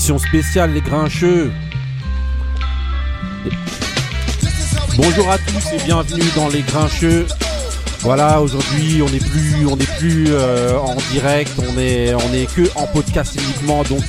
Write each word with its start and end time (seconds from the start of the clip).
spéciale 0.00 0.72
Les 0.72 0.80
Grincheux. 0.80 1.52
Bonjour 4.96 5.30
à 5.30 5.38
tous 5.38 5.72
et 5.74 5.84
bienvenue 5.84 6.24
dans 6.34 6.48
Les 6.48 6.62
Grincheux. 6.62 7.26
Voilà, 8.00 8.40
aujourd'hui 8.40 9.02
on 9.02 9.10
n'est 9.10 9.18
plus, 9.18 9.66
on 9.70 9.76
n'est 9.76 9.84
plus 9.98 10.26
euh, 10.30 10.78
en 10.78 10.96
direct, 11.12 11.52
on 11.58 11.78
est, 11.78 12.14
on 12.14 12.32
est 12.32 12.46
que 12.52 12.62
en 12.76 12.86
podcast 12.86 13.36
uniquement. 13.40 13.82
Donc 13.84 14.02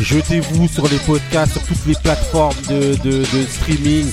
jetez-vous 0.00 0.68
sur 0.68 0.86
les 0.88 0.98
podcasts, 0.98 1.52
sur 1.52 1.62
toutes 1.62 1.86
les 1.86 1.94
plateformes 1.94 2.54
de, 2.68 2.94
de- 3.02 3.20
de 3.22 3.46
streaming. 3.48 4.06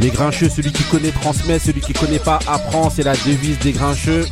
Les 0.00 0.10
Grincheux, 0.10 0.48
celui 0.48 0.70
qui 0.72 0.82
connaît 0.84 1.10
transmet, 1.12 1.58
celui 1.58 1.80
qui 1.80 1.92
connaît 1.94 2.18
pas 2.18 2.38
apprend, 2.46 2.88
c'est 2.90 3.02
la 3.02 3.14
devise 3.14 3.58
des 3.60 3.72
Grincheux. 3.72 4.26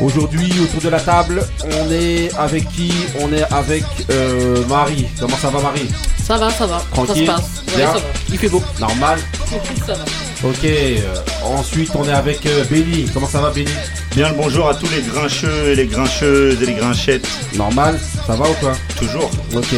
Aujourd'hui, 0.00 0.52
autour 0.62 0.80
de 0.80 0.88
la 0.90 1.00
table, 1.00 1.42
on 1.64 1.90
est 1.90 2.30
avec 2.38 2.68
qui? 2.70 2.92
On 3.20 3.32
est 3.32 3.42
avec 3.52 3.82
euh, 4.10 4.64
Marie. 4.68 5.06
Comment 5.18 5.36
ça 5.36 5.48
va, 5.50 5.60
Marie? 5.60 5.88
Ça 6.22 6.36
va, 6.36 6.50
ça 6.50 6.66
va. 6.66 6.80
Tranquille. 6.92 7.26
Ça 7.26 7.36
se 7.36 7.40
passe. 7.42 7.50
Ouais, 7.68 7.76
Bien? 7.76 7.86
ça 7.88 7.98
va. 7.98 8.04
Il 8.30 8.38
fait 8.38 8.48
beau. 8.48 8.62
Normal? 8.78 9.18
ça 9.86 9.94
va. 9.94 10.48
Ok. 10.48 10.64
euh, 10.64 11.00
ensuite, 11.44 11.90
on 11.96 12.04
est 12.08 12.12
avec 12.12 12.46
euh, 12.46 12.64
Benny. 12.70 13.06
Comment 13.12 13.26
ça 13.26 13.40
va, 13.40 13.50
Benny? 13.50 13.72
Bien 14.14 14.28
le 14.28 14.36
bonjour 14.36 14.68
à 14.68 14.74
tous 14.74 14.88
les 14.94 15.02
grincheux 15.02 15.70
et 15.70 15.74
les 15.74 15.86
grincheuses 15.86 16.62
et 16.62 16.66
les 16.66 16.74
grinchettes. 16.74 17.26
Normal? 17.56 17.98
Ça 18.26 18.34
va 18.36 18.48
ou 18.48 18.54
quoi? 18.54 18.72
Toujours. 18.96 19.30
Ok. 19.56 19.74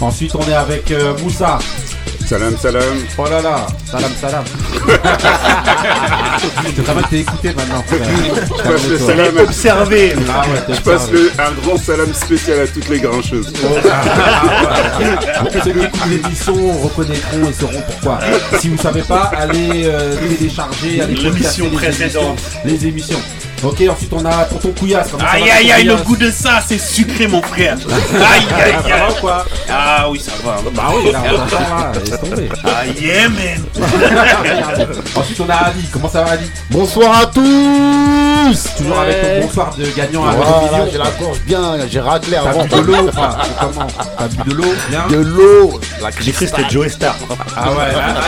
Ensuite, 0.00 0.34
on 0.34 0.46
est 0.46 0.54
avec 0.54 0.90
euh, 0.90 1.16
Moussa. 1.22 1.58
Salam 2.26 2.56
salam. 2.58 2.82
Oh 3.18 3.24
là 3.30 3.40
là. 3.40 3.66
Salam, 3.88 4.10
salam. 4.20 4.44
C'est 6.74 6.82
vraiment 6.82 7.02
que 7.02 7.08
t'es 7.10 7.20
écouté 7.20 7.54
maintenant. 7.54 7.82
frère. 7.86 8.00
Je 8.58 8.62
passe 8.68 8.88
le 8.88 8.98
salam. 8.98 9.38
Observé. 9.38 10.12
Ah 10.28 10.42
ouais, 10.42 10.74
Je 10.74 10.80
passe 10.80 11.10
le, 11.12 11.30
un 11.38 11.52
grand 11.62 11.78
salam 11.78 12.12
spécial 12.12 12.60
à 12.60 12.66
toutes 12.66 12.88
les 12.88 12.98
grincheuses. 12.98 13.52
Ceux 15.52 15.60
qui 15.60 15.68
écoutent 15.70 16.06
l'émission 16.08 16.72
reconnaîtront 16.82 17.48
et 17.48 17.52
sauront 17.52 17.82
pourquoi? 17.86 18.18
Si 18.58 18.68
vous 18.70 18.78
savez 18.78 19.02
pas, 19.02 19.30
allez 19.36 19.84
euh, 19.86 20.16
télécharger, 20.16 21.00
allez 21.02 21.14
les 21.14 21.26
émissions. 21.26 21.70
précédente. 21.70 22.40
Les 22.64 22.86
émissions. 22.86 23.20
Ok, 23.64 23.82
ensuite 23.90 24.12
on 24.12 24.24
a 24.24 24.44
Tonton 24.44 24.72
Couillasse. 24.78 25.08
Ça 25.10 25.16
Aïe 25.32 25.48
va, 25.48 25.54
aïe 25.56 25.72
aïe, 25.72 25.84
le 25.84 25.96
goût 25.96 26.16
de 26.16 26.30
ça, 26.30 26.60
c'est 26.66 26.78
sucré 26.78 27.26
mon 27.26 27.40
frère. 27.42 27.76
Aïe 28.14 28.46
aïe 28.62 28.72
Ça 28.82 28.88
va 28.88 28.94
aïe. 29.06 29.12
ou 29.16 29.20
quoi 29.20 29.44
Ah 29.70 30.06
oui, 30.10 30.20
ça 30.20 30.32
va. 30.44 30.56
Bah 30.74 30.82
oui, 30.94 31.10
là, 31.10 31.22
on 31.24 31.54
là, 31.54 31.92
laisse 32.04 32.20
tomber. 32.20 32.48
Ah 32.64 32.86
yeah 32.86 33.28
man. 33.28 33.64
Ensuite 35.16 35.40
on 35.40 35.48
a 35.48 35.54
Ali. 35.54 35.82
Comment 35.92 36.08
ça 36.08 36.22
va 36.22 36.32
Ali? 36.32 36.50
Bonsoir 36.70 37.18
à 37.22 37.26
tous 37.26 38.64
Toujours 38.76 39.00
avec 39.00 39.20
ton 39.22 39.46
bonsoir 39.46 39.74
de 39.76 39.84
gagnant 39.96 40.26
à 40.26 40.32
Voilà, 40.32 40.50
1 40.58 40.62
million. 40.62 40.88
j'ai 40.92 40.98
la 40.98 41.10
gorge 41.18 41.38
bien, 41.46 41.74
j'ai 41.90 42.00
raclé 42.00 42.36
T'as 42.42 42.50
avant. 42.50 42.64
bu 42.64 42.70
de 42.70 42.80
l'eau 42.82 43.10
Comment? 43.60 43.86
T'as 44.18 44.28
bu 44.28 44.50
de 44.50 44.54
l'eau 44.54 44.74
Bien? 44.90 45.06
De 45.08 45.16
l'eau 45.16 45.80
J'ai 46.20 46.32
cru 46.32 46.44
que 46.44 46.50
c'était 46.50 46.68
Joe 46.70 46.88
Star. 46.92 47.16
Ah 47.56 47.70
ouais, 47.70 47.76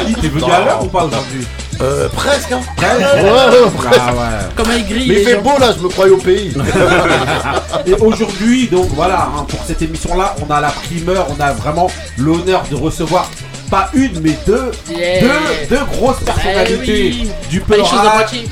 Ali, 0.01 0.15
t'es 0.15 0.29
venu 0.29 0.51
à 0.51 0.61
l'heure 0.65 0.83
ou 0.83 0.87
pas 0.89 1.05
aujourd'hui? 1.05 1.47
Euh, 1.81 2.09
Presque, 2.09 2.51
hein 2.51 2.61
Ouais, 2.81 2.87
Ouais, 3.23 3.31
ouais, 3.31 3.70
presque. 3.77 4.01
Ah 4.05 4.13
ouais. 4.13 4.48
Comment 4.57 4.73
il 4.77 4.85
grille 4.89 5.17
il 5.20 5.24
fait 5.27 5.34
gens. 5.34 5.42
beau 5.42 5.58
là, 5.58 5.72
je 5.77 5.83
me 5.83 5.88
croyais 5.88 6.12
au 6.12 6.19
pays. 6.19 6.52
Et 7.86 7.94
aujourd'hui, 7.94 8.66
donc 8.69 8.88
voilà, 8.94 9.30
hein, 9.36 9.44
pour 9.48 9.61
cette 9.66 9.83
émission-là, 9.83 10.34
on 10.47 10.50
a 10.52 10.61
la 10.61 10.70
primeur, 10.70 11.27
on 11.36 11.41
a 11.41 11.52
vraiment 11.52 11.88
l'honneur 12.16 12.64
de 12.70 12.77
recevoir 12.77 13.30
pas 13.70 13.91
une, 13.92 14.20
mais 14.20 14.36
deux, 14.46 14.70
Yeah. 14.91 15.20
deux, 15.20 15.28
deux 15.77 15.84
grosses 15.92 16.20
personnalités 16.24 17.08
Eh 17.11 17.22
oui. 17.24 17.30
du 17.50 17.61
pop 17.61 17.77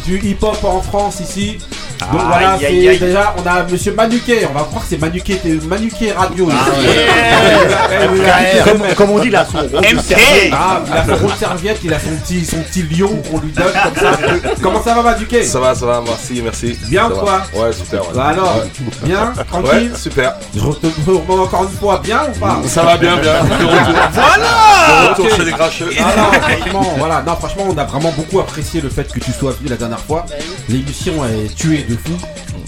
du 0.05 0.19
hip-hop 0.19 0.63
en 0.65 0.83
France 0.83 1.21
ici. 1.21 1.57
Donc 2.13 2.21
Aïe, 2.21 2.57
voilà, 2.59 2.99
déjà, 2.99 3.35
on 3.43 3.47
a 3.49 3.63
Monsieur 3.65 3.93
Manuquet, 3.95 4.47
on 4.51 4.55
va 4.57 4.65
croire 4.65 4.83
que 4.85 4.91
c'est 4.91 5.01
Manuquet, 5.01 5.41
Manuquet 5.69 6.13
Radio. 6.13 6.49
Ah, 6.53 6.65
Comme, 8.65 8.83
comme 8.95 9.11
on 9.11 9.19
dit 9.19 9.31
là, 9.31 9.45
son 9.51 9.59
rond 9.59 9.65
de 9.65 9.77
MK. 9.95 10.01
serviette. 10.03 10.53
Ah, 10.53 10.81
il 10.87 10.93
a 10.93 11.05
son 11.07 11.23
rôle 11.27 11.37
serviette, 11.37 11.79
il 11.85 11.95
a 11.95 11.99
son 11.99 12.11
petit, 12.23 12.45
son 12.45 12.59
petit 12.59 12.83
lion 12.83 13.09
qu'on 13.31 13.41
lui 13.41 13.51
donne 13.53 13.65
comme 13.73 13.95
ça. 13.97 14.19
Comment 14.63 14.83
ça 14.83 14.95
va 14.95 15.03
Manuquet? 15.03 15.43
Ça 15.43 15.59
va, 15.61 15.75
ça 15.75 15.87
va, 15.87 16.03
merci, 16.07 16.41
merci. 16.43 16.79
Bien 16.89 17.03
Ça 17.09 17.09
ou 17.09 17.15
va. 17.15 17.21
quoi 17.53 17.63
Ouais, 17.63 17.73
super. 17.73 18.03
Ouais. 18.03 18.15
Bah 18.15 18.27
alors, 18.29 18.63
bien, 19.03 19.33
tranquille? 19.49 19.91
Ouais, 19.93 19.99
super. 19.99 20.35
Je 20.55 20.61
te 20.61 20.87
demande 21.11 21.41
encore 21.41 21.65
une 21.65 21.79
fois, 21.79 22.01
bien 22.05 22.21
ou 22.35 22.39
pas? 22.39 22.59
Ça 22.67 22.83
va 22.83 22.97
bien, 22.97 23.17
bien. 23.17 23.35
Voilà. 24.13 25.09
retour 25.11 25.29
chez 25.37 25.45
les 25.45 25.53
grincheux. 25.53 25.91
Ah 25.99 26.13
non, 26.17 26.41
franchement, 26.41 26.95
voilà, 26.99 27.23
non, 27.27 27.35
franchement, 27.37 27.65
on 27.71 27.77
a 27.79 27.85
vraiment 27.85 28.13
beaucoup 28.17 28.41
apprécié 28.41 28.81
le 28.81 28.89
fait 28.89 29.11
que 29.13 29.19
tu 29.21 29.33
sois 29.33 29.53
venu 29.59 29.69
la 29.71 29.77
dernière 29.77 30.01
fois. 30.01 30.27
L'émission 30.69 31.13
est 31.25 31.55
tuée 31.55 31.86
de 31.89 31.97
fou. 31.97 32.13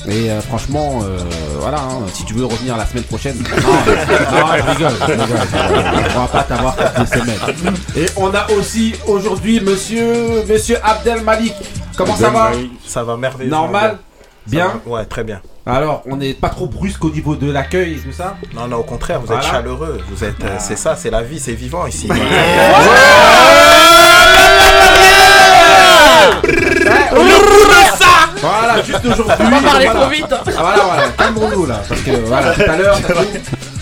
Et 0.08 0.30
euh, 0.30 0.40
franchement, 0.40 1.00
euh, 1.02 1.18
voilà, 1.60 1.78
hein, 1.78 2.06
si 2.14 2.24
tu 2.24 2.32
veux 2.34 2.46
revenir 2.46 2.76
la 2.76 2.86
semaine 2.86 3.04
prochaine. 3.04 3.36
Non, 3.36 3.66
non, 3.66 4.46
je 4.56 4.70
rigole, 4.70 4.92
je 5.00 5.04
rigole, 5.12 5.28
je 5.52 5.74
rigole. 5.76 6.10
On 6.16 6.20
va 6.20 6.26
pas 6.28 6.42
t'avoir 6.44 6.76
toutes 6.76 6.98
les 6.98 7.18
semaines. 7.20 7.74
Et 7.96 8.06
on 8.16 8.32
a 8.34 8.46
aussi 8.52 8.94
aujourd'hui 9.06 9.60
monsieur, 9.60 10.44
monsieur 10.48 10.78
Abdel 10.82 11.22
Malik. 11.22 11.54
Comment 11.96 12.16
ça 12.16 12.30
va 12.30 12.52
Ça 12.86 13.02
va 13.02 13.16
merveilleux. 13.16 13.50
Normal 13.50 13.98
Bien 14.46 14.80
Ouais, 14.86 15.04
très 15.04 15.24
bien. 15.24 15.42
Alors, 15.66 16.02
on 16.06 16.16
n'est 16.16 16.32
pas 16.32 16.48
trop 16.48 16.66
brusque 16.66 17.04
au 17.04 17.10
niveau 17.10 17.34
de 17.36 17.50
l'accueil 17.50 17.94
et 17.94 17.98
tout 17.98 18.12
ça 18.16 18.36
Non, 18.54 18.66
non, 18.66 18.78
au 18.78 18.82
contraire, 18.84 19.20
vous 19.20 19.26
Voilà. 19.26 19.42
êtes 19.42 19.50
chaleureux. 19.50 20.00
Vous 20.10 20.24
êtes, 20.24 20.42
euh, 20.42 20.56
c'est 20.58 20.78
ça, 20.78 20.96
c'est 20.96 21.10
la 21.10 21.22
vie, 21.22 21.38
c'est 21.38 21.52
vivant 21.52 21.86
ici. 21.86 22.08
Voilà, 28.40 28.82
juste 28.82 29.04
aujourd'hui. 29.04 29.34
On 29.40 29.50
va 29.50 29.60
parler 29.60 29.84
voilà. 29.86 30.00
trop 30.00 30.10
vite. 30.10 30.26
Ah 30.30 30.42
voilà, 30.58 30.82
voilà, 30.84 31.02
calmons-nous 31.16 31.66
là, 31.66 31.82
parce 31.88 32.00
que 32.00 32.10
voilà, 32.26 32.52
tout 32.52 32.70
à 32.70 32.76
l'heure, 32.76 32.98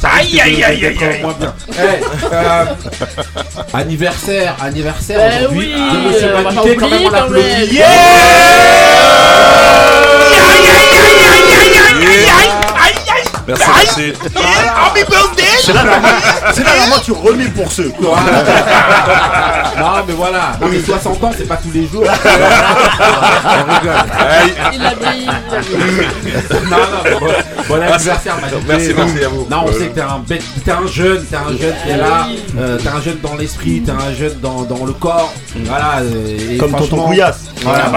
Aïe, 0.05 0.41
aïe, 0.41 0.63
aïe, 0.63 0.87
aïe, 0.87 0.99
aïe. 1.01 1.23
Eh, 1.71 1.83
euh, 2.33 2.65
anniversaire, 3.73 4.57
anniversaire 4.63 5.19
Ben 5.19 5.47
aujourd'hui 5.47 5.75
oui, 5.75 5.91
de 5.93 6.09
Monsieur 6.09 6.33
Manuquet, 6.43 6.77
quand 6.77 6.89
même 6.89 7.03
on 7.07 7.11
l'applaudit. 7.11 7.75
Yeah 7.75 7.85
Merci, 13.49 13.65
merci. 13.69 14.13
Happy 14.35 15.01
birthday. 15.09 15.45
C'est 15.63 15.73
là, 15.73 15.85
normalement- 15.85 16.99
tu 17.05 17.13
remets 17.13 17.49
pour 17.49 17.71
ceux. 17.71 17.93
Non 18.01 18.15
mais 20.07 20.15
voilà, 20.15 20.53
non 20.61 20.69
mais 20.69 20.81
60 20.81 21.23
ans 21.25 21.31
c'est 21.37 21.47
pas 21.47 21.57
tous 21.57 21.71
les 21.73 21.87
jours. 21.87 22.05
on 22.07 23.73
rigole. 23.73 23.95
Il 24.73 24.85
a 24.85 24.95
dit. 25.13 25.27
Non, 26.71 26.77
non, 26.77 27.19
bon, 27.21 27.27
bon 27.69 27.83
anniversaire. 27.83 28.37
Merci, 28.67 28.95
merci 28.97 29.25
à 29.25 29.29
vous. 29.29 29.47
Non, 29.51 29.65
on 29.67 29.73
sait 29.73 29.89
que 29.89 29.95
t'es 29.95 30.01
un 30.01 30.19
bête, 30.27 30.43
t'es 30.65 30.71
un 30.73 30.87
jeune, 30.87 31.25
t'es 31.25 31.37
un 31.37 31.49
jeune 31.57 31.75
qui 31.85 31.91
est 31.91 31.95
Ah 31.95 31.97
là, 31.97 32.29
euh, 32.59 32.79
t'es 32.79 32.89
un 32.89 33.01
jeune 33.01 33.19
dans 33.23 33.35
l'esprit, 33.37 33.83
t'es 33.85 33.93
un 33.93 34.15
jeune 34.15 34.39
dans, 34.41 34.63
dans 34.63 34.85
le 34.85 34.93
corps, 34.93 35.33
voilà. 35.65 35.99
euh, 36.01 36.53
et 36.55 36.57
Comme 36.59 36.73
tonton 36.73 37.05
Couillasse. 37.07 37.45
Voilà. 37.63 37.93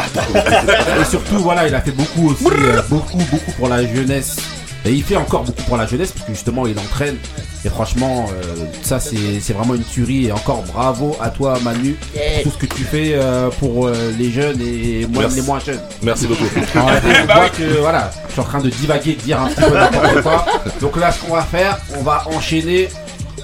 et 1.02 1.06
surtout, 1.06 1.38
voilà, 1.40 1.68
il 1.68 1.76
a 1.76 1.82
fait 1.82 1.92
beaucoup 1.92 2.32
aussi, 2.32 2.46
euh, 2.46 2.82
beaucoup, 2.90 3.18
beaucoup 3.18 3.52
pour 3.58 3.68
la 3.70 3.82
jeunesse. 3.84 4.38
Et 4.86 4.94
il 4.94 5.04
fait 5.04 5.18
encore 5.18 5.44
beaucoup 5.44 5.64
pour 5.64 5.78
la 5.78 5.86
jeunesse 5.86 6.12
parce 6.12 6.26
que 6.26 6.34
justement 6.34 6.66
il 6.66 6.78
entraîne. 6.80 7.18
Et 7.66 7.70
franchement, 7.70 8.28
euh, 8.30 8.66
ça 8.82 9.00
c'est 9.00 9.40
c'est 9.42 9.54
vraiment 9.54 9.76
une 9.76 9.84
tuerie. 9.84 10.28
Et 10.28 10.32
encore 10.32 10.64
bravo 10.64 11.18
à 11.22 11.30
toi 11.30 11.60
Manu 11.64 11.98
pour 12.44 12.44
tout 12.44 12.52
ce 12.52 12.66
que 12.66 12.74
tu 12.74 12.84
fais 12.84 13.12
euh, 13.14 13.50
pour 13.60 13.88
euh, 13.88 13.94
les 14.18 14.32
jeunes 14.32 14.62
et 14.62 15.06
moins, 15.08 15.28
les 15.28 15.42
moins 15.42 15.60
jeunes. 15.60 15.82
Merci 16.02 16.28
beaucoup. 16.28 16.46
On 16.76 17.34
voit 17.34 17.50
que 17.58 17.80
voilà, 17.80 18.10
je 18.28 18.32
suis 18.32 18.42
en 18.42 18.46
train 18.46 18.62
de 18.62 18.70
divaguer, 18.70 19.16
de 19.16 19.22
dire 19.22 19.42
un 19.42 19.50
petit 19.50 19.62
peu 19.62 19.78
n'importe 19.78 20.22
quoi. 20.22 20.46
Donc 20.80 20.96
là, 20.98 21.12
ce 21.12 21.20
qu'on 21.26 21.34
va 21.34 21.44
faire, 21.44 21.78
on 21.98 22.04
va 22.04 22.24
enchaîner, 22.28 22.88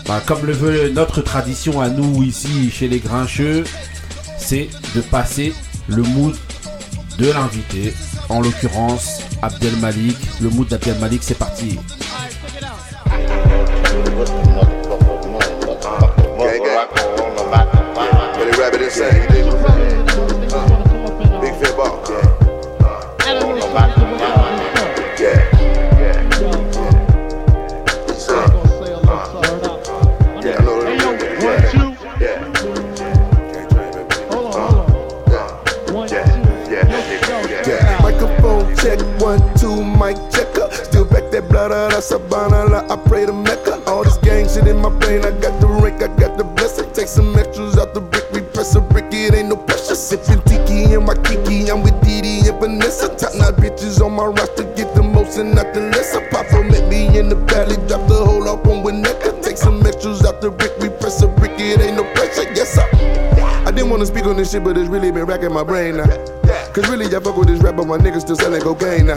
bah, 0.07 0.21
comme 0.25 0.45
le 0.45 0.53
veut 0.53 0.89
notre 0.89 1.21
tradition 1.21 1.81
à 1.81 1.89
nous 1.89 2.23
ici 2.23 2.71
chez 2.71 2.87
les 2.87 2.99
Grincheux, 2.99 3.65
c'est 4.37 4.69
de 4.95 5.01
passer 5.01 5.53
le 5.87 6.01
mood 6.03 6.35
de 7.17 7.31
l'invité. 7.31 7.93
En 8.29 8.41
l'occurrence, 8.41 9.21
Abdel 9.41 9.75
Malik. 9.77 10.17
Le 10.41 10.49
mood 10.49 10.67
d'Abdel 10.67 10.97
Malik, 10.99 11.21
c'est 11.23 11.37
parti. 11.37 11.77
Sabana, 42.05 42.85
I 42.87 42.95
pray 43.07 43.25
to 43.25 43.33
Mecca. 43.33 43.81
All 43.87 44.03
this 44.03 44.17
gang 44.17 44.47
shit 44.47 44.67
in 44.67 44.77
my 44.77 44.89
brain, 44.89 45.25
I 45.25 45.31
got 45.41 45.59
the 45.59 45.65
rank, 45.65 46.03
I 46.03 46.07
got 46.21 46.37
the 46.37 46.43
blessing. 46.43 46.85
Take 46.93 47.07
some 47.07 47.35
extras 47.35 47.79
out 47.79 47.95
the 47.95 48.01
brick, 48.01 48.25
repress 48.31 48.75
a 48.75 48.81
brick, 48.81 49.05
it 49.11 49.33
ain't 49.33 49.49
no 49.49 49.57
pressure. 49.57 49.95
Sipping 49.95 50.39
tiki 50.43 50.93
in 50.93 51.03
my 51.03 51.15
kiki, 51.15 51.67
I'm 51.67 51.81
with 51.81 51.99
Didi 52.05 52.47
and 52.47 52.59
Vanessa. 52.59 53.09
Top 53.17 53.33
notch 53.33 53.55
bitches 53.55 54.05
on 54.05 54.13
my 54.13 54.25
roster, 54.25 54.71
get 54.75 54.93
the 54.93 55.01
most 55.01 55.39
and 55.39 55.55
not 55.55 55.73
the 55.73 55.81
less. 55.81 56.15
I 56.15 56.29
pop 56.29 56.45
from 56.45 56.67
met 56.67 56.87
me 56.91 57.17
in 57.17 57.27
the 57.27 57.37
valley, 57.49 57.75
drop 57.87 58.07
the 58.07 58.21
whole 58.23 58.47
up 58.49 58.67
on 58.67 58.83
Winnetka. 58.85 59.41
Take 59.41 59.57
some 59.57 59.83
extras 59.83 60.23
out 60.23 60.41
the 60.41 60.51
brick, 60.51 60.77
we 60.77 60.89
press 60.89 61.23
a 61.23 61.27
brick, 61.27 61.57
it 61.57 61.81
ain't 61.81 61.97
no 61.97 62.03
pressure, 62.13 62.45
yes 62.53 62.69
sir. 62.69 62.85
I 63.65 63.71
didn't 63.71 63.89
wanna 63.89 64.05
speak 64.05 64.25
on 64.25 64.37
this 64.37 64.51
shit, 64.51 64.63
but 64.63 64.77
it's 64.77 64.89
really 64.89 65.09
been 65.11 65.25
racking 65.25 65.51
my 65.51 65.63
brain 65.63 65.97
now. 65.97 66.44
Cause 66.75 66.89
really, 66.89 67.05
I 67.05 67.21
fuck 67.21 67.37
with 67.37 67.47
this 67.47 67.63
rap, 67.63 67.77
but 67.77 67.87
my 67.87 67.95
niggas 67.97 68.27
still 68.27 68.35
selling 68.35 68.59
cocaine 68.59 69.07
now. 69.07 69.15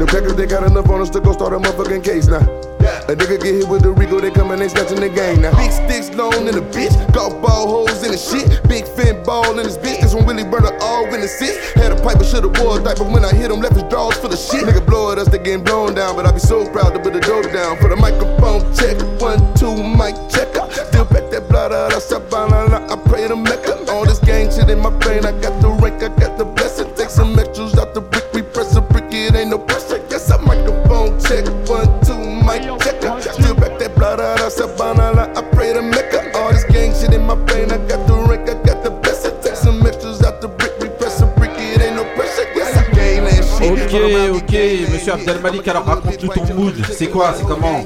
The 0.00 0.06
crackers, 0.08 0.36
they 0.36 0.46
got 0.46 0.64
enough 0.64 0.88
on 0.88 1.02
us 1.02 1.10
to 1.10 1.20
go 1.20 1.32
start 1.36 1.52
a 1.52 1.58
motherfucking 1.60 2.02
case 2.02 2.28
now. 2.28 2.40
A 2.40 3.12
nigga 3.12 3.36
get 3.36 3.60
hit 3.60 3.68
with 3.68 3.82
the 3.82 3.92
Rico, 3.92 4.18
they 4.20 4.30
come 4.30 4.52
and 4.52 4.62
they 4.62 4.68
snatching 4.72 4.96
the 5.04 5.10
game 5.10 5.42
now. 5.42 5.52
Big 5.60 5.68
sticks 5.68 6.08
long 6.16 6.48
in 6.48 6.56
the 6.56 6.64
bitch, 6.72 6.96
golf 7.12 7.36
ball 7.44 7.68
holes 7.68 8.02
in 8.08 8.12
the 8.12 8.16
shit. 8.16 8.66
Big 8.72 8.88
fin 8.88 9.22
ball 9.22 9.60
in 9.60 9.68
this 9.68 9.76
bitch, 9.76 10.00
this 10.00 10.14
one 10.14 10.24
really 10.24 10.48
burn 10.48 10.64
all 10.80 11.04
in 11.12 11.20
the 11.20 11.28
six. 11.28 11.60
Had 11.76 11.92
a 11.92 12.00
pipe, 12.00 12.16
but 12.16 12.24
should've 12.24 12.56
wore 12.56 12.80
a 12.80 12.82
diaper 12.82 13.04
when 13.04 13.22
I 13.22 13.36
hit 13.36 13.50
him, 13.50 13.60
left 13.60 13.76
his 13.76 13.84
drawers 13.92 14.16
full 14.16 14.32
of 14.32 14.38
shit. 14.40 14.64
Nigga 14.64 14.80
blow 14.80 15.12
at 15.12 15.18
us, 15.18 15.28
they 15.28 15.36
getting 15.36 15.64
blown 15.64 15.92
down, 15.92 16.16
but 16.16 16.24
I 16.24 16.32
be 16.32 16.40
so 16.40 16.64
proud 16.72 16.96
to 16.96 17.00
put 17.04 17.12
the 17.12 17.20
dope 17.20 17.52
down. 17.52 17.76
For 17.84 17.92
the 17.92 17.96
microphone 18.00 18.64
check, 18.72 18.96
one, 19.20 19.44
two, 19.60 19.76
mic 19.76 20.16
check. 20.32 20.48
Still 20.88 21.04
back 21.04 21.28
that 21.36 21.52
blood 21.52 21.68
out, 21.68 21.92
I 21.92 21.98
stop 22.00 22.32
I 22.32 22.96
pray 23.04 23.28
to 23.28 23.36
Mecca. 23.36 23.87
All 23.98 24.06
this 24.06 24.20
gang 24.20 24.48
shit 24.48 24.70
in 24.70 24.78
my 24.78 24.90
brain, 24.90 25.26
I 25.26 25.32
got 25.32 25.60
the 25.60 25.70
rank, 25.70 26.04
I 26.04 26.08
got 26.20 26.38
the 26.38 26.44
blessing. 26.44 26.86
Take 26.94 27.10
some 27.10 27.36
extras 27.36 27.76
out 27.76 27.94
the 27.94 28.00
brick, 28.00 28.32
we 28.32 28.42
press 28.42 28.76
a 28.76 28.80
brick, 28.80 29.06
it 29.10 29.34
ain't 29.34 29.50
no 29.50 29.58
pressure. 29.58 30.00
Yes, 30.08 30.30
I 30.30 30.36
microphone 30.36 31.18
check, 31.18 31.46
one, 31.66 31.90
two, 32.06 32.14
mic 32.46 32.62
check. 32.78 33.02
Still 33.34 33.56
back 33.56 33.76
that 33.80 33.96
blood 33.96 34.20
out, 34.20 34.38
I 34.38 34.50
stop 34.50 34.78
I 34.80 35.42
pray 35.50 35.72
to 35.72 35.82
Mecca. 35.82 36.30
All 36.38 36.52
this 36.52 36.62
gang 36.66 36.94
shit 36.94 37.12
in 37.12 37.26
my 37.26 37.34
brain, 37.34 37.72
I 37.72 37.78
got 37.88 38.06
the 38.06 38.14
rank, 38.14 38.48
I 38.48 38.54
got 38.62 38.84
the 38.84 38.92
blessing. 38.92 39.34
Take 39.42 39.56
some 39.56 39.84
extras 39.84 40.22
out 40.22 40.40
the 40.42 40.46
brick, 40.46 40.78
we 40.78 40.90
press 40.90 41.20
a 41.20 41.26
brick, 41.34 41.50
it 41.58 41.82
ain't 41.82 41.96
no 41.96 42.04
pressure. 42.14 42.46
Yes, 42.54 42.76
I 42.78 42.84
gangland 42.94 43.34
shit. 43.34 43.72
Ok, 43.72 44.42
ok, 44.44 44.92
monsieur 44.92 45.12
Abdelmalik, 45.14 45.66
alors 45.66 45.84
raconte-nous 45.84 46.28
ton 46.28 46.54
mood. 46.54 46.74
C'est 46.92 47.08
quoi 47.08 47.34
C'est 47.36 47.44
comment? 47.44 47.84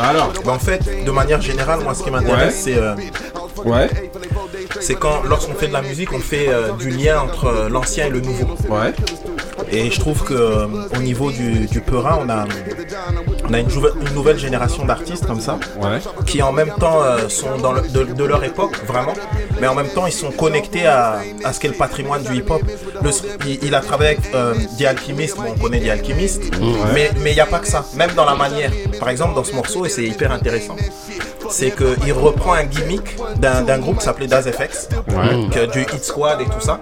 Alors, 0.00 0.32
Bah, 0.44 0.54
en 0.54 0.58
fait, 0.58 1.04
de 1.04 1.10
manière 1.12 1.40
générale, 1.40 1.80
moi, 1.84 1.94
ce 1.94 2.02
qui 2.02 2.10
m'intéresse, 2.10 2.62
c'est 2.64 2.76
euh, 2.76 2.96
ouais, 3.64 3.88
c'est 4.82 4.94
quand, 4.96 5.22
lorsqu'on 5.24 5.54
fait 5.54 5.68
de 5.68 5.72
la 5.72 5.82
musique, 5.82 6.12
on 6.12 6.18
fait 6.18 6.48
euh, 6.48 6.72
du 6.72 6.90
lien 6.90 7.20
entre 7.20 7.46
euh, 7.46 7.68
l'ancien 7.68 8.06
et 8.06 8.10
le 8.10 8.20
nouveau. 8.20 8.46
ouais, 8.68 8.92
Et 9.70 9.90
je 9.90 9.98
trouve 10.00 10.22
que 10.24 10.34
euh, 10.34 10.66
au 10.96 10.98
niveau 11.00 11.30
du, 11.30 11.66
du 11.66 11.80
Peura, 11.80 12.18
on 12.24 12.28
a, 12.28 12.44
on 13.48 13.52
a 13.54 13.58
une, 13.60 13.68
nouvelle 14.14 14.38
génération 14.38 14.84
d'artistes 14.84 15.26
comme 15.26 15.40
ça, 15.40 15.58
ouais. 15.80 15.98
qui 16.26 16.42
en 16.42 16.52
même 16.52 16.72
temps 16.78 17.02
euh, 17.02 17.28
sont 17.28 17.56
dans 17.58 17.72
le- 17.72 17.82
de, 17.82 18.04
de 18.04 18.24
leur 18.24 18.42
époque, 18.44 18.76
vraiment, 18.86 19.14
mais 19.60 19.66
en 19.68 19.74
même 19.74 19.88
temps 19.88 20.06
ils 20.06 20.12
sont 20.12 20.30
connectés 20.30 20.86
à, 20.86 21.20
à 21.44 21.52
ce 21.52 21.60
qu'est 21.60 21.68
le 21.68 21.74
patrimoine 21.74 22.22
du 22.22 22.36
hip-hop. 22.36 22.62
Il, 23.46 23.58
il 23.64 23.74
a 23.74 23.80
travaillé 23.80 24.10
avec 24.16 24.34
euh, 24.34 24.54
The 24.78 24.82
Alchemist, 24.86 25.36
bon, 25.36 25.44
on 25.56 25.58
connaît 25.60 25.80
The 25.80 25.88
Alchemist, 25.90 26.42
mais 26.94 27.10
mais 27.22 27.30
il 27.32 27.34
n'y 27.34 27.40
a 27.40 27.46
pas 27.46 27.58
que 27.60 27.68
ça, 27.68 27.84
même 27.94 28.12
dans 28.14 28.24
la 28.24 28.34
manière. 28.34 28.70
Par 28.98 29.08
exemple, 29.08 29.34
dans 29.34 29.44
ce 29.44 29.54
morceau, 29.54 29.84
et 29.86 29.88
c'est 29.88 30.04
hyper 30.04 30.30
intéressant, 30.32 30.76
c'est 31.52 31.70
qu'il 31.76 32.12
reprend 32.12 32.54
un 32.54 32.64
gimmick 32.64 33.16
d'un 33.38 33.78
groupe 33.78 33.98
qui 33.98 34.04
s'appelait 34.04 34.26
Daz 34.26 34.50
FX, 34.50 34.88
que- 35.50 35.66
du 35.70 35.82
Hit 35.82 36.04
Squad 36.04 36.40
et 36.40 36.44
tout 36.46 36.60
ça. 36.60 36.80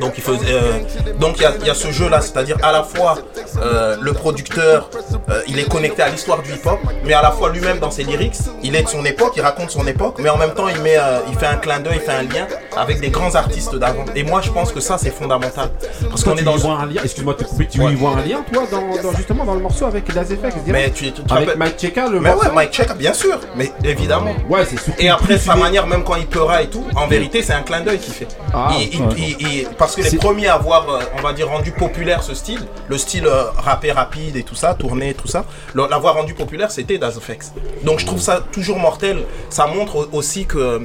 Donc 0.00 0.14
il 0.16 0.22
faisait, 0.22 0.52
euh, 0.52 0.78
donc 1.18 1.36
il 1.38 1.42
y 1.42 1.46
a, 1.46 1.52
il 1.60 1.66
y 1.66 1.70
a 1.70 1.74
ce 1.74 1.90
jeu 1.90 2.08
là, 2.08 2.20
c'est-à-dire 2.20 2.56
à 2.62 2.72
la 2.72 2.82
fois 2.82 3.16
euh, 3.62 3.96
le 4.00 4.12
producteur, 4.12 4.88
euh, 5.30 5.40
il 5.48 5.58
est 5.58 5.68
connecté 5.68 6.02
à 6.02 6.08
l'histoire 6.08 6.42
du 6.42 6.50
hip-hop, 6.52 6.78
mais 7.04 7.12
à 7.14 7.22
la 7.22 7.30
fois 7.30 7.50
lui-même 7.50 7.78
dans 7.78 7.90
ses 7.90 8.02
lyrics, 8.04 8.34
il 8.62 8.74
est 8.76 8.82
de 8.82 8.88
son 8.88 9.04
époque, 9.04 9.32
il 9.36 9.42
raconte 9.42 9.70
son 9.70 9.86
époque, 9.86 10.16
mais 10.18 10.28
en 10.28 10.36
même 10.36 10.54
temps 10.54 10.68
il 10.68 10.80
met, 10.80 10.96
il 11.30 11.38
fait 11.38 11.46
un 11.46 11.56
clin 11.56 11.80
d'œil, 11.80 11.94
il 11.96 12.00
fait 12.00 12.12
un 12.12 12.22
lien 12.22 12.46
avec 12.76 13.00
des 13.00 13.10
grands 13.10 13.34
artistes 13.34 13.74
d'avant. 13.76 14.04
Et 14.14 14.22
moi 14.24 14.40
je 14.42 14.50
pense 14.50 14.72
que 14.72 14.80
ça 14.80 14.98
c'est 14.98 15.10
fondamental, 15.14 15.70
parce 16.08 16.24
qu'on 16.24 16.36
est 16.36 16.42
dans 16.42 16.70
un 16.70 16.86
lien. 16.86 17.00
Excuse-moi 17.04 17.34
de 17.34 17.38
te 17.42 17.48
couper, 17.48 17.66
tu 17.68 17.78
y 17.82 17.94
vois 17.94 18.10
un 18.12 18.22
lien, 18.26 18.44
toi, 18.52 18.62
dans, 18.70 19.02
dans- 19.02 19.16
justement 19.16 19.44
dans 19.44 19.54
le 19.54 19.60
morceau 19.60 19.86
avec 19.86 20.12
Das 20.12 20.24
FX 20.26 20.54
mais 20.66 20.90
tu, 20.90 21.12
tu 21.12 21.20
Avec 21.30 21.30
rappelles- 21.48 21.58
Mike 21.58 21.78
Cheka, 21.80 22.08
le 22.08 22.20
mais 22.20 22.30
morceau? 22.30 22.46
Ouais, 22.48 22.54
Mike 22.54 22.70
Check, 22.72 22.92
bien 22.96 23.12
sûr, 23.12 23.38
mais 23.56 23.70
évidemment. 23.84 24.34
Ouais, 24.48 24.64
c'est. 24.64 24.76
Et 25.02 25.08
après, 25.08 25.38
sa 25.38 25.54
manière, 25.56 25.86
même 25.86 26.04
quand 26.04 26.16
il 26.16 26.26
pleura 26.26 26.62
et 26.62 26.68
tout, 26.68 26.84
en 26.96 27.06
vérité, 27.06 27.42
c'est 27.42 27.52
un 27.52 27.62
clin 27.62 27.80
d'œil 27.80 27.98
qu'il 27.98 28.12
fait. 28.14 28.28
Ah, 28.54 28.70
Il- 28.78 28.94
il- 28.94 29.00
ouais. 29.00 29.06
il- 29.16 29.36
il- 29.40 29.68
parce 29.78 29.94
que 29.96 30.02
les 30.02 30.08
premiers 30.18 30.48
à 30.48 30.54
avoir, 30.54 30.88
euh, 30.88 31.00
on 31.18 31.22
va 31.22 31.32
dire, 31.32 31.48
rendu 31.48 31.72
populaire 31.72 32.22
ce 32.22 32.34
style, 32.34 32.60
le 32.88 32.98
style 32.98 33.26
euh, 33.26 33.44
rappé 33.56 33.90
rapide 33.92 34.36
et 34.36 34.42
tout 34.42 34.54
ça, 34.54 34.74
tourné, 34.74 35.14
tout 35.14 35.28
ça, 35.28 35.44
l'avoir 35.74 36.14
rendu 36.14 36.34
populaire, 36.34 36.70
c'était 36.70 36.98
Das 36.98 37.12
FX. 37.18 37.52
Donc 37.84 37.98
je 38.00 38.06
trouve 38.06 38.20
ça 38.20 38.40
toujours 38.52 38.78
mortel. 38.78 39.24
Ça 39.50 39.66
montre 39.66 39.96
au- 39.96 40.16
aussi 40.18 40.46
que. 40.46 40.58
euh, 40.58 40.78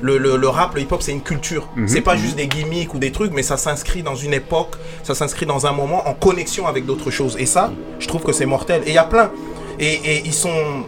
Le, 0.00 0.16
le- 0.16 0.36
le 0.36 0.48
rap, 0.48 0.76
le 0.76 0.80
hip-hop, 0.82 1.02
c'est 1.02 1.10
une 1.10 1.22
culture. 1.22 1.66
C'est 1.88 2.00
pas 2.02 2.14
juste 2.16 2.36
des 2.36 2.46
gimmicks 2.46 2.94
ou 2.94 2.98
des 3.00 3.10
trucs, 3.10 3.32
mais 3.32 3.42
ça 3.42 3.56
s'inscrit 3.56 4.04
dans 4.04 4.14
une 4.14 4.32
époque, 4.32 4.76
ça 5.02 5.12
s'inscrit 5.16 5.44
dans 5.44 5.66
un 5.66 5.72
moment 5.72 6.06
en 6.06 6.14
connexion 6.14 6.68
avec 6.68 6.86
d'autres 6.86 7.10
choses. 7.10 7.34
Et 7.36 7.46
ça, 7.46 7.72
je 7.98 8.06
trouve 8.06 8.22
que 8.22 8.32
c'est 8.32 8.46
mortel. 8.46 8.82
Et 8.86 8.90
il 8.90 8.94
y 8.94 8.98
a 8.98 9.02
plein. 9.14 9.32
Et, 9.80 9.94
et 9.94 10.22
ils 10.24 10.32
sont. 10.32 10.84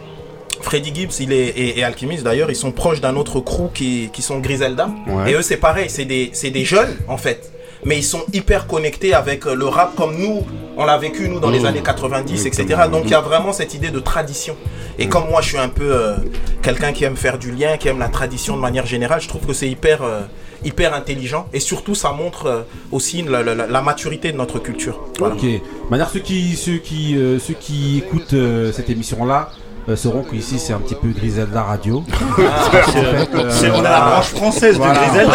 Freddie 0.61 0.93
Gibbs 0.93 1.19
il 1.19 1.31
est, 1.33 1.47
et, 1.49 1.79
et 1.79 1.83
Alchemist 1.83 2.23
d'ailleurs, 2.23 2.49
ils 2.49 2.55
sont 2.55 2.71
proches 2.71 3.01
d'un 3.01 3.15
autre 3.15 3.39
crew 3.39 3.69
qui, 3.73 4.09
qui 4.13 4.21
sont 4.21 4.39
Griselda. 4.39 4.89
Ouais. 5.07 5.31
Et 5.31 5.33
eux, 5.35 5.41
c'est 5.41 5.57
pareil, 5.57 5.89
c'est 5.89 6.05
des, 6.05 6.31
des 6.51 6.65
jeunes 6.65 6.95
en 7.07 7.17
fait. 7.17 7.51
Mais 7.83 7.97
ils 7.97 8.03
sont 8.03 8.21
hyper 8.31 8.67
connectés 8.67 9.15
avec 9.15 9.47
euh, 9.47 9.55
le 9.55 9.65
rap 9.65 9.95
comme 9.95 10.15
nous, 10.15 10.43
on 10.77 10.85
l'a 10.85 10.99
vécu 10.99 11.27
nous 11.27 11.39
dans 11.39 11.49
les 11.49 11.65
années 11.65 11.81
90, 11.81 12.45
etc. 12.45 12.81
Donc 12.91 13.03
il 13.05 13.11
y 13.11 13.15
a 13.15 13.21
vraiment 13.21 13.53
cette 13.53 13.73
idée 13.73 13.89
de 13.89 13.99
tradition. 13.99 14.55
Et 14.99 15.07
comme 15.09 15.27
moi, 15.29 15.41
je 15.41 15.47
suis 15.49 15.57
un 15.57 15.69
peu 15.69 15.91
euh, 15.91 16.15
quelqu'un 16.61 16.93
qui 16.93 17.05
aime 17.05 17.15
faire 17.15 17.39
du 17.39 17.51
lien, 17.51 17.77
qui 17.77 17.87
aime 17.87 17.97
la 17.97 18.09
tradition 18.09 18.55
de 18.55 18.61
manière 18.61 18.85
générale, 18.85 19.19
je 19.19 19.27
trouve 19.27 19.47
que 19.47 19.53
c'est 19.53 19.67
hyper, 19.67 20.03
euh, 20.03 20.19
hyper 20.63 20.93
intelligent. 20.93 21.47
Et 21.53 21.59
surtout, 21.59 21.95
ça 21.95 22.11
montre 22.11 22.45
euh, 22.45 22.61
aussi 22.91 23.23
la, 23.23 23.41
la- 23.41 23.55
la- 23.55 23.65
la 23.65 23.81
maturité 23.81 24.31
de 24.31 24.37
notre 24.37 24.59
culture. 24.59 24.99
Voilà. 25.17 25.33
Ok. 25.33 25.43
Manière, 25.89 26.09
ceux 26.11 26.19
qui, 26.19 26.55
ceux 26.55 26.77
qui, 26.77 27.17
ceux 27.39 27.55
qui 27.55 27.97
écoutent 27.97 28.35
cette 28.73 28.91
émission-là 28.91 29.49
euh, 29.89 29.95
sauront 29.95 30.23
qu'ici 30.23 30.59
c'est 30.59 30.73
un 30.73 30.79
petit 30.79 30.95
peu 30.95 31.09
Griselda 31.09 31.63
Radio. 31.63 32.03
C'est- 33.49 33.71
on 33.71 33.79
a 33.79 33.89
la 33.89 34.01
branche 34.01 34.25
française 34.27 34.77
de. 34.79 34.83
Griselda. 34.83 35.31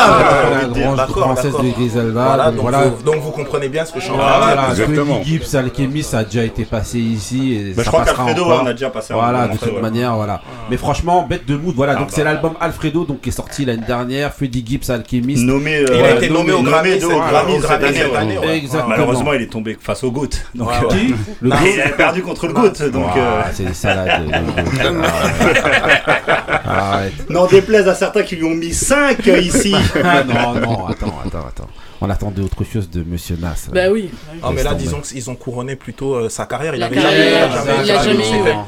La 0.66 0.66
branche 0.68 1.08
française 1.10 1.52
de 1.62 1.70
Griselda. 1.74 2.24
Voilà, 2.26 2.44
donc 2.46 2.54
donc, 2.56 2.62
voilà. 2.62 2.82
Vous, 2.88 3.02
donc 3.02 3.16
vous 3.22 3.30
comprenez 3.30 3.68
bien 3.68 3.84
ce 3.84 3.92
que 3.92 4.00
je 4.00 4.04
suis 4.04 4.14
en 4.14 4.18
train 4.18 4.70
de 4.70 4.74
dire. 4.94 5.06
Gibbs, 5.24 5.54
Alchemist, 5.54 6.10
ça 6.10 6.18
a 6.18 6.24
déjà 6.24 6.44
été 6.44 6.64
passé 6.64 6.98
ici. 6.98 7.54
Et 7.54 7.58
Bah, 7.74 7.74
je 7.78 7.82
ça 7.82 7.90
crois 7.90 8.00
passera 8.04 8.24
qu'Alfredo, 8.26 8.46
on 8.50 8.66
a 8.66 8.72
déjà 8.72 8.90
passé 8.90 9.14
Voilà, 9.14 9.48
de 9.48 9.56
toute 9.56 9.80
manière, 9.80 10.14
voilà. 10.16 10.40
Mais 10.70 10.76
franchement, 10.76 11.26
bête 11.28 11.46
de 11.46 11.56
mood, 11.56 11.74
voilà. 11.74 11.92
Ah, 11.96 11.98
donc 12.00 12.08
bah, 12.08 12.12
c'est 12.14 12.24
l'album 12.24 12.54
Alfredo, 12.60 13.04
donc 13.04 13.20
qui 13.20 13.28
est 13.30 13.32
sorti 13.32 13.64
l'année 13.64 13.86
dernière. 13.86 14.32
Freddie 14.32 14.64
Gibbs, 14.66 14.90
Alchemist. 14.90 15.42
Nommé, 15.42 15.76
euh, 15.78 15.86
Il 15.90 16.04
a 16.04 16.10
été 16.16 16.28
nommé 16.30 16.52
au 16.52 16.62
Grammy, 16.62 17.00
cette- 17.00 17.02
année, 17.04 17.60
cette 17.60 18.10
ouais. 18.12 18.16
année, 18.16 18.38
ouais. 18.38 18.56
Exactement. 18.58 18.88
Malheureusement, 18.90 19.32
il 19.32 19.42
est 19.42 19.46
tombé 19.52 19.76
face 19.80 20.02
au 20.04 20.10
GOAT. 20.10 20.28
Donc, 20.54 20.68
Ouais, 20.68 20.74
euh, 20.84 20.88
Qui? 20.88 21.14
Le 21.40 21.50
il 21.74 21.80
a 21.80 21.88
perdu 21.90 22.22
contre 22.22 22.46
le 22.46 22.52
GOAT. 22.52 22.88
Donc, 22.92 23.16
euh, 23.16 23.42
c'est 23.52 23.64
des 23.64 23.74
salades. 23.74 24.06
Ah, 24.35 24.35
Arrête. 24.35 24.35
n'en 27.30 27.46
déplaise 27.46 27.88
à 27.88 27.94
certains 27.94 28.22
qui 28.22 28.36
lui 28.36 28.44
ont 28.44 28.54
mis 28.54 28.72
5 28.72 29.26
ici. 29.26 29.74
Ah, 30.02 30.24
non, 30.24 30.54
non, 30.54 30.86
attends, 30.86 31.18
attends, 31.24 31.46
attends. 31.48 31.68
On 32.00 32.10
attendait 32.10 32.42
autre 32.42 32.62
chose 32.70 32.90
de 32.90 33.02
Monsieur 33.02 33.36
Nas. 33.40 33.54
Bah 33.72 33.90
oui. 33.90 34.10
Ah, 34.42 34.50
mais 34.54 34.62
là, 34.62 34.74
disons 34.74 35.00
qu'ils 35.00 35.30
ont 35.30 35.34
couronné 35.34 35.76
plutôt 35.76 36.14
euh, 36.14 36.28
sa 36.28 36.44
carrière. 36.44 36.74
Il 36.74 36.80
La 36.80 36.86
avait 36.86 36.96
carrière, 36.96 37.50
jamais, 37.52 38.14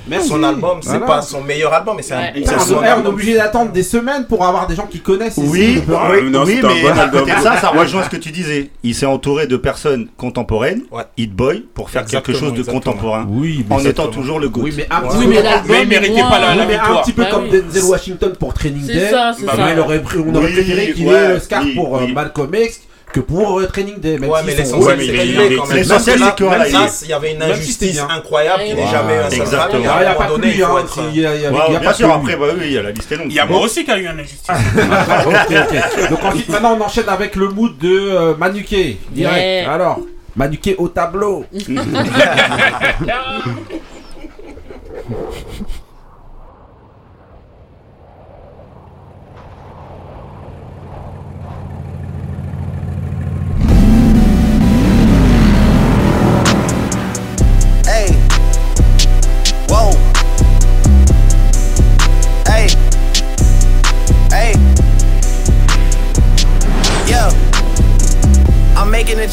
Merci. 0.09 0.29
Son 0.29 0.43
album, 0.43 0.79
c'est 0.81 0.91
Voilà. 0.91 1.07
pas 1.07 1.23
son 1.23 1.43
meilleur 1.43 1.73
album, 1.75 1.97
mais 1.97 2.03
c'est 2.03 2.15
un, 2.15 2.31
c'est 2.35 2.59
son 2.59 2.77
on, 2.77 2.77
est- 2.77 2.79
on 2.79 2.83
est 2.85 2.89
album. 2.89 3.13
obligé 3.15 3.35
d'attendre 3.35 3.71
des 3.73 3.83
semaines 3.83 4.25
pour 4.27 4.45
avoir 4.47 4.67
des 4.67 4.75
gens 4.75 4.87
qui 4.87 5.01
connaissent. 5.01 5.37
Oui, 5.37 5.83
oui, 5.87 6.31
non, 6.31 6.45
oui, 6.45 6.59
c'est 6.61 6.67
un 6.67 6.93
mais 6.95 7.01
à 7.01 7.09
côté 7.09 7.33
de 7.35 7.41
ça, 7.41 7.57
ça 7.59 7.69
rejoint 7.69 8.03
ce 8.05 8.09
que 8.09 8.17
tu 8.17 8.31
disais. 8.31 8.71
Il 8.83 8.95
s'est 8.95 9.05
entouré 9.07 9.47
de 9.47 9.57
personnes 9.59 10.09
contemporaines, 10.17 10.83
Ouais. 10.91 11.03
Hit 11.19 11.33
Boy, 11.35 11.67
pour 11.75 11.91
faire 11.91 12.07
quelque 12.07 12.33
chose 12.33 12.55
de 12.55 12.63
contemporain, 12.63 13.27
Oui, 13.29 13.65
mais 13.69 13.77
en 13.77 13.81
étant 13.81 14.09
toujours 14.09 14.41
le 14.41 14.49
GOAT. 14.49 14.63
Oui, 14.63 14.75
mais 14.77 14.87
un 14.91 15.01
petit 15.03 15.19
peu. 15.19 15.27
mais 15.29 15.43
l'album 15.43 15.67
mais 15.69 15.83
il 15.83 15.89
méritait 15.89 16.21
pas 16.23 16.39
la- 16.39 16.55
mais 16.55 16.63
un 16.63 16.67
victoire. 16.79 17.03
petit 17.03 17.13
peu 17.13 17.25
comme. 17.27 17.49
Denzel 17.49 17.85
Washington 17.85 18.33
pour 18.39 18.55
Training 18.55 18.85
C'est 18.87 18.95
Day. 18.95 19.11
ça, 19.11 19.33
c'est 19.39 19.45
Bah, 19.47 19.53
ça. 19.57 19.65
mais 19.67 19.79
on 19.81 19.85
aurait 19.85 20.01
préféré 20.03 20.93
qu'il 20.93 21.09
ait 21.09 21.29
le 21.35 21.39
scar 21.41 21.63
oui, 21.63 21.75
pour 21.75 21.97
euh. 21.99 22.07
Malcolm 22.09 22.55
X 22.55 22.81
que 23.13 23.21
pour 23.21 23.59
euh, 23.59 23.67
Training 23.67 23.99
Day. 24.01 24.19
Même 24.19 24.31
Ouais, 24.31 24.41
mais 24.45 24.55
l'essentiel, 24.55 24.99
c'est 25.01 25.75
l'essentiel, 25.75 26.19
c'est 26.19 26.35
que, 26.35 27.05
il 27.05 27.09
y 27.09 27.13
avait 27.13 27.33
une 27.33 27.43
injustice 27.43 28.01
incroyable 28.09 28.63
n'ait 28.65 28.75
Ouais. 28.75 28.87
jamais 28.91 29.17
un 29.17 29.31
seul 29.31 29.41
Exactement. 29.41 29.85
rap. 29.89 29.99
Il 30.01 30.05
n'y 30.05 30.07
a, 30.07 30.15
pas 30.15 30.27
donné, 30.29 30.55
il 30.55 30.63
hein. 30.63 30.69
il 31.15 31.21
y 31.21 31.27
a- 31.27 31.81
bien 31.81 31.93
sûr, 31.93 32.13
après, 32.13 32.37
bah 32.37 32.47
oui, 32.55 32.63
il 32.67 32.73
y 32.73 32.79
a 32.79 32.83
la 32.83 32.91
liste 32.91 33.11
est 33.11 33.17
longue. 33.17 33.27
Il 33.31 33.35
y 33.35 33.41
a 33.41 33.47
moi 33.47 33.61
aussi 33.61 33.85
qui 33.85 33.91
a 33.91 33.99
eu 33.99 34.07
un 34.07 34.19
injustice. 34.19 34.49
ok, 35.27 35.53
ok. 35.53 36.11
Donc 36.11 36.25
ensuite, 36.25 36.49
maintenant, 36.49 36.77
on 36.79 36.85
enchaîne 36.85 37.09
avec 37.09 37.35
le 37.37 37.49
mood 37.49 37.79
de 37.79 37.89
euh, 37.89 38.37
Manuké. 38.37 38.99
Direct. 39.11 39.69
Alors, 39.69 40.01
Manuké 40.37 40.75
au 40.77 40.89
tableau. 40.89 41.45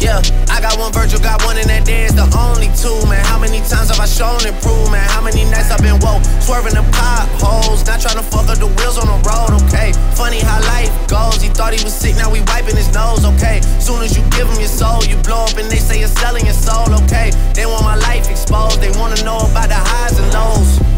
Yeah, 0.00 0.22
I 0.46 0.62
got 0.62 0.78
one 0.78 0.92
Virgil, 0.92 1.18
got 1.18 1.42
one, 1.42 1.58
and 1.58 1.66
that 1.66 1.88
is 1.90 2.14
the 2.14 2.22
only 2.38 2.70
two, 2.78 2.94
man. 3.10 3.18
How 3.26 3.38
many 3.38 3.58
times 3.66 3.90
have 3.90 3.98
I 3.98 4.06
shown 4.06 4.38
and 4.46 4.54
proved, 4.62 4.94
man? 4.94 5.02
How 5.10 5.20
many 5.20 5.42
nights 5.50 5.74
I've 5.74 5.82
been 5.82 5.98
woke, 5.98 6.22
swerving 6.38 6.78
the 6.78 6.86
potholes, 6.94 7.82
not 7.82 7.98
trying 7.98 8.14
to 8.14 8.22
fuck 8.22 8.46
up 8.46 8.62
the 8.62 8.70
wheels 8.78 8.94
on 8.94 9.10
the 9.10 9.18
road, 9.26 9.58
okay? 9.66 9.90
Funny 10.14 10.38
how 10.38 10.62
life 10.70 10.90
goes. 11.10 11.42
He 11.42 11.50
thought 11.50 11.74
he 11.74 11.82
was 11.82 11.94
sick, 11.94 12.14
now 12.14 12.30
we 12.30 12.40
wiping 12.46 12.78
his 12.78 12.94
nose, 12.94 13.26
okay? 13.26 13.58
Soon 13.82 13.98
as 14.06 14.14
you 14.14 14.22
give 14.30 14.46
him 14.46 14.62
your 14.62 14.70
soul, 14.70 15.02
you 15.02 15.18
blow 15.26 15.50
up 15.50 15.58
and 15.58 15.66
they 15.66 15.82
say 15.82 15.98
you're 15.98 16.14
selling 16.22 16.46
your 16.46 16.54
soul, 16.54 16.86
okay? 17.02 17.34
They 17.58 17.66
want 17.66 17.82
my 17.82 17.98
life 17.98 18.30
exposed, 18.30 18.78
they 18.78 18.94
wanna 18.94 19.18
know 19.26 19.42
about 19.50 19.66
the 19.66 19.82
highs 19.82 20.14
and 20.14 20.30
lows. 20.30 20.97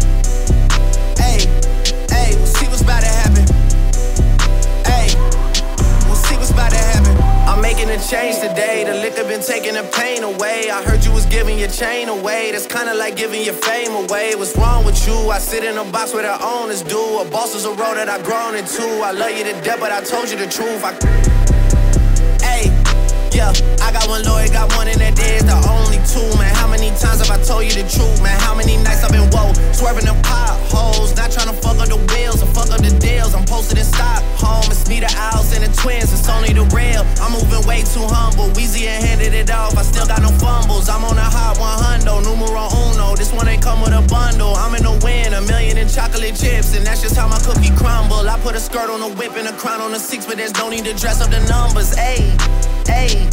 Been 9.41 9.47
taking 9.47 9.73
the 9.73 9.83
pain 9.97 10.23
away. 10.23 10.69
I 10.69 10.83
heard 10.83 11.03
you 11.03 11.11
was 11.11 11.25
giving 11.25 11.57
your 11.57 11.69
chain 11.69 12.09
away. 12.09 12.51
That's 12.51 12.67
kinda 12.67 12.93
like 12.93 13.15
giving 13.15 13.43
your 13.43 13.53
fame 13.53 13.93
away. 13.95 14.35
What's 14.35 14.55
wrong 14.57 14.85
with 14.85 15.07
you? 15.07 15.29
I 15.29 15.39
sit 15.39 15.63
in 15.63 15.77
a 15.77 15.83
box 15.85 16.13
where 16.13 16.23
the 16.23 16.37
owners 16.43 16.81
do. 16.81 17.19
A 17.19 17.25
boss 17.25 17.55
is 17.55 17.65
a 17.65 17.69
road 17.69 17.95
that 17.97 18.09
I've 18.09 18.23
grown 18.23 18.55
into. 18.55 18.83
I 19.01 19.11
love 19.11 19.31
you 19.31 19.43
to 19.45 19.53
death, 19.61 19.79
but 19.79 19.91
I 19.91 20.01
told 20.01 20.29
you 20.29 20.37
the 20.37 20.47
truth. 20.47 20.83
I 20.83 20.91
Hey, 22.41 22.69
yeah, 23.31 23.53
I 23.81 23.91
got 23.91 24.07
one 24.07 24.23
lawyer, 24.23 24.47
got 24.49 24.75
one, 24.75 24.87
and 24.87 24.99
that 25.01 25.15
there 25.15 25.35
is 25.37 25.45
the 25.45 25.57
only 25.69 25.99
two, 26.05 26.27
man. 26.37 26.53
How 26.53 26.67
many 26.67 26.89
times 27.01 27.25
have 27.25 27.31
I 27.31 27.41
told 27.41 27.63
you 27.63 27.73
the 27.73 27.87
truth, 27.89 28.21
man? 28.21 28.37
How 28.41 28.53
many 28.53 28.77
nights 28.77 29.03
I've 29.03 29.11
been 29.11 29.29
woke, 29.31 29.55
swerving 29.73 30.05
them 30.05 30.21
potholes, 30.21 31.15
not 31.15 31.31
trying 31.31 31.49
to 31.49 31.57
fuck 31.61 31.79
up 31.79 31.89
the 31.89 31.97
wheels 32.13 32.43
or 32.43 32.47
fuck 32.47 32.69
up 32.69 32.81
the 32.81 32.93
deals. 33.21 33.35
I'm 33.35 33.45
posted 33.45 33.77
in 33.77 33.85
Stockholm, 33.85 34.63
it's 34.71 34.87
me, 34.89 34.99
the 34.99 35.11
owls, 35.17 35.53
and 35.55 35.63
the 35.63 35.71
twins, 35.81 36.11
it's 36.13 36.27
only 36.29 36.53
the 36.53 36.65
real. 36.75 37.05
I'm 37.21 37.31
moving 37.33 37.65
way 37.67 37.81
too 37.83 38.05
humble, 38.09 38.49
Weezy 38.57 38.87
and 38.87 39.03
handed 39.03 39.33
it 39.33 39.49
off, 39.51 39.77
I 39.77 39.83
still 39.83 40.05
got 40.05 40.21
no 40.21 40.29
fumbles. 40.41 40.89
I'm 40.89 41.03
on 41.05 41.17
a 41.17 41.21
hot 41.21 41.57
100, 41.57 42.05
numero 42.25 42.67
uno. 42.89 43.15
This 43.15 43.31
one 43.33 43.47
ain't 43.47 43.61
come 43.61 43.81
with 43.81 43.93
a 43.93 44.01
bundle. 44.09 44.55
I'm 44.55 44.75
in 44.75 44.83
the 44.83 44.97
win, 45.05 45.33
a 45.33 45.41
million 45.41 45.77
in 45.77 45.87
chocolate 45.87 46.35
chips, 46.35 46.75
and 46.75 46.85
that's 46.85 47.01
just 47.01 47.15
how 47.15 47.27
my 47.27 47.39
cookie 47.39 47.73
crumble. 47.75 48.27
I 48.27 48.39
put 48.39 48.55
a 48.55 48.59
skirt 48.59 48.89
on 48.89 49.01
a 49.01 49.09
whip 49.15 49.35
and 49.37 49.47
a 49.47 49.53
crown 49.53 49.81
on 49.81 49.93
a 49.93 49.99
six, 49.99 50.25
but 50.25 50.37
there's 50.37 50.53
no 50.55 50.69
need 50.69 50.85
to 50.85 50.93
dress 50.93 51.21
up 51.21 51.29
the 51.29 51.39
numbers. 51.47 51.95
Ayy, 51.95 52.35
ayy. 52.87 53.29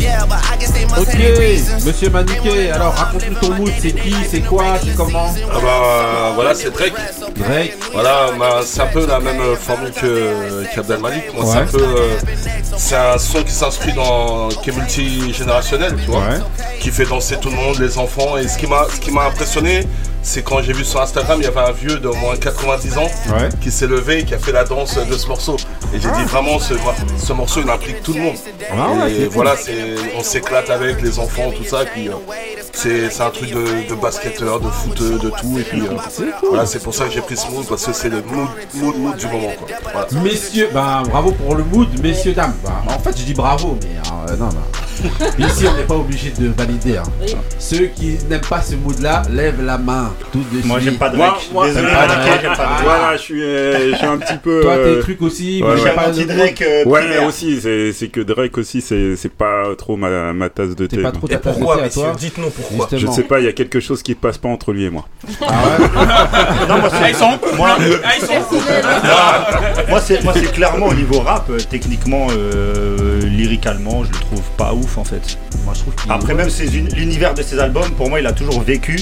Yeah, 0.00 0.24
but 0.24 0.40
I 0.50 0.56
guess 0.56 0.70
they 0.72 0.86
must 0.86 1.02
Ok, 1.02 1.08
have 1.08 1.18
their 1.18 1.38
reasons. 1.38 1.84
monsieur 1.84 2.08
Maniquet, 2.08 2.70
alors 2.70 2.94
raconte-nous 2.94 3.34
ton 3.34 3.52
mood, 3.52 3.70
c'est 3.78 3.92
qui, 3.92 4.14
c'est 4.30 4.40
quoi, 4.40 4.78
c'est 4.82 4.96
comment 4.96 5.30
Ah 5.52 5.58
bah 5.60 6.32
voilà, 6.34 6.54
c'est 6.54 6.70
Drake. 6.70 6.94
Drake, 7.36 7.74
Voilà, 7.92 8.30
bah, 8.38 8.60
c'est 8.64 8.80
un 8.80 8.86
peu 8.86 9.06
la 9.06 9.20
même 9.20 9.29
euh, 9.38 9.56
formule 9.56 9.92
que 9.92 10.64
qu'Abdel 10.74 10.98
Malik. 11.00 11.24
Moi, 11.34 11.44
c'est 11.46 11.58
un 11.58 11.66
peu, 11.66 11.82
euh, 11.82 12.16
c'est 12.76 12.96
un 12.96 13.18
son 13.18 13.42
qui 13.42 13.52
s'inscrit 13.52 13.92
dans, 13.92 14.48
qui 14.48 14.70
est 14.70 14.72
multigénérationnel, 14.72 15.94
tu 16.02 16.10
vois, 16.10 16.20
Ouais. 16.20 16.38
qui 16.80 16.90
fait 16.90 17.04
danser 17.04 17.36
tout 17.40 17.50
le 17.50 17.56
monde, 17.56 17.78
les 17.78 17.98
enfants. 17.98 18.36
Et 18.38 18.48
ce 18.48 18.56
qui 18.58 18.66
m'a, 18.66 18.86
ce 18.92 18.98
qui 19.00 19.10
m'a 19.10 19.24
impressionné, 19.26 19.86
c'est 20.22 20.42
quand 20.42 20.60
j'ai 20.62 20.72
vu 20.72 20.84
sur 20.84 21.00
Instagram, 21.00 21.38
il 21.40 21.44
y 21.44 21.46
avait 21.48 21.60
un 21.60 21.72
vieux 21.72 21.98
de 21.98 22.08
moins 22.08 22.36
90 22.36 22.98
ans 22.98 23.02
Ouais. 23.30 23.48
qui 23.60 23.70
s'est 23.70 23.86
levé 23.86 24.20
et 24.20 24.24
qui 24.24 24.34
a 24.34 24.38
fait 24.38 24.52
la 24.52 24.64
danse 24.64 24.98
de 24.98 25.16
ce 25.16 25.26
morceau. 25.26 25.56
Et 25.94 26.00
j'ai 26.00 26.10
dit 26.10 26.24
vraiment, 26.24 26.58
ce, 26.58 26.74
ce 27.18 27.32
morceau, 27.32 27.60
il 27.64 27.70
implique 27.70 28.02
tout 28.02 28.12
le 28.12 28.20
monde. 28.20 28.36
Ah 28.70 29.08
et 29.08 29.26
voilà, 29.26 29.56
c'est, 29.56 29.94
on 30.16 30.22
s'éclate 30.22 30.70
avec 30.70 31.00
les 31.02 31.18
enfants, 31.18 31.50
tout 31.56 31.64
ça. 31.64 31.84
Puis, 31.84 32.08
euh, 32.08 32.12
c'est, 32.72 33.20
un 33.20 33.30
truc 33.30 33.50
de, 33.50 33.88
de 33.88 33.94
basketteur, 33.94 34.60
de 34.60 34.68
footeux, 34.68 35.18
de 35.18 35.30
tout. 35.30 35.58
Et 35.58 35.62
puis, 35.62 35.80
euh, 35.80 35.96
voilà, 36.48 36.66
c'est 36.66 36.82
pour 36.82 36.94
ça 36.94 37.06
que 37.06 37.12
j'ai 37.12 37.20
pris 37.22 37.36
ce 37.36 37.50
mood 37.50 37.66
parce 37.66 37.84
que 37.86 37.92
c'est 37.92 38.08
le 38.10 38.22
mood, 38.22 38.48
mood, 38.74 38.96
mood 38.96 39.16
du 39.16 39.26
moment. 39.26 39.52
Quoi. 39.58 39.68
Voilà. 39.92 40.06
Messieurs, 40.22 40.68
ben 40.72 41.02
bravo 41.08 41.32
pour 41.32 41.54
le 41.54 41.64
mood, 41.64 41.88
messieurs, 42.02 42.32
dames. 42.34 42.54
Ben, 42.62 42.94
en 42.94 42.98
fait, 42.98 43.16
je 43.18 43.24
dis 43.24 43.34
bravo, 43.34 43.76
mais 43.82 43.96
euh, 44.30 44.36
non, 44.36 44.46
non. 44.46 44.62
Ici, 45.38 45.64
on 45.66 45.76
n'est 45.76 45.82
pas 45.84 45.94
obligé 45.96 46.30
de 46.30 46.48
valider. 46.56 46.96
hein. 46.98 47.02
Oui. 47.22 47.34
Ceux 47.58 47.86
qui 47.86 48.18
n'aiment 48.28 48.40
pas 48.40 48.60
ce 48.62 48.74
mood-là, 48.74 49.22
lèvent 49.30 49.62
la 49.64 49.78
main 49.78 50.12
tout 50.32 50.42
de 50.52 50.66
Moi, 50.66 50.80
j'aime 50.80 50.96
pas 50.96 51.08
Drake. 51.10 51.48
moi, 51.52 51.66
Désolé, 51.66 51.86
pas 51.92 52.06
Drake, 52.06 52.42
pas 52.42 52.54
Drake. 52.56 52.80
Voilà, 52.84 53.16
je 53.16 53.22
suis, 53.22 53.42
euh, 53.42 53.90
je 53.92 53.96
suis 53.96 54.06
un 54.06 54.18
petit 54.18 54.36
peu. 54.42 54.60
Toi, 54.62 54.72
euh, 54.72 54.94
tes 54.96 55.00
trucs 55.02 55.22
aussi, 55.22 55.62
ouais, 55.62 55.68
ouais. 55.80 55.90
pas 55.94 56.10
Drake 56.10 56.62
euh, 56.62 56.84
Ouais, 56.84 57.00
primaire. 57.00 57.24
aussi, 57.24 57.60
c'est 57.92 58.08
que 58.08 58.20
Drake 58.20 58.56
aussi, 58.58 58.80
c'est 58.80 59.32
pas 59.32 59.64
trop 59.76 59.96
ma, 59.96 60.32
ma 60.32 60.48
tasse 60.48 60.74
de 60.76 60.86
thé. 60.86 60.98
pas 60.98 61.12
trop 61.12 61.26
Et 61.28 61.32
de 61.34 61.36
pourquoi, 61.38 61.76
thé 61.76 61.80
à 61.80 61.84
messieurs 61.84 62.02
toi 62.02 62.12
Dites-nous 62.18 62.50
pourquoi. 62.50 62.88
Je 62.90 62.96
Justement. 62.96 63.12
ne 63.12 63.16
sais 63.16 63.22
pas, 63.28 63.40
il 63.40 63.46
y 63.46 63.48
a 63.48 63.52
quelque 63.52 63.80
chose 63.80 64.02
qui 64.02 64.12
ne 64.12 64.16
passe 64.16 64.38
pas 64.38 64.48
entre 64.48 64.72
lui 64.72 64.84
et 64.84 64.90
moi. 64.90 65.06
Ah 65.42 65.44
ouais 65.46 65.86
Non, 66.68 66.78
moi, 66.78 66.90
c'est- 66.90 67.10
ils 67.10 67.16
sont 67.16 67.24
en 67.24 67.38
couple. 67.38 67.56
Moi, 67.56 67.68
Ah, 67.78 69.40
moi, 69.88 70.00
c'est 70.34 70.52
clairement 70.52 70.86
au 70.86 70.94
niveau 70.94 71.20
rap, 71.20 71.48
euh, 71.50 71.58
techniquement, 71.68 72.26
euh, 72.30 73.20
lyricalement, 73.22 74.04
je 74.04 74.10
le 74.12 74.18
trouve 74.18 74.42
pas 74.56 74.72
ouf 74.72 74.89
en 74.98 75.04
fait. 75.04 75.38
Moi, 75.64 75.74
je 75.74 75.80
trouve 75.80 75.94
qu'il 75.94 76.10
Après, 76.10 76.34
même 76.34 76.48
l'univers 76.96 77.34
de 77.34 77.42
ses 77.42 77.58
albums, 77.58 77.90
pour 77.92 78.08
moi, 78.08 78.20
il 78.20 78.26
a 78.26 78.32
toujours 78.32 78.60
vécu. 78.62 78.98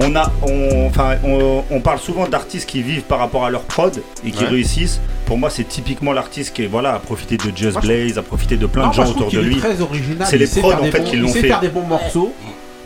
On, 0.00 0.16
a, 0.16 0.32
on, 0.42 0.86
enfin, 0.88 1.16
on, 1.24 1.62
on 1.70 1.80
parle 1.80 2.00
souvent 2.00 2.26
d'artistes 2.26 2.68
qui 2.68 2.82
vivent 2.82 3.02
par 3.02 3.20
rapport 3.20 3.44
à 3.44 3.50
leur 3.50 3.62
prod 3.62 4.02
et 4.26 4.30
qui 4.32 4.42
Ouais. 4.42 4.50
réussissent. 4.50 5.00
Pour 5.24 5.38
moi, 5.38 5.50
c'est 5.50 5.62
typiquement 5.68 6.12
l'artiste 6.12 6.52
qui 6.54 6.64
est, 6.64 6.66
voilà, 6.66 6.94
a 6.94 6.98
profité 6.98 7.36
de 7.36 7.56
Just 7.56 7.74
Moi, 7.74 7.80
Blaze, 7.82 8.18
a 8.18 8.22
profité 8.22 8.56
de 8.56 8.66
plein 8.66 8.82
Non, 8.84 8.88
de 8.90 8.94
gens 8.94 9.08
autour 9.08 9.30
de 9.30 9.38
lui. 9.38 9.56
très 9.56 9.80
original. 9.80 10.26
C'est 10.28 10.36
les 10.38 10.46
prods, 10.48 10.72
en 10.72 10.84
fait, 10.84 10.98
bons- 10.98 11.04
qui 11.10 11.16
l'ont 11.16 11.28
fait. 11.28 11.40
faire 11.46 11.60
des 11.60 11.68
bons 11.68 11.86
morceaux. 11.86 12.32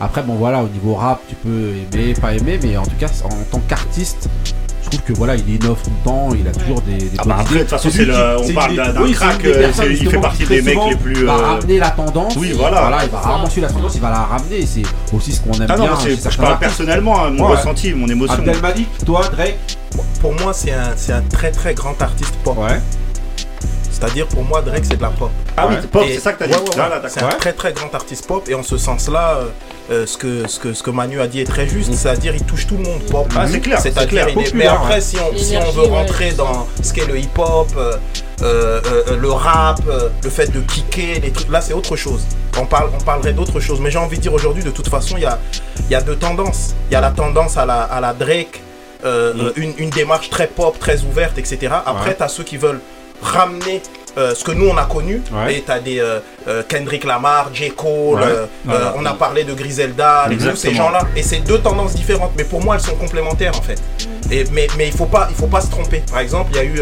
Après, 0.00 0.23
bon, 0.23 0.35
voilà, 0.35 0.62
au 0.62 0.68
niveau 0.68 0.95
rap, 0.95 1.21
tu 1.28 1.35
peux 1.35 1.73
aimer, 1.92 2.12
pas 2.21 2.35
aimer, 2.35 2.61
mais 2.62 2.76
en 2.76 2.85
tout 2.85 2.95
cas, 3.00 3.09
en 3.25 3.28
tant 3.50 3.61
qu'artiste, 3.66 4.28
trouve 4.88 5.02
que 5.02 5.12
voilà, 5.14 5.35
il 5.37 5.49
innove 5.49 5.78
tout 5.83 5.90
le 5.90 6.04
temps, 6.04 6.28
il 6.38 6.47
a 6.47 6.50
toujours 6.52 6.80
des, 6.83 6.97
des 6.99 7.11
Ah 7.18 7.23
bah 7.26 7.37
après, 7.40 7.54
de 7.54 7.61
toute 7.61 7.71
façon, 7.71 7.88
lui 7.88 7.97
c'est 7.97 8.04
le- 8.04 8.37
on 8.40 8.52
parle 8.54 8.76
d'un- 8.76 9.12
crack, 9.12 9.45
euh, 9.45 9.71
il 9.90 10.09
fait 10.11 10.18
partie 10.18 10.45
des 10.45 10.62
mecs 10.62 10.78
les 10.90 10.97
plus, 10.97 11.25
Va 11.25 11.33
euh, 11.33 11.37
ramener 11.37 11.78
la 11.78 11.90
tendance. 11.90 12.37
Oui, 12.37 12.52
voilà. 12.57 12.99
il 13.04 13.11
va 13.11 13.18
rarement 13.21 13.49
suivre 13.50 13.66
la 13.66 13.73
tendance, 13.73 13.95
il 13.95 14.00
va 14.00 14.11
la 14.11 14.23
ramener. 14.25 14.64
C'est 14.66 14.83
aussi 15.14 15.33
ce 15.33 15.40
qu'on 15.40 15.52
aime 15.52 15.66
Ah 15.68 15.76
bien. 15.76 15.87
je 15.99 16.37
parle 16.37 16.52
artistes. 16.52 16.59
personnellement, 16.61 17.25
hein, 17.25 17.30
mon 17.30 17.49
Ouais. 17.49 17.57
ressenti, 17.57 17.92
mon 17.95 18.09
émotion. 18.09 18.35
Abdel 18.35 18.61
Malik, 18.61 18.88
toi, 19.04 19.23
Drake? 19.33 19.59
Pour 20.21 20.33
moi, 20.35 20.52
c'est 20.52 20.73
un, 20.73 20.92
c'est 20.97 21.12
un 21.12 21.23
très 21.23 21.50
très 21.50 21.75
grand 21.75 22.00
artiste 22.02 22.35
pop. 22.45 22.59
Ouais. 22.59 22.80
C'est-à-dire, 23.99 24.26
pour 24.28 24.45
moi, 24.45 24.62
Drake, 24.62 24.85
c'est 24.85 24.97
de 24.97 25.02
la 25.02 25.09
pop. 25.11 25.31
Ah 25.57 25.67
oui, 25.69 25.75
pop, 25.90 26.05
c'est 26.07 26.21
ça 26.21 26.33
que 26.33 26.38
t'as 26.38 26.47
dit. 26.47 26.52
Ouais, 26.52 26.59
ouais, 26.61 26.69
ouais. 26.69 26.75
Voilà, 26.76 27.02
C'est 27.09 27.23
un 27.23 27.28
très 27.31 27.52
très 27.52 27.73
grand 27.73 27.93
artiste 27.95 28.26
pop 28.26 28.49
et 28.49 28.55
en 28.55 28.62
ce 28.62 28.76
sens-là, 28.76 29.38
euh, 29.38 29.45
euh, 29.90 30.07
ce, 30.07 30.17
que, 30.17 30.47
ce, 30.47 30.61
que, 30.61 30.73
ce 30.73 30.83
que 30.85 30.90
Manu 30.90 31.21
a 31.21 31.26
dit 31.26 31.40
est 31.40 31.45
très 31.47 31.67
juste, 31.67 31.93
c'est-à-dire 31.95 32.35
il 32.35 32.45
touche 32.45 32.67
tout 32.69 32.76
le 32.76 32.85
monde 32.85 33.02
pop. 33.11 33.26
Ah, 33.37 33.47
c'est 33.49 33.59
clair, 33.61 33.81
c'est 33.81 33.90
clair. 34.07 34.28
il 34.28 34.38
est- 34.40 34.55
mais 34.55 34.67
après, 34.67 35.00
si 35.00 35.17
on, 35.19 35.37
si 35.37 35.57
on 35.57 35.71
veut 35.73 35.87
rentrer 35.88 36.31
dans 36.33 36.69
ce 36.83 36.93
qu'est 36.93 37.07
le 37.07 37.19
hip-hop, 37.19 37.69
euh, 37.76 37.97
euh, 38.43 38.81
euh, 39.09 39.17
le 39.17 39.31
rap, 39.33 39.81
euh, 39.88 40.09
le 40.23 40.31
fait 40.31 40.47
de 40.52 40.61
kicker, 40.61 41.19
les 41.21 41.33
trucs, 41.33 41.50
là 41.50 41.61
c'est 41.61 41.73
autre 41.75 41.97
chose. 41.97 42.21
On, 42.57 42.67
parle, 42.67 42.90
on 42.99 43.02
parlerait 43.02 43.33
d'autre 43.33 43.59
chose. 43.59 43.81
Mais 43.81 43.90
j'ai 43.90 43.99
envie 43.99 44.17
de 44.19 44.23
dire 44.23 44.33
aujourd'hui, 44.33 44.62
de 44.62 44.71
toute 44.71 44.88
façon, 44.88 45.17
il 45.17 45.23
y 45.25 45.26
a, 45.26 45.38
il 45.81 45.90
y 45.90 45.95
a 45.97 46.00
deux 46.00 46.17
tendances. 46.17 46.75
Il 46.90 46.93
y 46.93 46.97
a 46.97 47.00
la 47.00 47.11
tendance 47.11 47.57
à 47.57 47.67
la, 47.67 47.83
à 47.83 48.00
la 48.00 48.12
Drake, 48.12 48.61
euh, 49.05 49.33
euh, 49.37 49.52
une, 49.57 49.75
une 49.78 49.90
démarche 49.90 50.28
très 50.31 50.47
pop, 50.47 50.78
très 50.78 51.02
ouverte, 51.02 51.37
etc. 51.38 51.59
Après, 51.85 52.11
Ouais. 52.11 52.17
tu 52.17 52.23
as 52.23 52.28
ceux 52.28 52.45
qui 52.45 52.57
veulent 52.57 52.81
ramener 53.22 53.82
euh, 54.16 54.34
ce 54.34 54.42
que 54.44 54.52
nous 54.52 54.68
on 54.68 54.76
a 54.76 54.84
connu. 54.84 55.22
Ouais. 55.32 55.54
Et 55.56 55.62
tu 55.62 55.70
as 55.70 55.78
des 55.80 56.00
euh, 56.00 56.18
euh, 56.48 56.62
Kendrick 56.68 57.04
Lamar, 57.04 57.50
J. 57.52 57.70
Cole, 57.70 58.20
Ouais. 58.20 58.26
euh, 58.75 58.90
on 58.96 59.04
a 59.06 59.12
parlé 59.14 59.44
de 59.44 59.52
Griselda, 59.54 60.26
tous 60.30 60.56
ces 60.56 60.75
gens-là. 60.75 61.00
Et 61.16 61.22
c'est 61.22 61.40
deux 61.40 61.58
tendances 61.58 61.94
différentes, 61.94 62.32
mais 62.37 62.44
pour 62.44 62.62
moi 62.62 62.75
elles 62.76 62.80
sont 62.82 62.96
complémentaires 62.96 63.52
en 63.56 63.62
fait. 63.62 63.80
Et, 64.30 64.44
mais 64.52 64.66
mais 64.76 64.87
il 64.88 64.92
faut 64.92 65.06
pas 65.06 65.26
il 65.30 65.37
faut 65.37 65.46
pas 65.46 65.60
se 65.60 65.70
tromper. 65.70 66.02
Par 66.10 66.20
exemple, 66.20 66.50
il 66.52 66.56
y 66.56 66.60
a 66.60 66.64
eu 66.64 66.80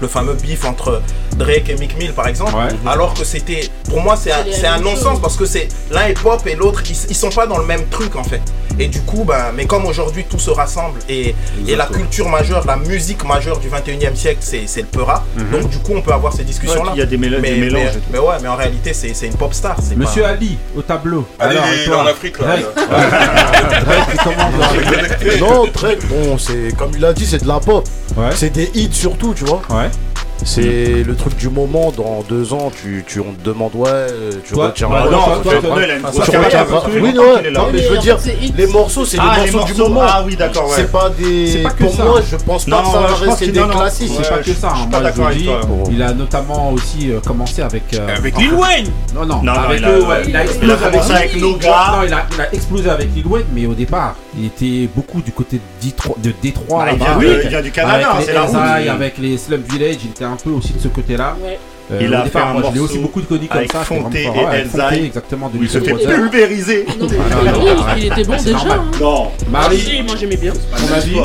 le 0.00 0.08
fameux 0.08 0.34
bif 0.34 0.64
entre 0.64 1.00
Drake 1.36 1.68
et 1.68 1.76
Mick 1.76 1.98
Mill 1.98 2.12
par 2.12 2.28
exemple, 2.28 2.54
Ouais. 2.54 2.68
alors 2.86 3.14
que 3.14 3.24
c'était 3.24 3.68
pour 3.88 4.00
moi 4.00 4.16
c'est 4.16 4.32
un, 4.66 4.78
non-sens 4.80 5.20
parce 5.20 5.36
que 5.36 5.44
c'est 5.46 5.68
l'un 5.90 6.06
est 6.06 6.18
pop 6.20 6.40
et 6.46 6.54
l'autre 6.54 6.82
ils, 6.88 6.96
ils 7.10 7.14
sont 7.16 7.30
pas 7.30 7.46
dans 7.46 7.58
le 7.58 7.64
même 7.66 7.86
truc 7.88 8.16
en 8.16 8.24
fait. 8.24 8.40
Et 8.78 8.88
du 8.88 9.00
coup 9.02 9.24
ben 9.24 9.52
mais 9.54 9.66
comme 9.66 9.84
aujourd'hui 9.84 10.24
tout 10.28 10.38
se 10.38 10.50
rassemble 10.50 10.98
et, 11.08 11.34
et 11.68 11.76
la 11.76 11.86
culture 11.86 12.28
majeure, 12.28 12.64
la 12.66 12.76
musique 12.76 13.22
majeure 13.24 13.58
du 13.58 13.68
21e 13.68 14.14
siècle 14.16 14.38
c'est 14.40 14.66
c'est 14.66 14.80
le 14.80 14.86
peur 14.86 15.06
rap. 15.06 15.22
Donc 15.52 15.68
du 15.68 15.78
coup 15.78 15.92
on 15.94 16.00
peut 16.02 16.12
avoir 16.12 16.32
ces 16.32 16.42
discussions 16.44 16.82
là. 16.82 16.90
Ouais, 16.92 16.96
il 16.96 17.00
y 17.00 17.02
a 17.02 17.06
des 17.06 17.18
méla- 17.18 17.40
des 17.40 17.56
mélanges 17.56 17.96
et 17.96 18.00
tout. 18.00 18.10
mais 18.10 18.18
ouais 18.18 18.36
mais 18.42 18.48
en 18.48 18.56
réalité 18.56 18.92
c'est 18.94 19.12
c'est 19.14 19.26
une 19.26 19.34
pop 19.36 19.52
star. 19.52 19.76
c'est 19.82 19.96
Monsieur 19.96 20.22
pas- 20.22 20.28
Ali, 20.30 20.56
au 20.76 20.82
tableau. 20.82 21.26
Allez, 21.38 21.56
Alors, 21.56 21.68
il 21.74 21.80
est 21.80 21.84
toi 21.84 21.98
en 22.02 22.06
Afrique 22.06 22.38
là. 22.38 22.46
Drake, 22.46 22.66
Drake, 23.84 25.38
dans- 25.38 25.46
Non, 25.46 25.66
très 25.72 25.96
bon, 25.96 26.38
c'est 26.38 26.74
comme 26.76 26.90
il 26.96 27.04
a 27.04 27.12
dit, 27.12 27.26
c'est 27.26 27.42
de 27.42 27.48
la 27.48 27.60
pop. 27.60 27.86
Ouais. 28.16 28.30
C'est 28.34 28.50
des 28.50 28.70
hits 28.74 28.90
surtout, 28.92 29.34
tu 29.34 29.44
vois. 29.44 29.62
Ouais. 29.70 29.88
C'est 30.44 31.02
le 31.06 31.14
truc 31.14 31.36
du 31.36 31.48
moment, 31.48 31.92
dans 31.96 32.22
deux 32.28 32.52
ans, 32.52 32.70
tu, 32.74 33.04
tu, 33.06 33.20
on 33.20 33.32
te 33.32 33.44
demande, 33.44 33.74
ouais, 33.74 33.88
euh, 33.90 34.32
tu 34.44 34.54
Toi, 34.54 34.66
retiendras 34.68 35.02
toi, 35.06 35.10
quoi, 35.10 35.38
toi, 35.42 35.52
toi, 35.60 35.70
toi, 35.70 35.82
il 35.84 35.90
a 35.90 35.94
une 35.96 36.02
grosse 36.02 36.30
carrière, 36.30 36.66
Oui, 37.00 37.14
quand 37.14 37.22
ouais, 37.22 37.50
non, 37.50 37.66
mais 37.72 37.78
je 37.82 37.88
veux 37.88 37.98
dire, 37.98 38.18
les 38.56 38.66
morceaux, 38.66 39.04
c'est 39.04 39.18
Ah, 39.20 39.36
les 39.40 39.46
les 39.46 39.52
morceaux 39.52 39.72
du 39.74 39.80
moment. 39.80 40.00
ah 40.04 40.22
oui, 40.26 40.34
d'accord, 40.36 40.68
ouais. 40.68 40.74
C'est 40.76 40.90
pas 40.90 41.10
des. 41.10 41.46
C'est 41.46 41.62
pas 41.62 41.70
que 41.70 41.84
Pour 41.84 41.94
ça. 41.94 42.04
moi, 42.04 42.20
je 42.28 42.36
pense 42.36 42.64
pas 42.64 42.70
Non, 42.70 42.82
que 42.82 42.88
ça 42.92 42.98
va 43.00 43.14
rester 43.14 43.46
des 43.52 43.60
non, 43.60 43.66
non. 43.68 43.76
classiques. 43.78 44.12
C'est 44.16 44.28
pas 44.28 44.38
que 44.38 44.52
ça, 44.52 44.60
je 44.60 44.66
hein. 44.66 44.76
suis 44.80 44.86
pas 44.86 45.00
moi 45.00 45.00
d'accord 45.00 45.24
je 45.24 45.30
avec 45.30 45.38
dis, 45.38 45.44
toi. 45.44 45.60
il 45.92 46.02
a 46.02 46.12
notamment 46.12 46.72
aussi 46.72 47.10
commencé 47.24 47.62
avec... 47.62 47.82
Avec 47.94 48.36
Lil 48.38 48.54
Wayne 48.54 48.86
Non, 49.14 49.24
non, 49.26 49.42
Non, 49.42 49.52
non, 49.52 49.60
avec 49.60 49.78
il 49.78 49.84
a- 49.84 49.90
eux, 49.92 50.02
ouais, 50.04 50.22
il 50.28 50.36
a 50.36 50.42
explosé 50.44 50.72
avec 51.14 51.34
Lil-. 51.34 51.42
Non, 51.42 51.56
il 52.06 52.12
a, 52.12 52.26
explosé 52.52 52.90
avec 52.90 53.14
Lil 53.14 53.26
Wayne, 53.26 53.46
mais 53.54 53.66
au 53.66 53.74
départ, 53.74 54.16
il 54.36 54.46
était 54.46 54.88
beaucoup 54.94 55.20
du 55.22 55.30
côté 55.32 55.60
de 56.18 56.32
Détroit, 56.42 56.84
Ah, 56.88 56.92
il 57.20 57.48
vient 57.48 57.62
du 57.62 57.70
Canada, 57.70 58.10
avec 58.12 58.26
les 58.26 58.32
c'est 58.32 58.32
la 58.34 58.92
avec 58.92 59.18
les 59.18 59.38
Slum 59.38 59.62
Village, 59.70 59.96
il 60.04 60.10
était 60.10 60.24
un 60.32 60.36
peu 60.36 60.50
aussi 60.50 60.72
de 60.72 60.78
ce 60.80 60.88
côté-là. 60.88 61.36
Ouais. 61.42 61.58
Euh, 61.90 61.98
Il 62.00 62.14
a 62.14 62.22
départ, 62.22 62.42
fait 62.44 62.48
un 62.48 62.52
moi, 62.54 62.62
je 62.68 62.74
l'ai 62.74 62.78
morceau 62.80 62.94
aussi 62.94 63.02
beaucoup 63.02 63.20
connu 63.22 63.48
comme 63.48 63.58
avec 63.58 63.72
ça. 63.72 63.80
Fonté 63.80 64.24
et. 64.24 64.28
Ouais, 64.28 65.04
exactement, 65.04 65.48
de 65.48 65.58
Il 65.60 65.68
se 65.68 65.78
fait 65.80 65.92
Brother. 65.92 66.14
pulvériser. 66.30 66.86
Non, 66.98 67.06
mais 67.10 67.16
Ah, 67.20 67.44
non, 67.44 67.52
non, 67.52 67.64
oui, 67.64 67.68
arrête. 67.78 67.98
il 67.98 68.06
était 68.12 68.24
bon 68.24 68.36
déjà. 68.42 68.56
hein. 68.58 68.84
Non. 69.00 69.30
Marie, 69.50 70.02
moi 70.06 70.16
j'aimais 70.18 70.36
bien. 70.36 70.52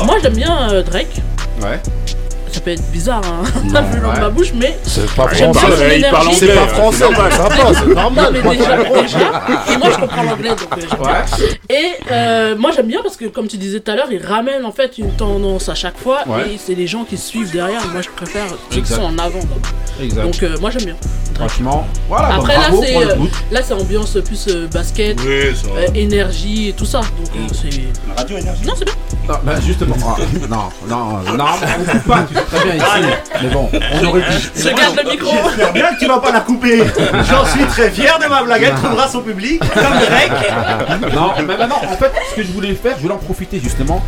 Moi 0.04 0.16
j'aime 0.22 0.34
bien 0.34 0.70
euh, 0.72 0.82
Drake. 0.82 1.20
Ouais. 1.62 1.80
Ça 2.52 2.60
peut 2.60 2.70
être 2.70 2.90
bizarre, 2.90 3.22
hein, 3.24 3.42
Non, 3.64 3.82
vu 3.90 4.00
dans 4.00 4.08
ouais. 4.12 4.20
ma 4.20 4.28
bouche, 4.30 4.52
mais 4.54 4.76
C'est 4.82 5.06
pas 5.14 5.28
français. 5.28 5.98
il 5.98 6.02
parle 6.10 6.26
énergie. 6.28 6.34
C'est 6.38 6.46
pas 6.54 6.62
anglais, 6.62 6.74
français, 6.74 6.98
ça 6.98 7.08
va, 7.48 7.74
c'est 7.74 7.86
Non, 7.86 7.94
normal. 7.94 8.32
mais 8.32 8.56
déjà, 8.56 8.76
déjà, 9.02 9.18
et 9.72 9.76
moi 9.76 9.88
je 9.92 9.98
comprends 9.98 10.22
l'anglais 10.22 10.48
donc 10.50 10.60
euh. 10.78 11.04
Ouais. 11.04 11.46
Et 11.70 11.86
euh, 12.10 12.56
moi 12.56 12.70
j'aime 12.74 12.86
bien 12.86 13.00
parce 13.02 13.16
que 13.16 13.26
comme 13.26 13.46
tu 13.48 13.56
disais 13.56 13.80
tout 13.80 13.90
à 13.90 13.94
l'heure, 13.96 14.08
il 14.10 14.24
ramène 14.24 14.64
en 14.64 14.72
fait 14.72 14.98
une 14.98 15.10
tendance 15.12 15.68
à 15.68 15.74
chaque 15.74 15.98
fois 15.98 16.20
Ouais. 16.26 16.54
et 16.54 16.58
c'est 16.58 16.74
les 16.74 16.86
gens 16.86 17.04
qui 17.04 17.16
suivent 17.16 17.50
derrière. 17.52 17.86
Moi 17.92 18.02
je 18.02 18.08
préfère 18.10 18.46
ceux 18.70 18.80
qui 18.80 18.92
sont 18.92 19.02
en 19.02 19.18
avant. 19.18 19.40
Exact. 20.02 20.22
Donc 20.22 20.42
euh, 20.42 20.56
moi 20.60 20.70
j'aime 20.70 20.84
bien. 20.84 20.96
Franchement, 21.34 21.86
voilà. 22.08 22.34
Après, 22.34 22.56
bah, 22.56 22.62
là, 22.70 22.76
c'est, 22.84 22.94
le 22.98 23.10
euh. 23.12 23.14
Là 23.52 23.60
c'est 23.62 23.74
ambiance 23.74 24.16
plus 24.24 24.46
euh, 24.48 24.66
basket, 24.72 25.20
Oui, 25.20 25.28
euh, 25.28 25.86
énergie 25.94 26.70
et 26.70 26.72
tout 26.72 26.84
ça. 26.84 26.98
Donc 27.00 27.28
euh, 27.36 27.52
c'est. 27.52 27.78
La 28.08 28.14
radio 28.16 28.36
énergie. 28.38 28.64
Non 28.66 28.74
c'est 28.76 28.84
bien. 28.84 28.94
Non, 29.28 29.34
bah 29.44 29.52
justement. 29.64 29.94
ah, 30.06 30.16
non, 30.48 30.56
non, 30.88 31.36
non, 31.36 31.44
on 31.80 31.84
coupe 31.90 32.04
pas, 32.04 32.22
tu 32.28 32.34
sais 32.34 32.40
très 32.50 32.64
bien 32.64 32.74
ici. 32.74 32.84
Mais 33.42 33.48
bon, 33.48 33.70
on 33.72 34.04
aurait 34.06 34.20
dit. 34.20 34.50
Je 34.56 34.68
garde 34.68 34.96
le 34.96 35.10
micro. 35.10 35.36
J'espère 35.44 35.72
bien 35.72 35.94
que 35.94 35.98
tu 35.98 36.06
vas 36.06 36.18
pas 36.18 36.32
la 36.32 36.40
couper. 36.40 36.82
J'en 37.30 37.46
suis 37.46 37.64
très 37.66 37.90
fier 37.90 38.18
de 38.18 38.26
ma 38.26 38.42
blague. 38.42 38.62
Elle 38.62 38.74
trouvera 38.74 39.08
son 39.08 39.20
public 39.20 39.60
comme 39.74 39.82
Drake. 39.82 41.12
Non, 41.14 41.32
mais 41.36 41.42
maintenant, 41.42 41.76
en 41.76 41.96
fait, 41.96 42.12
ce 42.30 42.36
que 42.36 42.42
je 42.42 42.52
voulais 42.52 42.74
faire, 42.74 42.96
je 42.96 43.02
voulais 43.02 43.14
en 43.14 43.18
profiter 43.18 43.60
justement. 43.62 44.02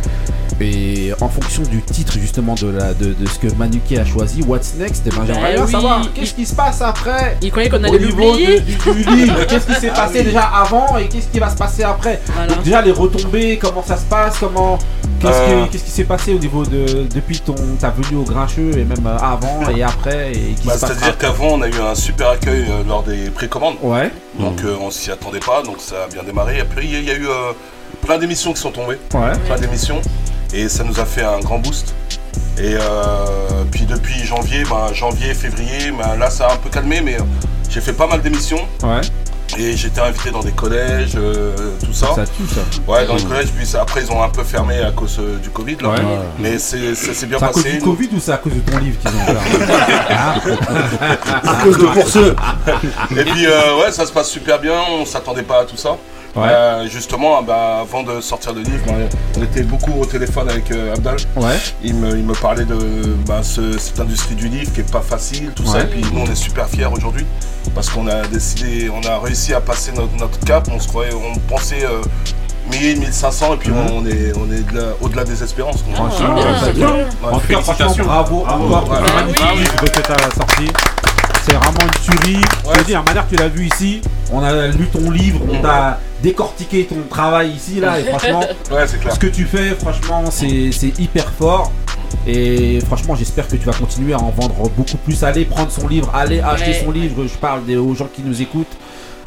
Et 0.59 1.11
en 1.21 1.29
fonction 1.29 1.63
du 1.63 1.81
titre 1.81 2.13
justement 2.19 2.55
de, 2.55 2.67
la, 2.67 2.93
de, 2.93 3.13
de 3.13 3.25
ce 3.27 3.39
que 3.39 3.47
Manuké 3.55 3.97
a 3.99 4.05
choisi, 4.05 4.43
What's 4.43 4.73
Next, 4.77 5.03
eh 5.05 5.09
ben, 5.09 5.23
j'aimerais 5.25 5.49
Eh 5.51 5.55
bien 5.55 5.65
oui. 5.65 5.71
savoir 5.71 6.01
qu'est-ce 6.13 6.33
qui 6.33 6.45
se 6.45 6.53
passe 6.55 6.81
après? 6.81 7.37
Il 7.41 7.49
croyait 7.51 7.69
qu'on 7.69 7.83
allait 7.83 7.97
l'oublier. 7.99 8.59
du, 8.59 8.75
du 8.75 9.15
livre. 9.15 9.45
Qu'est-ce 9.47 9.65
qui 9.67 9.73
s'est 9.79 9.89
passé 9.89 10.23
déjà 10.23 10.43
avant 10.43 10.97
et 10.97 11.07
qu'est-ce 11.07 11.27
qui 11.27 11.39
va 11.39 11.49
se 11.49 11.55
passer 11.57 11.83
après? 11.83 12.19
Voilà. 12.35 12.53
Donc 12.53 12.63
déjà 12.63 12.81
les 12.81 12.91
retombées, 12.91 13.57
comment 13.61 13.83
ça 13.83 13.97
se 13.97 14.05
passe, 14.05 14.37
comment 14.39 14.77
qu'est-ce 15.19 15.31
Euh. 15.31 15.63
qui, 15.65 15.69
qu'est-ce 15.71 15.83
qui 15.85 15.91
s'est 15.91 16.03
passé 16.03 16.33
au 16.33 16.39
niveau 16.39 16.63
de 16.65 17.07
depuis 17.13 17.39
ton 17.39 17.55
ta 17.79 17.89
venue 17.91 18.17
au 18.19 18.23
Grincheux 18.23 18.71
et 18.77 18.83
même 18.83 19.05
euh, 19.07 19.17
avant 19.17 19.61
et 19.75 19.81
après 19.83 20.31
et 20.33 20.53
qui 20.59 20.67
Bah, 20.67 20.73
C'est-à-dire 20.77 21.17
qu'avant, 21.17 21.53
on 21.53 21.61
a 21.61 21.67
eu 21.67 21.79
un 21.79 21.95
super 21.95 22.29
accueil 22.29 22.65
euh, 22.69 22.83
lors 22.87 23.03
des 23.03 23.29
précommandes. 23.29 23.75
Ouais, 23.81 24.11
Donc, 24.39 24.61
euh, 24.63 24.75
on 24.81 24.91
s'y 24.91 25.11
attendait 25.11 25.39
pas, 25.39 25.63
donc 25.63 25.77
ça 25.79 26.03
a 26.05 26.07
bien 26.13 26.23
démarré. 26.23 26.59
Et 26.59 26.63
puis, 26.63 26.87
il 26.91 26.99
y 27.01 27.05
y 27.05 27.11
a 27.11 27.15
eu 27.15 27.27
euh, 27.27 27.51
plein 28.05 28.17
d'émissions 28.17 28.53
qui 28.53 28.59
sont 28.61 28.71
tombées. 28.71 28.97
ouais. 29.13 29.31
plein 29.47 29.57
d'émissions 29.59 30.01
et 30.53 30.69
ça 30.69 30.83
nous 30.83 30.99
a 30.99 31.05
fait 31.05 31.23
un 31.23 31.39
grand 31.39 31.59
boost. 31.59 31.93
Et 32.57 32.75
euh, 32.75 33.25
puis 33.71 33.85
depuis 33.85 34.23
janvier, 34.25 34.63
ben, 34.69 34.93
janvier, 34.93 35.33
février, 35.33 35.91
ben, 35.91 36.17
là 36.17 36.29
ça 36.29 36.47
a 36.47 36.53
un 36.53 36.57
peu 36.57 36.69
calmé, 36.69 37.01
mais 37.01 37.15
euh, 37.15 37.23
j'ai 37.69 37.81
fait 37.81 37.93
pas 37.93 38.07
mal 38.07 38.21
d'émissions 38.21 38.67
Ouais, 38.83 39.01
et 39.57 39.75
j'étais 39.75 40.01
invité 40.01 40.31
dans 40.31 40.41
des 40.43 40.51
collèges, 40.51 41.13
euh, 41.15 41.55
tout 41.83 41.93
ça. 41.93 42.07
ça 42.15 42.23
tue 42.25 42.43
ça. 42.53 42.61
Ouais, 42.91 43.05
dans 43.07 43.15
les 43.15 43.23
collèges, 43.23 43.47
puis 43.55 43.65
ça- 43.65 43.81
après 43.81 44.03
ils 44.03 44.11
ont 44.11 44.21
un 44.21 44.29
peu 44.29 44.43
fermé 44.43 44.79
à 44.81 44.91
cause 44.91 45.17
euh, 45.19 45.37
du 45.39 45.49
Covid. 45.49 45.77
Là. 45.81 45.89
Ouais. 45.89 45.95
Mais 46.39 46.59
c'est- 46.59 46.93
ça 46.95 47.13
s'est 47.13 47.25
bien 47.25 47.39
C'est 47.39 47.45
à 47.45 47.47
cause 47.49 47.63
passé. 47.63 47.77
du 47.77 47.83
Covid 47.83 48.09
ou 48.13 48.19
c'est 48.19 48.31
à 48.33 48.37
cause 48.37 48.53
de 48.53 48.59
ton 48.59 48.77
livre 48.77 48.97
qu'ils 48.99 49.09
ont 49.09 49.25
fait 49.25 50.13
À 51.49 51.63
cause 51.63 51.77
de 51.77 51.85
pour 51.85 52.07
ceux. 52.07 52.35
Et 53.17 53.23
puis 53.23 53.45
euh, 53.47 53.77
ouais, 53.81 53.91
ça 53.91 54.05
se 54.05 54.11
passe 54.11 54.29
super 54.29 54.59
bien, 54.59 54.73
on 54.89 55.05
s'attendait 55.05 55.43
pas 55.43 55.61
à 55.61 55.65
tout 55.65 55.77
ça. 55.77 55.97
Ouais. 56.35 56.47
Euh, 56.49 56.87
justement, 56.87 57.41
ben, 57.41 57.81
avant 57.81 58.03
de 58.03 58.21
sortir 58.21 58.53
le 58.53 58.61
livre, 58.61 58.83
ben, 58.87 59.09
on 59.37 59.43
était 59.43 59.63
beaucoup 59.63 59.91
au 59.99 60.05
téléphone 60.05 60.49
avec 60.49 60.71
euh, 60.71 60.93
Abdal. 60.93 61.17
Ouais, 61.35 61.57
Il 61.83 61.95
me, 61.95 62.17
il 62.17 62.23
me 62.23 62.33
parlait 62.33 62.63
de 62.65 62.77
ce- 63.43 63.77
cette 63.77 63.99
industrie 63.99 64.35
du 64.35 64.47
livre 64.47 64.71
qui 64.73 64.79
est 64.81 64.91
pas 64.91 65.01
facile, 65.01 65.51
tout 65.55 65.65
ça. 65.65 65.81
Et 65.81 65.85
puis 65.87 66.05
nous, 66.13 66.21
on 66.21 66.25
est 66.31 66.35
super 66.35 66.67
fiers 66.69 66.85
aujourd'hui 66.85 67.25
parce 67.75 67.89
qu'on 67.89 68.07
a 68.07 68.25
décidé, 68.27 68.89
on 68.89 69.05
a 69.07 69.19
réussi 69.19 69.53
à 69.53 69.59
passer 69.61 69.91
notre, 69.91 70.15
notre 70.17 70.39
cap. 70.39 70.67
On 70.73 70.79
se 70.79 70.87
croyait, 70.87 71.11
on 71.13 71.37
pensait 71.53 71.83
euh, 71.85 72.01
1000, 72.71 72.99
1500 72.99 73.55
et 73.55 73.57
puis 73.57 73.71
on 73.71 74.05
est, 74.05 74.31
on 74.37 74.49
est 74.51 74.71
de 74.71 74.77
la- 74.79 74.93
au-delà 75.01 75.23
des 75.25 75.43
espérances. 75.43 75.83
Ah, 75.97 76.03
ouais. 76.25 77.05
En 77.31 77.39
tout 77.39 78.03
bravo 78.05 78.45
magnifique 79.15 79.43
Ah. 81.00 81.00
C'est 81.45 81.53
vraiment 81.53 81.79
une 81.81 82.03
tuerie. 82.17 82.41
Je 82.63 82.69
Ouais. 82.69 82.93
la 82.93 83.01
manière 83.01 83.27
que 83.27 83.35
tu 83.35 83.41
l'as 83.41 83.47
vu 83.47 83.67
ici, 83.67 84.01
on 84.31 84.41
a 84.43 84.67
lu 84.67 84.87
ton 84.87 85.09
livre, 85.11 85.39
on 85.51 85.61
t'a 85.61 85.99
décortiqué 86.21 86.85
ton 86.85 86.97
travail 87.09 87.49
ici, 87.51 87.79
là, 87.79 87.99
et 87.99 88.03
franchement, 88.03 88.41
Ouais, 88.71 88.85
c'est 88.87 88.99
clair. 88.99 89.13
ce 89.13 89.19
que 89.19 89.27
tu 89.27 89.45
fais, 89.45 89.71
franchement, 89.71 90.25
c'est 90.29 90.71
c'est 90.71 90.97
hyper 90.99 91.31
fort. 91.31 91.71
Et 92.27 92.79
franchement, 92.85 93.15
j'espère 93.15 93.47
que 93.47 93.55
tu 93.55 93.65
vas 93.65 93.73
continuer 93.73 94.13
à 94.13 94.19
en 94.19 94.29
vendre 94.29 94.69
beaucoup 94.77 94.97
plus. 94.97 95.23
Allez 95.23 95.45
prendre 95.45 95.71
son 95.71 95.87
livre, 95.87 96.11
allez 96.13 96.39
acheter 96.41 96.71
Ouais. 96.71 96.81
son 96.85 96.91
livre. 96.91 97.23
Je 97.25 97.37
parle 97.37 97.65
des, 97.65 97.77
aux 97.77 97.95
gens 97.95 98.07
qui 98.13 98.21
nous 98.21 98.41
écoutent. 98.41 98.75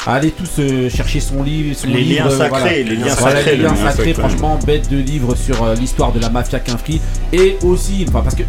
Allez 0.07 0.31
tous 0.33 0.51
euh, 0.59 0.91
chercher 0.91 1.19
son 1.19 1.43
livre. 1.43 1.75
Son 1.77 1.89
Les 1.89 2.03
livre, 2.03 2.25
liens 2.27 2.31
euh, 2.31 2.39
sacrés, 2.39 2.49
voilà. 2.51 2.71
les 2.73 2.85
liens 2.85 3.15
Voilà, 3.19 3.37
sacrés. 3.39 3.57
les 3.57 3.63
liens 3.63 3.75
sacrés, 3.75 3.91
sacré. 3.97 4.15
franchement, 4.15 4.59
bête 4.67 4.89
de 4.91 4.99
livre 4.99 5.35
sur 5.35 5.63
euh, 5.65 5.75
l'histoire 5.75 6.13
de 6.13 6.21
la 6.21 6.29
mafia 6.29 6.61
Quinfri. 6.61 7.01
Et 7.33 7.57
aussi, 7.63 8.05
enfin, 8.09 8.21
parce 8.21 8.35
que 8.35 8.43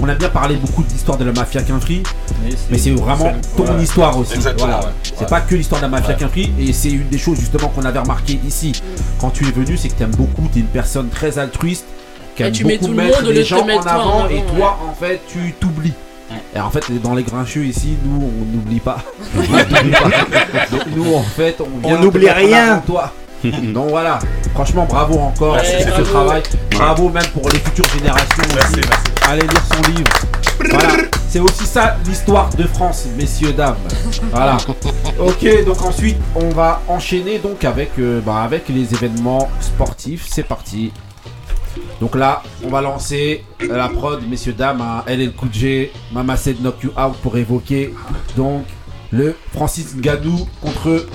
on 0.00 0.08
a 0.08 0.14
bien 0.14 0.28
parlé 0.28 0.56
beaucoup 0.56 0.82
de 0.82 0.88
l'histoire 0.90 1.18
de 1.18 1.24
la 1.24 1.32
mafia 1.32 1.62
Quinfri, 1.62 2.02
mais 2.70 2.78
c'est 2.78 2.90
vraiment 2.90 3.32
ton 3.56 3.64
Ouais. 3.64 3.82
histoire 3.82 4.16
aussi. 4.18 4.34
Exactement, 4.34 4.68
Voilà. 4.68 4.84
ouais. 4.86 4.92
C'est 5.02 5.20
Ouais. 5.20 5.26
pas 5.26 5.40
que 5.40 5.54
l'histoire 5.54 5.80
de 5.80 5.86
la 5.86 5.90
mafia 5.90 6.14
Quinfri, 6.14 6.52
et 6.58 6.72
c'est 6.72 6.90
une 6.90 7.08
des 7.08 7.18
choses 7.18 7.38
justement 7.38 7.68
qu'on 7.68 7.84
avait 7.84 7.98
remarqué 7.98 8.40
ici 8.46 8.72
quand 9.20 9.30
tu 9.30 9.46
es 9.46 9.50
venu, 9.50 9.76
c'est 9.76 9.88
que 9.88 9.94
tu 9.96 10.02
aimes 10.02 10.10
beaucoup, 10.16 10.48
tu 10.52 10.58
es 10.58 10.62
une 10.62 10.68
personne 10.68 11.08
très 11.08 11.38
altruiste, 11.38 11.84
qui 12.36 12.42
Et 12.42 12.46
aime 12.46 12.52
tu 12.52 12.64
mets 12.64 12.74
beaucoup 12.78 12.86
tout 12.86 12.90
le 12.98 13.02
mettre 13.04 13.20
monde, 13.22 13.30
les 13.30 13.38
le 13.40 13.44
gens 13.44 13.60
en 13.66 13.68
avant, 13.86 14.28
et 14.28 14.38
avant, 14.40 14.54
toi 14.56 14.78
en 14.90 14.94
fait 14.94 15.20
tu 15.28 15.52
t'oublies. 15.60 15.92
Et 16.56 16.60
en 16.60 16.70
fait, 16.70 16.84
dans 17.02 17.14
les 17.14 17.24
grincheux 17.24 17.64
ici, 17.64 17.94
nous 18.04 18.22
on 18.26 18.56
n'oublie 18.56 18.80
pas. 18.80 18.96
On 19.36 19.40
n'oublie 19.42 19.90
pas. 19.90 20.66
Donc 20.70 20.82
nous 20.96 21.14
en 21.14 21.22
fait, 21.22 21.56
on 21.60 21.86
vient 21.86 21.96
On 21.96 21.98
te 21.98 22.04
n'oublie 22.04 22.30
rien. 22.30 22.78
toi. 22.86 23.12
Donc 23.44 23.90
voilà, 23.90 24.18
franchement 24.54 24.86
bravo 24.88 25.18
encore 25.18 25.56
Merci, 25.56 25.84
pour 25.84 25.96
ce 25.96 26.02
travail. 26.02 26.42
Bravo 26.70 27.08
même 27.10 27.26
pour 27.34 27.50
les 27.50 27.58
futures 27.58 27.84
générations. 27.98 28.26
Merci, 28.54 28.72
aussi. 28.76 28.88
merci. 28.88 29.11
Allez 29.32 29.46
lire 29.46 29.62
son 29.64 29.90
livre. 29.92 30.10
Voilà, 30.72 31.04
c'est 31.26 31.40
aussi 31.40 31.64
ça 31.64 31.96
l'histoire 32.06 32.50
de 32.54 32.64
France, 32.64 33.06
messieurs 33.16 33.54
dames. 33.54 33.78
Voilà. 34.30 34.58
Ok, 35.18 35.64
donc 35.64 35.80
ensuite 35.80 36.18
on 36.34 36.50
va 36.50 36.82
enchaîner 36.86 37.38
donc 37.38 37.64
avec 37.64 37.92
euh, 37.98 38.20
bah, 38.20 38.46
les 38.68 38.92
événements 38.92 39.48
sportifs. 39.58 40.26
C'est 40.30 40.42
parti. 40.42 40.92
Donc 41.98 42.14
là, 42.14 42.42
on 42.62 42.68
va 42.68 42.82
lancer 42.82 43.42
la 43.58 43.88
prod, 43.88 44.20
messieurs 44.28 44.52
dames, 44.52 44.82
à 44.82 45.04
LL 45.08 45.32
J, 45.50 45.88
Mama 46.12 46.36
Said 46.36 46.60
Knock 46.60 46.82
You 46.82 46.90
Out 46.90 47.16
pour 47.22 47.38
évoquer 47.38 47.94
donc 48.36 48.66
le 49.12 49.34
Francis 49.54 49.96
Ngannou 49.96 50.46
contre 50.60 51.06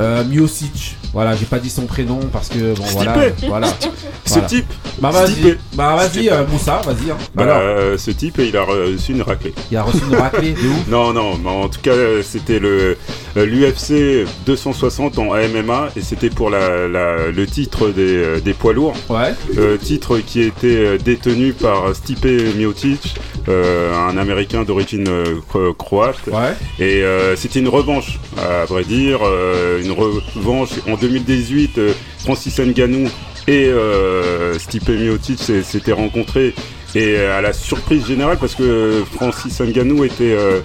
euh, 0.00 0.24
Miocic. 0.24 0.96
Voilà, 1.12 1.36
j'ai 1.36 1.44
pas 1.46 1.60
dit 1.60 1.70
son 1.70 1.86
prénom 1.86 2.18
parce 2.32 2.48
que 2.48 2.74
bon 2.74 2.82
voilà, 2.92 3.14
voilà. 3.46 3.66
Ce 4.26 4.32
Voilà. 4.34 4.48
type, 4.48 4.66
Bah 5.00 5.10
vas-y, 5.10 5.58
bah 5.74 5.94
vas-y 5.96 6.28
euh, 6.30 6.44
Moussa, 6.46 6.80
vas-y. 6.84 7.10
hein. 7.10 7.16
bah, 7.34 7.42
Alors, 7.44 7.58
euh, 7.60 7.96
ce 7.98 8.10
type, 8.10 8.38
il 8.38 8.56
a 8.56 8.62
reçu 8.64 9.12
une 9.12 9.22
raclée. 9.22 9.54
il 9.70 9.76
a 9.76 9.82
reçu 9.82 9.98
une 10.10 10.16
raclée 10.16 10.54
de 10.54 10.58
ouf. 10.68 10.88
Non, 10.88 11.12
non, 11.12 11.36
mais 11.38 11.50
en 11.50 11.68
tout 11.68 11.80
cas, 11.82 11.90
euh, 11.92 12.22
c'était 12.22 12.58
le 12.58 12.96
l'UFC 13.36 14.26
260 14.46 15.18
en 15.18 15.34
MMA 15.34 15.90
et 15.96 16.00
c'était 16.02 16.30
pour 16.30 16.50
la, 16.50 16.86
la- 16.88 17.30
le 17.30 17.46
titre 17.46 17.88
des, 17.88 18.16
euh, 18.16 18.40
des 18.40 18.54
poids 18.54 18.72
lourds. 18.72 18.94
Ouais. 19.08 19.34
Euh, 19.58 19.76
titre 19.76 20.18
qui 20.18 20.42
était 20.42 20.66
euh, 20.76 20.98
détenu 20.98 21.52
par 21.52 21.94
Stipe 21.94 22.24
Miocic, 22.56 23.14
euh, 23.48 23.92
un 24.08 24.16
Américain 24.16 24.62
d'origine 24.64 25.06
euh, 25.08 25.24
cro- 25.48 25.74
croate. 25.74 26.20
Ouais. 26.28 26.52
Et 26.78 27.02
euh, 27.02 27.34
c'était 27.36 27.60
une 27.60 27.68
revanche, 27.68 28.18
à 28.38 28.64
vrai 28.66 28.84
dire, 28.84 29.20
euh, 29.24 29.82
une 29.82 29.92
revanche. 29.92 30.70
En 30.88 30.94
2018, 30.96 31.78
euh, 31.78 31.92
Francis 32.18 32.58
Ngannou 32.58 33.08
et 33.46 33.66
euh, 33.66 34.58
Stipe 34.58 34.88
Miocic 34.88 35.38
s'étaient 35.64 35.92
rencontrés. 35.92 36.54
Et 36.94 37.16
euh, 37.16 37.36
à 37.36 37.40
la 37.40 37.52
surprise 37.52 38.06
générale, 38.06 38.38
parce 38.40 38.54
que 38.54 39.02
Francis 39.12 39.60
Ngannou 39.60 40.04
était, 40.04 40.36
euh, 40.36 40.60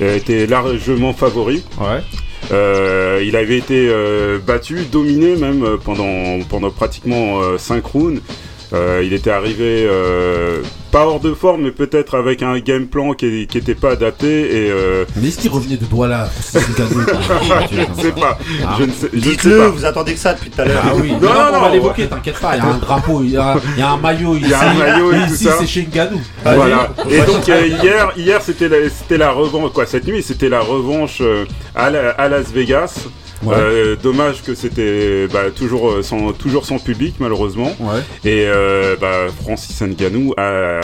était 0.00 0.46
largement 0.46 1.12
favori. 1.12 1.62
Ouais. 1.78 2.02
Euh, 2.52 3.22
il 3.24 3.36
avait 3.36 3.58
été 3.58 3.88
euh, 3.88 4.38
battu, 4.38 4.84
dominé 4.90 5.36
même 5.36 5.64
euh, 5.64 5.76
pendant, 5.76 6.38
pendant 6.48 6.70
pratiquement 6.70 7.40
5 7.58 7.84
rounds. 7.84 8.20
Euh, 8.72 9.02
il 9.04 9.12
était 9.12 9.30
arrivé 9.30 9.86
euh, 9.88 10.60
pas 10.90 11.06
hors 11.06 11.20
de 11.20 11.32
forme, 11.34 11.62
mais 11.62 11.70
peut-être 11.70 12.16
avec 12.16 12.42
un 12.42 12.58
game 12.58 12.86
plan 12.86 13.12
qui 13.12 13.46
qui 13.46 13.58
était 13.58 13.74
pas 13.76 13.92
adapté. 13.92 14.26
Et 14.66 14.70
euh, 14.70 15.04
Mais 15.16 15.28
est-ce 15.28 15.38
qu'il 15.38 15.50
revenait 15.50 15.76
de 15.76 15.84
gazou, 15.84 17.04
quoi. 17.04 17.14
je 17.70 17.80
ne 17.80 18.02
sais 18.02 18.12
pas. 18.12 18.38
Ah. 18.66 18.76
Je 18.78 18.84
ne 18.84 18.90
sais, 18.90 19.08
je 19.12 19.56
pas. 19.58 19.68
vous 19.68 19.84
attendez 19.84 20.14
que 20.14 20.18
ça 20.18 20.34
depuis 20.34 20.50
tout 20.50 20.60
à 20.60 20.64
l'heure. 20.64 20.82
Ah 20.84 20.92
oui, 20.96 21.12
Non, 21.12 21.20
non, 21.20 21.28
non, 21.28 21.58
on 21.58 21.60
va 21.60 21.68
l'évoquer, 21.70 22.06
t'inquiète 22.08 22.40
pas. 22.40 22.56
Il 22.56 22.58
y 22.58 22.66
a 22.66 22.70
un 22.70 22.78
drapeau, 22.78 23.22
il 23.22 23.30
y 23.30 23.36
a, 23.36 23.56
il 23.76 23.80
y 23.80 23.82
a 23.82 23.90
un 23.90 23.96
maillot 23.98 24.34
ici. 24.34 24.44
Il 24.46 24.50
y 24.50 24.54
a 24.54 24.60
un 24.70 24.74
maillot 24.74 25.12
et 25.12 25.18
ici, 25.32 25.44
ça. 25.44 25.56
c'est 25.60 25.66
chez 25.66 25.82
Ngadou. 25.86 26.20
Voilà. 26.42 26.88
Et 27.08 27.20
donc 27.20 27.48
euh, 27.48 27.66
hier, 27.66 28.12
hier 28.16 28.42
c'était 28.42 28.68
la, 28.68 28.76
c'était 28.90 29.18
la 29.18 29.30
revanche 29.30 29.72
quoi. 29.72 29.86
Cette 29.86 30.06
nuit, 30.06 30.22
c'était 30.22 30.48
la 30.48 30.60
revanche 30.60 31.18
euh, 31.20 31.44
à, 31.74 31.90
la- 31.90 32.10
à 32.10 32.28
Las 32.28 32.50
Vegas. 32.52 33.06
Ouais. 33.42 33.54
Euh, 33.56 33.96
dommage 34.02 34.42
que 34.42 34.54
c'était 34.54 35.28
bah, 35.28 35.50
toujours 35.54 35.90
euh, 35.90 36.02
sans 36.02 36.32
toujours 36.32 36.64
sans 36.64 36.78
public 36.78 37.16
malheureusement. 37.20 37.74
Ouais. 37.80 38.00
Et 38.24 38.44
euh, 38.46 38.96
bah, 39.00 39.26
Francis 39.42 39.80
Ngannou 39.82 40.32
a 40.36 40.80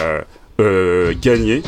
euh, 0.60 1.14
gagné. 1.20 1.62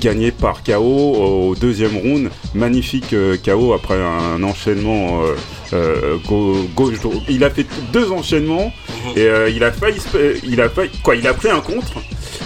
Gagné 0.00 0.30
par 0.32 0.62
KO 0.62 0.74
au 0.82 1.54
deuxième 1.58 1.96
round, 1.96 2.28
magnifique 2.54 3.14
euh, 3.14 3.36
KO 3.42 3.72
après 3.72 3.96
un 4.00 4.42
enchaînement 4.42 5.22
euh, 5.24 5.34
euh, 5.72 6.16
gauche. 6.76 7.00
droite. 7.00 7.22
Il 7.28 7.42
a 7.42 7.48
fait 7.50 7.66
deux 7.90 8.12
enchaînements 8.12 8.70
et 9.16 9.22
euh, 9.22 9.48
il 9.48 9.64
a 9.64 9.72
failli, 9.72 9.98
il 10.44 10.60
a 10.60 10.68
failli, 10.68 10.90
quoi, 11.02 11.16
il 11.16 11.26
a 11.26 11.32
pris 11.32 11.48
un 11.48 11.60
contre, 11.60 11.94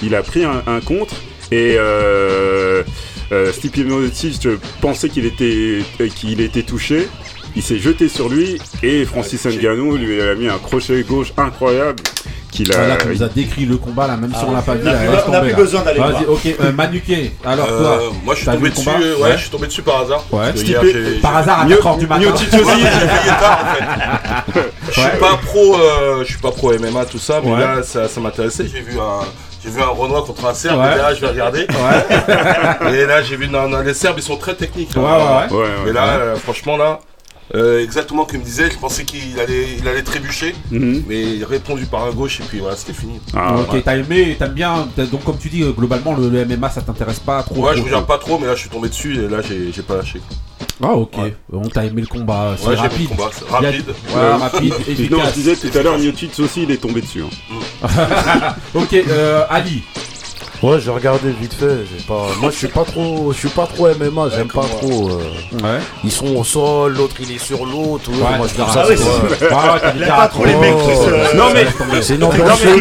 il 0.04 0.14
a 0.14 0.22
pris 0.22 0.44
un, 0.44 0.62
un 0.68 0.80
contre 0.80 1.16
et 1.50 1.74
euh, 1.76 2.84
euh, 3.32 3.52
Stipe 3.52 3.76
Miocic 3.78 4.46
pensait 4.80 5.08
qu'il 5.08 5.26
était, 5.26 5.80
qu'il 6.14 6.40
était 6.40 6.62
touché. 6.62 7.08
Il 7.54 7.62
s'est 7.62 7.78
jeté 7.78 8.08
sur 8.08 8.28
lui 8.28 8.58
et 8.82 9.04
Francis 9.04 9.44
Ngannou 9.44 9.96
lui 9.96 10.20
a 10.22 10.34
mis 10.34 10.48
un 10.48 10.58
crochet 10.58 11.02
gauche 11.02 11.32
incroyable 11.36 12.02
qu'il 12.50 12.72
a. 12.72 12.76
Voilà, 12.76 12.98
nous 13.04 13.22
as 13.22 13.28
décrit 13.28 13.66
le 13.66 13.76
combat 13.76 14.06
là, 14.06 14.16
même 14.16 14.32
si 14.34 14.42
on 14.46 14.52
l'a 14.52 14.62
pas 14.62 14.74
vu. 14.74 14.86
on 14.86 14.90
a 14.90 14.92
là, 14.92 15.20
plus- 15.22 15.34
a 15.34 15.42
là. 15.42 15.52
besoin 15.54 15.82
d'aller 15.82 16.00
Vas-y, 16.00 16.10
voir. 16.24 16.30
ok, 16.30 16.46
euh, 16.60 16.72
Manuquet, 16.72 17.32
alors 17.44 17.66
Euh, 17.70 17.78
toi 17.98 18.12
moi 18.24 18.34
je 18.34 18.40
suis 18.40 18.50
tombé 18.50 18.70
dessus, 18.70 18.88
ouais, 18.88 19.22
Ouais. 19.22 19.32
je 19.36 19.40
suis 19.42 19.50
tombé 19.50 19.66
dessus 19.66 19.82
par 19.82 20.00
hasard. 20.00 20.24
Ouais. 20.32 20.50
Hier, 20.56 20.80
par 21.20 21.32
j'ai- 21.34 21.38
hasard 21.40 21.60
à 21.60 21.64
Mieux- 21.66 21.76
4h 21.76 21.98
du 21.98 22.06
matin. 22.06 22.22
J'ai 22.22 22.48
tard 23.28 23.66
en 23.68 24.52
fait. 24.54 24.60
Je 24.88 25.00
suis 25.00 25.18
pas 25.20 25.36
pro, 25.44 25.76
euh, 25.76 26.20
je 26.24 26.30
suis 26.30 26.40
pas 26.40 26.50
pro 26.50 26.72
MMA 26.72 27.04
tout 27.04 27.18
ça, 27.18 27.40
mais 27.44 27.52
Ouais. 27.52 27.60
là 27.60 27.82
ça, 27.82 28.08
ça 28.08 28.20
m'intéressait. 28.20 28.64
J'ai 28.72 28.80
vu 28.80 28.98
un, 28.98 29.24
j'ai 29.64 29.70
vu 29.70 29.80
un 29.82 29.86
Renoir 29.86 30.24
contre 30.24 30.46
un 30.46 30.54
Serbe. 30.54 30.80
Ouais. 30.80 30.92
Et 30.94 30.98
là 30.98 31.14
je 31.14 31.20
vais 31.20 31.28
regarder. 31.28 31.60
Ouais. 31.68 32.94
Et 33.02 33.06
là 33.06 33.22
j'ai 33.22 33.36
vu, 33.36 33.48
non, 33.48 33.68
non, 33.68 33.80
les 33.80 33.94
Serbes 33.94 34.16
ils 34.18 34.22
sont 34.22 34.36
très 34.36 34.54
techniques. 34.54 34.90
Ouais, 34.96 35.02
hein. 35.04 35.46
ouais, 35.50 35.56
ouais. 35.56 35.62
Ouais, 35.62 35.68
ouais. 35.84 35.90
Et 35.90 35.92
là, 35.92 36.04
euh, 36.08 36.36
franchement 36.36 36.76
là, 36.76 37.00
euh, 37.54 37.82
exactement 37.82 38.24
comme 38.24 38.36
il 38.36 38.40
me 38.40 38.44
disait, 38.44 38.70
je 38.70 38.78
pensais 38.78 39.04
qu'il 39.04 39.38
allait, 39.38 39.76
il 39.78 39.86
allait 39.86 40.02
trébucher, 40.02 40.54
Mhm. 40.70 41.04
mais 41.06 41.36
il 41.36 41.44
a 41.44 41.46
répondu 41.46 41.86
par 41.86 42.04
un 42.04 42.10
gauche 42.10 42.40
et 42.40 42.44
puis 42.44 42.58
voilà, 42.60 42.76
c'était 42.76 42.92
fini. 42.94 43.20
Ah, 43.34 43.56
ok, 43.58 43.82
t'as 43.84 43.96
aimé, 43.96 44.36
t'aimes 44.38 44.52
bien, 44.52 44.88
donc 45.10 45.24
comme 45.24 45.38
tu 45.38 45.48
dis, 45.48 45.62
euh, 45.62 45.72
globalement 45.72 46.14
le, 46.14 46.28
le 46.30 46.44
MMA 46.46 46.70
ça 46.70 46.80
t'intéresse 46.82 47.20
pas 47.20 47.42
trop. 47.42 47.56
Ouais, 47.64 47.72
je 47.74 47.78
trop, 47.78 47.86
regarde 47.86 48.06
pas 48.06 48.18
trop, 48.18 48.38
mais 48.38 48.46
là 48.46 48.54
je 48.54 48.60
suis 48.60 48.70
tombé 48.70 48.88
dessus 48.88 49.14
et 49.22 49.28
là 49.28 49.40
j'ai, 49.42 49.70
j'ai 49.72 49.82
pas 49.82 49.96
lâché. 49.96 50.20
Ah 50.82 50.94
ok, 50.94 51.16
Ouais. 51.18 51.34
donc 51.52 51.72
t'as 51.72 51.84
aimé 51.84 52.00
le 52.00 52.06
combat, 52.08 52.56
c'est 52.58 52.66
Ouais, 52.68 52.74
rapide. 52.74 53.10
le 53.10 53.16
combat, 53.16 53.30
y 53.50 53.52
a- 53.54 53.58
rapide. 53.70 53.94
Voilà, 54.08 54.36
rapide, 54.38 54.74
Non, 55.10 55.18
je 55.28 55.32
disais 55.34 55.56
tout 55.56 55.78
à 55.78 55.82
l'heure, 55.82 55.98
Miocic 55.98 56.32
aussi, 56.40 56.62
il 56.64 56.70
est 56.70 56.76
tombé 56.78 57.00
dessus. 57.02 57.22
hein. 57.22 58.54
ok, 58.74 58.92
euh, 58.94 59.44
Ali. 59.50 59.82
Ouais, 60.62 60.78
j'ai 60.78 60.90
regardé 60.92 61.30
vite 61.40 61.54
fait. 61.54 61.66
j'ai 61.90 62.04
Pas... 62.04 62.28
Moi, 62.40 62.50
je 62.52 62.56
suis 62.56 62.68
pas 62.68 62.84
trop, 62.84 63.32
je 63.32 63.38
suis 63.38 63.48
pas 63.48 63.66
trop 63.66 63.88
MMA. 63.88 64.28
J'aime 64.36 64.46
pas 64.46 64.60
trop. 64.62 65.08
euh, 65.10 65.58
Ouais. 65.60 65.80
Ils 66.04 66.12
sont 66.12 66.28
au 66.36 66.44
sol, 66.44 66.94
l'autre 66.96 67.16
il 67.18 67.32
est 67.32 67.38
sur 67.38 67.66
l'autre. 67.66 68.10
ouais, 68.10 68.16
Ouais, 68.16 68.36
moi, 68.38 68.46
je 68.46 68.52
c'est 68.54 68.58
trouve 68.62 68.72
ça. 68.72 68.82
Ah 68.84 68.86
c'est- 68.86 68.96
c'est- 68.96 69.44
Ouais, 69.44 70.00
ouais, 70.00 70.06
pas 70.06 70.28
trop 70.28 70.44
les 70.44 70.54
mecs 70.54 70.76
qui 70.78 70.94
se. 70.96 71.36
Non, 71.36 71.46
mais- 71.52 71.66
C'est 72.00 72.14
une 72.14 72.20
Non, 72.20 72.28
ambiance 72.28 72.60
chelou. 72.60 72.80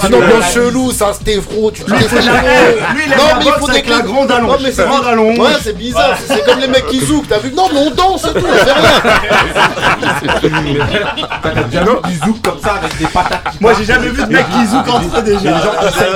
C'est 0.00 0.08
une 0.08 0.14
ambiance 0.14 0.52
chelou, 0.54 0.90
ça 0.90 1.12
se 1.12 1.20
t'effro, 1.22 1.70
tu 1.70 1.82
te 1.84 1.90
Lui, 1.90 1.98
il 2.00 2.10
Non, 2.10 3.24
mais 3.38 3.44
il 3.44 3.52
faut 3.58 3.68
avec 3.70 3.84
des 3.84 3.90
la 3.90 3.98
clés. 4.00 4.10
grande 4.12 4.30
allonge. 4.30 4.50
Non, 4.50 4.56
mais 4.62 4.72
c'est 4.72 4.86
Grande 4.86 5.06
allonge. 5.06 5.38
Ouais, 5.38 5.50
c'est 5.62 5.76
bizarre, 5.76 6.16
c'est 6.26 6.34
c'est 6.34 6.44
comme 6.46 6.60
les 6.60 6.68
mecs 6.68 6.86
qui 6.86 7.00
zoukent, 7.04 7.28
t'as 7.28 7.38
vu? 7.38 7.52
Non, 7.54 7.68
mais 7.72 7.78
on 7.80 7.90
danse 7.90 8.24
et 8.24 8.38
tout, 8.40 8.46
on 8.46 8.54
fait 8.54 8.72
rien. 8.72 9.16
T'as 11.42 11.50
déjà 11.64 11.84
vu 11.84 11.90
du 12.08 12.14
zouk 12.26 12.42
comme 12.42 12.58
ça 12.62 12.74
avec 12.74 12.96
des 12.98 13.06
patates 13.06 13.42
Moi, 13.60 13.72
j'ai 13.78 13.84
jamais 13.84 14.08
vu 14.08 14.22
de 14.22 14.26
des- 14.26 14.34
mec 14.34 14.46
qui 14.50 14.66
zouk 14.66 14.88
entre 14.88 15.22
déjà. 15.22 15.50
gens 15.58 15.72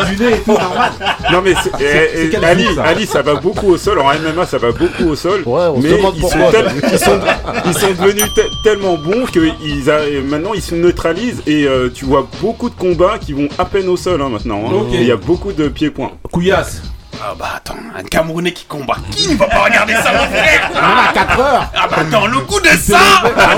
qui 0.07 0.17
du 0.17 0.25
nez 0.25 0.33
et 0.35 0.39
tout, 0.41 0.57
normal. 0.71 0.93
Non 1.33 1.43
mais 1.43 1.55
c'est- 1.63 1.71
eh, 1.81 2.31
eh, 2.33 2.45
Ali, 2.45 2.67
ça 2.75 2.83
Ali, 2.85 3.07
ça 3.07 3.23
va 3.23 3.35
beaucoup 3.35 3.69
au 3.73 3.77
sol. 3.77 3.99
En 3.99 4.11
MMA, 4.13 4.47
ça 4.47 4.59
va 4.59 4.73
beaucoup 4.73 5.05
au 5.11 5.17
sol. 5.17 5.43
Ouais, 5.47 5.63
on 5.75 5.81
se 5.81 5.87
mais 5.87 5.97
demande 5.97 6.15
ils 6.17 6.21
pourquoi. 6.21 6.41
sont, 6.47 6.51
tel- 6.51 6.73
ils, 6.93 6.99
sont, 6.99 7.21
ils 7.67 7.75
sont 7.75 8.03
devenus 8.03 8.35
te- 8.35 8.63
tellement 8.65 8.95
bons 8.97 9.25
que 9.33 9.41
ils 9.65 9.91
a- 9.91 10.01
maintenant 10.29 10.53
ils 10.55 10.63
se 10.63 10.75
neutralisent 10.75 11.43
et 11.47 11.65
euh, 11.67 11.89
tu 11.93 12.05
vois 12.05 12.27
beaucoup 12.41 12.71
de 12.71 12.75
combats 12.75 13.19
qui 13.21 13.33
vont 13.33 13.49
à 13.59 13.65
peine 13.65 13.89
au 13.89 13.97
sol 13.97 14.21
hein, 14.23 14.29
maintenant. 14.29 14.63
hein. 14.69 14.73
Ok. 14.75 14.95
Et 14.95 14.97
Il 15.03 15.07
y 15.07 15.13
a 15.13 15.17
beaucoup 15.17 15.53
de 15.53 15.69
pieds-points. 15.69 16.11
Couillasse. 16.33 16.83
Ah 17.23 17.35
bah 17.39 17.51
attends, 17.57 17.77
un 17.97 18.03
Camerounais 18.03 18.53
qui 18.53 18.65
combat. 18.65 18.97
Qui 19.11 19.29
ne 19.33 19.37
va 19.37 19.47
pas 19.47 19.65
regarder 19.65 19.93
ça, 19.95 20.11
mon 20.13 20.27
frère? 20.35 20.71
A 20.75 21.13
4 21.13 21.39
heures. 21.41 21.71
Ah 21.75 21.87
bah 21.89 21.97
attends, 22.01 22.27
le 22.27 22.39
coup 22.41 22.61
de 22.61 22.69
ça 22.69 22.99
Ah 23.37 23.57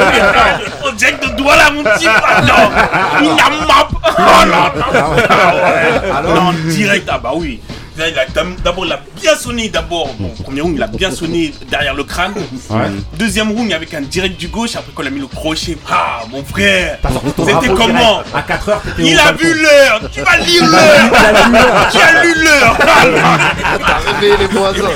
On 0.85 0.92
dirait 0.92 1.12
que 1.12 1.27
de 1.27 1.37
doigt 1.37 1.57
là, 1.57 1.70
mon 1.70 1.85
petit 1.85 2.09
Attends 2.09 2.70
Il 3.20 3.31
a 3.31 3.51
map. 3.66 3.88
Oh 4.05 4.22
là 4.51 4.72
là. 6.05 6.22
Non, 6.35 6.53
direct, 6.70 7.09
ah 7.12 7.18
bah 7.18 7.33
oui 7.37 7.61
Là, 7.96 8.09
il 8.09 8.18
a 8.18 8.26
dam- 8.26 8.57
D'abord, 8.64 8.87
il 8.87 8.92
a 8.92 9.00
bien 9.20 9.35
sonné 9.37 9.68
d'abord. 9.68 10.09
Bon, 10.18 10.28
premier 10.44 10.61
round, 10.62 10.74
il 10.76 10.83
a 10.83 10.87
bien 10.87 11.11
sonné 11.11 11.52
derrière 11.70 11.94
le 11.94 12.05
crâne. 12.05 12.35
Ouais. 12.70 12.78
Deuxième 13.18 13.50
round, 13.52 13.72
avec 13.72 13.92
un 13.94 14.00
direct 14.00 14.38
du 14.40 14.48
gauche. 14.48 14.76
Après, 14.76 14.92
quand 14.94 15.02
il 15.02 15.09
a 15.09 15.11
mis 15.11 15.20
le 15.20 15.26
crochet, 15.26 15.76
ah, 15.90 16.20
mon 16.31 16.42
frère 16.44 16.98
C'était 17.38 17.68
comment. 17.68 18.22
À 18.35 18.42
4 18.42 18.68
heures, 18.70 18.83
Il 18.98 19.14
au 19.16 19.20
a 19.20 19.24
balcon. 19.24 19.44
vu 19.44 19.62
l'heure 19.62 20.00
Tu 20.11 20.20
vas 20.22 20.37
lire 20.38 20.64
l'heure 20.66 21.11
Tu 21.92 21.98
as 21.98 22.22
lu 22.24 22.35
l'heure 22.42 22.76
T'as 23.87 24.12
réveillé 24.12 24.37
les 24.38 24.46
voisins. 24.46 24.88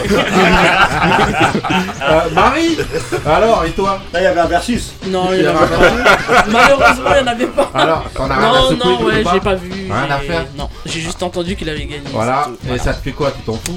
Euh, 2.03 2.21
Marie 2.33 2.79
Alors, 3.27 3.65
et 3.65 3.71
toi? 3.71 4.01
Là, 4.13 4.21
il 4.21 4.25
y 4.25 4.27
avait 4.27 4.41
un 4.41 4.47
versus. 4.47 4.93
Non, 5.07 5.29
il 5.33 5.43
y 5.43 5.49
en 5.49 5.57
avait 5.57 5.67
pas. 5.77 6.45
Malheureusement, 6.51 7.11
il 7.11 7.23
n'y 7.23 7.29
en 7.29 7.33
avait 7.33 7.47
pas. 7.47 7.71
Alors, 7.75 8.05
t'en 8.15 8.31
as 8.31 8.37
rien 8.37 8.49
à 8.49 8.53
Non, 8.53 8.73
non, 8.73 9.05
ouais, 9.05 9.23
j'ai 9.33 9.41
pas 9.41 9.55
vu. 9.55 9.71
Rien 9.91 10.15
à 10.15 10.21
j'ai- 10.21 10.27
faire? 10.27 10.45
Non, 10.57 10.69
j'ai 10.85 11.01
juste 11.01 11.23
entendu 11.23 11.57
qu'il 11.57 11.69
avait 11.69 11.81
gagné. 11.85 12.03
Voilà, 12.13 12.49
et 12.73 12.79
ça 12.87 12.95
te 12.95 13.03
fait 13.03 13.11
quoi 13.11 13.33
Tu 13.33 13.43
t'en 13.43 13.55
fous 13.55 13.77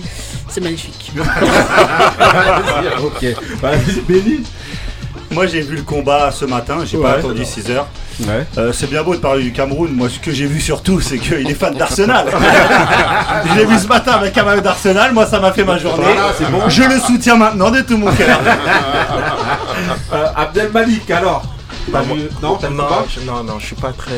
C'est 0.49 0.61
magnifique. 0.61 1.11
Ok. 3.03 3.25
Vas-y, 3.59 4.01
Béni 4.07 4.43
Moi, 5.31 5.47
j'ai 5.47 5.61
vu 5.61 5.77
le 5.77 5.81
combat 5.81 6.29
ce 6.31 6.45
matin. 6.45 6.77
J'ai 6.85 6.95
Ouais. 6.97 7.03
pas 7.03 7.11
attendu 7.13 7.43
6 7.43 7.71
heures. 7.71 7.87
Ouais. 8.19 8.45
Euh, 8.59 8.71
c'est 8.71 8.87
bien 8.87 9.01
beau 9.01 9.15
de 9.15 9.19
parler 9.19 9.41
du 9.41 9.51
Cameroun. 9.51 9.91
Moi, 9.93 10.09
ce 10.09 10.19
que 10.19 10.31
j'ai 10.31 10.45
vu 10.45 10.61
surtout, 10.61 11.01
c'est 11.01 11.17
qu'il 11.17 11.49
est 11.49 11.55
fan 11.55 11.73
d'Arsenal. 11.73 12.27
je 13.49 13.57
l'ai 13.57 13.65
vu 13.65 13.79
ce 13.79 13.87
matin 13.87 14.11
avec 14.11 14.37
un 14.37 14.43
maillot 14.43 14.61
d'Arsenal. 14.61 15.11
Moi, 15.11 15.25
ça 15.25 15.39
m'a 15.39 15.53
fait 15.53 15.63
ma 15.63 15.79
journée. 15.79 16.03
Voilà, 16.03 16.31
c'est 16.37 16.51
bon. 16.51 16.69
Je 16.69 16.83
le 16.83 16.99
soutiens 16.99 17.35
maintenant 17.37 17.71
de 17.71 17.81
tout 17.81 17.97
mon 17.97 18.11
cœur. 18.11 18.39
Euh, 20.11 20.25
Abdel 20.35 20.71
Malik, 20.73 21.09
alors 21.11 21.43
T'as 21.91 22.01
vu 22.01 22.29
Non, 22.41 22.55
t'as 22.57 22.67
vu 22.69 22.75
non, 22.75 22.83
pas 22.87 23.05
je, 23.09 23.19
non, 23.21 23.43
non, 23.43 23.59
je 23.59 23.65
suis 23.67 23.75
pas 23.75 23.91
très. 23.91 24.11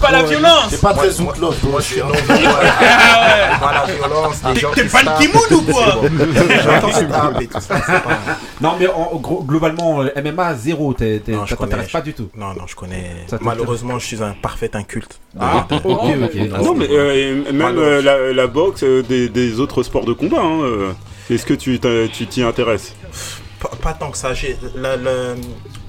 Pas 0.00 0.10
la 0.10 0.22
violence 0.22 0.66
C'est 0.70 0.80
pas 0.80 0.94
très 0.94 1.08
Moi, 1.22 1.34
moi, 1.40 1.80
je 1.80 1.84
suis 1.84 2.00
non 2.00 2.06
Ah 2.28 2.32
ouais 2.32 3.58
Pas 3.60 3.72
la 3.72 3.92
violence, 3.92 4.42
des 4.42 4.60
gens 4.60 4.70
T'es 4.72 4.82
qui 4.84 4.88
pas 4.88 5.02
le. 5.02 5.20
Kimoun 5.20 5.52
ou 5.52 5.72
quoi 5.72 5.86
pas- 7.08 7.32
Non, 8.60 8.74
mais 8.78 8.88
en, 8.88 9.16
gros, 9.16 9.42
globalement, 9.42 10.02
euh, 10.02 10.10
MMA, 10.16 10.54
zéro, 10.54 10.92
Non, 10.92 11.46
ça 11.46 11.56
t'intéresse 11.56 11.56
connais, 11.56 11.86
pas 11.92 12.00
du 12.00 12.14
tout. 12.14 12.28
Non, 12.36 12.54
non, 12.54 12.66
je 12.66 12.74
connais. 12.74 13.26
Malheureusement, 13.40 13.98
je 13.98 14.06
suis 14.06 14.22
un 14.22 14.32
parfait 14.32 14.70
inculte. 14.74 15.20
Ah, 15.38 15.66
ok, 15.70 15.84
ok. 15.84 16.62
Non 16.62 16.74
mais 16.74 16.88
euh, 16.90 17.52
même 17.52 17.78
euh, 17.78 18.32
la, 18.32 18.46
boxe, 18.46 18.82
des, 18.84 19.60
autres 19.60 19.82
sports 19.82 20.04
de 20.04 20.12
combat. 20.12 20.42
hein. 20.42 20.94
Est-ce 21.30 21.44
que 21.44 21.54
tu 21.54 21.78
t'y 21.78 22.42
intéresses? 22.42 22.94
Pas, 23.60 23.70
pas 23.82 23.92
tant 23.92 24.10
que 24.10 24.16
ça. 24.18 24.34
j'ai- 24.34 24.56
le- 24.74 24.96
le- 25.02 25.34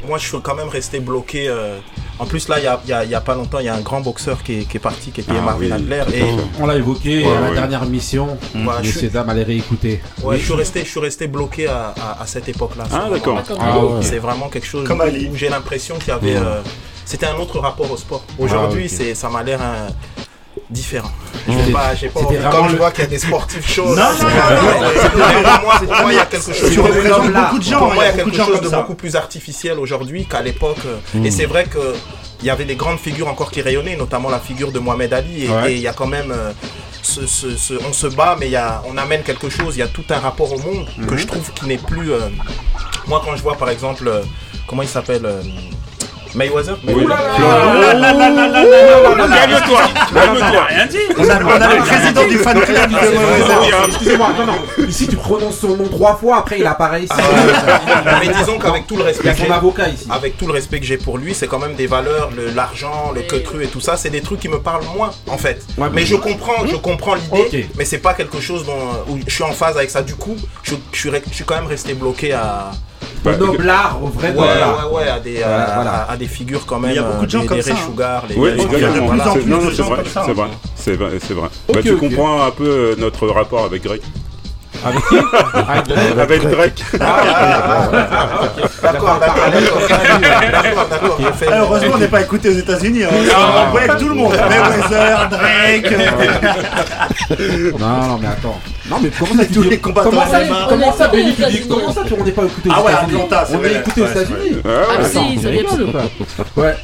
Moi, 0.08 0.18
je 0.18 0.28
suis 0.28 0.42
quand 0.42 0.56
même 0.56 0.70
resté 0.70 1.00
bloqué. 1.00 1.48
euh, 1.50 1.78
En 2.22 2.26
plus, 2.26 2.50
là, 2.50 2.58
il 2.60 2.66
y 2.66 2.68
a, 2.68 2.80
y 2.86 2.92
a- 2.92 3.04
il 3.06 3.10
y 3.12 3.16
a 3.16 3.22
pas 3.22 3.34
longtemps, 3.36 3.60
il 3.60 3.66
y 3.66 3.70
a 3.70 3.76
un 3.76 3.80
grand 3.80 4.02
boxeur 4.02 4.44
qui 4.44 4.60
est, 4.60 4.64
qui 4.66 4.76
est 4.76 4.80
parti, 4.82 5.12
qui 5.12 5.22
était 5.22 5.32
Ah, 5.38 5.42
Marvin 5.42 5.68
oui. 5.68 5.72
Adler. 5.72 6.04
Et 6.14 6.24
On 6.60 6.66
l'a 6.66 6.76
évoqué 6.76 7.24
Ouais, 7.26 7.32
à 7.32 7.40
la 7.42 7.50
ouais. 7.50 7.56
dernière 7.56 7.86
mission. 7.86 8.38
Voilà, 8.56 8.82
je 8.82 8.88
Messieurs, 8.88 9.00
suis- 9.02 9.10
dames, 9.10 9.30
allez 9.30 9.44
réécouter. 9.44 10.02
ouais, 10.24 10.38
je, 10.38 10.44
suis 10.44 10.54
resté, 10.54 10.84
je 10.84 10.90
suis 10.90 11.00
resté 11.00 11.28
bloqué 11.28 11.68
à, 11.68 11.94
à- 11.98 12.22
à 12.22 12.26
cette 12.28 12.50
époque-là. 12.50 12.86
Ah 12.92 13.04
C'est 13.06 13.12
d'accord. 13.14 13.42
Ah, 13.58 13.80
ouais. 13.80 14.02
C'est 14.02 14.20
vraiment 14.20 14.50
quelque 14.50 14.68
chose 14.68 14.86
Comme 14.86 15.00
où, 15.02 15.36
j'ai 15.36 15.48
l'impression 15.48 15.98
qu'il 15.98 16.10
y 16.10 16.12
avait. 16.12 16.36
euh, 16.36 16.62
C'était 17.06 17.26
un 17.28 17.36
autre 17.38 17.58
rapport 17.60 17.90
au 17.92 17.98
sport. 17.98 18.24
Aujourd'hui, 18.38 18.88
Ah, 18.92 18.96
c'est 18.98 19.16
ça 19.16 19.30
m'a 19.30 19.42
l'air 19.42 19.60
euh, 19.62 19.88
différent. 20.70 21.12
Je 21.48 21.54
vais 21.54 21.72
pas, 21.72 21.96
j'ai 21.96 22.10
pas 22.10 22.20
c'était 22.20 22.26
envie- 22.28 22.38
vraiment 22.38 22.52
comme 22.58 22.70
je 22.70 22.76
vois 22.76 22.92
qu'il 22.92 23.04
y 23.04 23.08
a 23.08 23.10
des 23.10 23.18
sportifs 23.20 23.68
chauds. 23.70 23.90
Non, 23.90 23.96
là, 23.96 24.12
non, 24.22 24.82
non, 24.82 24.90
pour 25.12 25.62
moi, 25.64 25.80
pour 25.80 25.88
moi, 26.02 26.12
il 26.12 26.16
y 26.16 26.20
a 26.20 26.26
quelque 26.26 26.54
chose. 26.54 26.72
Tu 26.72 26.80
représentes 26.80 27.34
beaucoup 27.34 27.60
de 27.60 27.64
gens. 27.64 27.80
Pour 27.80 27.94
moi, 27.94 28.04
il 28.06 28.08
y 28.08 28.10
a 28.22 28.24
beaucoup 28.24 28.30
quelque 28.38 28.46
chose 28.46 28.62
de 28.90 28.94
plus 28.94 29.16
artificiel 29.16 29.80
aujourd'hui 29.80 30.26
qu'à 30.26 30.42
l'époque. 30.42 30.78
euh, 30.86 31.24
Et 31.24 31.32
c'est 31.32 31.46
vrai 31.46 31.64
que 31.66 31.96
il 32.42 32.46
y 32.46 32.50
avait 32.50 32.66
des 32.66 32.76
grandes 32.76 33.00
figures 33.00 33.28
encore 33.28 33.52
qui 33.52 33.62
rayonnaient, 33.62 33.96
notamment 33.98 34.30
la 34.30 34.40
figure 34.40 34.72
de 34.72 34.80
Mohamed 34.80 35.12
Ali. 35.14 35.46
Et 35.46 35.50
Ouais. 35.50 35.74
il 35.74 35.80
y 35.82 35.88
a 35.88 35.94
quand 35.94 36.08
même, 36.08 36.32
euh, 36.32 36.52
ce- 37.02 37.26
ce- 37.28 37.58
ce- 37.58 37.74
on 37.90 37.92
se 37.94 38.08
bat, 38.08 38.38
mais 38.40 38.46
il 38.48 38.52
y 38.52 38.56
a, 38.56 38.82
on 38.88 38.96
amène 38.98 39.24
quelque 39.24 39.50
chose. 39.50 39.76
Il 39.76 39.80
y 39.80 39.84
a 39.84 39.88
tout 39.88 40.06
un 40.10 40.20
rapport 40.20 40.52
au 40.54 40.60
monde 40.60 40.88
que 41.08 41.18
je 41.18 41.26
trouve 41.26 41.52
qui 41.54 41.66
n'est 41.66 41.78
plus. 41.78 42.12
euh, 42.14 42.30
moi, 43.08 43.22
quand 43.26 43.36
je 43.36 43.42
vois 43.42 43.56
par 43.56 43.70
exemple, 43.70 44.08
euh, 44.08 44.22
comment 44.68 44.84
il 44.84 44.88
s'appelle 44.88 45.26
Mayweather 46.36 46.78
Oui. 46.88 47.06
Calme-toi, 48.80 49.82
calme-toi, 50.14 50.64
rien 50.70 50.86
dit. 50.86 50.98
On 51.18 51.30
a, 51.30 51.44
on 51.44 51.50
a 51.62 51.76
le 51.76 51.82
président 51.82 52.28
du 52.28 52.38
fan 52.38 52.60
club 52.62 52.90
de 52.90 52.96
Mayweather. 52.96 53.86
Excusez-moi, 53.88 54.30
non, 54.38 54.46
non. 54.46 54.86
Ici, 54.88 55.08
tu 55.08 55.16
prononces 55.16 55.60
son 55.60 55.76
nom 55.78 55.88
trois 55.88 56.16
fois, 56.16 56.38
après 56.38 56.60
il 56.60 56.66
apparaît 56.66 57.04
ici. 57.04 57.14
Mais 58.22 58.28
disons 58.30 58.58
qu'avec 58.60 58.88
tout 58.88 58.96
le 58.98 59.04
respect 59.04 59.30
avocat 59.52 59.90
ici. 59.90 60.08
avec 60.10 60.38
tout 60.38 60.48
le 60.48 60.54
respect 60.54 60.80
que 60.80 60.86
j'ai 60.86 60.98
pour 60.98 61.18
lui, 61.18 61.34
c'est 61.34 61.48
quand 61.48 61.60
même 61.60 61.76
des 61.76 61.88
valeurs, 61.88 62.30
le- 62.36 62.50
l'argent, 62.52 63.12
le 63.14 63.22
cru 63.22 63.64
et 63.64 63.68
tout 63.68 63.82
ça, 63.82 63.98
c'est 63.98 64.10
des 64.10 64.22
trucs 64.22 64.40
qui 64.40 64.50
me 64.50 64.60
parlent 64.60 64.86
moins 64.96 65.12
en 65.28 65.38
fait. 65.38 65.62
Ouais, 65.78 65.88
mais 65.92 66.06
je 66.06 66.16
comprends, 66.16 66.66
je 66.66 66.76
comprends 66.76 67.16
l'idée, 67.16 67.68
mais 67.78 67.86
c'est 67.86 67.98
pas 68.00 68.14
quelque 68.14 68.40
chose 68.40 68.66
dont 68.66 68.80
où 69.08 69.18
je 69.26 69.34
suis 69.34 69.44
en 69.44 69.52
phase 69.52 69.78
avec 69.78 69.90
ça. 69.90 70.02
Du 70.02 70.16
coup, 70.16 70.36
je, 70.64 70.76
je 70.92 70.98
suis, 71.00 71.10
re- 71.10 71.22
je 71.30 71.34
suis 71.36 71.44
quand 71.46 71.56
même 71.56 71.68
resté 71.68 71.94
bloqué 71.94 72.34
à 72.34 72.72
Au 73.26 73.32
noblard, 73.46 74.00
au 74.02 74.08
vrai 74.08 74.30
ouais, 74.30 74.34
noblard. 74.36 74.92
ouais, 74.94 74.98
ouais, 75.04 75.10
à 75.10 75.20
des, 75.20 75.44
à, 75.44 75.48
Ouais, 75.48 75.64
voilà. 75.76 75.92
à- 75.92 76.12
à 76.12 76.18
des 76.18 76.28
figures 76.28 76.66
quand 76.66 76.80
même. 76.80 76.92
Il 76.92 76.96
y 76.96 77.00
a 77.00 77.04
beaucoup 77.04 77.26
de 77.26 77.30
gens 77.32 77.42
des, 77.42 77.48
comme 77.48 77.58
des 77.58 77.64
ça, 77.64 77.74
hein. 77.74 77.78
Sugar, 77.90 78.24
les 78.30 78.36
Oui, 78.36 78.50
exactement. 78.52 79.14
Non, 79.14 79.16
non, 79.46 79.70
c'est 79.74 79.82
vrai, 79.82 80.04
c'est 80.06 80.20
hein. 80.20 80.34
vrai, 80.34 80.48
c'est 81.20 81.34
vrai, 81.34 81.50
Bah, 81.74 81.80
tu 81.84 81.96
comprends 81.98 82.44
un 82.46 82.52
peu 82.52 82.64
euh, 82.68 82.96
notre 82.98 83.28
rapport 83.28 83.66
avec 83.66 83.84
Greg. 83.84 84.02
Avec 84.86 85.02
qui 85.10 85.18
Avec 85.18 85.88
Drake. 85.88 86.20
Avec 86.20 86.50
Drake. 86.50 86.84
D'accord, 88.82 89.20
d'accord, 89.20 89.50
Ah, 91.52 91.58
Heureusement, 91.60 91.92
on 91.96 91.98
n'est 91.98 92.08
pas 92.08 92.22
écouté 92.22 92.50
aux 92.50 92.54
États-Unis. 92.54 93.04
hein. 93.04 93.10
On 93.12 93.72
voit 93.72 93.82
avec 93.82 93.98
tout 93.98 94.08
le 94.10 94.16
monde. 94.16 94.34
Mayweather, 94.34 95.30
Drake. 95.30 95.94
euh, 97.40 97.72
Non, 97.78 97.88
non, 97.88 98.18
mais 98.22 98.28
attends. 98.28 98.60
Non, 98.90 98.98
mais 99.02 99.10
comment 99.18 99.36
ça, 99.44 99.46
Tous 99.54 99.62
les 99.64 99.78
combattants 99.78 100.10
Comment 100.10 100.26
ça, 100.28 100.40
comment 100.68 100.94
ça, 100.94 101.06
États-Unis. 101.14 101.68
comment 101.70 101.94
ça, 101.94 102.02
tu- 102.08 102.14
on 102.20 102.24
n'est 102.24 102.32
pas 102.32 102.44
écouté 102.46 102.70
aux 102.70 102.74
Ah 102.76 102.82
ouais, 102.84 102.92
États-Unis 102.92 103.16
Atlanta, 103.22 103.46
c'est 103.48 103.56
On 103.56 103.64
est 103.64 103.74
écouté 103.80 104.02
aux 104.02 104.08
États-Unis. 104.08 104.58
Ouais, 106.58 106.76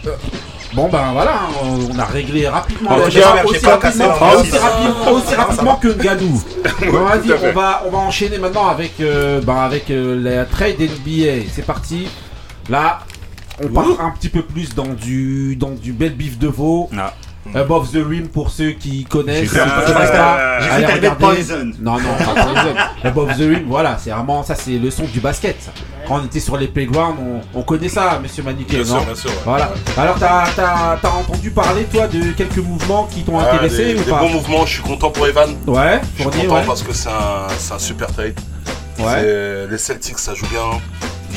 Bon 0.76 0.90
ben 0.90 1.14
voilà, 1.14 1.40
on 1.64 1.86
on 1.96 2.00
a 2.00 2.06
réglé 2.06 2.48
rapidement. 2.48 2.92
En 2.92 2.98
aussi 3.00 3.20
pas 3.20 3.78
rapidement, 3.78 4.14
aussi 4.38 4.58
rapidement, 4.58 5.12
aussi 5.14 5.36
rapidement 5.36 5.76
que 5.76 5.88
Gadou. 5.88 6.44
On 6.82 7.52
va, 7.54 7.84
on 7.86 7.92
va 7.92 7.98
enchaîner 8.00 8.38
maintenant 8.38 8.68
avec, 8.68 9.00
euh, 9.00 9.42
ben, 9.42 9.56
avec 9.58 9.90
euh, 9.90 10.22
la 10.22 10.46
trade 10.46 10.80
NBA. 10.80 11.48
C'est 11.52 11.66
parti. 11.66 12.08
Là, 12.70 13.00
on 13.64 13.70
part 13.70 14.02
un 14.02 14.12
petit 14.12 14.30
peu 14.30 14.42
plus 14.42 14.76
dans 14.76 14.94
du, 14.94 15.56
dans 15.56 15.72
du 15.72 15.94
bel 15.94 16.14
bif 16.14 16.38
de 16.38 16.48
veau. 16.48 16.90
Ah. 16.98 17.14
Above 17.56 17.90
the 17.92 18.06
Rim 18.06 18.28
pour 18.28 18.50
ceux 18.50 18.72
qui 18.72 19.06
connaissent. 19.06 19.50
J'ai 19.54 19.60
regarder. 19.60 21.10
Poison. 21.18 21.72
Non, 21.80 21.94
non, 22.00 22.10
pas 22.20 22.44
Poison. 22.44 22.76
Above 23.04 23.34
the 23.38 23.40
Rim, 23.42 23.64
voilà, 23.68 23.98
c'est 23.98 24.10
vraiment 24.12 24.44
ça, 24.44 24.56
c'est 24.56 24.78
le 24.78 24.92
son 24.92 25.04
du 25.06 25.20
basket. 25.20 25.56
ça. 25.62 25.72
Quand 26.08 26.20
on 26.22 26.26
était 26.26 26.40
sur 26.40 26.58
les 26.58 26.68
playgrounds, 26.68 27.18
on, 27.20 27.60
on 27.60 27.64
connaît 27.64 27.90
ça, 27.90 28.20
monsieur 28.22 28.44
Maniquet, 28.44 28.84
Bien 28.84 28.94
non 28.94 29.00
sûr, 29.00 29.06
bien 29.06 29.16
sûr. 29.16 29.30
ouais. 29.32 29.38
Voilà. 29.46 29.72
Alors, 29.98 30.16
t'as 30.20 30.44
as, 31.02 31.10
entendu 31.18 31.50
parler, 31.52 31.86
toi, 31.86 32.08
de 32.08 32.32
quelques 32.34 32.58
mouvements 32.58 33.08
qui 33.10 33.24
t'ont 33.24 33.40
Ah, 33.40 33.54
intéressé 33.54 33.94
des, 33.94 34.00
ou 34.00 34.04
des 34.04 34.12
pas 34.12 34.20
bons 34.20 34.30
mouvements, 34.30 34.66
je 34.66 34.74
suis 34.74 34.84
content 34.84 35.10
pour 35.10 35.26
Evan. 35.26 35.56
Ouais, 35.66 36.02
Je 36.18 36.22
suis 36.22 36.32
content 36.32 36.56
ouais. 36.56 36.64
parce 36.68 36.84
que 36.84 36.94
c'est 36.94 37.10
un, 37.10 37.48
un 37.76 37.80
super 37.80 38.08
trade. 38.12 38.40
Ouais, 39.00 39.68
Les 39.70 39.78
Celtics, 39.78 40.20
ça 40.20 40.34
joue 40.34 40.46
bien. 40.48 40.80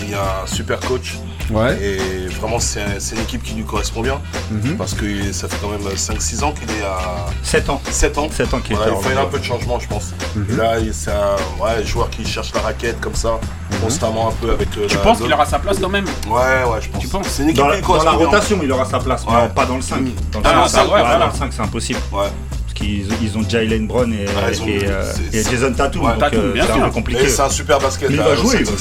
Il 0.03 0.11
y 0.11 0.15
a 0.15 0.43
un 0.45 0.47
super 0.47 0.79
coach. 0.81 1.15
Ouais. 1.51 1.79
Et 1.83 2.27
vraiment, 2.29 2.59
c'est 2.61 2.81
c'est 3.01 3.15
une 3.17 3.23
équipe 3.23 3.43
qui 3.43 3.55
lui 3.55 3.65
correspond 3.65 4.03
bien. 4.03 4.21
Mhm. 4.51 4.77
Parce 4.77 4.95
que 4.95 5.33
ça 5.33 5.49
fait 5.49 5.57
quand 5.61 5.69
même 5.71 5.81
5-6 5.97 6.43
ans 6.45 6.53
qu'il 6.53 6.69
est 6.71 6.83
à 6.85 7.27
7 7.43 7.69
ans. 7.71 7.81
7 7.91 8.19
ans. 8.19 8.29
7 8.31 8.55
ans 8.55 8.61
qu'il 8.61 8.77
Voilà, 8.77 8.93
il 8.97 9.03
fallait 9.03 9.21
un 9.21 9.27
peu 9.27 9.39
de 9.39 9.45
changement, 9.45 9.79
je 9.81 9.89
pense. 9.89 10.13
Mhm. 10.37 10.47
Et 10.51 10.57
là, 10.57 10.79
il- 10.79 10.95
c'est 10.95 11.11
un 11.13 11.37
ouais, 11.63 11.85
joueur 11.85 12.11
qui 12.11 12.25
cherche 12.27 12.53
la 12.55 12.61
raquette 12.61 13.01
comme 13.01 13.15
ça, 13.15 13.39
constamment 13.83 14.29
un 14.29 14.33
peu 14.33 14.51
avec. 14.53 14.69
euh, 14.79 14.87
Tu 14.89 14.97
la 14.97 15.03
penses 15.03 15.19
qu'il 15.21 15.33
aura 15.33 15.47
sa 15.47 15.59
place 15.59 15.79
quand 15.81 15.89
même? 15.89 16.07
Ouais, 16.29 16.33
ouais, 16.71 16.81
je 16.81 16.89
pense. 16.89 17.03
Tu 17.03 17.09
penses? 17.09 17.27
C'est 17.29 17.43
une 17.43 17.51
équipe 17.51 17.63
Dans 17.63 17.69
la, 17.69 17.77
qui 17.77 17.83
dans 17.83 17.89
la 17.95 18.01
correspond 18.01 18.17
bien. 18.19 18.27
rotation, 18.27 18.61
il 18.63 18.73
aura 18.73 18.85
sa 18.85 18.99
place, 18.99 19.25
mais 19.27 19.49
pas 19.55 19.67
dans 19.67 19.77
le 19.77 19.83
5. 19.83 20.05
Dans 20.33 20.41
le 20.41 20.45
Ah, 20.47 20.51
5, 20.51 20.57
non, 20.57 20.63
ça- 20.65 20.69
ça, 20.69 20.83
ouais, 20.83 20.89
voilà, 20.89 21.05
voilà. 21.05 21.19
dans 21.27 21.33
le 21.33 21.39
5, 21.39 21.53
c'est 21.53 21.63
impossible. 21.63 22.01
Ouais. 22.13 22.29
Parce 22.63 22.75
qu'ils 22.75 23.07
ils 23.23 23.37
ont 23.39 23.49
Jalen 23.49 23.87
Brown 23.89 24.13
et, 24.13 24.27
Ah, 24.37 24.49
ont- 24.63 24.67
et, 24.67 24.87
euh, 24.87 25.13
c'est- 25.33 25.37
et 25.39 25.43
Jason 25.51 25.73
Tatum. 25.73 26.03
Ouais, 26.05 26.11
donc 26.13 26.21
Tatum, 26.21 26.41
euh, 26.41 26.53
bien 26.53 26.65
c'est 26.65 26.71
un 26.73 26.75
sûr. 26.77 26.85
peu 26.85 26.91
compliqué. 26.91 27.23
Et 27.25 27.29
c'est 27.29 27.43
un 27.43 27.49
super 27.51 27.79
basket. 27.81 28.11
Mais 28.11 28.17
il 28.17 28.23
va 28.23 28.35
jouer, 28.37 28.57
il 28.61 28.65
va 28.67 28.77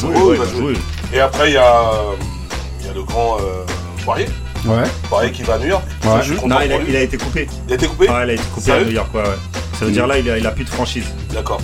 jouer, 0.46 0.64
Ouais. 0.74 0.74
Et 1.14 1.20
après, 1.20 1.50
il 1.50 1.54
y 1.54 1.58
a, 1.58 1.64
euh, 1.74 2.16
y 2.88 2.90
a 2.90 2.94
le 2.94 3.04
grand 3.04 3.38
euh, 3.38 3.64
Poirier. 4.04 4.28
Ouais. 4.66 4.84
Poirier 5.10 5.32
qui 5.32 5.44
va 5.44 5.56
à 5.56 5.60
New 5.60 5.68
York. 5.68 5.84
Ouais. 6.04 6.10
Ça, 6.10 6.22
je 6.22 6.34
suis 6.34 6.48
Non, 6.48 6.58
il 6.64 6.72
a, 6.72 6.78
il 6.88 6.96
a 6.96 7.02
été 7.02 7.18
coupé. 7.18 7.48
Il 7.68 7.74
a 7.74 7.76
été 7.76 7.88
coupé 7.88 8.10
Ouais, 8.10 8.24
il 8.24 8.30
a 8.30 8.34
été 8.34 8.44
coupé 8.44 8.62
Sérieux 8.62 8.82
à 8.84 8.86
New 8.86 8.96
York, 8.96 9.14
ouais, 9.14 9.22
ouais. 9.22 9.60
Ça 9.78 9.86
veut 9.86 9.92
dire 9.92 10.08
là, 10.08 10.18
il 10.18 10.30
a, 10.30 10.38
il 10.38 10.48
a 10.48 10.52
plus 10.52 10.64
de 10.64 10.70
franchise. 10.70 11.06
D'accord. 11.34 11.62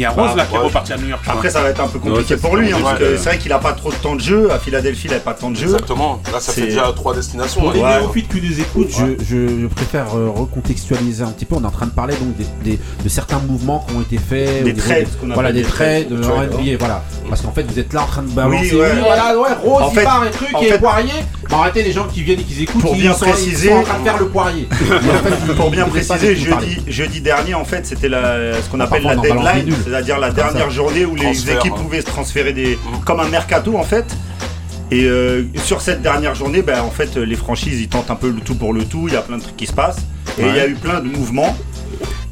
Il 0.00 0.04
y 0.04 0.06
a 0.06 0.10
Rose 0.12 0.34
là 0.34 0.46
qui 0.46 0.54
est 0.54 0.58
reparti 0.58 0.94
à 0.94 0.96
New 0.96 1.08
York. 1.08 1.22
Après, 1.28 1.50
ça 1.50 1.60
va 1.60 1.68
être 1.68 1.80
un 1.80 1.86
peu 1.88 1.98
compliqué 1.98 2.32
Ouais, 2.32 2.40
pour 2.40 2.56
lui, 2.56 2.72
hein, 2.72 2.78
parce 2.82 2.98
que 2.98 3.18
c'est 3.18 3.28
vrai 3.28 3.36
qu'il 3.36 3.52
a 3.52 3.58
pas 3.58 3.74
trop 3.74 3.90
de 3.90 3.96
temps 3.96 4.16
de 4.16 4.20
jeu. 4.22 4.50
À 4.50 4.58
Philadelphie, 4.58 5.08
il 5.10 5.14
a 5.14 5.18
pas 5.18 5.34
de 5.34 5.40
temps 5.40 5.50
de 5.50 5.56
jeu. 5.56 5.66
Exactement. 5.66 6.22
Là, 6.32 6.40
ça 6.40 6.52
fait 6.52 6.62
déjà 6.62 6.90
trois 6.96 7.14
destinations. 7.14 7.60
Pour 7.60 7.70
hein. 7.70 7.74
les 7.96 8.00
néophytes 8.00 8.28
qui 8.28 8.40
nous 8.40 8.60
écoutent, 8.60 8.88
je, 9.28 9.66
préfère 9.66 10.06
euh, 10.16 10.30
recontextualiser 10.34 11.22
un 11.22 11.32
petit 11.32 11.44
peu. 11.44 11.56
On 11.56 11.62
est 11.62 11.66
en 11.66 11.70
train 11.70 11.84
de 11.84 11.90
parler 11.90 12.14
donc 12.14 12.34
des, 12.38 12.46
des- 12.64 12.80
de 13.04 13.08
certains 13.10 13.40
mouvements 13.40 13.84
qui 13.86 13.94
ont 13.94 14.00
été 14.00 14.16
faits. 14.16 14.64
Des 14.64 14.74
ce 14.80 15.16
qu'on 15.20 15.34
Voilà, 15.34 15.52
des 15.52 15.66
en 15.66 15.68
Trades, 15.68 16.10
NBA, 16.10 16.78
voilà. 16.78 17.04
Parce 17.28 17.42
qu'en 17.42 17.52
fait, 17.52 17.64
vous 17.64 17.78
êtes 17.78 17.92
là 17.92 18.04
en 18.04 18.06
train 18.06 18.22
de 18.22 18.30
balancer. 18.30 18.70
Oui, 18.72 19.00
voilà, 19.04 19.38
ouais, 19.38 19.48
Rose, 19.62 19.82
En 19.82 19.90
il 19.90 19.94
fait- 19.96 20.04
part 20.04 20.24
et 20.26 20.30
truc, 20.30 20.48
et 20.62 20.78
Poirier. 20.78 21.12
Arrêtez 21.52 21.82
les 21.82 21.92
gens 21.92 22.06
qui 22.06 22.22
viennent 22.22 22.40
et 22.40 22.44
qui 22.44 22.62
écoutent. 22.62 22.80
Pour 22.80 22.94
ils 22.94 23.02
bien 23.02 23.12
sont, 23.12 23.26
préciser- 23.26 23.72
en 23.72 23.82
train 23.82 23.98
de 23.98 24.04
faire 24.04 24.18
le 24.18 24.28
Poirier. 24.28 24.68
Pour 25.56 25.70
bien 25.70 25.86
préciser, 25.86 26.34
de 26.34 26.90
jeudi, 26.90 27.20
dernier, 27.20 27.54
en 27.54 27.64
fait, 27.64 27.84
c'était 27.86 28.08
ce 28.08 28.70
qu'on 28.70 28.80
appelle 28.80 29.02
la 29.02 29.16
deadline. 29.16 29.74
C'est-à-dire 29.90 30.18
la 30.18 30.30
dernière 30.30 30.64
ça. 30.64 30.70
journée 30.70 31.04
où 31.04 31.14
les 31.14 31.50
équipes 31.50 31.72
hein. 31.72 31.82
pouvaient 31.82 32.00
se 32.00 32.06
transférer 32.06 32.52
des, 32.52 32.78
comme 33.04 33.20
un 33.20 33.28
mercato 33.28 33.76
en 33.76 33.82
fait. 33.82 34.06
Et 34.92 35.04
euh, 35.04 35.44
sur 35.56 35.80
cette 35.80 36.02
dernière 36.02 36.34
journée, 36.34 36.62
ben, 36.62 36.80
en 36.82 36.90
fait, 36.90 37.16
les 37.16 37.36
franchises 37.36 37.80
ils 37.80 37.88
tentent 37.88 38.10
un 38.10 38.16
peu 38.16 38.30
le 38.30 38.40
tout 38.40 38.56
pour 38.56 38.72
le 38.72 38.84
tout. 38.84 39.06
Il 39.08 39.14
y 39.14 39.16
a 39.16 39.22
plein 39.22 39.38
de 39.38 39.42
trucs 39.42 39.56
qui 39.56 39.66
se 39.66 39.72
passent 39.72 40.04
et 40.38 40.42
il 40.42 40.56
y 40.56 40.60
a 40.60 40.66
eu 40.66 40.74
plein 40.74 41.00
de 41.00 41.08
mouvements. 41.08 41.56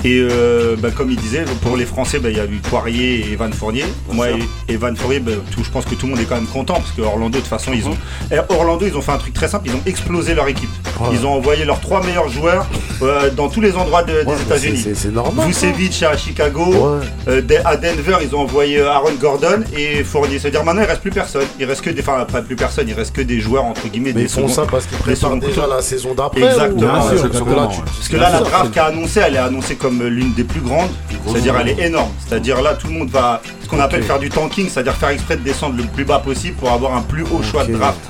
Et 0.05 0.21
euh, 0.21 0.77
ben, 0.79 0.93
comme 0.93 1.11
il 1.11 1.17
disait, 1.17 1.45
pour 1.63 1.77
les 1.77 1.85
Français, 1.85 2.21
ben, 2.21 2.31
il 2.31 2.37
y 2.37 2.41
a 2.41 2.45
eu 2.45 2.59
Poirier 2.63 3.17
et 3.29 3.33
Evan 3.33 3.53
Fournier. 3.53 3.83
Bien 4.07 4.15
Moi, 4.15 4.27
sûr. 4.29 4.37
et 4.69 4.73
Evan 4.75 4.97
Fournier, 4.97 5.19
ben, 5.19 5.35
tout- 5.51 5.65
je 5.65 5.71
pense 5.71 5.85
que 5.87 5.97
tout 5.97 6.07
le 6.07 6.13
monde 6.13 6.21
est 6.21 6.25
quand 6.25 6.37
même 6.37 6.47
content 6.47 6.75
parce 6.75 6.93
que 6.93 7.03
Orlando, 7.03 7.31
de 7.31 7.39
toute 7.39 7.49
façon, 7.49 7.73
ils 7.75 7.89
ont. 7.89 7.97
Et 8.31 8.37
Orlando, 8.49 8.87
ils 8.87 8.97
ont 8.97 9.01
fait 9.03 9.11
un 9.11 9.19
truc 9.19 9.35
très 9.35 9.49
simple. 9.49 9.67
Ils 9.69 9.75
ont 9.75 9.83
explosé 9.87 10.35
leur 10.35 10.47
équipe. 10.47 10.71
Ils 11.13 11.27
ont 11.27 11.33
envoyé 11.33 11.65
leurs 11.65 11.81
trois 11.81 12.01
meilleurs 12.05 12.29
joueurs 12.29 12.67
euh, 13.03 13.31
dans 13.31 13.49
tous 13.49 13.61
les 13.61 13.75
endroits 13.77 14.03
de- 14.05 14.25
Ouais, 14.25 14.37
des 14.37 14.43
États-Unis. 14.43 14.87
c'est- 14.95 15.09
normal. 15.11 15.47
Vucevic 15.49 16.03
à 16.05 16.17
Chicago, 16.17 16.65
Ouais. 16.65 17.07
euh, 17.29 17.43
à 17.65 17.77
Denver, 17.77 18.19
ils 18.23 18.35
ont 18.37 18.41
envoyé 18.41 18.81
Aaron 18.81 19.13
Gordon 19.21 19.63
et 19.77 20.05
Fournier. 20.05 20.39
C'est-à-dire 20.39 20.63
maintenant, 20.65 20.83
il 20.83 20.89
reste 20.89 21.01
plus 21.01 21.11
personne. 21.11 21.43
Il 21.59 21.65
reste 21.67 21.81
que 21.81 21.91
des, 21.91 22.03
enfin, 22.03 22.25
pas 22.31 22.43
plus 22.43 22.57
personne, 22.57 22.87
il 22.89 22.95
reste 22.95 23.15
que 23.17 23.23
des 23.23 23.41
joueurs 23.41 23.65
entre 23.65 23.89
guillemets. 23.89 24.13
Mais 24.15 24.21
des 24.21 24.23
ils 24.23 24.29
font 24.29 24.47
ça 24.49 24.63
parce 24.71 24.87
qu'ils 24.87 24.99
préparent 24.99 25.37
déjà 25.37 25.63
couteaux. 25.63 25.75
la 25.75 25.83
saison 25.83 26.15
d'après. 26.15 26.43
Exactement. 26.43 26.73
ou- 26.75 26.79
Bien 26.79 26.95
Ouais, 26.95 27.17
sûr, 27.17 27.29
parce 27.31 27.43
que 27.43 27.51
là, 27.51 27.65
exactement. 27.65 27.69
tu- 27.69 27.81
Parce 27.83 28.09
que 28.09 28.17
là, 28.17 28.31
la 28.31 28.41
draft 28.41 28.71
qu'a 28.73 28.85
annoncé, 28.87 29.21
elle 29.27 29.35
est 29.35 29.39
annoncée 29.39 29.75
comme 29.77 29.88
l'une 29.91 30.33
des 30.35 30.45
plus 30.45 30.61
grandes. 30.61 30.91
C'est-à-dire, 31.27 31.57
elle 31.61 31.69
est 31.69 31.87
énorme. 31.87 32.11
C'est-à-dire 32.27 32.63
là, 32.63 32.75
tout 32.75 32.87
le 32.89 32.95
monde 32.95 33.11
va, 33.11 33.43
ce 33.63 33.69
qu'on 33.69 33.81
appelle 33.81 34.03
faire 34.03 34.19
du 34.19 34.29
tanking, 34.31 34.69
c'est-à-dire 34.69 34.95
faire 34.95 35.11
exprès 35.11 35.37
de 35.37 35.43
descendre 35.43 35.77
le 35.77 35.85
plus 35.85 36.05
bas 36.05 36.19
possible 36.19 36.57
pour 36.57 36.71
avoir 36.71 36.95
un 36.95 37.03
plus 37.03 37.23
haut 37.25 37.43
choix 37.43 37.65
de 37.65 37.75
draft. 37.75 38.01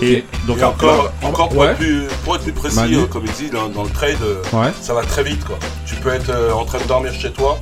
Et 0.00 0.24
donc 0.46 0.58
Et 0.58 0.64
encore, 0.64 1.12
encore 1.22 1.48
pour, 1.50 1.58
Ouais. 1.60 1.66
être 1.68 1.76
plus, 1.76 2.04
pour 2.24 2.36
être 2.36 2.42
plus 2.44 2.52
précis, 2.52 2.76
Manu. 2.76 2.96
euh, 2.96 3.04
comme 3.06 3.24
il 3.26 3.32
dit, 3.32 3.50
dans, 3.50 3.68
dans 3.68 3.82
le 3.84 3.90
trade, 3.90 4.16
euh, 4.22 4.36
Ouais. 4.54 4.70
ça 4.80 4.94
va 4.94 5.02
très 5.02 5.22
vite 5.22 5.44
quoi. 5.44 5.58
Tu 5.84 5.94
peux 5.96 6.08
être 6.08 6.30
euh, 6.30 6.50
en 6.52 6.64
train 6.64 6.78
de 6.78 6.84
dormir 6.84 7.12
chez 7.12 7.30
toi. 7.30 7.58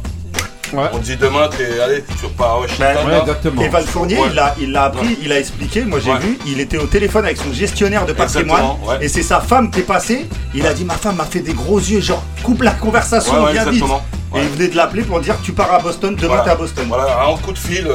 Ouais. 0.72 0.84
On 0.92 0.98
dit 0.98 1.16
demain, 1.16 1.48
t'es, 1.48 1.80
allez, 1.80 2.04
tu 2.18 2.26
repars 2.26 2.52
à 2.52 2.60
Washington. 2.60 2.86
Ben, 3.04 3.06
Ouais, 3.10 3.20
exactement. 3.20 3.62
Evan 3.62 3.84
Fournier, 3.84 4.18
Ouais. 4.18 4.26
il 4.30 4.34
l'a 4.34 4.54
il 4.60 4.72
l'a 4.72 4.84
appris, 4.84 5.18
il 5.22 5.32
a 5.32 5.38
expliqué. 5.38 5.84
Moi, 5.84 5.98
j'ai 5.98 6.12
Ouais. 6.12 6.18
vu, 6.18 6.38
il 6.46 6.60
était 6.60 6.78
au 6.78 6.86
téléphone 6.86 7.24
avec 7.24 7.36
son 7.38 7.52
gestionnaire 7.52 8.06
de 8.06 8.12
patrimoine. 8.12 8.64
Et 9.00 9.08
c'est 9.08 9.22
sa 9.22 9.40
femme 9.40 9.70
qui 9.70 9.80
est 9.80 9.84
passée. 9.84 10.28
Il 10.54 10.66
a 10.66 10.72
dit 10.72 10.84
Ma 10.84 10.94
femme 10.94 11.16
m'a 11.16 11.24
fait 11.24 11.40
des 11.40 11.52
gros 11.54 11.78
yeux, 11.78 12.00
genre, 12.00 12.22
coupe 12.42 12.62
la 12.62 12.72
conversation, 12.72 13.34
Ouais, 13.40 13.46
ouais, 13.46 13.52
viens 13.52 13.70
vite. 13.70 13.84
Et 14.36 14.38
il 14.42 14.48
venait 14.48 14.68
de 14.68 14.76
l'appeler 14.76 15.02
pour 15.02 15.20
dire 15.20 15.36
Tu 15.42 15.52
pars 15.52 15.72
à 15.74 15.78
Boston, 15.80 16.14
demain 16.14 16.28
Voilà. 16.28 16.42
t'es 16.44 16.50
à 16.50 16.54
Boston. 16.54 16.84
Voilà, 16.88 17.18
un 17.28 17.36
coup 17.38 17.52
de 17.52 17.58
fil, 17.58 17.86
euh, 17.86 17.94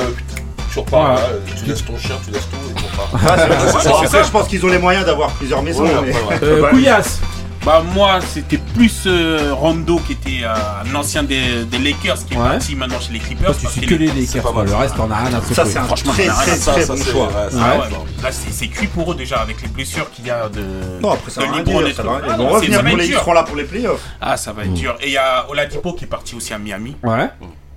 tu 0.74 0.80
repars 0.80 1.18
euh, 1.18 1.40
tu 1.58 1.66
laisses 1.66 1.86
ton 1.86 1.98
chien, 1.98 2.16
tu 2.26 2.32
laisses 2.32 2.50
tout 2.50 2.58
et 2.70 2.74
tu 2.74 2.84
repars. 2.84 3.10
Ah, 3.26 3.82
c'est- 4.02 4.08
ça, 4.10 4.24
je 4.24 4.30
pense 4.30 4.48
qu'ils 4.50 4.66
ont 4.66 4.70
les 4.70 4.78
moyens 4.80 5.06
d'avoir 5.06 5.30
plusieurs 5.32 5.64
maisons. 5.64 5.84
Ouais, 5.84 5.92
mais- 6.06 6.14
après, 6.14 6.36
ouais. 6.36 6.40
Euh, 6.44 6.70
Couillasse. 6.70 7.20
Bah 7.66 7.84
moi 7.96 8.20
c'était 8.22 8.60
plus 8.60 9.06
euh, 9.08 9.52
Rondo 9.52 10.00
qui 10.06 10.12
était 10.14 10.44
euh, 10.46 10.54
un 10.86 10.94
ancien 10.96 11.24
des, 11.24 11.66
des 11.66 11.80
Lakers 11.80 12.24
qui 12.26 12.36
est 12.36 12.38
Ouais. 12.38 12.44
parti 12.50 12.76
maintenant 12.76 13.00
chez 13.00 13.14
les 13.14 13.18
Clippers. 13.20 13.48
Toi, 13.48 13.56
tu 13.58 13.62
parce 13.64 13.74
suis 13.76 13.88
que 13.88 13.96
les- 13.96 14.06
Lakers, 14.06 14.44
pas 14.44 14.52
quoi. 14.52 14.64
mal. 14.64 14.72
le 14.72 14.76
reste, 14.78 14.96
t'en 14.98 15.10
as 15.10 15.16
rien 15.16 15.34
à 15.38 15.42
Ça, 15.42 15.66
c'est 15.66 15.78
un 15.80 15.84
Franchement, 15.86 16.12
très, 16.12 16.26
ça 16.28 16.34
n'a 16.34 16.38
rien 16.40 16.46
très, 16.46 16.52
à 16.54 16.58
Ça, 16.58 16.72
très 16.74 16.82
ça, 16.84 16.94
bon 16.96 17.02
c'est- 17.04 17.12
choix. 17.12 17.26
ouais, 17.28 17.34
Ah 17.60 17.78
ouais, 17.80 17.90
là 18.22 18.32
c'est 18.32 18.52
c'est 18.54 18.68
cuit 18.68 18.86
pour 18.86 19.12
eux 19.12 19.16
déjà 19.16 19.38
avec 19.38 19.60
les 19.64 19.68
blessures 19.68 20.12
qu'il 20.12 20.28
y 20.28 20.30
a 20.30 20.48
de, 20.48 20.62
Non, 21.02 21.12
après, 21.14 21.32
ça 21.32 21.42
de 21.42 21.46
va 21.48 21.52
rien 21.54 21.60
LeBron 21.64 21.80
dire, 21.80 21.88
et 21.88 21.94
ça 21.94 22.04
tout. 22.04 22.10
va 22.10 22.18
rien 22.18 22.22
dire. 22.28 22.30
Ah 22.30 22.36
Ils 22.36 22.38
vont 22.38 22.44
non, 22.44 22.50
c'est- 22.50 22.56
revenir 22.56 22.76
ça 22.78 22.84
va 22.84 22.90
pour 22.90 22.92
être 22.92 22.98
les, 23.00 23.06
ils 23.06 23.10
dur. 23.10 23.20
seront 23.20 23.34
là 23.34 23.44
pour 23.44 23.56
les 23.56 23.64
playoffs. 23.64 24.02
Ah 24.22 24.38
ça 24.38 24.54
va 24.54 24.64
être 24.64 24.74
dur. 24.74 24.96
Et 25.02 25.08
il 25.08 25.14
y 25.14 25.18
a 25.18 25.50
Oladipo 25.50 25.94
qui 25.94 26.04
est 26.04 26.08
parti 26.08 26.36
aussi 26.36 26.54
à 26.54 26.60
Miami. 26.60 26.96
Ouais. 27.02 27.30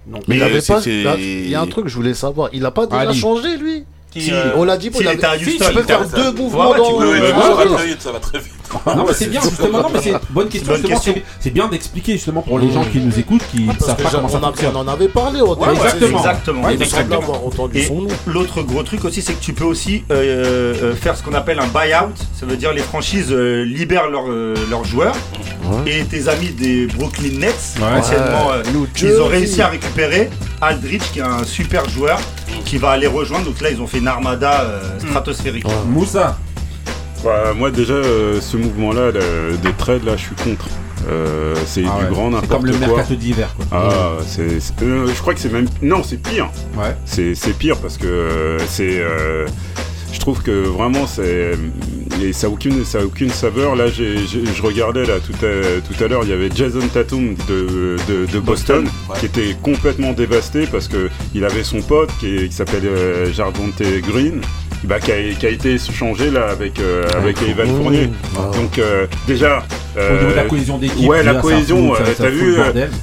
Donc, 0.06 0.22
Mais 0.28 0.36
il 0.36 0.42
euh, 0.42 0.46
avait 0.46 0.60
pas. 0.60 0.80
là, 0.80 1.14
Il 1.18 1.48
y 1.48 1.54
a 1.54 1.60
un 1.62 1.66
truc 1.66 1.84
que 1.84 1.90
je 1.90 1.96
voulais 1.96 2.12
savoir. 2.14 2.50
Il 2.52 2.64
a 2.66 2.70
pas 2.70 2.84
déjà 2.86 3.00
Ali. 3.00 3.18
changé 3.18 3.56
lui 3.56 3.86
Qui, 4.10 4.22
Si, 4.22 4.32
euh, 4.32 4.52
on 4.56 4.64
l'a 4.64 4.78
dit, 4.78 4.90
s'il 4.90 5.02
il 5.04 5.12
était 5.12 5.26
à 5.26 5.32
avait- 5.32 5.44
Houston, 5.44 5.66
tu 5.68 5.74
peux 5.74 5.80
il 5.80 5.86
faire 5.86 6.02
était- 6.02 6.16
deux 6.16 6.32
mouvements 6.32 6.70
ouais, 6.70 6.76
tu 6.76 6.80
dans 6.92 6.98
peux- 6.98 7.12
Oui, 7.12 7.20
Ouais, 7.20 7.28
ça 7.28 7.36
ouais, 7.36 7.54
va 7.64 7.70
ouais. 7.70 7.76
très 7.76 7.86
vite, 7.86 8.00
ça 8.02 8.12
va 8.12 8.18
très 8.20 8.38
vite. 8.38 8.52
Non, 8.86 9.04
mais 9.06 9.12
c'est 9.14 9.26
bien 9.30 9.40
justement. 9.48 9.82
Non, 9.82 9.88
mais 9.92 10.00
c'est 10.02 10.12
bonne 10.30 10.48
question. 10.48 10.72
Bonne 10.72 10.76
justement, 10.82 11.00
question. 11.00 11.22
c'est- 11.40 11.50
bien 11.50 11.68
d'expliquer 11.68 12.12
justement 12.12 12.42
pour 12.42 12.58
les 12.58 12.70
gens 12.70 12.84
qui 12.84 13.00
nous 13.00 13.18
écoutent, 13.18 13.42
qui 13.50 13.62
ne 13.62 13.72
savent 13.72 13.96
que 13.96 14.02
pas 14.02 14.10
comment 14.10 14.28
ça 14.28 14.38
on, 14.42 14.46
fonctionne. 14.46 14.72
on 14.76 14.80
en 14.80 14.88
avait 14.88 15.08
parlé 15.08 15.40
au 15.40 15.54
Ouais, 15.56 15.72
exactement. 15.74 16.18
exactement. 16.18 16.62
Ouais, 16.64 16.74
Il 16.74 16.78
me 16.78 16.84
semble 16.84 17.02
exactement. 17.02 17.34
avoir 17.34 17.46
entendu 17.46 17.78
Et 17.78 17.88
l'autre 18.26 18.62
gros 18.62 18.82
truc 18.82 19.04
aussi, 19.04 19.22
c'est 19.22 19.32
que 19.32 19.42
tu 19.42 19.52
peux 19.54 19.64
aussi 19.64 20.04
euh, 20.10 20.74
euh, 20.82 20.94
faire 20.94 21.16
ce 21.16 21.22
qu'on 21.22 21.34
appelle 21.34 21.58
un 21.58 21.66
buy-out. 21.66 22.14
Ça 22.38 22.46
veut 22.46 22.56
dire 22.56 22.72
les 22.72 22.82
franchises 22.82 23.28
euh, 23.30 23.64
libèrent 23.64 24.08
leurs 24.08 24.28
leurs 24.70 24.84
joueurs. 24.84 25.14
Et 25.86 26.04
tes 26.04 26.28
amis 26.28 26.50
des 26.50 26.86
Brooklyn 26.86 27.38
Nets, 27.38 27.74
anciennement, 27.82 28.50
ils 29.02 29.20
ont 29.20 29.26
réussi 29.26 29.60
à 29.60 29.68
récupérer 29.68 30.30
Aldridge, 30.60 31.02
qui 31.12 31.18
est 31.20 31.22
un 31.22 31.44
super 31.44 31.88
joueur, 31.88 32.18
qui 32.64 32.78
va 32.78 32.90
aller 32.90 33.06
rejoindre. 33.06 33.44
Donc 33.46 33.60
là, 33.60 33.70
ils 33.70 33.80
ont 33.80 33.86
fait 33.86 33.98
une 33.98 34.08
armada 34.08 34.62
euh, 34.62 34.80
stratosphérique. 34.98 35.64
Moussa. 35.86 36.38
Bah, 37.24 37.52
moi 37.56 37.70
déjà 37.70 37.94
euh, 37.94 38.40
ce 38.40 38.56
mouvement-là 38.56 39.10
le- 39.10 39.56
de 39.56 39.70
trade 39.76 40.04
là 40.04 40.16
je 40.16 40.22
suis 40.22 40.34
contre. 40.36 40.68
Euh, 41.08 41.54
c'est 41.66 41.82
Ah 41.86 41.98
du 42.00 42.04
ouais. 42.04 42.10
grand 42.10 42.26
C'est 42.30 42.34
n'importe 42.36 42.50
comme 42.62 42.66
le 42.66 42.72
quoi. 42.76 42.86
mercato 42.96 43.14
d'hiver. 43.14 43.54
quoi. 43.56 43.66
Ah 43.72 44.10
c'est, 44.26 44.60
c'est- 44.60 44.82
euh, 44.82 45.06
je 45.08 45.20
crois 45.20 45.34
que 45.34 45.40
c'est 45.40 45.52
même 45.52 45.66
non 45.82 46.02
c'est 46.02 46.18
pire. 46.22 46.50
Ouais. 46.76 46.94
C'est, 47.04 47.34
c'est 47.34 47.56
pire 47.56 47.78
parce 47.78 47.96
que 47.96 48.06
euh, 48.06 48.58
c'est 48.68 48.98
euh, 49.00 49.46
je 50.12 50.20
trouve 50.20 50.42
que 50.42 50.50
vraiment 50.66 51.06
c'est 51.06 51.52
et 52.22 52.32
ça 52.32 52.46
a 52.46 52.50
aucune 52.50 52.84
ça 52.84 52.98
a 53.00 53.02
aucune 53.04 53.30
saveur 53.30 53.76
là 53.76 53.88
j'ai, 53.88 54.18
j'ai- 54.26 54.44
je 54.46 54.62
regardais 54.62 55.04
là 55.06 55.14
tout 55.24 55.32
à, 55.44 55.80
tout 55.80 56.04
à 56.04 56.08
l'heure 56.08 56.22
il 56.24 56.30
y 56.30 56.32
avait 56.32 56.50
Jason 56.54 56.86
Tatum 56.92 57.34
de, 57.48 57.96
de, 58.08 58.26
de 58.26 58.40
Boston, 58.40 58.84
ouais. 59.08 59.16
qui 59.20 59.26
était 59.26 59.56
complètement 59.62 60.12
dévasté 60.12 60.66
parce 60.66 60.88
que 60.88 61.10
il 61.34 61.44
avait 61.44 61.62
son 61.64 61.80
pote 61.82 62.10
qui, 62.20 62.48
qui 62.48 62.52
s'appelle 62.54 62.86
euh, 62.86 63.30
Green 64.08 64.40
bah, 64.84 65.00
qui, 65.00 65.12
a, 65.12 65.16
qui 65.38 65.46
a 65.46 65.50
été 65.50 65.76
changé 65.78 66.30
là 66.30 66.48
avec 66.50 66.78
euh, 66.78 67.04
avec 67.16 67.36
Evan 67.42 67.66
Fournier 67.76 68.10
Ah. 68.36 68.50
donc 68.56 68.78
euh, 68.78 69.06
déjà 69.26 69.64
Au 69.96 70.00
niveau 70.12 70.30
de 70.30 70.36
la 70.36 70.42
euh, 70.42 70.48
cohésion 70.48 70.78
d'équipe. 70.78 71.08
ouais, 71.08 71.22
la 71.22 71.34
cohésion, 71.34 71.94
euh, 71.94 71.98
t'as 72.16 72.28
vu, 72.28 72.54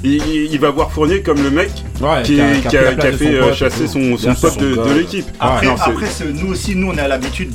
il, 0.04 0.60
va 0.60 0.70
voir 0.70 0.92
Fournier 0.92 1.22
comme 1.22 1.42
le 1.44 1.52
mec 1.52 1.72
Ouais, 2.02 2.24
qui, 2.24 2.40
a- 2.40 3.12
fait 3.12 3.42
son 3.42 3.54
chasser 3.54 3.88
son, 3.88 4.18
son 4.18 4.34
pote 4.36 4.58
de, 4.60 4.98
l'équipe. 4.98 5.26
Après, 5.40 5.68
après 5.68 6.08
nous 6.34 6.48
aussi, 6.52 6.76
nous, 6.76 6.92
on 6.92 6.98
a 6.98 7.08
l'habitude 7.08 7.54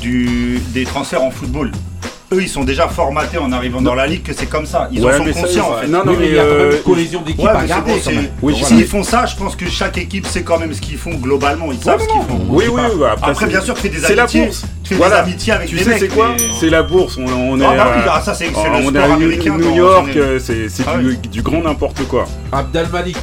des 0.72 0.84
transferts 0.84 1.22
en 1.22 1.30
football. 1.30 1.72
Eux, 2.32 2.42
ils 2.42 2.48
sont 2.48 2.62
déjà 2.62 2.86
formatés 2.86 3.38
en 3.38 3.50
arrivant 3.50 3.82
dans 3.82 3.96
la 3.96 4.06
ligue 4.06 4.22
que 4.22 4.32
c'est 4.32 4.46
comme 4.46 4.64
ça. 4.64 4.88
Ils 4.92 5.04
Ouais, 5.04 5.12
en 5.14 5.16
sont 5.18 5.32
ça, 5.32 5.40
conscients, 5.40 5.70
en 5.72 5.80
fait. 5.80 5.88
non, 5.88 6.04
non, 6.04 6.12
Oui, 6.12 6.16
mais 6.20 6.26
mais 6.26 6.28
il 6.28 6.34
y 6.36 6.38
a 6.38 6.42
quand 6.44 6.48
même 6.48 6.60
euh, 6.60 6.76
une 6.76 6.82
cohésion 6.84 7.22
d'équipe 7.22 7.40
Ouais, 7.42 7.50
à 7.50 7.64
garder 7.64 7.92
bon, 8.06 8.22
Voilà. 8.40 8.64
S'ils 8.68 8.86
font 8.86 9.02
ça, 9.02 9.26
je 9.26 9.34
pense 9.34 9.56
que 9.56 9.68
chaque 9.68 9.98
équipe 9.98 10.24
sait 10.28 10.42
quand 10.44 10.56
même 10.60 10.72
ce 10.72 10.80
qu'ils 10.80 10.96
font 10.96 11.10
globalement. 11.14 11.72
Ils 11.72 11.82
savent 11.82 12.00
ce 12.00 12.06
qu'ils 12.06 12.22
font. 12.22 12.40
Oui, 12.48 12.66
oui, 12.70 12.80
oui, 12.94 13.04
après, 13.10 13.30
Après, 13.32 13.46
bien 13.48 13.60
sûr, 13.60 13.74
tu 13.74 13.80
fais 13.80 13.88
des 13.88 14.14
la 14.14 14.22
amitiés. 14.22 14.44
bourse. 14.44 14.62
Tu 14.84 14.90
fais 14.90 14.94
Voilà. 14.94 15.22
des 15.22 15.30
amitiés 15.32 15.52
avec 15.54 15.68
Tu 15.70 15.74
des 15.74 15.82
sais, 15.82 15.90
mecs. 15.90 15.98
c'est 15.98 16.08
quoi 16.08 16.28
mais- 16.38 16.44
C'est 16.60 16.70
la 16.70 16.84
bourse. 16.84 17.18
On, 17.18 17.24
on 17.26 17.60
est, 17.60 17.64
Ah, 17.64 17.74
bah 17.76 17.92
oui, 17.96 18.02
à- 18.02 18.06
bah, 18.06 18.22
ça, 18.24 18.32
c'est 18.34 18.46
le 18.46 18.52
sport 18.52 19.12
américain. 19.12 19.56
New 19.58 19.74
York, 19.74 20.10
euh, 20.14 20.38
c'est 20.38 20.68
c'est 20.68 20.84
Ah 20.86 20.98
du, 20.98 21.16
du 21.16 21.42
grand 21.42 21.62
n'importe 21.62 22.06
quoi. 22.06 22.26
Abdel 22.52 22.86
Malik. 22.92 23.16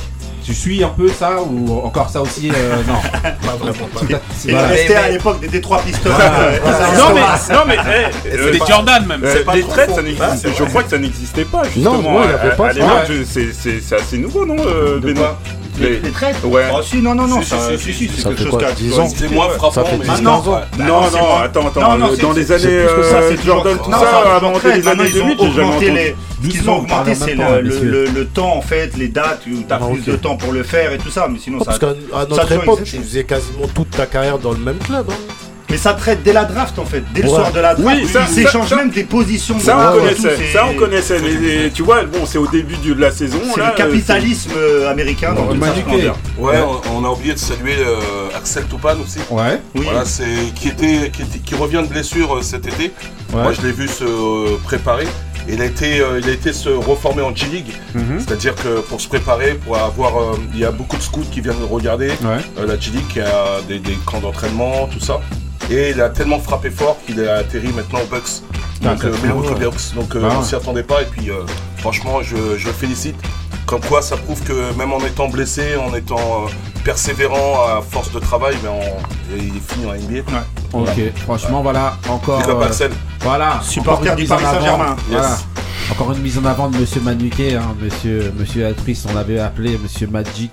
Tu 0.48 0.54
suis 0.54 0.82
un 0.82 0.88
peu 0.88 1.10
ça 1.10 1.42
ou 1.42 1.82
encore 1.84 2.10
ça 2.10 2.22
aussi 2.22 2.50
euh, 2.56 2.78
Non. 2.88 2.94
Pas 3.22 3.56
vraiment, 3.60 3.88
pas 3.94 4.00
C'est- 4.34 4.48
Il 4.48 4.52
voilà. 4.54 4.68
restait 4.70 4.88
Mais- 4.94 4.96
à 4.96 5.10
l'époque 5.10 5.42
des 5.42 5.50
Détroits 5.50 5.82
Pistons. 5.86 6.10
Voilà. 6.10 6.40
euh, 6.40 6.58
ils 6.64 6.98
Non 6.98 7.14
mais, 7.14 7.54
non 7.54 7.60
mais, 7.68 7.78
euh, 8.34 8.52
Des 8.54 8.58
pas- 8.60 8.66
Jordan 8.66 9.06
même. 9.06 9.24
euh, 9.26 9.34
c'est 9.34 9.44
pas 9.44 9.52
traites, 9.68 9.90
faux. 9.90 9.96
ça 9.98 10.02
n'existe. 10.04 10.48
je 10.58 10.64
crois 10.64 10.84
que 10.84 10.90
ça 10.90 10.98
n'existait 11.00 11.44
pas 11.44 11.64
justement. 11.66 11.96
non, 12.02 12.02
il 12.24 12.32
avait 12.34 12.56
pas 12.56 12.70
à 12.70 12.74
l'époque, 12.74 13.26
c'est- 13.26 13.52
assez 13.96 14.18
nouveau, 14.20 14.46
non, 14.46 14.56
euh, 14.66 15.00
Benoît 15.02 15.38
Les, 15.80 16.12
traites 16.12 16.36
Ouais. 16.44 16.64
Oh 16.74 16.82
si, 16.84 16.98
non, 17.02 17.14
non, 17.16 17.28
non, 17.28 17.42
ça, 17.42 17.58
si, 17.78 17.94
si, 17.94 18.08
c'est 18.10 18.24
quelque 18.24 18.44
chose 18.44 18.58
qui 18.58 18.66
a 18.66 18.72
10 18.72 18.84
toujours 18.90 19.00
ans 19.00 19.04
existé. 19.06 19.28
C'est 19.28 19.34
moins 19.36 19.50
frappant, 19.50 19.84
mais 20.00 20.06
10 20.06 20.12
Ah 20.18 20.22
non, 20.22 20.38
15 20.42 20.48
ans. 20.48 20.62
Non, 20.80 21.02
attends, 21.44 21.68
attends. 21.68 21.94
Euh, 21.94 22.16
dans 22.22 22.32
les 22.34 22.52
années 22.52 22.66
euh, 22.68 23.36
Jordan, 23.46 23.78
tout 23.84 23.92
ça, 23.92 23.98
avant 24.36 24.50
après, 24.56 24.78
les 24.78 24.84
maintenant, 24.84 25.04
années 25.04 25.12
ils 25.14 25.22
ont 25.22 25.26
2000, 25.28 25.38
j'ai 25.40 25.52
jamais 25.54 25.68
augmenté 25.68 25.86
entendu. 25.86 25.92
les- 26.00 26.16
Ce 26.44 26.48
qu'ils 26.50 26.70
ont 26.70 26.78
augmenté, 26.78 27.12
en 27.12 27.16
c'est 27.16 27.36
le, 27.36 27.62
messieurs. 27.64 27.84
le- 27.84 28.06
le 28.06 28.26
temps 28.26 28.56
en 28.56 28.62
fait, 28.62 28.96
les 28.98 29.08
dates 29.08 29.42
où 29.52 29.64
t'as 29.68 29.80
Ah, 29.82 29.88
plus 29.92 30.06
de 30.06 30.16
temps 30.18 30.36
pour 30.38 30.52
le 30.54 30.64
faire 30.64 30.92
et 30.94 30.98
tout 30.98 31.10
ça, 31.10 31.28
mais 31.32 31.40
sinon 31.40 31.58
Non, 31.58 31.64
ça. 31.64 31.72
parce 31.72 31.80
qu'à 31.80 32.26
notre 32.30 32.52
époque, 32.52 32.84
tu 32.84 32.98
faisais 32.98 33.24
quasiment 33.24 33.68
toute 33.74 33.90
ta 33.92 34.06
carrière 34.06 34.38
dans 34.38 34.52
le 34.52 34.60
même 34.60 34.78
club. 34.78 35.06
hein. 35.10 35.14
Mais 35.70 35.78
ça 35.78 35.94
traite 35.94 36.24
dès 36.24 36.32
la 36.34 36.46
draft 36.46 36.80
en 36.80 36.86
fait, 36.86 37.04
dès 37.14 37.22
le 37.24 37.28
Ouais. 37.28 37.36
soir 37.36 37.52
de 37.52 37.60
la 37.60 37.76
draft. 37.76 37.86
Oui, 38.02 38.08
ça- 38.08 38.22
ils 38.22 38.28
ça- 38.28 38.34
s'échangent 38.34 38.70
ça- 38.70 38.76
même 38.78 38.90
des 38.90 39.04
positions. 39.04 39.58
de 39.58 39.62
Ça, 39.62 39.74
draft 39.74 39.98
on 39.98 40.00
connaissait, 40.02 40.54
ça, 40.54 40.66
on 40.66 40.74
connaissait. 40.76 41.20
Mais, 41.20 41.70
tu 41.72 41.84
vois, 41.84 42.04
bon, 42.04 42.26
c'est 42.26 42.38
au 42.38 42.48
début 42.48 42.76
de 42.78 42.94
la 42.94 43.12
saison. 43.12 43.40
C'est 43.54 43.60
le 43.66 43.76
capitalisme 43.76 44.52
euh, 44.56 44.90
américain 44.90 45.34
dans 45.34 45.50
splendeur. 45.54 46.18
Ouais, 46.38 46.56
on, 46.96 47.04
a 47.04 47.10
oublié 47.10 47.34
de 47.34 47.40
saluer 47.40 47.76
euh, 47.80 48.36
Axel 48.38 48.64
Toupane 48.66 48.98
aussi. 49.02 49.20
Ouais. 49.30 49.60
Oui. 49.76 49.82
Voilà, 49.84 50.06
c'est 50.06 50.24
qui 50.56 50.70
était, 50.70 51.10
qui 51.12 51.22
était- 51.24 51.40
qui 51.40 51.56
revient 51.56 51.82
de 51.84 51.88
blessure 51.92 52.38
euh, 52.38 52.42
cet 52.42 52.66
été. 52.68 52.94
Ouais. 53.34 53.44
Moi, 53.44 53.52
je 53.54 53.66
l'ai 53.66 53.74
vu 53.74 53.88
se 53.88 54.04
euh, 54.06 54.58
préparer. 54.64 55.08
Et 55.50 55.54
il 55.54 55.62
a 55.62 55.66
été, 55.66 56.00
euh, 56.02 56.20
il 56.22 56.30
a 56.30 56.34
été 56.34 56.52
se 56.54 56.68
reformer 56.70 57.22
en 57.22 57.34
G-League. 57.36 57.72
Mhm. 57.96 58.20
C'est-à-dire 58.20 58.54
que 58.56 58.82
pour 58.82 59.00
se 59.00 59.08
préparer, 59.08 59.54
pour 59.66 59.78
avoir, 59.78 60.18
euh, 60.18 60.38
il 60.54 60.60
y 60.60 60.66
a 60.66 60.72
beaucoup 60.72 60.98
de 60.98 61.02
scouts 61.02 61.24
qui 61.32 61.40
viennent 61.42 61.56
regarder 61.70 62.10
Ouais. 62.10 62.40
euh, 62.60 62.66
la 62.68 62.78
G-League, 62.80 63.08
qui 63.12 63.22
a 63.22 63.62
des, 63.68 63.80
des 63.80 63.98
camps 64.06 64.20
d'entraînement, 64.20 64.88
tout 64.92 65.00
ça. 65.00 65.20
Et 65.70 65.92
il 65.92 66.02
a 66.02 66.10
tellement 66.10 66.40
frappé 66.40 66.70
fort 66.70 66.98
qu'il 67.06 67.20
a 67.28 67.38
atterri 67.38 67.68
maintenant 67.74 68.00
aux 68.00 68.08
Bucks. 68.08 68.42
Donc, 68.82 69.00
Ah, 69.04 69.06
euh, 69.08 69.12
ah 69.22 69.26
Milwaukee 69.26 69.50
ouais. 69.54 69.60
Bucks. 69.60 69.94
Donc, 69.96 70.16
euh, 70.16 70.28
Ah 70.32 70.36
on 70.40 70.44
s'y 70.44 70.56
attendait 70.56 70.84
pas. 70.84 71.02
Et 71.02 71.06
puis, 71.06 71.30
euh, 71.30 71.44
franchement, 71.78 72.22
je, 72.22 72.36
je 72.58 72.68
le 72.68 72.74
félicite. 72.74 73.16
Comme 73.66 73.82
quoi, 73.82 74.02
ça 74.02 74.16
prouve 74.16 74.42
que 74.44 74.74
même 74.78 74.94
en 74.94 75.00
étant 75.00 75.28
blessé, 75.28 75.76
en 75.76 75.94
étant 75.94 76.46
euh, 76.46 76.50
persévérant 76.86 77.66
à 77.68 77.82
force 77.82 78.12
de 78.14 78.20
travail, 78.20 78.56
ben, 78.64 78.70
on- 78.72 79.36
il 79.38 79.58
est 79.58 79.74
fini 79.74 79.86
en 79.86 79.94
NBA. 79.94 80.22
Ok. 80.72 81.14
Franchement, 81.26 81.62
voilà. 81.62 81.98
Encore. 82.10 82.42
Euh. 82.48 82.90
Voilà. 83.22 83.60
Supporter 83.62 84.16
du 84.16 84.22
mise 84.22 84.32
en 84.32 84.36
Paris 84.36 84.46
avant. 84.48 84.60
Saint-Germain. 84.62 84.96
Voilà. 85.10 85.38
Encore 85.92 86.12
une 86.14 86.20
mise 86.22 86.38
en 86.38 86.46
avant 86.46 86.70
de 86.70 86.78
Monsieur 86.78 87.02
Manuquet, 87.02 87.56
hein, 87.56 87.76
Monsieur 87.82 88.34
Monsieur 88.38 88.68
Atrice, 88.68 89.06
on 89.10 89.14
l'avait 89.16 89.40
appelé 89.40 89.78
Monsieur 89.82 90.08
Magic. 90.08 90.52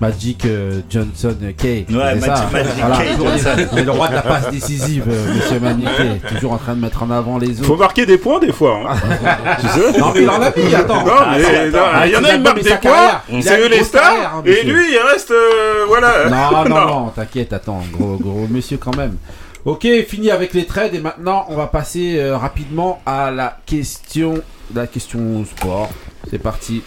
Magic 0.00 0.44
euh, 0.44 0.80
Johnson 0.90 1.34
Kay. 1.56 1.86
Ouais, 1.88 1.96
Magic- 1.96 2.24
ça. 2.24 2.48
Magic 2.52 2.72
Voilà, 2.78 2.96
Kay 2.98 3.12
toujours 3.14 3.28
Johnson. 3.30 3.50
des- 3.56 3.66
on 3.72 3.76
est 3.78 3.84
le 3.84 3.90
roi 3.90 4.08
de 4.08 4.14
la 4.14 4.22
passe 4.22 4.50
décisive, 4.50 5.04
euh, 5.08 5.34
Monsieur 5.34 5.60
Manuquet. 5.60 6.20
Toujours 6.34 6.52
en 6.52 6.58
train 6.58 6.74
de 6.74 6.80
mettre 6.80 7.02
en 7.02 7.10
avant 7.10 7.38
les 7.38 7.54
Faut 7.54 7.72
autres. 7.72 7.80
marquer 7.80 8.04
des 8.06 8.18
points 8.18 8.38
des 8.40 8.52
fois. 8.52 8.80
hein. 8.90 8.96
tu 9.60 9.66
sais 9.68 9.98
Non 9.98 10.12
mais 10.14 10.22
il 10.22 10.28
en 10.30 10.42
a 10.42 10.50
mis, 10.56 10.74
attends. 10.74 11.04
Non, 11.06 11.12
mais 11.32 11.70
non, 11.70 11.78
il 12.04 12.10
y 12.12 12.16
en 12.16 12.24
a, 12.24 12.34
ils 12.34 12.40
marquent 12.42 12.62
des 12.62 12.70
points. 12.76 13.20
Il 13.32 13.42
c'est 13.42 13.58
eux 13.60 13.68
les 13.68 13.82
stars, 13.84 14.36
hein, 14.36 14.42
et 14.44 14.62
lui, 14.64 14.92
il 14.92 14.98
reste, 15.12 15.30
euh, 15.30 15.84
voilà. 15.88 16.28
Non, 16.30 16.68
non, 16.68 16.86
non, 16.86 17.06
t'inquiète, 17.08 17.52
attends, 17.52 17.82
gros, 17.92 18.16
gros 18.16 18.46
monsieur 18.50 18.76
quand 18.76 18.96
même. 18.96 19.16
Ok, 19.64 19.86
fini 20.06 20.30
avec 20.30 20.54
les 20.54 20.64
trades 20.64 20.94
et 20.94 21.00
maintenant 21.00 21.44
on 21.48 21.56
va 21.56 21.66
passer 21.66 22.18
euh, 22.18 22.36
rapidement 22.36 23.00
à 23.04 23.32
la 23.32 23.56
question, 23.66 24.34
la 24.74 24.86
question 24.86 25.44
sport. 25.44 25.88
C'est 26.30 26.38
parti. 26.38 26.82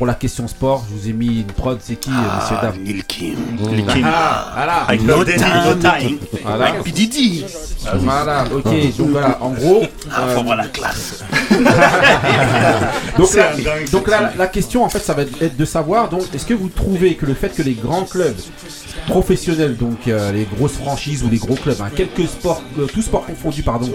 Pour 0.00 0.06
la 0.06 0.14
question 0.14 0.48
sport, 0.48 0.86
je 0.88 0.94
vous 0.98 1.10
ai 1.10 1.12
mis 1.12 1.40
une 1.40 1.44
prod, 1.44 1.78
c'est 1.82 1.96
qui, 1.96 2.08
euh, 2.08 2.36
monsieur 2.40 2.56
Dam 2.62 2.72
Lil 2.82 3.04
Kim. 3.04 3.36
Ah, 4.02 4.50
voilà. 4.54 4.72
Avec 4.88 5.02
No 5.02 5.22
Daddy, 5.22 5.44
No 5.44 5.74
Time. 5.74 6.18
Voilà. 6.42 6.72
Didi. 6.86 7.44
Voilà, 7.96 8.44
ok, 8.50 8.96
donc 8.96 9.10
voilà, 9.10 9.36
en 9.42 9.50
gros. 9.50 9.82
Ah, 10.10 10.22
euh, 10.22 10.36
faut 10.36 10.44
voir 10.44 10.56
la 10.56 10.68
classe. 10.68 11.22
donc 13.18 13.34
là, 13.34 13.52
donc 13.92 14.08
là, 14.08 14.32
la 14.38 14.46
question 14.46 14.84
en 14.84 14.88
fait, 14.88 15.00
ça 15.00 15.12
va 15.12 15.20
être 15.20 15.58
de 15.58 15.64
savoir, 15.66 16.08
donc, 16.08 16.22
est-ce 16.34 16.46
que 16.46 16.54
vous 16.54 16.70
trouvez 16.70 17.16
que 17.16 17.26
le 17.26 17.34
fait 17.34 17.54
que 17.54 17.60
les 17.60 17.74
grands 17.74 18.04
clubs 18.04 18.38
professionnels, 19.06 19.76
donc 19.76 20.08
euh, 20.08 20.32
les 20.32 20.44
grosses 20.56 20.78
franchises 20.78 21.22
ou 21.24 21.28
les 21.28 21.36
gros 21.36 21.56
clubs, 21.56 21.78
hein, 21.78 21.90
quelques 21.94 22.26
sports, 22.26 22.62
euh, 22.78 22.86
tout 22.86 23.02
sport 23.02 23.26
confondu, 23.26 23.62
pardon, 23.62 23.90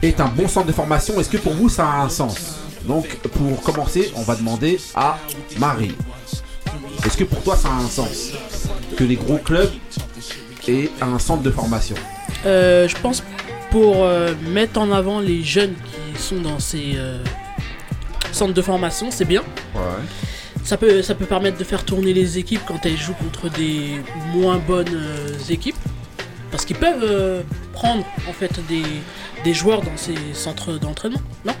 est 0.00 0.20
un 0.20 0.28
bon 0.28 0.46
centre 0.46 0.68
de 0.68 0.72
formation 0.72 1.18
Est-ce 1.18 1.28
que 1.28 1.38
pour 1.38 1.54
vous 1.54 1.68
ça 1.68 1.88
a 1.88 2.02
un 2.02 2.08
sens? 2.08 2.69
Donc 2.86 3.06
pour 3.28 3.62
commencer, 3.62 4.12
on 4.16 4.22
va 4.22 4.36
demander 4.36 4.80
à 4.94 5.18
Marie. 5.58 5.94
Est-ce 7.04 7.16
que 7.16 7.24
pour 7.24 7.42
toi 7.42 7.56
ça 7.56 7.68
a 7.68 7.72
un 7.72 7.88
sens 7.88 8.32
que 8.96 9.04
les 9.04 9.16
gros 9.16 9.38
clubs 9.38 9.70
aient 10.68 10.90
un 11.00 11.18
centre 11.18 11.42
de 11.42 11.50
formation? 11.50 11.96
Euh, 12.46 12.88
je 12.88 12.96
pense 12.96 13.22
pour 13.70 13.96
euh, 13.96 14.34
mettre 14.48 14.80
en 14.80 14.90
avant 14.90 15.20
les 15.20 15.42
jeunes 15.44 15.74
qui 15.74 16.20
sont 16.20 16.40
dans 16.40 16.58
ces 16.58 16.94
euh, 16.96 17.22
centres 18.32 18.54
de 18.54 18.62
formation, 18.62 19.10
c'est 19.10 19.24
bien. 19.24 19.42
Ça 20.64 20.76
peut, 20.76 21.02
ça 21.02 21.14
peut 21.14 21.26
permettre 21.26 21.58
de 21.58 21.64
faire 21.64 21.84
tourner 21.84 22.12
les 22.12 22.38
équipes 22.38 22.60
quand 22.66 22.84
elles 22.84 22.98
jouent 22.98 23.14
contre 23.14 23.48
des 23.50 24.02
moins 24.34 24.58
bonnes 24.58 24.94
euh, 24.94 25.38
équipes. 25.48 25.76
Parce 26.50 26.64
qu'ils 26.64 26.76
peuvent 26.76 27.44
prendre 27.72 28.04
en 28.28 28.32
fait 28.32 28.52
des, 28.68 28.82
des 29.44 29.54
joueurs 29.54 29.82
dans 29.82 29.96
ces 29.96 30.16
centres 30.34 30.72
d'entraînement, 30.72 31.20
non? 31.44 31.54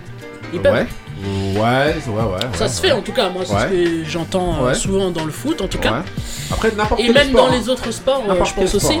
Ils 0.52 0.60
peuvent. 0.60 0.74
Ouais. 0.74 0.86
Ouais, 1.22 1.60
ouais, 1.60 2.22
ouais. 2.22 2.40
Ça 2.54 2.64
ouais, 2.64 2.68
se 2.68 2.82
ouais. 2.82 2.88
fait 2.88 2.92
en 2.92 3.02
tout 3.02 3.12
cas, 3.12 3.28
moi 3.28 3.42
c'est 3.44 3.54
Ouais. 3.54 3.60
ce 3.62 3.68
que 3.68 4.04
j'entends 4.04 4.64
euh, 4.64 4.74
souvent 4.74 5.10
dans 5.10 5.24
le 5.24 5.30
foot 5.30 5.60
en 5.60 5.68
tout 5.68 5.78
cas. 5.78 6.02
Après 6.50 6.72
n'importe 6.76 7.00
Et 7.00 7.12
même 7.12 7.28
sport, 7.28 7.46
dans 7.48 7.52
hein. 7.52 7.58
les 7.58 7.68
autres 7.68 7.90
sports, 7.90 8.24
euh, 8.28 8.44
je 8.44 8.54
pense 8.54 8.76
sport, 8.78 8.90
aussi. 8.90 9.00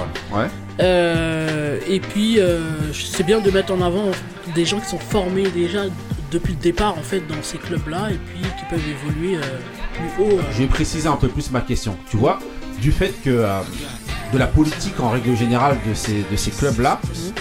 Euh, 0.80 1.78
et 1.88 2.00
puis, 2.00 2.38
c'est 2.94 3.24
bien 3.24 3.40
de 3.40 3.50
mettre 3.50 3.72
en 3.72 3.80
avant 3.80 4.04
des 4.54 4.64
gens 4.64 4.80
qui 4.80 4.88
sont 4.88 4.98
formés 4.98 5.48
déjà 5.48 5.80
depuis 6.30 6.52
le 6.54 6.60
départ 6.60 6.96
en 6.96 7.02
fait 7.02 7.20
dans 7.26 7.42
ces 7.42 7.58
clubs-là 7.58 8.10
et 8.10 8.14
puis 8.18 8.40
qui 8.40 8.64
peuvent 8.68 8.88
évoluer 8.88 9.38
plus 9.94 10.24
haut. 10.24 10.38
Je 10.52 10.58
vais 10.58 10.66
préciser 10.66 11.08
un 11.08 11.16
peu 11.16 11.28
plus 11.28 11.50
ma 11.50 11.60
question. 11.60 11.96
Tu 12.10 12.16
vois, 12.16 12.38
du 12.80 12.92
fait 12.92 13.12
que 13.24 13.44
de 14.32 14.38
la 14.38 14.46
politique 14.46 14.98
en 15.00 15.10
règle 15.10 15.36
générale 15.36 15.76
de 15.88 15.94
ces, 15.94 16.24
de 16.30 16.36
ces 16.36 16.50
clubs-là. 16.50 17.00
Tu 17.02 17.32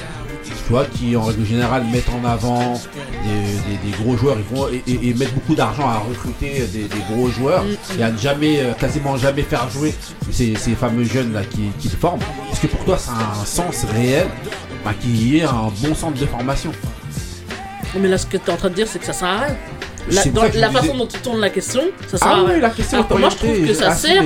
vois, 0.70 0.86
qui 0.86 1.16
en 1.16 1.24
règle 1.24 1.46
générale 1.46 1.84
mettent 1.92 2.10
en 2.10 2.26
avant 2.28 2.80
des, 3.26 4.04
gros 4.04 4.16
joueurs 4.18 4.38
ils 4.40 4.82
et, 4.88 4.92
et- 4.94 5.10
et 5.10 5.14
mettent 5.14 5.34
beaucoup 5.34 5.56
d'argent 5.56 5.88
à 5.88 5.98
recruter 6.00 6.66
des, 6.68 6.88
gros 7.12 7.30
joueurs 7.30 7.64
et 7.98 8.04
à 8.04 8.12
ne 8.12 8.18
jamais, 8.18 8.60
euh, 8.60 8.74
quasiment 8.74 9.18
jamais 9.18 9.44
faire 9.44 9.70
jouer 9.70 9.94
ces, 10.32 10.56
ces 10.56 10.72
fameux 10.76 11.04
jeunes 11.06 11.34
là 11.34 11.42
qui, 11.44 11.70
qui 11.80 11.90
le 11.90 11.98
forment. 11.98 12.22
Est-ce 12.52 12.62
que 12.62 12.68
pour 12.68 12.84
toi 12.86 12.98
ça 12.98 13.12
a 13.14 13.42
un 13.42 13.46
sens 13.46 13.86
réel 13.94 14.28
bah, 14.86 14.92
qu'il 15.00 15.16
y 15.28 15.38
ait 15.40 15.44
un 15.44 15.70
bon 15.82 15.94
centre 15.96 16.20
de 16.20 16.26
formation 16.26 16.72
Mais 18.00 18.08
là, 18.08 18.18
ce 18.18 18.26
que 18.26 18.38
tu 18.38 18.50
es 18.50 18.54
en 18.54 18.58
train 18.58 18.70
de 18.70 18.76
dire, 18.76 18.88
c'est 18.88 19.00
que 19.00 19.06
ça 19.06 19.14
sert 19.14 19.28
à 19.28 19.38
rien. 19.40 19.56
La, 20.12 20.24
pour 20.24 20.34
dans 20.34 20.72
façon 20.72 20.98
dont 20.98 21.06
tu 21.06 21.20
tournes 21.20 21.40
la 21.40 21.50
question, 21.50 21.82
ça 22.08 22.18
sert 22.18 22.28
Ah 22.28 22.40
à 22.40 22.44
oui, 22.44 22.60
la 22.60 22.70
question 22.70 23.04
que 23.04 23.14
moi, 23.16 23.30
je 23.30 23.36
trouve 23.36 23.68
que 23.68 23.74
ça 23.74 23.92
sert 23.92 24.24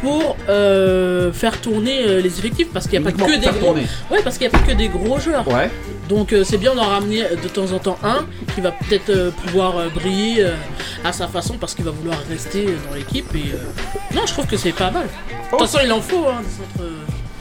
pour 0.00 0.36
euh, 0.48 1.32
faire 1.32 1.60
tourner 1.60 2.04
euh, 2.06 2.20
les 2.20 2.38
effectifs 2.38 2.68
parce 2.72 2.86
qu'il 2.86 3.00
n'y 3.00 3.06
a 3.06 3.10
pas 3.10 3.16
que 3.16 3.18
pour 3.18 3.28
des 3.28 3.58
gros. 3.58 3.74
Ouais, 4.10 4.22
parce 4.22 4.40
a 4.40 4.50
pas 4.50 4.58
que 4.58 4.72
des 4.72 4.88
gros 4.88 5.18
joueurs. 5.18 5.46
Ouais. 5.48 5.70
Donc 6.08 6.32
euh, 6.32 6.44
c'est 6.44 6.56
bien 6.56 6.74
d'en 6.74 6.84
ramener 6.84 7.22
de 7.22 7.48
temps 7.48 7.72
en 7.72 7.78
temps 7.78 7.98
un 8.04 8.26
qui 8.54 8.60
va 8.60 8.70
peut-être 8.70 9.32
pouvoir 9.44 9.90
briller 9.94 10.46
à 11.04 11.12
sa 11.12 11.26
façon 11.26 11.56
parce 11.58 11.74
qu'il 11.74 11.84
va 11.84 11.90
vouloir 11.90 12.18
rester 12.30 12.66
dans 12.88 12.94
l'équipe. 12.94 13.34
Et 13.34 13.54
non, 14.14 14.22
je 14.26 14.32
trouve 14.32 14.46
que 14.46 14.56
c'est 14.56 14.72
pas 14.72 14.90
mal. 14.90 15.04
De 15.06 15.50
toute 15.50 15.60
façon, 15.66 15.78
il 15.84 15.92
en 15.92 16.00
faut. 16.00 16.26
Hein, 16.28 16.42
des 16.42 16.50
centres, 16.50 16.88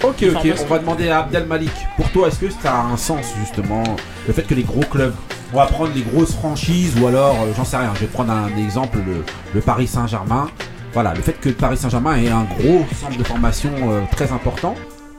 Ok, 0.03 0.23
ok, 0.23 0.53
on 0.61 0.65
va 0.65 0.79
demander 0.79 1.09
à 1.09 1.19
Abdel 1.19 1.45
Malik. 1.47 1.71
Pour 1.95 2.09
toi, 2.11 2.27
est-ce 2.27 2.39
que 2.39 2.49
ça 2.49 2.73
a 2.73 2.83
un 2.83 2.97
sens 2.97 3.33
justement 3.39 3.83
le 4.27 4.33
fait 4.33 4.43
que 4.43 4.53
les 4.53 4.63
gros 4.63 4.81
clubs, 4.81 5.13
on 5.53 5.57
va 5.57 5.65
prendre 5.65 5.91
les 5.95 6.01
grosses 6.01 6.33
franchises 6.35 6.93
ou 6.99 7.07
alors, 7.07 7.35
euh, 7.41 7.51
j'en 7.55 7.65
sais 7.65 7.77
rien, 7.77 7.91
je 7.95 8.01
vais 8.01 8.07
prendre 8.07 8.31
un 8.31 8.55
exemple, 8.57 8.99
le, 9.05 9.23
le 9.53 9.61
Paris 9.61 9.87
Saint-Germain. 9.87 10.49
Voilà, 10.93 11.13
le 11.13 11.21
fait 11.21 11.33
que 11.33 11.49
Paris 11.49 11.77
Saint-Germain 11.77 12.15
ait 12.17 12.29
un 12.29 12.43
gros 12.43 12.85
centre 12.99 13.17
de 13.17 13.23
formation 13.23 13.71
euh, 13.89 14.01
très 14.11 14.31
important 14.31 14.75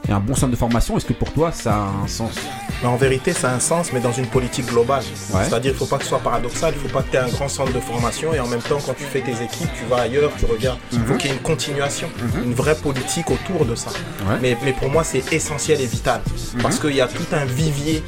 et 0.08 0.12
un 0.12 0.20
bon 0.20 0.34
centre 0.34 0.52
de 0.52 0.56
formation, 0.56 0.96
est-ce 0.96 1.04
que 1.06 1.12
pour 1.12 1.32
toi 1.32 1.52
ça 1.52 1.74
a 1.74 1.92
un 2.04 2.06
sens 2.06 2.32
Mais 2.82 2.88
en 2.88 2.96
vérité, 2.96 3.32
ça 3.32 3.50
a 3.50 3.54
un 3.54 3.60
sens, 3.60 3.92
mais 3.92 4.00
dans 4.00 4.12
une 4.12 4.26
politique 4.26 4.66
globale. 4.66 5.02
Ouais. 5.34 5.44
C'est-à-dire, 5.44 5.72
il 5.72 5.74
ne 5.74 5.78
faut 5.78 5.86
pas 5.86 5.98
que 5.98 6.04
ce 6.04 6.10
soit 6.10 6.20
paradoxal, 6.20 6.72
il 6.74 6.82
ne 6.82 6.88
faut 6.88 6.94
pas 6.96 7.02
que 7.02 7.10
tu 7.10 7.16
aies 7.16 7.20
un 7.20 7.28
grand 7.28 7.48
centre 7.48 7.72
de 7.72 7.80
formation 7.80 8.32
et 8.32 8.40
en 8.40 8.46
même 8.46 8.60
temps, 8.62 8.78
quand 8.84 8.94
tu 8.94 9.04
fais 9.04 9.20
tes 9.20 9.32
équipes, 9.42 9.68
tu 9.78 9.84
vas 9.90 10.02
ailleurs, 10.02 10.30
tu 10.38 10.46
regardes. 10.46 10.78
Il 10.92 11.00
faut 11.00 11.12
Mhm. 11.12 11.18
qu'il 11.18 11.30
y 11.30 11.32
ait 11.32 11.36
une 11.36 11.42
continuation, 11.42 12.08
Mhm. 12.22 12.44
une 12.44 12.54
vraie 12.54 12.76
politique 12.76 13.30
autour 13.30 13.64
de 13.66 13.74
ça. 13.74 13.90
Ouais. 13.90 14.36
Mais, 14.40 14.56
mais 14.64 14.72
pour 14.72 14.88
moi, 14.90 15.04
c'est 15.04 15.32
essentiel 15.32 15.80
et 15.80 15.86
vital. 15.86 16.20
Mhm. 16.54 16.62
Parce 16.62 16.78
qu'il 16.78 16.94
y 16.94 17.00
a 17.00 17.08
tout 17.08 17.26
un 17.32 17.44
vivier 17.44 18.02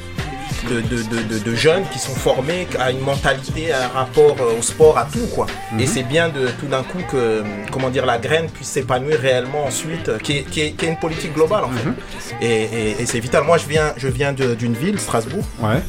de, 0.69 1.55
jeunes 1.55 1.83
qui 1.91 1.99
sont 1.99 2.13
formés 2.15 2.67
à 2.79 2.91
une 2.91 2.99
mentalité, 3.01 3.71
à 3.71 3.85
un 3.85 3.87
rapport 3.89 4.35
euh, 4.39 4.59
au 4.59 4.61
sport, 4.61 4.97
à 4.97 5.05
tout. 5.11 5.27
quoi. 5.33 5.45
Mhm. 5.71 5.79
Et 5.79 5.87
c'est 5.87 6.03
bien 6.03 6.29
de 6.29 6.47
tout 6.59 6.67
d'un 6.67 6.83
coup 6.83 6.99
que 7.11 7.43
comment 7.71 7.89
dire, 7.89 8.05
la 8.05 8.17
graine 8.17 8.49
puisse 8.49 8.69
s'épanouir 8.69 9.19
réellement 9.19 9.65
ensuite, 9.65 10.09
euh, 10.09 10.17
qui 10.19 10.37
est, 10.37 10.43
qui 10.43 10.61
est- 10.61 10.71
qui 10.71 10.85
est 10.85 10.89
une 10.89 10.97
politique 10.97 11.33
globale 11.33 11.63
en 11.65 11.69
Mhm. 11.69 11.77
fait. 11.77 12.35
Et, 12.45 12.63
et- 12.63 13.01
et 13.01 13.05
c'est 13.05 13.19
vital. 13.19 13.43
Moi, 13.43 13.57
je 13.57 13.67
viens, 13.67 13.93
je 13.97 14.07
viens 14.07 14.33
de- 14.33 14.55
d'une 14.55 14.73
ville, 14.73 14.99
Strasbourg, 14.99 15.43
Ouais. 15.61 15.81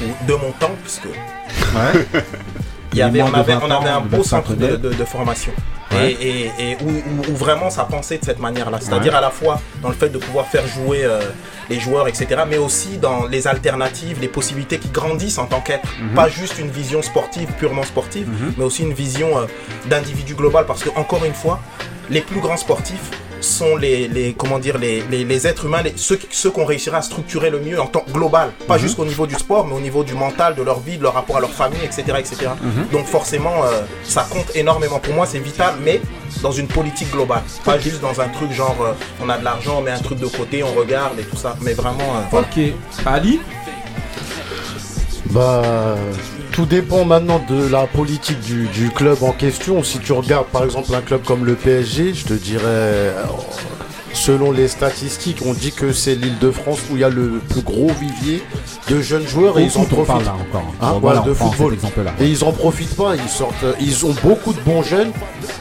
où- 0.00 0.26
de 0.26 0.32
mon 0.34 0.52
temps, 0.52 0.74
puisque 0.82 1.06
Ouais. 1.06 2.06
il 2.96 3.00
y 3.00 3.02
avait, 3.02 3.20
moins 3.20 3.30
on, 3.32 3.34
avait, 3.34 3.54
20 3.54 3.60
on 3.62 3.70
avait 3.70 3.90
ans, 3.90 3.96
un 3.98 4.00
beau 4.00 4.22
centre 4.22 4.50
de, 4.54 4.66
personnel. 4.66 4.80
de- 4.80 4.94
de 4.94 5.04
formation. 5.04 5.52
Ouais. 5.92 6.12
Et, 6.12 6.46
et- 6.46 6.70
et 6.72 6.76
où, 6.82 6.88
où- 6.88 7.32
où 7.32 7.36
vraiment 7.36 7.70
ça 7.70 7.84
pensait 7.84 8.18
de 8.18 8.24
cette 8.24 8.40
manière-là. 8.40 8.78
C'est-à-dire 8.80 9.12
Ouais. 9.12 9.18
à 9.18 9.20
la 9.20 9.30
fois 9.30 9.60
dans 9.82 9.88
le 9.88 9.94
fait 9.94 10.08
de 10.08 10.18
pouvoir 10.18 10.46
faire 10.46 10.66
jouer 10.66 11.04
euh, 11.04 11.20
les 11.70 11.78
joueurs, 11.78 12.08
etc., 12.08 12.42
mais 12.48 12.58
aussi 12.58 12.98
dans 12.98 13.26
les 13.26 13.46
alternatives, 13.46 14.18
les 14.20 14.28
possibilités 14.28 14.78
qui 14.78 14.88
grandissent 14.88 15.38
en 15.38 15.46
tant 15.46 15.60
qu'être. 15.60 15.88
Mhm. 16.00 16.14
Pas 16.14 16.28
juste 16.28 16.58
une 16.58 16.70
vision 16.70 17.02
sportive, 17.02 17.48
purement 17.58 17.84
sportive, 17.84 18.28
Mhm. 18.28 18.54
mais 18.58 18.64
aussi 18.64 18.82
une 18.82 18.94
vision 18.94 19.38
euh, 19.38 19.46
d'individu 19.86 20.34
global. 20.34 20.64
Parce 20.66 20.82
que, 20.82 20.90
encore 20.96 21.24
une 21.24 21.34
fois, 21.34 21.60
les 22.10 22.20
plus 22.20 22.40
grands 22.40 22.56
sportifs 22.56 23.10
sont 23.46 23.76
les, 23.76 24.08
les 24.08 24.34
comment 24.34 24.58
dire 24.58 24.76
les, 24.78 25.02
les- 25.10 25.24
les 25.24 25.46
êtres 25.46 25.64
humains 25.66 25.82
les- 25.82 25.94
ceux, 25.96 26.18
ceux 26.30 26.50
qu'on 26.50 26.64
réussira 26.64 26.98
à 26.98 27.02
structurer 27.02 27.50
le 27.50 27.60
mieux 27.60 27.80
en 27.80 27.86
tant 27.86 28.00
que 28.00 28.10
global 28.10 28.50
pas 28.66 28.74
Mhm. 28.76 28.80
juste 28.80 28.98
au 28.98 29.04
niveau 29.04 29.26
du 29.26 29.34
sport 29.36 29.66
mais 29.66 29.74
au 29.74 29.80
niveau 29.80 30.04
du 30.04 30.14
mental 30.14 30.54
de 30.54 30.62
leur 30.62 30.80
vie 30.80 30.98
de 30.98 31.02
leur 31.02 31.14
rapport 31.14 31.36
à 31.38 31.40
leur 31.40 31.52
famille 31.52 31.80
etc 31.84 32.02
etc 32.18 32.34
Mhm. 32.60 32.88
donc 32.92 33.06
forcément 33.06 33.64
euh, 33.64 33.82
ça 34.04 34.26
compte 34.30 34.50
énormément 34.54 34.98
pour 34.98 35.14
moi 35.14 35.26
c'est 35.26 35.38
vital 35.38 35.74
mais 35.84 36.00
dans 36.42 36.52
une 36.52 36.66
politique 36.68 37.10
globale 37.10 37.42
pas 37.64 37.78
juste 37.78 38.00
dans 38.02 38.20
un 38.20 38.28
truc 38.28 38.52
genre 38.52 38.76
euh, 38.82 38.92
on 39.24 39.28
a 39.28 39.38
de 39.38 39.44
l'argent 39.44 39.76
on 39.78 39.82
met 39.82 39.92
un 39.92 39.98
truc 39.98 40.18
de 40.18 40.26
côté 40.26 40.62
on 40.62 40.72
regarde 40.74 41.18
et 41.18 41.24
tout 41.24 41.36
ça 41.36 41.56
mais 41.62 41.72
vraiment 41.74 42.10
euh, 42.16 42.20
voilà. 42.30 42.46
Ok. 42.54 42.72
Ali? 43.06 43.40
Bah, 45.30 45.96
tout 46.56 46.64
dépend 46.64 47.04
maintenant 47.04 47.38
de 47.50 47.68
la 47.68 47.86
politique 47.86 48.40
du, 48.40 48.66
du 48.68 48.88
club 48.88 49.22
en 49.22 49.32
question. 49.32 49.82
Si 49.82 49.98
tu 49.98 50.12
regardes 50.14 50.46
par 50.46 50.64
exemple 50.64 50.94
un 50.94 51.02
club 51.02 51.22
comme 51.22 51.44
le 51.44 51.54
PSG, 51.54 52.14
je 52.14 52.24
te 52.24 52.32
dirais, 52.32 52.64
euh, 52.64 53.22
selon 54.14 54.52
les 54.52 54.66
statistiques, 54.66 55.40
on 55.44 55.52
dit 55.52 55.72
que 55.72 55.92
c'est 55.92 56.14
l'île 56.14 56.38
de 56.38 56.50
France 56.50 56.78
où 56.90 56.96
il 56.96 57.00
y 57.00 57.04
a 57.04 57.10
le 57.10 57.40
plus 57.50 57.60
gros 57.60 57.90
vivier 58.00 58.42
de 58.88 59.02
jeunes 59.02 59.26
joueurs 59.26 59.58
et 59.58 59.64
ils 59.64 59.76
en 59.76 59.84
profitent. 59.84 60.24
là 60.24 60.34
encore. 60.34 60.62
Hein, 60.80 60.92
Bon, 60.94 60.98
voilà, 61.00 61.20
voilà, 61.20 61.20
de 61.20 61.34
football. 61.34 61.74
exemple-là. 61.74 62.14
Et 62.20 62.26
ils 62.26 62.42
en 62.42 62.52
profitent 62.52 62.96
pas, 62.96 63.16
ils 63.16 63.28
sortent, 63.28 63.62
euh, 63.64 63.74
ils 63.78 64.06
ont 64.06 64.14
beaucoup 64.22 64.54
de 64.54 64.60
bons 64.60 64.82
jeunes, 64.82 65.12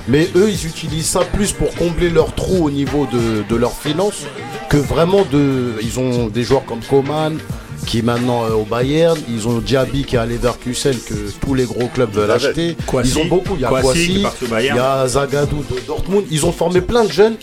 mais 0.07 0.29
eux 0.37 0.49
ils 0.49 0.65
utilisent 0.65 1.09
ça 1.09 1.25
plus 1.25 1.51
pour 1.51 1.75
combler 1.75 2.09
leur 2.09 2.33
trou 2.35 2.67
au 2.67 2.71
niveau 2.71 3.05
de, 3.11 3.43
de 3.49 3.55
leurs 3.57 3.77
finances 3.77 4.23
que 4.69 4.77
vraiment 4.77 5.23
de. 5.29 5.73
Ils 5.81 5.99
ont 5.99 6.27
des 6.27 6.43
joueurs 6.43 6.63
comme 6.63 6.79
Coman 6.89 7.37
qui 7.85 7.99
est 7.99 8.01
maintenant 8.01 8.43
euh, 8.45 8.51
au 8.51 8.63
Bayern, 8.63 9.17
ils 9.29 9.47
ont 9.47 9.59
Diaby 9.59 10.03
qui 10.03 10.15
est 10.15 10.19
à 10.19 10.25
Leverkusen 10.25 10.95
que 11.07 11.31
tous 11.41 11.53
les 11.53 11.65
gros 11.65 11.87
clubs 11.87 12.11
veulent 12.11 12.31
acheter. 12.31 12.75
Ils 13.03 13.19
ont 13.19 13.25
beaucoup, 13.25 13.55
il 13.55 13.61
y 13.61 13.65
a 13.65 13.71
au 13.73 13.93
il 13.93 14.21
y 14.21 14.69
a 14.79 15.07
Zagadou 15.07 15.63
de 15.69 15.79
Dortmund, 15.85 16.25
ils 16.31 16.45
ont 16.45 16.51
formé 16.51 16.81
plein 16.81 17.03
de 17.05 17.11
jeunes 17.11 17.35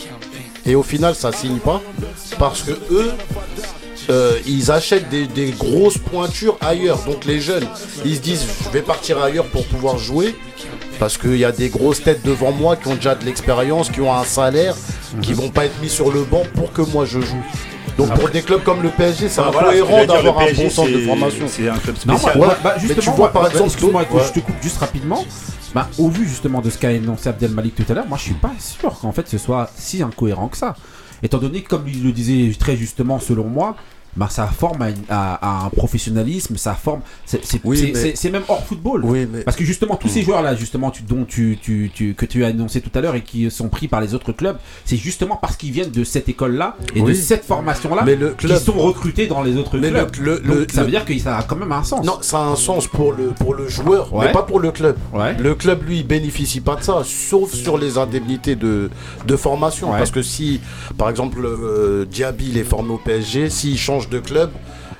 et 0.66 0.74
au 0.74 0.82
final 0.82 1.14
ça 1.14 1.32
signe 1.32 1.58
pas 1.58 1.80
parce 2.38 2.62
que 2.62 2.72
eux 2.90 3.12
euh, 4.10 4.38
ils 4.46 4.70
achètent 4.70 5.08
des, 5.10 5.26
des 5.26 5.50
grosses 5.50 5.98
pointures 5.98 6.58
ailleurs. 6.60 6.98
Donc 7.04 7.24
les 7.24 7.40
jeunes, 7.40 7.66
ils 8.04 8.16
se 8.16 8.20
disent 8.20 8.44
je 8.64 8.70
vais 8.70 8.82
partir 8.82 9.22
ailleurs 9.22 9.46
pour 9.46 9.64
pouvoir 9.66 9.98
jouer. 9.98 10.34
Parce 10.98 11.18
qu'il 11.18 11.36
y 11.36 11.44
a 11.44 11.50
des 11.50 11.68
grosses 11.68 12.02
têtes 12.02 12.24
devant 12.24 12.52
moi 12.52 12.76
qui 12.76 12.86
ont 12.86 12.94
déjà 12.94 13.16
de 13.16 13.24
l'expérience, 13.24 13.90
qui 13.90 14.00
ont 14.00 14.14
un 14.14 14.24
salaire, 14.24 14.76
qui 15.20 15.32
vont 15.32 15.48
pas 15.48 15.64
être 15.64 15.80
mis 15.82 15.88
sur 15.88 16.12
le 16.12 16.22
banc 16.22 16.42
pour 16.54 16.72
que 16.72 16.82
moi 16.82 17.04
je 17.04 17.20
joue. 17.20 17.44
Donc 17.98 18.14
pour 18.14 18.28
des 18.30 18.42
clubs 18.42 18.62
comme 18.62 18.82
le 18.82 18.88
PSG, 18.88 19.28
c'est 19.28 19.40
Ah, 19.40 19.50
voilà, 19.52 19.72
ce 19.72 19.76
que 19.76 19.82
incohérent 19.82 20.06
d'avoir 20.06 20.38
un 20.40 20.52
bon 20.52 20.70
centre 20.70 20.90
de 20.90 20.98
c'est- 20.98 21.06
formation. 21.06 21.44
C'est 21.48 21.68
un 21.68 21.76
club 21.78 21.96
spécial. 21.96 22.38
Ouais, 22.38 22.46
bah, 22.64 22.74
mais 22.88 22.94
tu 22.94 23.10
vois, 23.10 23.32
par 23.32 23.42
bah, 23.42 23.48
exemple, 23.50 23.66
excuse-moi, 23.70 24.04
d'autres- 24.10 24.24
je 24.26 24.32
te 24.32 24.40
coupe 24.40 24.54
juste 24.62 24.78
rapidement. 24.78 25.24
Bah, 25.74 25.88
au 25.98 26.08
vu 26.08 26.28
justement 26.28 26.60
de 26.60 26.68
ce 26.70 26.76
qu'a 26.78 26.92
énoncé 26.92 27.28
Abdel 27.30 27.50
Malik 27.52 27.74
tout 27.76 27.84
à 27.88 27.94
l'heure, 27.94 28.06
moi 28.06 28.18
je 28.18 28.24
suis 28.24 28.34
pas 28.34 28.52
sûr 28.58 28.98
qu'en 29.00 29.12
fait 29.12 29.26
ce 29.28 29.38
soit 29.38 29.70
si 29.76 30.02
incohérent 30.02 30.48
que 30.48 30.56
ça. 30.58 30.74
Étant 31.22 31.38
donné 31.38 31.62
que, 31.62 31.68
comme 31.68 31.84
il 31.88 32.02
le 32.04 32.12
disait 32.12 32.52
très 32.58 32.76
justement, 32.76 33.18
selon 33.20 33.44
moi, 33.44 33.76
bah, 34.16 34.28
ça 34.30 34.46
forme 34.46 34.82
à, 34.82 34.90
une- 34.90 34.96
à- 35.08 35.34
à 35.62 35.66
un 35.66 35.70
professionnalisme, 35.70 36.56
ça 36.56 36.74
forme. 36.74 37.00
C'est 37.24 37.40
Oui, 37.64 37.92
mais- 37.94 38.30
même 38.30 38.42
hors 38.48 38.64
football. 38.64 39.04
Oui, 39.04 39.26
mais 39.30 39.40
Parce 39.42 39.56
que 39.56 39.64
justement, 39.64 39.96
tous 39.96 40.08
ces 40.08 40.22
joueurs-là, 40.22 40.54
justement, 40.54 40.90
tu- 40.90 41.02
dont 41.02 41.24
tu, 41.24 41.58
tu, 41.60 41.90
tu- 41.94 42.14
que 42.14 42.26
tu 42.26 42.44
as 42.44 42.48
annoncé 42.48 42.80
tout 42.80 42.90
à 42.94 43.00
l'heure 43.00 43.14
et 43.14 43.22
qui 43.22 43.50
sont 43.50 43.68
pris 43.68 43.88
par 43.88 44.00
les 44.00 44.14
autres 44.14 44.32
clubs, 44.32 44.56
c'est 44.84 44.96
justement 44.96 45.36
parce 45.36 45.56
qu'ils 45.56 45.72
viennent 45.72 45.90
de 45.90 46.04
cette 46.04 46.28
école-là 46.28 46.76
et 46.94 47.02
de 47.02 47.12
cette 47.14 47.44
formation-là 47.44 48.02
Mais 48.04 48.16
le 48.16 48.30
qu'ils 48.30 48.48
club- 48.48 48.62
sont 48.62 48.72
recrutés 48.72 49.26
dans 49.26 49.42
les 49.42 49.56
autres 49.56 49.76
Mais 49.78 49.90
clubs. 49.90 50.16
le- 50.20 50.38
Donc, 50.40 50.46
le- 50.46 50.66
ça 50.72 50.84
veut 50.84 50.90
dire 50.90 51.04
que 51.04 51.16
ça 51.18 51.38
a 51.38 51.42
quand 51.42 51.56
même 51.56 51.72
un 51.72 51.82
sens. 51.84 52.04
Non, 52.04 52.18
ça 52.20 52.38
a 52.38 52.44
un 52.44 52.56
sens 52.56 52.86
pour 52.86 53.12
le, 53.12 53.28
pour 53.28 53.54
le 53.54 53.68
joueur, 53.68 54.12
Ouais. 54.12 54.26
mais 54.26 54.32
pas 54.32 54.42
pour 54.42 54.60
le 54.60 54.70
club. 54.72 54.96
Ouais. 55.12 55.36
Le 55.38 55.54
club, 55.54 55.82
lui, 55.86 55.98
il 56.00 56.06
bénéficie 56.06 56.60
pas 56.60 56.76
de 56.76 56.82
ça, 56.82 57.02
sauf 57.04 57.52
sur 57.52 57.78
les 57.78 57.98
indemnités 57.98 58.56
de, 58.56 58.90
de 59.26 59.36
formation. 59.36 59.90
Ouais. 59.92 59.98
Parce 59.98 60.10
que 60.10 60.22
si, 60.22 60.60
par 60.98 61.08
exemple, 61.10 61.40
euh, 61.44 62.04
Diaby, 62.04 62.48
il 62.50 62.58
est 62.58 62.64
formé 62.64 62.90
au 62.90 62.98
PSG, 62.98 63.50
s'il 63.50 63.78
change 63.78 64.01
de 64.08 64.18
club, 64.18 64.50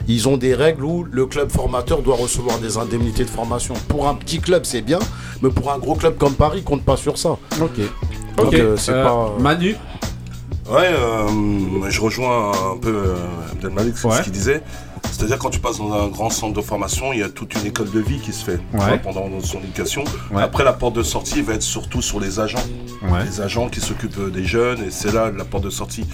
ils 0.08 0.28
ont 0.28 0.36
des 0.36 0.54
règles 0.54 0.84
où 0.84 1.04
le 1.10 1.26
club 1.26 1.50
formateur 1.50 2.02
doit 2.02 2.16
recevoir 2.16 2.58
des 2.58 2.76
indemnités 2.76 3.24
de 3.24 3.30
formation. 3.30 3.74
Pour 3.88 4.08
un 4.08 4.14
petit 4.14 4.40
club, 4.40 4.64
c'est 4.64 4.82
bien, 4.82 4.98
mais 5.42 5.50
pour 5.50 5.72
un 5.72 5.78
gros 5.78 5.94
club 5.94 6.16
comme 6.18 6.34
Paris, 6.34 6.58
il 6.58 6.64
compte 6.64 6.82
pas 6.84 6.96
sur 6.96 7.16
ça. 7.18 7.30
Ok. 7.60 7.78
Donc, 8.36 8.46
Ok. 8.48 8.54
euh, 8.54 8.76
c'est 8.76 8.92
Euh, 8.92 9.04
pas- 9.04 9.34
Manu. 9.38 9.76
Ouais, 10.70 10.88
euh, 10.92 11.26
je 11.90 12.00
rejoins 12.00 12.52
un 12.72 12.76
peu 12.78 12.88
euh, 12.94 13.14
Abdelmalik, 13.52 13.96
c'est 13.96 14.08
Ouais. 14.08 14.16
ce 14.18 14.22
qu'il 14.22 14.32
disait. 14.32 14.62
C'est-à-dire 15.10 15.38
quand 15.38 15.50
tu 15.50 15.60
passes 15.60 15.78
dans 15.78 15.92
un 15.92 16.08
grand 16.08 16.30
centre 16.30 16.54
de 16.54 16.60
formation, 16.60 17.12
il 17.12 17.20
y 17.20 17.22
a 17.22 17.28
toute 17.28 17.54
une 17.54 17.66
école 17.66 17.90
de 17.90 18.00
vie 18.00 18.18
qui 18.18 18.32
se 18.32 18.44
fait 18.44 18.58
tu 18.72 18.78
Ouais. 18.78 18.86
vois, 18.88 18.98
pendant 18.98 19.28
son 19.40 19.58
éducation. 19.58 20.04
Ouais. 20.32 20.42
Après, 20.42 20.64
la 20.64 20.72
porte 20.72 20.94
de 20.96 21.02
sortie 21.02 21.42
va 21.42 21.54
être 21.54 21.62
surtout 21.62 22.02
sur 22.02 22.18
les 22.20 22.40
agents. 22.40 22.62
Ouais. 23.02 23.24
Les 23.24 23.40
agents 23.40 23.68
qui 23.68 23.80
s'occupent 23.80 24.18
euh, 24.18 24.30
des 24.30 24.44
jeunes, 24.44 24.82
et 24.84 24.90
c'est 24.90 25.12
là 25.12 25.30
la 25.36 25.44
porte 25.44 25.64
de 25.64 25.70
sortie. 25.70 26.04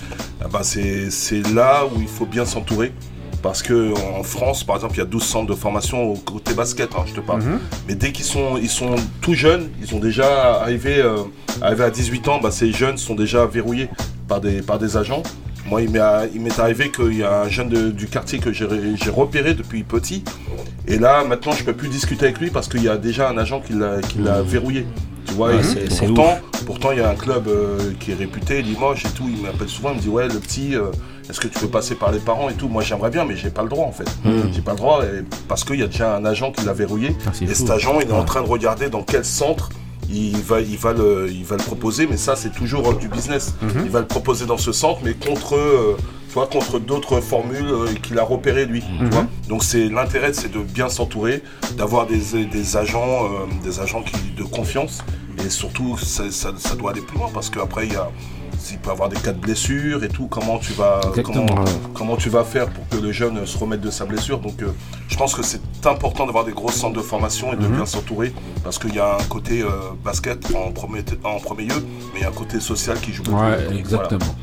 Ah 0.43 0.47
bah, 0.53 0.61
c'est 0.63 1.09
là 1.55 1.85
où 1.87 2.01
il 2.01 2.09
faut 2.09 2.27
bien 2.27 2.45
s'entourer. 2.45 2.93
Parce 3.41 3.63
que 3.63 3.95
en 4.19 4.25
France, 4.25 4.65
par 4.65 4.75
exemple, 4.77 4.95
il 4.97 4.99
y 4.99 5.03
a 5.03 5.05
12 5.07 5.23
centres 5.23 5.47
de 5.47 5.55
formation 5.55 6.03
au 6.11 6.15
côté 6.17 6.55
basket, 6.55 6.91
hein, 6.97 7.05
je 7.07 7.13
te 7.15 7.21
parle. 7.21 7.43
Mhm. 7.43 7.59
Mais 7.87 7.95
dès 7.95 8.11
qu'ils 8.11 8.25
sont, 8.25 8.57
ils 8.61 8.69
sont 8.69 8.97
tout 9.21 9.35
jeunes, 9.35 9.69
ils 9.81 9.95
ont 9.95 10.01
déjà 10.01 10.55
arrivé, 10.61 10.99
euh, 10.99 11.19
arrivé 11.63 11.85
à 11.85 11.91
18 11.91 12.27
ans, 12.27 12.41
bah, 12.43 12.51
ces 12.51 12.73
jeunes 12.73 12.99
sont 12.99 13.15
déjà 13.15 13.47
verrouillés 13.47 13.89
par 14.27 14.41
des, 14.41 14.61
par 14.61 14.81
des 14.81 14.97
agents. 14.97 15.23
Moi, 15.69 15.83
il 15.83 15.91
m'est 15.91 16.59
arrivé 16.59 16.91
qu'il 16.91 17.15
y 17.19 17.23
a 17.23 17.43
un 17.43 17.49
jeune 17.49 17.69
de- 17.69 17.91
du 17.91 18.07
quartier 18.07 18.39
que 18.39 18.53
j'ai 18.53 18.65
ré- 18.65 18.95
j'ai 19.03 19.11
repéré 19.11 19.55
depuis 19.55 19.83
petit. 19.85 20.25
Et 20.87 20.99
là, 20.99 21.25
maintenant, 21.25 21.53
je 21.53 21.63
peux 21.65 21.75
plus 21.75 21.89
discuter 21.89 22.25
avec 22.27 22.39
lui 22.41 22.51
parce 22.51 22.69
qu'il 22.69 22.83
y 22.83 22.89
a 22.89 22.97
déjà 22.97 23.29
un 23.29 23.37
agent 23.37 23.61
qui 23.61 23.75
l'a 23.75 23.97
l'a 24.19 24.43
verrouillé. 24.43 24.87
Tu 25.27 25.35
vois, 25.35 25.49
Ouais, 25.49 25.59
et 25.59 25.63
c'est- 25.63 25.91
c'est 25.93 26.07
pourtant, 26.07 26.39
pourtant, 26.65 26.93
il 26.93 26.99
y 26.99 27.03
a 27.03 27.11
un 27.11 27.15
club 27.15 27.49
euh, 27.49 27.93
qui 28.01 28.13
est 28.13 28.15
réputé, 28.15 28.63
Limoges 28.63 29.05
et 29.05 29.11
tout. 29.11 29.29
Il 29.29 29.43
m'appelle 29.43 29.69
souvent, 29.69 29.91
il 29.91 29.97
me 29.97 30.01
dit 30.01 30.09
Ouais, 30.09 30.27
le 30.27 30.39
petit, 30.39 30.75
euh, 30.75 30.85
est-ce 31.29 31.39
que 31.39 31.49
tu 31.49 31.59
peux 31.59 31.69
passer 31.69 31.95
par 31.97 32.13
les 32.13 32.19
parents 32.19 32.49
et 32.49 32.55
tout? 32.55 32.69
Moi, 32.69 32.83
j'aimerais 32.83 33.11
bien, 33.11 33.27
mais 33.27 33.37
j'ai 33.37 33.51
pas 33.51 33.63
le 33.63 33.69
droit 33.69 33.85
en 33.87 33.93
fait. 33.93 34.09
Hmm. 34.25 34.51
J'ai 34.51 34.63
pas 34.63 34.71
le 34.73 34.79
droit 34.79 35.05
et- 35.05 35.23
parce 35.49 35.65
qu'il 35.65 35.79
y 35.79 35.83
a 35.83 35.87
déjà 35.87 36.17
un 36.17 36.25
agent 36.25 36.51
qui 36.53 36.65
l'a 36.65 36.73
verrouillé. 36.73 37.15
Ah, 37.27 37.31
et 37.43 37.47
fou. 37.47 37.55
cet 37.55 37.69
agent, 37.71 38.01
il 38.01 38.09
est 38.09 38.13
en 38.13 38.25
train 38.25 38.41
de 38.41 38.49
regarder 38.49 38.89
dans 38.89 39.03
quel 39.03 39.25
centre 39.27 39.69
il 40.11 40.37
va, 40.43 40.61
il 40.61 40.77
va, 40.79 40.93
le, 40.93 41.29
il 41.31 41.45
va 41.45 41.57
le 41.57 41.63
proposer, 41.63 42.07
mais 42.07 42.17
ça, 42.17 42.35
c'est 42.37 42.53
toujours 42.53 42.89
euh, 42.91 42.95
du 42.95 43.09
business. 43.09 43.55
Mhm. 43.63 43.83
Il 43.85 43.91
va 43.91 44.01
le 44.01 44.07
proposer 44.07 44.47
dans 44.47 44.57
ce 44.59 44.73
centre, 44.73 45.01
mais 45.05 45.15
contre, 45.15 45.55
euh, 45.57 45.97
tu 46.29 46.35
vois, 46.35 46.47
contre 46.47 46.79
d'autres 46.79 47.21
formules 47.21 47.69
euh, 47.71 47.87
qu'il 48.03 48.19
a 48.19 48.23
repérées 48.25 48.67
lui. 48.67 48.81
tu 48.83 49.05
Mhm. 49.05 49.11
vois. 49.11 49.27
Donc, 49.49 49.65
c'est 49.65 49.89
l'intérêt, 49.89 50.33
c'est 50.33 50.51
de 50.53 50.61
bien 50.61 50.89
s'entourer, 50.89 51.43
d'avoir 51.77 52.07
des, 52.07 52.45
des 52.47 52.77
agents, 52.77 53.25
euh, 53.25 53.29
des 53.65 53.81
agents 53.81 54.03
qui, 54.03 54.17
de 54.37 54.45
confiance, 54.45 54.99
et 55.45 55.51
surtout, 55.51 55.97
ça, 55.99 56.31
ça- 56.31 56.55
ça 56.59 56.75
doit 56.75 56.91
aller 56.93 57.01
plus 57.03 57.19
loin 57.19 57.29
parce 57.33 57.51
qu'après, 57.51 57.87
il 57.87 57.93
y 57.93 57.97
a 57.97 58.11
s'il 58.59 58.79
peut 58.79 58.91
avoir 58.91 59.09
des 59.09 59.17
cas 59.17 59.33
de 59.33 59.39
blessures 59.41 60.03
et 60.05 60.09
tout, 60.09 60.27
comment 60.27 60.59
tu 60.59 60.73
vas, 60.73 61.01
comment, 61.95 62.17
tu 62.17 62.29
vas 62.29 62.45
faire 62.45 62.69
pour 62.69 62.87
que 62.89 62.97
le 62.97 63.13
jeune 63.13 63.47
se 63.47 63.57
remette 63.57 63.81
de 63.81 63.91
sa 63.91 64.05
blessure. 64.05 64.39
Donc, 64.41 64.63
euh, 64.63 64.73
je 65.09 65.17
pense 65.17 65.35
que 65.35 65.43
c'est 65.43 65.61
important 65.87 66.27
d'avoir 66.27 66.45
des 66.45 66.53
gros 66.53 66.71
centres 66.71 66.97
de 66.97 67.03
formation 67.03 67.53
et 67.53 67.57
de 67.57 67.67
Mhm. 67.67 67.77
bien 67.77 67.87
s'entourer 67.87 68.33
parce 68.65 68.79
qu'il 68.79 68.95
y 68.95 68.99
a 68.99 69.15
un 69.17 69.25
côté 69.29 69.63
euh, 69.63 69.69
basket 70.05 70.45
en 70.55 70.71
premier, 70.73 71.05
en 71.25 71.39
premier 71.39 71.65
lieu, 71.65 71.77
mais 72.13 72.21
il 72.21 72.23
y 72.23 72.25
a 72.25 72.29
un 72.29 72.33
côté 72.33 72.61
social 72.61 72.99
qui 73.01 73.13
joue 73.13 73.23
beaucoup. 73.23 73.41
Ouais, 73.43 73.65
Donc, 73.69 73.79
exactement. 73.79 74.35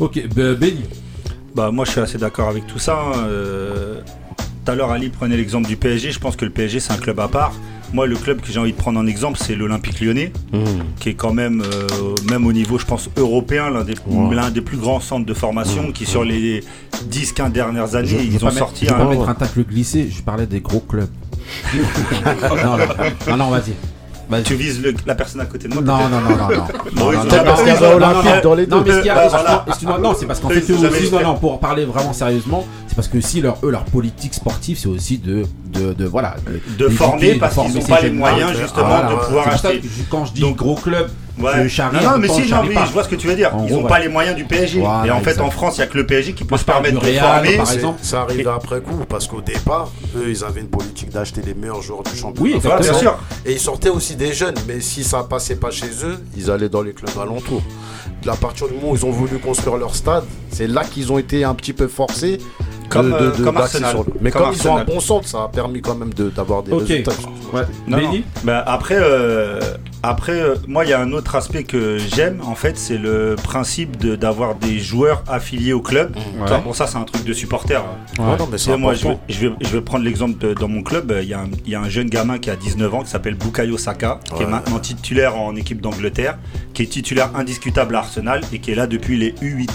Ok, 0.00 0.20
bah, 0.34 0.54
Benny. 0.54 0.84
Bah 1.54 1.70
moi 1.70 1.84
je 1.84 1.92
suis 1.92 2.00
assez 2.00 2.18
d'accord 2.18 2.48
avec 2.48 2.66
tout 2.66 2.80
ça. 2.80 2.98
hein. 2.98 3.18
Euh, 3.28 4.00
Tout 4.64 4.72
à 4.72 4.74
l'heure 4.74 4.90
Ali 4.90 5.08
prenait 5.10 5.36
l'exemple 5.36 5.68
du 5.68 5.76
PSG. 5.76 6.10
Je 6.10 6.18
pense 6.18 6.34
que 6.36 6.44
le 6.44 6.50
PSG 6.50 6.80
c'est 6.80 6.92
un 6.92 6.96
club 6.96 7.20
à 7.20 7.28
part. 7.28 7.52
Moi 7.94 8.06
le 8.08 8.16
club 8.16 8.40
que 8.40 8.50
j'ai 8.52 8.58
envie 8.58 8.72
de 8.72 8.76
prendre 8.76 8.98
en 8.98 9.06
exemple 9.06 9.38
c'est 9.40 9.54
l'Olympique 9.54 10.00
Lyonnais, 10.00 10.32
qui 10.98 11.10
est 11.10 11.14
quand 11.14 11.32
même 11.32 11.62
euh, 11.62 11.86
même 12.28 12.44
au 12.44 12.52
niveau 12.52 12.76
je 12.76 12.84
pense 12.84 13.08
européen 13.16 13.70
l'un 13.70 13.84
des, 13.84 13.94
des 14.52 14.60
plus 14.60 14.76
grands 14.76 14.98
centres 15.00 15.24
de 15.24 15.32
formation 15.34 15.92
qui 15.92 16.04
sur 16.04 16.24
les 16.24 16.62
10-15 17.10 17.52
dernières 17.52 17.94
années 17.94 18.08
Je- 18.08 18.16
ils 18.18 18.44
ont 18.44 18.50
sorti 18.50 18.86
je 18.86 18.90
vais 18.90 18.96
pas 18.98 19.04
un, 19.04 19.08
mettre 19.10 19.28
un 19.28 19.34
tacle 19.34 19.64
glissé, 19.64 20.08
je 20.10 20.22
parlais 20.22 20.46
des 20.46 20.60
gros 20.60 20.80
clubs. 20.80 21.08
non, 21.74 22.76
non, 22.78 22.86
non, 23.28 23.36
non, 23.36 23.50
vas-y. 23.50 23.74
Vas-y. 24.28 24.42
Tu 24.44 24.54
vises 24.54 24.80
le- 24.82 24.94
la 25.06 25.14
personne 25.14 25.40
à 25.40 25.46
côté 25.46 25.68
de 25.68 25.74
moi 25.74 25.82
Non, 25.82 26.08
non, 26.08 26.20
non, 26.20 26.30
non, 26.30 26.36
non. 26.36 26.46
Non, 26.96 27.12
non, 27.12 27.24
non, 27.24 27.28
parce 27.44 27.62
qu'il 27.62 27.72
y 27.74 27.84
Olympique 27.84 28.42
dans 28.42 28.54
les 28.54 28.66
deux. 28.66 28.76
Non, 28.76 28.82
mais 28.86 28.92
ce 28.92 28.96
qu'il 28.98 29.06
y 29.06 29.10
a- 29.10 29.14
bah, 29.14 29.22
excuse-moi, 29.24 29.42
voilà. 29.42 29.64
excuse-moi, 29.68 29.98
non, 29.98 30.14
c'est 30.18 30.26
parce 30.26 30.40
qu'en 30.40 30.48
fait, 30.48 30.70
eux 30.70 30.74
aussi, 30.74 31.12
non, 31.22 31.34
pour 31.36 31.60
parler 31.60 31.84
vraiment 31.84 32.12
sérieusement, 32.12 32.66
c'est 32.86 32.94
parce 32.94 33.08
que 33.08 33.20
si 33.20 33.40
leur, 33.40 33.58
eux, 33.62 33.70
leur 33.70 33.84
politique 33.84 34.34
sportive, 34.34 34.78
c'est 34.78 34.88
aussi 34.88 35.18
de, 35.18 35.44
de, 35.72 35.92
de 35.92 36.04
voilà, 36.06 36.36
De 36.78 36.88
former 36.88 37.34
parce 37.34 37.54
qu'ils 37.54 37.62
former 37.64 37.78
ont 37.78 37.82
ces 37.82 37.88
pas 37.92 38.00
les 38.00 38.10
moyens, 38.10 38.52
justement, 38.58 39.10
de 39.10 39.16
pouvoir 39.26 39.48
acheter. 39.48 39.80
Quand 40.10 40.24
je 40.26 40.32
dis 40.32 40.52
gros 40.52 40.76
club, 40.76 41.08
Ouais. 41.38 41.66
Non, 42.02 42.18
mais 42.18 42.28
si, 42.28 42.42
mais 42.68 42.74
pas. 42.74 42.84
je 42.86 42.92
vois 42.92 43.02
ce 43.02 43.08
que 43.08 43.16
tu 43.16 43.26
veux 43.26 43.34
dire. 43.34 43.54
En 43.54 43.66
Ils 43.66 43.72
n'ont 43.72 43.84
pas 43.84 43.98
les 43.98 44.08
moyens 44.08 44.36
du 44.36 44.44
PSG. 44.44 44.80
Voilà, 44.80 45.06
et 45.06 45.10
en 45.10 45.20
fait, 45.20 45.30
exact. 45.30 45.42
en 45.44 45.50
France, 45.50 45.76
il 45.76 45.80
n'y 45.80 45.84
a 45.84 45.86
que 45.88 45.96
le 45.98 46.06
PSG 46.06 46.32
qui 46.32 46.44
peut 46.44 46.56
se 46.56 46.64
permettre 46.64 47.00
de 47.00 47.04
Real, 47.04 47.18
former. 47.42 47.56
par 47.56 47.66
C'est- 47.66 47.74
exemple. 47.74 47.98
Ça 48.02 48.20
arrive 48.22 48.46
après 48.48 48.80
coup 48.80 49.04
parce 49.08 49.26
qu'au 49.26 49.40
départ, 49.40 49.90
eux, 50.16 50.26
ils 50.28 50.44
avaient 50.44 50.60
une 50.60 50.68
politique 50.68 51.10
d'acheter 51.10 51.42
les 51.44 51.54
meilleurs 51.54 51.82
joueurs 51.82 52.02
du 52.04 52.16
championnat. 52.16 52.40
Oui, 52.40 52.52
exactement. 52.56 52.80
bien 52.90 52.98
sûr. 52.98 53.18
Et 53.44 53.52
ils 53.54 53.60
sortaient 53.60 53.88
aussi 53.90 54.14
des 54.14 54.32
jeunes, 54.32 54.54
mais 54.68 54.80
si 54.80 55.02
ça 55.02 55.24
passait 55.24 55.56
pas 55.56 55.70
chez 55.72 55.88
eux, 56.04 56.18
ils 56.36 56.50
allaient 56.50 56.68
dans 56.68 56.82
les 56.82 56.92
clubs 56.92 57.18
alentours. 57.20 57.62
À 58.30 58.36
partir 58.36 58.68
du 58.68 58.74
moment 58.74 58.92
où 58.92 58.96
ils 58.96 59.04
ont 59.04 59.10
voulu 59.10 59.38
construire 59.38 59.76
leur 59.76 59.94
stade, 59.94 60.24
c'est 60.50 60.66
là 60.66 60.84
qu'ils 60.84 61.12
ont 61.12 61.18
été 61.18 61.44
un 61.44 61.54
petit 61.54 61.72
peu 61.72 61.88
forcés. 61.88 62.38
Comme, 62.90 63.08
de- 63.10 63.14
euh, 63.14 63.30
de- 63.36 63.42
comme 63.42 63.56
d'axer 63.56 63.82
Arsenal. 63.82 63.90
sur 63.90 64.04
le- 64.04 64.12
Mais 64.20 64.30
Comme 64.30 64.42
comme, 64.42 64.52
ils 64.52 64.68
ont 64.68 64.76
un 64.76 64.78
Arsenal. 64.80 64.86
bon 64.94 65.00
centre, 65.00 65.26
ça 65.26 65.44
a 65.44 65.48
permis 65.48 65.80
quand 65.80 65.94
même 65.96 66.12
de- 66.14 66.28
d'avoir 66.28 66.62
des 66.62 66.70
Ok. 66.72 66.80
résultats. 66.82 67.12
Ouais. 67.52 67.62
Non, 67.88 67.96
non. 67.96 68.04
Benny? 68.10 68.24
Bah, 68.44 68.62
après, 68.66 68.98
euh, 69.00 69.58
après 70.02 70.32
euh, 70.38 70.54
moi, 70.68 70.84
il 70.84 70.90
y 70.90 70.92
a 70.92 71.00
un 71.00 71.10
autre 71.12 71.34
aspect 71.34 71.64
que 71.64 71.96
j'aime, 71.98 72.40
en 72.46 72.54
fait, 72.54 72.76
c'est 72.78 72.98
le 72.98 73.36
principe 73.42 73.96
de- 73.96 74.16
d'avoir 74.16 74.54
des 74.54 74.78
joueurs 74.78 75.24
affiliés 75.26 75.72
au 75.72 75.80
club. 75.80 76.14
Ouais. 76.14 76.46
Ça, 76.46 76.58
bon, 76.58 76.72
ça, 76.74 76.86
c'est 76.86 76.98
un 76.98 77.04
truc 77.04 77.24
de 77.24 77.32
supporter. 77.32 77.82
Ouais. 78.18 78.36
Non, 78.38 78.48
mais 78.52 78.76
moi, 78.76 78.94
je 78.94 79.08
vais, 79.08 79.18
je, 79.30 79.40
vais, 79.48 79.54
je 79.62 79.68
vais 79.68 79.80
prendre 79.80 80.04
l'exemple 80.04 80.38
de- 80.38 80.52
dans 80.52 80.68
mon 80.68 80.82
club. 80.82 81.10
euh, 81.10 81.22
Il 81.22 81.28
y, 81.30 81.34
a 81.34 81.40
un, 81.40 81.48
il 81.64 81.72
y 81.72 81.74
a 81.74 81.80
un 81.80 81.88
jeune 81.88 82.10
gamin 82.10 82.38
qui 82.38 82.50
a 82.50 82.54
19 82.56 82.92
ans 82.94 83.02
qui 83.02 83.10
s'appelle 83.10 83.34
Bukayo 83.34 83.78
Saka, 83.78 84.20
qui 84.36 84.42
est 84.42 84.46
maintenant 84.46 84.78
titulaire 84.78 85.36
en 85.36 85.56
équipe 85.56 85.80
d'Angleterre, 85.80 86.36
qui 86.74 86.82
est 86.82 86.86
titulaire 86.86 87.30
indiscutable 87.34 87.96
à 87.96 88.02
Arsenal 88.14 88.40
et 88.52 88.58
qui 88.58 88.70
est 88.70 88.74
là 88.74 88.86
depuis 88.86 89.16
les 89.16 89.32
U8. 89.32 89.68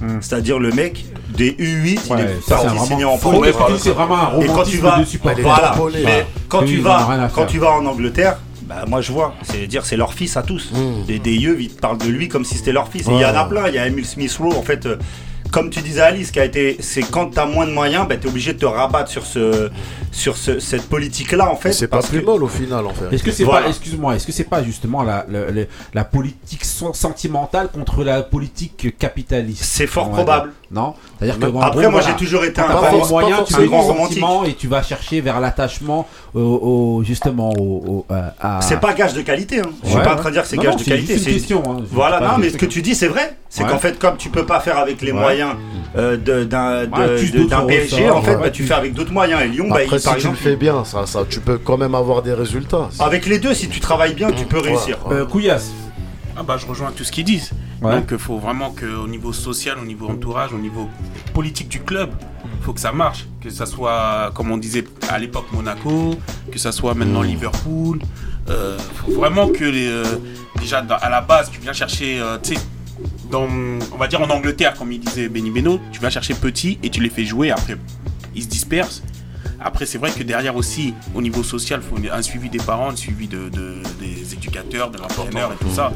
Hmm. 0.00 0.18
C'est-à-dire 0.20 0.58
le 0.58 0.72
mec 0.72 1.04
des 1.36 1.52
U8, 1.52 2.00
il 2.10 2.20
est 2.20 2.48
parti 2.48 2.78
signer 2.86 3.04
en 3.04 3.18
pro. 3.18 3.44
c'est 3.78 3.90
vraiment 3.90 4.16
un 4.16 4.40
Et 4.40 4.46
quand 4.46 4.64
tu 4.64 4.78
vas, 4.78 5.02
voilà, 5.42 5.74
mais 6.04 6.26
quand 6.48 6.64
tu 6.64 6.78
vas, 6.78 7.28
quand 7.34 7.46
tu 7.46 7.58
vas 7.58 7.72
en 7.72 7.86
Angleterre, 7.86 8.38
bah 8.62 8.84
moi 8.88 9.00
je 9.00 9.12
vois, 9.12 9.34
c'est 9.42 9.66
dire 9.66 9.84
c'est 9.84 9.96
leur 9.96 10.14
fils 10.14 10.36
à 10.36 10.42
tous. 10.42 10.72
Mm. 10.72 11.04
Des, 11.06 11.18
des 11.18 11.34
yeux, 11.34 11.56
ils 11.60 11.68
te 11.68 11.80
parlent 11.80 11.98
de 11.98 12.08
lui 12.08 12.28
comme 12.28 12.44
si 12.44 12.56
c'était 12.56 12.72
leur 12.72 12.88
fils. 12.88 13.06
Il 13.08 13.18
y 13.18 13.24
en 13.24 13.34
a 13.34 13.44
plein. 13.44 13.68
Il 13.68 13.74
y 13.74 13.78
a 13.78 13.86
Emile 13.86 14.06
Smith 14.06 14.34
Rowe 14.40 14.56
en 14.56 14.62
fait. 14.62 14.86
euh, 14.86 14.96
comme 15.52 15.70
tu 15.70 15.80
disais 15.82 16.00
Alice, 16.00 16.30
qui 16.32 16.40
a 16.40 16.44
été, 16.44 16.78
c'est 16.80 17.02
quand 17.02 17.30
tu 17.30 17.38
as 17.38 17.46
moins 17.46 17.66
de 17.66 17.72
moyens, 17.72 18.08
bah, 18.08 18.16
tu 18.16 18.26
es 18.26 18.30
obligé 18.30 18.54
de 18.54 18.58
te 18.58 18.64
rabattre 18.66 19.10
sur 19.10 19.24
ce, 19.24 19.70
sur 20.10 20.36
ce, 20.36 20.58
cette 20.58 20.88
politique-là 20.88 21.48
en 21.48 21.56
fait. 21.56 21.72
C'est 21.72 21.86
pas 21.86 21.98
parce 21.98 22.08
plus 22.08 22.22
que- 22.22 22.26
mal 22.26 22.42
au 22.42 22.48
final, 22.48 22.86
en 22.86 22.94
fait. 22.94 23.14
Est-ce 23.14 23.22
que 23.22 23.30
c'est 23.30 23.44
Voilà. 23.44 23.62
pas, 23.64 23.68
excuse-moi, 23.68 24.16
est-ce 24.16 24.26
que 24.26 24.32
c'est 24.32 24.44
pas 24.44 24.64
justement 24.64 25.02
la, 25.02 25.24
la, 25.28 25.50
la- 25.50 25.64
la 25.94 26.04
politique 26.04 26.64
sen- 26.64 26.94
sentimentale 26.94 27.68
contre 27.72 28.02
la 28.02 28.22
politique 28.22 28.96
capitaliste? 28.98 29.62
C'est 29.62 29.86
fort 29.86 30.10
probable. 30.10 30.52
Non 30.74 30.94
C'est-à-dire 31.18 31.38
que 31.38 31.44
Après, 31.44 31.82
moi 31.82 31.90
voilà, 31.90 32.06
j'ai 32.06 32.14
toujours 32.24 32.44
été 32.44 32.58
un 32.60 32.64
pas 32.64 32.88
tu 33.46 33.56
mets 33.60 33.66
grand 33.66 33.82
romantique. 33.82 34.24
et 34.46 34.54
tu 34.54 34.68
vas 34.68 34.82
chercher 34.82 35.20
vers 35.20 35.38
l'attachement 35.38 36.08
au, 36.34 36.40
au- 36.40 37.02
justement 37.04 37.50
au, 37.50 38.06
au- 38.08 38.14
à- 38.40 38.60
C'est 38.62 38.80
pas 38.80 38.94
gage 38.94 39.12
de 39.12 39.20
qualité. 39.20 39.60
Hein. 39.60 39.66
Je 39.84 39.90
suis 39.90 39.98
pas 40.00 40.14
en 40.14 40.16
train 40.16 40.30
de 40.30 40.34
dire 40.34 40.42
que 40.42 40.48
c'est 40.48 40.56
gage 40.56 40.76
de 40.76 40.82
c'est 40.82 40.90
qualité. 40.90 41.12
juste 41.14 41.26
une 41.26 41.32
c'est- 41.32 41.38
question, 41.38 41.62
hein. 41.68 41.82
Voilà, 41.90 42.20
non, 42.20 42.38
mais 42.38 42.44
c'est 42.46 42.52
ce 42.54 42.58
que 42.58 42.64
tu 42.66 42.80
dis, 42.80 42.94
c'est 42.94 43.08
vrai. 43.08 43.36
C'est 43.50 43.64
Ouais. 43.64 43.68
qu'en 43.70 43.78
fait, 43.78 43.98
comme 43.98 44.16
tu 44.16 44.30
peux 44.30 44.46
pas 44.46 44.60
faire 44.60 44.78
avec 44.78 45.02
les 45.02 45.12
Ouais. 45.12 45.20
moyens 45.20 45.50
euh, 45.98 46.16
de- 46.16 46.44
d'un 46.44 46.86
PSG, 47.66 48.08
en 48.10 48.22
fait, 48.22 48.36
bah, 48.36 48.48
tu 48.50 48.62
fais 48.64 48.72
avec 48.74 48.94
d'autres 48.94 49.12
moyens. 49.12 49.42
Et 49.42 49.48
Lyon, 49.48 49.66
bah, 49.68 49.76
Après, 49.82 49.96
il, 49.96 50.00
si 50.00 50.04
par 50.06 50.14
tu 50.14 50.20
exemple, 50.20 50.38
le 50.42 50.50
fais 50.50 50.56
bien, 50.56 50.84
ça, 50.86 51.04
ça, 51.04 51.24
tu 51.28 51.40
peux 51.40 51.58
quand 51.58 51.76
même 51.76 51.94
avoir 51.94 52.22
des 52.22 52.32
résultats. 52.32 52.88
avec 52.98 53.26
les 53.26 53.38
deux, 53.38 53.52
si 53.52 53.68
tu 53.68 53.78
travailles 53.80 54.14
bien, 54.14 54.30
tu 54.32 54.46
peux 54.46 54.58
réussir. 54.58 54.96
Euh, 55.10 55.26
Couillasse. 55.26 55.70
Ah 56.36 56.42
bah 56.42 56.56
je 56.56 56.66
rejoins 56.66 56.92
tout 56.92 57.04
ce 57.04 57.12
qu'ils 57.12 57.24
disent. 57.24 57.50
Ouais. 57.82 57.96
Donc 57.96 58.08
il 58.10 58.18
faut 58.18 58.38
vraiment 58.38 58.70
qu'au 58.70 59.06
niveau 59.06 59.32
social, 59.32 59.78
au 59.78 59.84
niveau 59.84 60.08
entourage, 60.08 60.52
au 60.52 60.58
niveau 60.58 60.88
politique 61.34 61.68
du 61.68 61.80
club, 61.80 62.10
il 62.44 62.64
faut 62.64 62.72
que 62.72 62.80
ça 62.80 62.92
marche. 62.92 63.26
Que 63.40 63.50
ça 63.50 63.66
soit, 63.66 64.30
comme 64.34 64.50
on 64.50 64.56
disait 64.56 64.84
à 65.08 65.18
l'époque, 65.18 65.46
Monaco, 65.52 66.14
que 66.50 66.58
ça 66.58 66.72
soit 66.72 66.94
maintenant 66.94 67.22
Liverpool. 67.22 68.00
Euh, 68.48 68.78
faut 68.94 69.12
vraiment 69.12 69.48
que 69.48 69.64
les, 69.64 69.86
euh, 69.86 70.04
déjà 70.58 70.78
à 70.78 71.10
la 71.10 71.20
base, 71.20 71.50
tu 71.50 71.60
viens 71.60 71.72
chercher, 71.72 72.18
euh, 72.20 72.38
tu 72.42 72.54
sais, 72.54 72.60
dans, 73.30 73.48
on 73.92 73.96
va 73.96 74.08
dire 74.08 74.20
en 74.20 74.30
Angleterre, 74.30 74.74
comme 74.74 74.92
il 74.92 75.00
disait 75.00 75.28
Benny 75.28 75.50
Beno, 75.50 75.80
tu 75.92 76.00
vas 76.00 76.10
chercher 76.10 76.34
petit 76.34 76.78
et 76.82 76.90
tu 76.90 77.00
les 77.00 77.10
fais 77.10 77.24
jouer. 77.24 77.50
Après, 77.50 77.76
ils 78.34 78.42
se 78.42 78.48
dispersent. 78.48 79.02
Après, 79.64 79.86
c'est 79.86 79.98
vrai 79.98 80.10
que 80.10 80.22
derrière 80.22 80.56
aussi, 80.56 80.94
au 81.14 81.22
niveau 81.22 81.42
social, 81.42 81.80
il 81.82 81.88
faut 81.88 82.14
un 82.14 82.22
suivi 82.22 82.48
des 82.50 82.58
parents, 82.58 82.90
un 82.90 82.96
suivi 82.96 83.28
de, 83.28 83.48
de- 83.48 83.82
des 84.00 84.34
éducateurs, 84.34 84.90
de 84.90 84.98
l'entraîneur 84.98 85.52
et 85.52 85.64
tout 85.64 85.70
ça. 85.74 85.92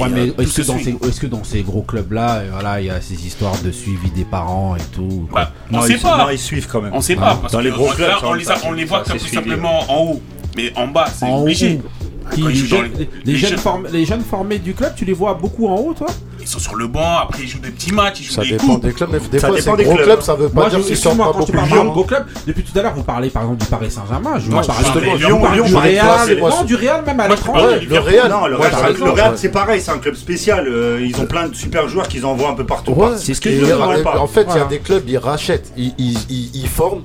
Ouais, 0.00 0.08
mais 0.08 0.28
euh, 0.30 0.34
est-ce 0.42 0.60
que, 0.60 0.66
dans 0.66 0.78
ces, 0.78 0.96
est-ce 1.08 1.20
que 1.20 1.26
dans 1.28 1.44
ces 1.44 1.62
gros 1.62 1.82
clubs-là, 1.82 2.38
euh, 2.38 2.48
voilà, 2.52 2.80
il 2.80 2.86
y 2.86 2.90
a 2.90 3.00
ces 3.00 3.26
histoires 3.26 3.56
de 3.62 3.70
suivi 3.70 4.10
des 4.10 4.24
parents 4.24 4.74
et 4.74 4.80
tout 4.92 5.28
quoi 5.30 5.42
Bah, 5.44 5.52
on 5.70 5.76
Non, 5.76 5.82
sait 5.82 5.92
ils, 5.92 6.00
pas. 6.00 6.18
non, 6.18 6.30
ils 6.30 6.38
suivent 6.38 6.66
quand 6.66 6.82
même. 6.82 6.92
On 6.94 7.00
sait 7.00 7.16
Ah. 7.16 7.20
pas. 7.26 7.36
Parce 7.42 7.52
Dans 7.52 7.58
que 7.60 7.64
les 7.64 7.70
gros 7.70 7.88
clubs, 7.92 8.10
on, 8.24 8.32
les, 8.34 8.50
a- 8.50 8.56
on 8.64 8.72
les 8.72 8.84
voit 8.84 9.04
c'est 9.06 9.12
tout 9.12 9.18
suivi. 9.20 9.34
simplement 9.36 9.80
en 9.88 10.04
haut. 10.04 10.22
Mais 10.56 10.72
en 10.76 10.88
bas, 10.88 11.06
c'est 11.14 11.26
En 11.26 11.42
obligé. 11.42 11.80
haut. 11.84 12.03
Qui, 12.32 12.42
les, 12.42 12.54
jeunes, 12.54 12.90
les- 12.98 13.08
les 13.24 13.32
les 13.32 13.36
jeunes 13.38 13.50
jeunes- 13.50 13.58
form- 13.58 13.86
les 13.92 14.04
jeunes 14.06 14.22
formés 14.22 14.58
du 14.58 14.74
club, 14.74 14.92
tu 14.96 15.04
les 15.04 15.12
vois 15.12 15.34
beaucoup 15.34 15.68
en 15.68 15.76
haut, 15.76 15.94
toi? 15.94 16.06
Ils 16.40 16.46
sont 16.48 16.58
sur 16.58 16.74
le 16.76 16.86
banc, 16.86 17.18
après 17.22 17.42
ils 17.42 17.48
jouent 17.48 17.58
des 17.60 17.70
petits 17.70 17.92
matchs, 17.92 18.20
ils 18.20 18.24
jouent 18.24 18.34
Ça 18.34 18.42
des 18.42 18.50
dépend 18.50 18.66
coupes. 18.66 18.84
des 18.84 18.92
clubs, 18.92 19.08
mais 19.12 19.18
des 19.18 19.38
Ça 19.38 19.46
fois, 19.48 19.56
dépend 19.56 19.70
c'est 19.72 19.76
des 19.78 19.84
gros 19.84 19.94
clubs. 19.94 20.06
clubs, 20.06 20.20
ça 20.20 20.34
veut 20.34 20.48
pas 20.50 20.60
Moi, 20.60 20.70
dire 20.70 20.78
qu'ils 20.80 20.90
excuse-moi, 20.92 21.26
pas 21.26 21.32
quand 21.32 21.38
beaucoup 21.38 21.52
plus 21.52 21.88
gros 21.90 22.04
club, 22.04 22.26
depuis 22.46 22.62
tout 22.62 22.78
à 22.78 22.82
l'heure, 22.82 22.94
vous 22.94 23.02
parlez 23.02 23.30
par 23.30 23.42
exemple 23.42 23.60
du 23.62 23.66
Paris 23.66 23.90
Saint-Germain. 23.90 24.38
Je 24.38 24.50
vous 24.50 24.60
parle 24.60 25.00
Lyon, 25.16 25.52
Lyon, 25.52 25.64
du 25.64 25.74
Real. 25.76 26.38
Non, 26.38 26.64
du 26.64 26.74
Real, 26.76 27.02
même 27.06 27.20
à 27.20 27.28
l'étranger. 27.28 27.86
le 27.88 27.98
Real. 27.98 28.30
Non, 28.30 28.46
le 28.46 28.56
Real, 28.56 29.32
c'est 29.36 29.48
pareil, 29.50 29.80
c'est 29.80 29.90
un 29.92 29.98
club 29.98 30.14
spécial. 30.14 30.66
euh, 30.68 31.00
ils 31.04 31.18
ont 31.20 31.26
plein 31.26 31.48
de 31.48 31.54
super 31.54 31.88
joueurs 31.88 32.08
qu'ils 32.08 32.24
envoient 32.26 32.50
un 32.50 32.54
peu 32.54 32.64
partout. 32.66 32.94
C'est 33.18 33.34
ce 33.34 33.40
que 33.40 33.50
je 33.50 33.64
en- 33.74 34.26
fait, 34.26 34.46
il 34.50 34.56
y 34.56 34.60
a 34.60 34.64
des 34.64 34.78
clubs, 34.78 35.04
ils 35.08 35.18
rachètent, 35.18 35.72
ils 35.76 36.68
forment. 36.68 37.02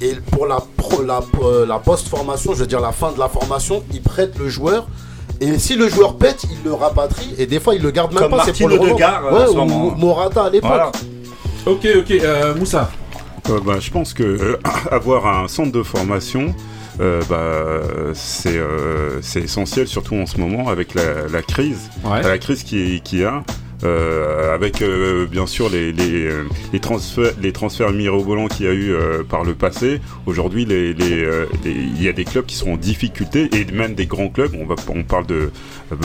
Et 0.00 0.14
pour 0.30 0.46
la, 0.46 0.58
pro- 0.76 1.02
la, 1.02 1.20
euh, 1.42 1.66
la 1.66 1.78
post-formation, 1.78 2.54
je 2.54 2.60
veux 2.60 2.66
dire 2.66 2.80
la 2.80 2.92
fin 2.92 3.10
de 3.12 3.18
la 3.18 3.28
formation, 3.28 3.82
ils 3.92 4.02
prêtent 4.02 4.38
le 4.38 4.48
joueur. 4.48 4.86
Et 5.40 5.58
si 5.58 5.76
le 5.76 5.88
joueur 5.88 6.16
pète, 6.16 6.44
ils 6.50 6.64
le 6.64 6.72
rapatrient. 6.74 7.34
Et 7.38 7.46
des 7.46 7.60
fois, 7.60 7.74
ils 7.74 7.82
le 7.82 7.90
gardent 7.90 8.12
même 8.12 8.22
Comme 8.24 8.32
pas. 8.38 8.44
C'est 8.44 8.56
pour 8.58 8.68
le. 8.68 8.78
Degar, 8.78 9.26
euh, 9.26 9.30
en 9.30 9.34
Ouais, 9.40 9.46
ce 9.46 9.50
ou 9.52 9.54
moment. 9.56 9.94
Morata 9.96 10.44
à 10.44 10.50
l'époque. 10.50 10.68
Voilà. 10.70 10.92
Ok, 11.66 11.86
ok, 11.98 12.10
euh, 12.10 12.54
Moussa. 12.54 12.90
Euh, 13.50 13.60
bah, 13.64 13.74
je 13.80 13.90
pense 13.90 14.14
que 14.14 14.22
euh, 14.22 14.58
avoir 14.90 15.26
un 15.26 15.48
centre 15.48 15.72
de 15.72 15.82
formation, 15.82 16.54
euh, 17.00 17.20
bah, 17.28 18.12
c'est 18.14 18.56
euh, 18.56 19.20
essentiel, 19.36 19.86
surtout 19.88 20.14
en 20.16 20.26
ce 20.26 20.38
moment 20.38 20.68
avec 20.68 20.94
la, 20.94 21.28
la 21.30 21.42
crise, 21.42 21.88
Ouais. 22.04 22.22
la 22.22 22.38
crise 22.38 22.62
qui 22.64 23.24
a. 23.24 23.42
euh, 23.84 24.54
avec 24.54 24.82
euh, 24.82 25.26
bien 25.26 25.46
sûr 25.46 25.68
les, 25.70 25.92
les, 25.92 26.28
les 26.72 26.80
transferts, 26.80 27.32
les 27.40 27.52
transferts 27.52 27.92
mirobolants 27.92 28.48
qu'il 28.48 28.66
y 28.66 28.68
a 28.68 28.72
eu 28.72 28.90
euh, 28.92 29.22
par 29.22 29.44
le 29.44 29.54
passé. 29.54 30.00
Aujourd'hui, 30.26 30.64
les, 30.64 30.94
il 31.64 32.02
y 32.02 32.08
a 32.08 32.12
des 32.12 32.24
clubs 32.24 32.44
qui 32.44 32.56
sont 32.56 32.72
en 32.72 32.76
difficulté 32.76 33.48
et 33.52 33.64
même 33.72 33.94
des 33.94 34.06
grands 34.06 34.28
clubs. 34.28 34.52
On, 34.58 34.66
va, 34.66 34.74
on 34.88 35.04
parle 35.04 35.26
de, 35.26 35.50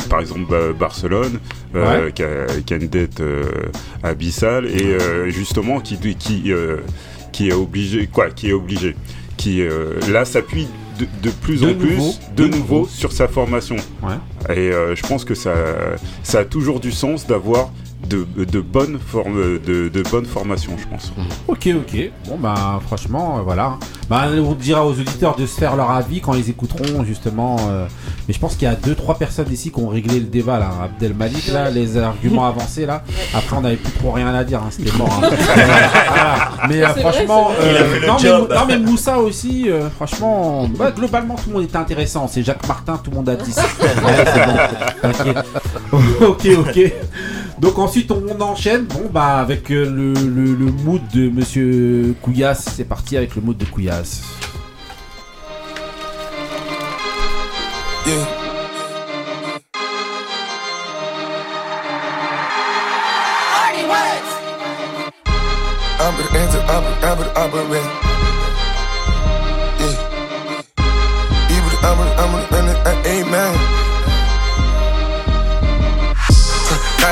par 0.09 0.19
exemple, 0.19 0.49
Ba- 0.49 0.74
Barcelone, 0.74 1.39
Ouais. 1.74 2.11
qui, 2.13 2.21
a, 2.24 2.45
qui 2.65 2.74
a 2.74 2.78
une 2.78 2.88
dette 2.88 3.21
abyssale 4.03 4.67
et 4.67 5.32
justement 5.32 5.80
qui, 5.80 5.97
qui, 5.97 6.51
qui 7.32 7.49
est 7.49 7.53
obligé, 7.53 8.07
quoi, 8.07 8.30
qui 8.30 8.49
est 8.49 8.53
obligé, 8.53 8.95
qui 9.38 9.63
là 10.11 10.26
s'appuie 10.26 10.67
de, 11.00 11.08
de 11.22 11.30
plus 11.30 11.62
De 11.62 11.72
en 11.72 11.74
plus, 11.76 12.20
de 12.36 12.44
De 12.44 12.48
nouveau, 12.48 12.76
nouveau. 12.80 12.88
sur 12.88 13.12
sa 13.12 13.28
formation. 13.28 13.76
Ouais. 14.02 14.56
Et 14.56 14.72
euh, 14.72 14.96
je 14.96 15.04
pense 15.04 15.26
que 15.26 15.36
ça, 15.36 15.54
ça 16.24 16.39
a 16.39 16.46
toujours 16.46 16.80
du 16.80 16.91
sens 16.91 17.26
d'avoir 17.28 17.72
de, 18.10 18.26
de 18.43 18.60
bonnes 18.62 18.99
formes, 19.06 19.60
de, 19.66 19.89
de 19.89 20.01
bonnes 20.12 20.26
formations, 20.26 20.74
je 20.78 20.88
pense. 20.88 21.12
Ok, 21.47 21.70
ok. 21.76 22.12
Bon, 22.28 22.38
bah, 22.38 22.80
franchement, 22.86 23.38
euh, 23.38 23.41
voilà. 23.41 23.78
Bah, 24.10 24.26
on 24.38 24.54
dira 24.54 24.86
aux 24.86 24.91
auditeurs 24.91 25.36
de 25.36 25.45
se 25.45 25.58
faire 25.60 25.76
leur 25.76 25.89
avis 25.91 26.20
quand 26.22 26.34
ils 26.34 26.49
écouteront, 26.49 27.04
justement. 27.06 27.56
euh, 27.70 27.88
Mais 28.28 28.34
je 28.34 28.39
pense 28.39 28.56
qu'il 28.56 28.68
y 28.68 28.72
a 28.72 28.76
deux, 28.76 28.95
trois 28.95 29.16
personnes 29.18 29.51
ici 29.51 29.72
qui 29.72 29.80
ont 29.80 29.88
réglé 29.88 30.16
le 30.20 30.26
débat, 30.26 30.60
là. 30.60 30.70
Abdel 30.84 31.14
Malik, 31.14 31.47
là, 31.47 31.70
les 31.70 31.97
arguments 31.97 32.45
avancés, 32.45 32.86
là. 32.86 33.04
Après, 33.34 33.56
on 33.56 33.62
n'avait 33.62 33.78
plus 33.78 33.91
trop 33.93 34.12
rien 34.12 34.34
à 34.34 34.43
dire, 34.43 34.60
hein, 34.62 34.70
c'était 34.70 34.95
mort. 34.97 35.20
hein. 35.24 35.30
Voilà. 36.14 36.49
Mais 36.70 36.84
euh, 36.84 36.88
C'est 36.95 37.01
vrai, 37.01 37.12
franchement, 37.12 37.51
c'est 37.60 37.62
vrai. 37.66 37.72
Il 37.72 37.78
a 37.78 37.86
fait 37.86 37.99
le 37.99 38.08
non, 38.08 38.14
mais, 38.22 38.28
job. 38.30 38.54
non, 38.54 38.66
mais 38.68 38.78
Moussa 38.78 39.18
aussi, 39.20 39.70
euh, 39.70 39.89
franchement, 39.89 40.68
bah, 40.78 40.91
globalement, 40.91 41.36
tout 41.36 41.49
le 41.49 41.54
monde 41.56 41.64
était 41.64 41.78
intéressant. 41.78 42.28
C'est 42.28 42.43
Jacques 42.43 42.68
Martin, 42.68 42.99
tout 43.04 43.10
le 43.12 43.18
monde 43.18 43.30
a 43.30 43.36
dit 43.36 43.51
ça. 43.51 43.64
Ouais, 43.84 44.26
c'est 44.34 44.45
bon. 44.45 44.54
T'inquiète. 45.01 45.45
ok, 46.22 46.47
ok. 46.68 46.93
Donc 47.64 47.80
ensuite 47.80 48.11
on 48.11 48.41
enchaîne, 48.41 48.84
bon 48.84 49.09
bah 49.09 49.38
avec 49.38 49.72
euh, 49.72 49.86
le, 49.86 50.11
le, 50.14 50.53
le 50.53 50.66
mood 50.66 51.01
de 51.14 51.30
Monsieur 51.30 52.14
Couillasse, 52.22 52.66
c'est 52.76 52.84
parti 52.84 53.16
avec 53.16 53.36
le 53.38 53.41
mood 53.41 53.55
de 53.55 53.64
Couillasse. 53.64 54.22
Yeah. 58.05 58.16
I'm 66.01 66.18
the 66.18 66.38
answer, 66.38 66.59
I'm 66.68 66.84
the, 66.84 66.91
I'm 67.01 67.18
the, 67.18 67.32
I'm 67.38 67.51
the, 67.51 67.64
man. 67.70 68.03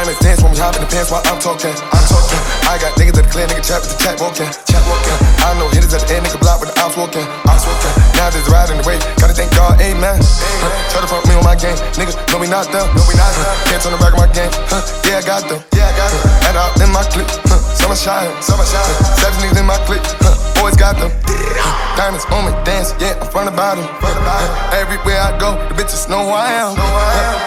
Diamonds 0.02 0.18
dance 0.18 0.42
when 0.42 0.50
we 0.50 0.58
hop 0.58 0.74
in 0.74 0.82
the 0.82 0.90
pants 0.90 1.14
while 1.14 1.22
I'm 1.30 1.38
talking. 1.38 1.70
I'm 1.70 2.06
talking. 2.10 2.42
I 2.66 2.82
got 2.82 2.98
niggas 2.98 3.22
at 3.22 3.22
the 3.22 3.30
clear, 3.30 3.46
nigga 3.46 3.62
trap 3.62 3.86
with 3.86 3.94
the 3.94 4.02
chat 4.02 4.18
walking. 4.18 4.50
Chat 4.66 4.82
walking. 4.90 5.14
I 5.46 5.54
know 5.62 5.70
hitters 5.70 5.94
at 5.94 6.02
the 6.10 6.18
end, 6.18 6.26
nigga 6.26 6.42
block 6.42 6.58
with 6.58 6.74
the 6.74 6.82
ops 6.82 6.98
walking. 6.98 7.22
Ops 7.46 7.70
walking. 7.70 7.94
Now 8.18 8.34
there's 8.34 8.42
a 8.42 8.50
ride 8.50 8.74
in 8.74 8.82
the 8.82 8.86
way. 8.90 8.98
Gotta 9.22 9.38
thank 9.38 9.54
God, 9.54 9.78
amen. 9.78 10.18
Huh. 10.18 10.74
Try 10.90 11.06
to 11.06 11.08
front 11.08 11.30
me 11.30 11.38
on 11.38 11.46
my 11.46 11.54
game. 11.54 11.78
Niggas 12.02 12.18
know 12.34 12.42
me 12.42 12.50
not 12.50 12.66
them. 12.74 12.90
Know 12.98 13.06
me 13.06 13.14
not 13.14 13.30
them. 13.30 13.46
Can't 13.70 13.78
turn 13.78 13.94
the 13.94 14.02
back 14.02 14.18
of 14.18 14.26
my 14.26 14.30
game. 14.34 14.50
Huh. 14.74 14.82
Yeah, 15.06 15.22
I 15.22 15.22
got 15.22 15.46
them. 15.46 15.62
Yeah, 15.78 15.86
I 15.86 15.94
got 15.94 16.10
them. 16.10 16.41
Add 16.52 16.60
out 16.60 16.76
in 16.84 16.92
my 16.92 17.08
clip. 17.08 17.32
Huh. 17.48 17.56
Summer 17.80 17.96
shine. 17.96 18.28
Summer 18.44 18.68
shine. 18.68 18.84
Seven 19.24 19.40
niggas 19.40 19.64
in 19.64 19.64
my 19.64 19.80
clip. 19.88 20.04
Huh. 20.20 20.60
Always 20.60 20.76
got 20.76 21.00
them. 21.00 21.08
Diamonds 21.96 22.28
on 22.28 22.44
me, 22.44 22.52
dance, 22.68 22.92
yeah, 23.00 23.16
I'm 23.24 23.32
front 23.32 23.48
about 23.48 23.80
them. 23.80 23.88
Everywhere 24.76 25.20
I 25.20 25.32
go, 25.40 25.56
the 25.72 25.76
bitches 25.80 26.12
know 26.12 26.28
who 26.28 26.32
I 26.36 26.52
am. 26.60 26.76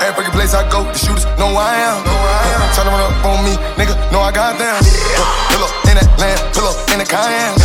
Every 0.05 0.25
fucking 0.25 0.33
place 0.37 0.53
I 0.57 0.65
go, 0.69 0.85
the 0.85 0.97
shooters 0.97 1.25
know 1.37 1.53
who 1.53 1.61
I 1.61 1.75
am. 1.85 2.01
Try 2.73 2.85
to 2.85 2.93
run 2.93 3.03
up 3.05 3.13
on 3.25 3.45
me, 3.45 3.57
nigga, 3.77 3.93
know 4.13 4.21
I 4.21 4.33
got 4.33 4.57
them. 4.57 4.77
Pillow 5.53 5.69
in 5.89 5.97
that 6.01 6.09
land, 6.21 6.41
pillow 6.53 6.77
in 6.93 7.01
the 7.01 7.09
Cayenne. 7.09 7.57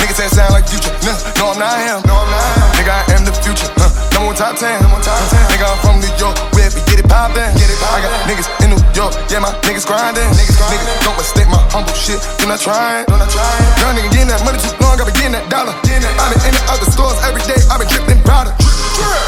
Niggas 0.00 0.16
say 0.16 0.26
it 0.28 0.34
sound 0.36 0.52
like 0.56 0.68
future, 0.68 0.92
nigga, 1.04 1.20
no 1.36 1.52
I'm 1.52 1.60
not 1.60 1.76
him. 1.84 2.00
Nigga, 2.76 2.92
I 2.92 3.02
am 3.16 3.24
the 3.24 3.32
future, 3.44 3.68
huh, 3.76 3.85
number 4.16 4.32
one 4.32 4.36
top 4.36 4.56
ten. 4.56 4.80
Nigga, 5.52 5.68
I'm 5.68 5.78
from 5.84 6.00
New 6.00 6.08
York, 6.16 6.36
where 6.56 6.72
we 6.72 6.80
get 6.88 6.98
it 6.98 7.08
poppin'. 7.08 7.44
I 7.44 8.00
got 8.00 8.10
niggas 8.24 8.48
in 8.64 8.72
New 8.72 8.80
York, 8.96 9.12
yeah, 9.28 9.44
my 9.44 9.52
niggas 9.68 9.84
grindin'. 9.84 10.24
Niggas 10.32 11.04
don't 11.04 11.16
mistake 11.20 11.48
my 11.52 11.60
humble 11.68 11.92
shit, 11.92 12.16
do 12.40 12.48
not 12.48 12.58
try 12.58 13.04
it. 13.04 13.08
Young 13.78 13.92
nigga 13.92 14.10
getting 14.10 14.32
that 14.32 14.40
money 14.44 14.58
too 14.58 14.72
long, 14.80 14.96
I 14.96 15.04
been 15.04 15.14
getting 15.14 15.36
that 15.36 15.46
dollar. 15.52 15.76
I 15.76 16.24
been 16.32 16.40
in 16.48 16.54
the 16.56 16.62
other 16.72 16.88
stores 16.88 17.20
every 17.28 17.44
day, 17.44 17.60
I 17.68 17.76
been 17.76 17.88
drippin' 17.92 18.24
powder. 18.24 18.56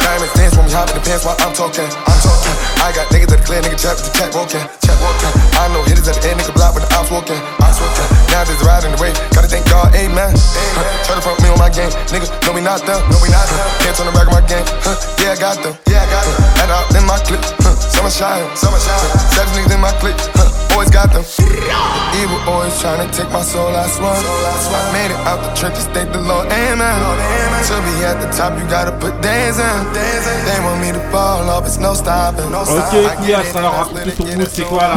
Diamonds 0.03 0.33
dance 0.35 0.55
when 0.57 0.65
we 0.67 0.73
hop 0.73 0.89
in 0.91 0.97
the 0.97 1.05
pants 1.05 1.25
while 1.25 1.39
I'm 1.41 1.53
talking. 1.53 1.85
I'm 1.85 2.21
talking. 2.21 2.57
I 2.81 2.93
got 2.95 3.09
niggas 3.13 3.33
at 3.33 3.41
the 3.41 3.47
clear, 3.47 3.61
nigga 3.61 3.79
trap 3.79 3.97
with 4.01 4.09
the 4.09 4.15
cat 4.17 4.31
walking. 4.33 4.65
Chat 4.85 4.99
walking. 5.03 5.33
I 5.59 5.69
know 5.73 5.83
hitters 5.85 6.09
at 6.09 6.17
the 6.21 6.31
end, 6.31 6.41
nigga 6.41 6.55
block 6.55 6.75
with 6.75 6.87
the 6.87 6.91
ops 6.97 7.11
walking. 7.11 7.41
Ops 7.61 7.79
walking. 7.81 8.09
Now 8.33 8.45
ride 8.65 8.85
in 8.85 8.93
the 8.93 9.01
way. 9.01 9.13
Gotta 9.33 9.49
thank 9.49 9.65
God, 9.69 9.95
amen. 9.95 10.33
Huh. 10.33 10.85
Try 11.05 11.15
to 11.17 11.23
front 11.23 11.41
me 11.43 11.49
on 11.49 11.59
my 11.59 11.71
game. 11.73 11.91
Niggas 12.13 12.31
know 12.45 12.53
me 12.53 12.63
not 12.63 12.85
them. 12.85 13.01
Know 13.11 13.21
me 13.25 13.29
not 13.33 13.49
them. 13.49 13.61
Can't 13.81 13.97
turn 13.97 14.07
the 14.07 14.15
back 14.15 14.29
of 14.29 14.35
my 14.37 14.45
game. 14.45 14.65
Huh. 14.85 14.97
Yeah, 15.21 15.35
I 15.35 15.41
got 15.41 15.57
them. 15.65 15.75
Yeah, 15.89 16.05
I 16.05 16.07
got 16.13 16.23
them. 16.25 16.37
Add 16.61 16.71
out 16.71 16.87
in 16.95 17.05
my 17.09 17.19
clip. 17.25 17.43
Huh. 17.65 17.75
Summer 17.77 18.13
shine. 18.13 18.45
Summer 18.57 18.79
shine. 18.79 19.09
Seven 19.33 19.53
niggas 19.57 19.75
in 19.75 19.81
my 19.81 19.93
clip. 19.99 20.17
Huh. 20.37 20.49
Always 20.79 20.95
got 20.95 21.11
them. 21.11 21.27
Evil 22.15 22.39
always 22.47 22.71
trying 22.79 23.03
to 23.03 23.09
take 23.11 23.27
my 23.35 23.43
soul, 23.43 23.75
I 23.75 23.91
swear. 23.91 24.15
Made 24.95 25.11
it 25.11 25.19
out 25.27 25.43
the 25.43 25.51
trenches, 25.59 25.87
thank 25.91 26.13
the 26.13 26.23
Lord, 26.23 26.47
amen. 26.55 26.95
To 27.67 27.75
be 27.83 28.07
at 28.07 28.23
the 28.23 28.31
top, 28.31 28.55
you 28.55 28.63
gotta 28.71 28.95
put 28.95 29.21
days 29.21 29.58
Ok, 32.79 33.17
Couillasse, 33.17 33.57
alors 33.57 33.75
raconte 33.75 34.17
ton 34.17 34.25
mood, 34.25 34.49
c'est 34.53 34.63
quoi 34.63 34.83
là 34.83 34.95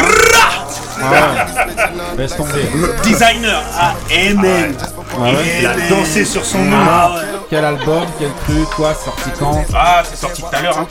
Ouais. 1.01 2.17
Laisse 2.17 2.35
tomber. 2.35 2.69
Designer, 3.03 3.63
ah, 3.79 3.93
amen. 4.11 4.75
Ah 5.17 5.23
ouais. 5.23 5.31
Il 5.61 5.65
a 5.65 5.73
dansé 5.89 6.23
sur 6.25 6.45
son 6.45 6.59
nom. 6.59 6.77
Ah 6.79 7.11
ouais. 7.15 7.21
Quel 7.49 7.65
album, 7.65 8.03
quel 8.19 8.29
truc, 8.45 8.69
quoi, 8.75 8.93
sorti 8.93 9.29
quand 9.39 9.63
Ah, 9.73 10.03
c'est 10.07 10.15
sorti 10.19 10.41
tout 10.43 10.47
à 10.55 10.61
l'heure. 10.61 10.77
Hein. 10.77 10.87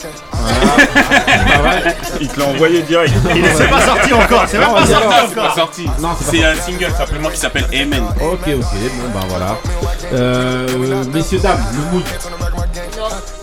Il 2.20 2.28
te 2.28 2.40
l'a 2.40 2.46
envoyé 2.46 2.82
direct. 2.82 3.14
Il 3.34 3.44
est- 3.44 3.54
c'est 3.54 3.68
pas 3.68 3.80
sorti 3.82 4.12
encore, 4.12 4.44
c'est 4.48 4.58
pas 4.58 4.66
sorti 4.66 4.92
alors. 4.94 5.12
C'est 5.28 5.34
pas 5.36 5.42
encore. 5.42 5.54
sorti. 5.54 5.90
Non, 6.00 6.08
c'est 6.20 6.44
un 6.44 6.54
single 6.56 6.92
simplement 6.96 7.28
qui 7.28 7.36
s'appelle 7.38 7.66
Amen. 7.72 8.02
Ok, 8.20 8.40
ok, 8.48 8.48
bon 8.48 9.10
bah 9.14 9.26
voilà. 9.28 9.56
Euh, 10.12 10.66
messieurs, 11.14 11.38
dames, 11.38 11.64
le 11.72 11.92
mood. 11.92 12.04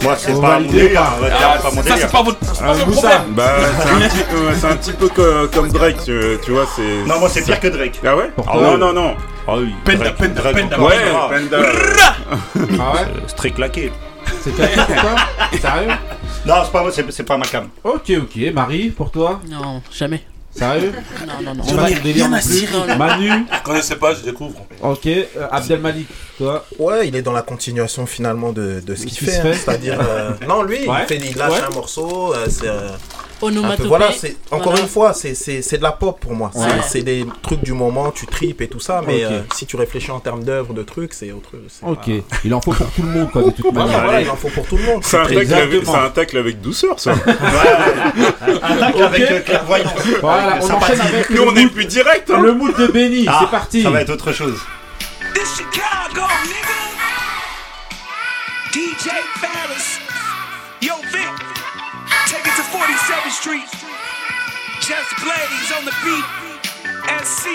Moi, 0.03 0.15
c'est 0.17 0.39
pas 0.39 0.59
mon 0.59 0.67
délire. 0.71 1.01
Ah, 1.03 1.13
c'est 1.57 1.63
pas 1.63 1.71
mon 1.71 1.75
ça, 1.77 1.81
délire. 1.83 1.97
c'est 1.99 2.11
pas 2.11 2.21
votre, 2.23 2.37
c'est 2.41 2.59
pas 2.63 2.69
Euh, 2.69 2.73
votre 2.73 2.87
Moussa. 2.87 3.09
problème. 3.09 3.33
Bah, 3.33 3.51
c'est 3.81 3.89
un, 3.89 3.99
petit- 4.09 4.35
euh, 4.35 4.51
c'est 4.59 4.67
un 4.67 4.75
petit 4.75 4.91
peu 4.93 5.07
co- 5.09 5.47
comme 5.53 5.69
Drake, 5.69 5.97
tu, 6.05 6.19
tu 6.43 6.51
vois, 6.51 6.65
c'est... 6.75 7.07
Non, 7.07 7.19
moi, 7.19 7.29
c'est 7.29 7.41
pire 7.43 7.59
que 7.59 7.67
Drake. 7.67 7.99
Ah 8.05 8.15
ouais 8.15 8.31
Ah 8.47 8.51
Non, 8.57 8.77
non, 8.77 8.93
non. 8.93 9.15
Ah 9.47 9.55
oui, 9.57 9.73
Penda, 9.83 10.11
Penda, 10.11 10.41
Penda. 10.53 10.79
Ouais. 10.79 10.95
Panda. 11.29 11.57
Ah 12.79 12.93
ouais 12.93 13.01
euh, 13.01 13.19
c'est 13.27 13.35
très 13.35 13.51
claqué. 13.51 13.91
C'est 14.41 14.53
claqué 14.55 14.75
pour 14.75 14.95
toi 14.95 15.15
Sérieux 15.59 15.87
Non, 16.45 16.55
c'est 16.63 16.71
pas, 17.03 17.23
pas 17.23 17.37
ma 17.37 17.45
cam. 17.45 17.67
Ok, 17.83 18.11
ok. 18.21 18.53
Marie, 18.53 18.89
pour 18.89 19.09
toi 19.11 19.39
Non, 19.49 19.81
jamais. 19.91 20.21
Sérieux 20.57 20.91
Non, 21.27 21.33
non, 21.43 21.55
non. 21.55 21.63
Pas 21.75 21.89
ton 21.91 22.01
délire 22.03 22.29
non 22.29 22.39
plus 22.39 22.97
Manu 22.97 23.29
Je 23.29 23.63
connaissais 23.63 23.95
pas, 23.95 24.13
je 24.15 24.21
découvre. 24.21 24.59
Ok. 24.81 25.05
Euh, 25.07 25.23
Abdel 25.51 25.79
Malik, 25.79 26.07
toi 26.37 26.65
Ouais, 26.79 27.07
il 27.07 27.15
est 27.15 27.21
dans 27.21 27.31
la 27.33 27.41
continuation 27.43 28.05
finalement 28.05 28.51
de, 28.51 28.79
de 28.85 28.95
ce 28.95 29.05
qu'il 29.05 29.17
fait. 29.27 29.37
hein. 29.37 29.41
fait. 29.43 29.53
C'est-à-dire, 29.53 29.99
euh, 30.01 30.31
non, 30.47 30.63
lui, 30.63 30.87
Ouais. 30.87 30.97
il, 31.03 31.07
fait, 31.07 31.17
il 31.17 31.37
lâche 31.37 31.51
Ouais. 31.53 31.61
un 31.69 31.73
morceau. 31.73 32.33
euh, 32.33 32.45
Onomatopée. 33.41 33.87
voilà, 33.87 34.11
c'est 34.11 34.35
encore 34.51 34.63
Voilà. 34.71 34.81
une 34.81 34.87
fois, 34.87 35.13
c'est 35.13 35.35
c'est 35.35 35.61
c'est 35.61 35.77
de 35.77 35.83
la 35.83 35.91
pop 35.91 36.19
pour 36.19 36.33
moi. 36.33 36.49
C'est- 36.53 36.59
Ouais. 36.59 36.81
C'est 36.87 37.01
des 37.01 37.25
trucs 37.43 37.61
du 37.63 37.73
moment, 37.73 38.11
tu 38.11 38.25
tripes 38.25 38.61
et 38.61 38.67
tout 38.67 38.79
ça. 38.79 39.01
Mais 39.05 39.23
euh, 39.23 39.41
si 39.53 39.65
tu 39.65 39.75
réfléchis 39.75 40.11
en 40.11 40.19
termes 40.19 40.43
d'œuvre, 40.43 40.73
de 40.73 40.83
trucs, 40.83 41.13
c'est 41.13 41.31
autre. 41.31 41.51
Ok. 41.83 42.05
pas- 42.05 42.37
Il 42.43 42.53
en 42.53 42.61
faut 42.61 42.73
pour 42.73 42.87
tout 42.91 43.01
le 43.03 43.09
monde, 43.09 43.31
quoi, 43.31 43.43
de 43.43 43.49
toute 43.51 43.71
manière. 43.73 44.03
voilà, 44.03 44.21
il 44.21 44.29
en 44.29 44.35
faut 44.35 44.49
pour 44.49 44.65
tout 44.65 44.77
le 44.77 44.83
monde. 44.83 45.03
C'est 45.03 45.17
un, 45.17 45.21
tacle 45.23 45.35
avec, 45.37 45.43
Exactement. 45.51 45.91
c'est 45.93 45.99
un 45.99 46.09
tacle 46.09 46.37
avec 46.37 46.61
douceur, 46.61 46.99
ça. 46.99 47.11
Attaque 48.61 48.95
Ok. 48.95 49.01
avec 49.01 49.45
clairvoyance. 49.45 49.91
Voilà, 50.21 50.57
on 50.61 50.67
sympathie. 50.67 50.93
enchaîne 50.93 51.01
avec 51.13 51.29
Nous, 51.29 51.43
on 51.43 51.55
est 51.55 51.67
plus 51.67 51.85
direct, 51.85 52.29
hein. 52.31 52.39
le 52.41 52.53
mood 52.53 52.75
de 52.75 52.87
Benny. 52.87 53.25
Ah, 53.27 53.39
C'est 53.41 53.51
parti. 53.51 53.83
Ça 53.83 53.89
va 53.89 54.01
être 54.01 54.09
autre 54.11 54.31
chose. 54.31 54.57
This 55.33 55.57
Chicago, 55.57 56.25
nigga. 56.45 56.77
DJ. 58.73 59.09
Yo, 60.81 60.93
Vic. 61.11 61.36
47th 63.27 63.31
Street. 63.31 63.69
Just 64.81 65.15
Blaze 65.21 65.71
on 65.77 65.85
the 65.85 65.93
beat. 66.03 66.25
SC. 67.23 67.47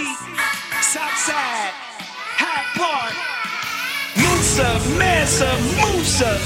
Southside. 0.82 1.72
High 2.36 2.64
Park. 2.76 3.14
Musa, 4.16 4.98
Mansa, 4.98 5.56
Musa. 5.76 6.38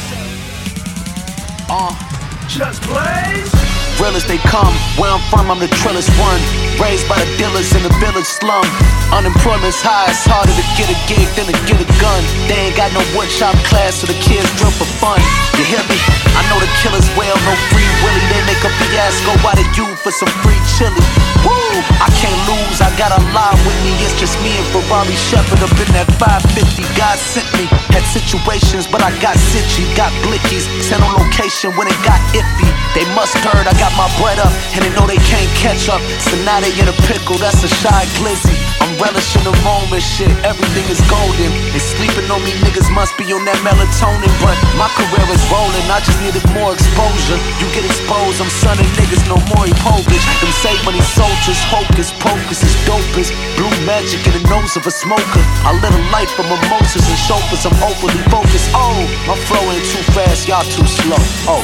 Uh, 1.68 2.49
Just 2.49 2.83
Blaze. 2.83 3.76
Real 4.01 4.17
as 4.17 4.25
they 4.25 4.39
come, 4.39 4.73
where 5.01 5.11
I'm 5.11 5.23
from, 5.31 5.51
I'm 5.51 5.61
the 5.61 5.71
trillest 5.81 6.11
one. 6.21 6.41
Raised 6.81 7.09
by 7.09 7.17
the 7.17 7.29
dealers 7.37 7.73
in 7.73 7.83
the 7.83 7.93
village 8.03 8.27
slum. 8.27 8.65
Unemployment's 9.13 9.81
high, 9.81 10.11
it's 10.11 10.27
harder 10.27 10.53
to 10.53 10.67
get 10.77 10.89
a 10.93 10.99
gig 11.09 11.29
than 11.37 11.49
to 11.49 11.57
get 11.65 11.81
a 11.81 11.89
gun. 12.01 12.23
They 12.49 12.69
ain't 12.69 12.77
got 12.77 12.93
no 12.93 13.01
woodshop 13.17 13.57
class, 13.69 14.03
so 14.03 14.07
the 14.07 14.19
kids 14.21 14.49
drill 14.61 14.75
for 14.75 14.89
fun. 15.01 15.21
You 15.57 15.65
hear 15.65 15.85
me? 15.89 15.99
I 16.37 16.43
know 16.53 16.59
the 16.61 16.71
killers 16.83 17.09
well, 17.17 17.37
no 17.47 17.55
free 17.73 17.89
willy. 18.05 18.25
They 18.29 18.43
make 18.45 18.63
a 18.65 18.73
fiasco 18.81 19.33
out 19.47 19.57
of 19.57 19.69
you 19.77 19.87
for 20.03 20.13
some 20.13 20.33
free 20.45 20.61
chili. 20.77 21.36
Woo! 21.47 21.79
I 22.03 22.11
can't 22.19 22.41
lose, 22.51 22.83
I 22.83 22.91
got 22.99 23.15
a 23.15 23.23
lot 23.31 23.55
with 23.63 23.79
me, 23.87 23.95
it's 24.03 24.19
just 24.19 24.35
me 24.43 24.51
and 24.59 24.67
Ferrari 24.75 25.15
Shepherd 25.15 25.63
up 25.63 25.71
in 25.79 25.89
that 25.95 26.11
550. 26.19 26.83
God 26.99 27.17
sent 27.23 27.47
me. 27.55 27.71
Had 27.95 28.03
situations, 28.11 28.91
but 28.91 29.01
I 29.01 29.15
got 29.23 29.39
sitchy, 29.39 29.87
got 29.95 30.11
blickies. 30.27 30.67
Sent 30.83 31.01
on 31.01 31.15
location 31.23 31.71
when 31.79 31.87
it 31.87 31.97
got 32.03 32.19
iffy. 32.35 32.69
They 32.99 33.07
must 33.15 33.37
heard 33.39 33.65
I 33.69 33.75
got 33.79 33.95
my 33.95 34.11
bread 34.19 34.43
up, 34.43 34.51
and 34.75 34.83
they 34.83 34.91
know 34.99 35.07
they 35.07 35.21
can't 35.23 35.49
catch 35.57 35.87
up. 35.89 36.03
So 36.27 36.35
now 36.43 36.59
they 36.59 36.75
in 36.75 36.91
a 36.91 36.97
pickle, 37.07 37.39
that's 37.39 37.63
a 37.63 37.71
shy 37.71 38.03
glizzy. 38.19 38.57
I'm 38.83 38.97
relishing 38.99 39.45
the 39.45 39.55
moment, 39.63 40.03
shit, 40.03 40.33
everything 40.43 40.89
is 40.91 41.01
golden. 41.07 41.53
They 41.71 41.81
sleeping 41.81 42.27
on 42.33 42.43
me, 42.43 42.57
niggas 42.65 42.91
must 42.91 43.15
be 43.21 43.29
on 43.31 43.45
that 43.47 43.61
melatonin. 43.63 44.33
But 44.43 44.57
my 44.81 44.89
career 44.99 45.27
is 45.31 45.43
rolling, 45.53 45.87
I 45.93 46.01
just 46.03 46.19
needed 46.25 46.45
more 46.57 46.73
exposure. 46.73 47.39
You 47.61 47.69
get 47.77 47.85
exposed, 47.85 48.41
I'm 48.41 48.51
sunning 48.51 48.89
niggas, 48.97 49.25
no 49.29 49.39
more 49.55 49.69
Povich. 49.85 50.25
Them 50.41 50.53
save 50.65 50.81
money 50.89 51.05
soldiers, 51.05 51.36
hocus 51.68 52.12
pocus 52.22 52.62
is 52.62 52.74
dopest. 52.87 53.34
Blue 53.57 53.72
magic 53.84 54.24
in 54.26 54.32
the 54.32 54.45
nose 54.49 54.76
of 54.76 54.87
a 54.87 54.91
smoker. 54.91 55.43
I 55.66 55.76
live 55.82 55.95
a 55.95 56.05
life 56.11 56.32
of 56.39 56.47
mimosas 56.47 57.05
and 57.05 57.18
chauffeurs, 57.18 57.66
I'm 57.66 57.76
overly 57.82 58.22
focused. 58.32 58.70
Oh, 58.72 58.97
my 59.26 59.37
flow 59.47 59.62
ain't 59.72 59.84
too 59.84 60.05
fast, 60.16 60.49
y'all 60.49 60.64
too 60.64 60.87
slow. 60.87 61.20
Oh, 61.51 61.62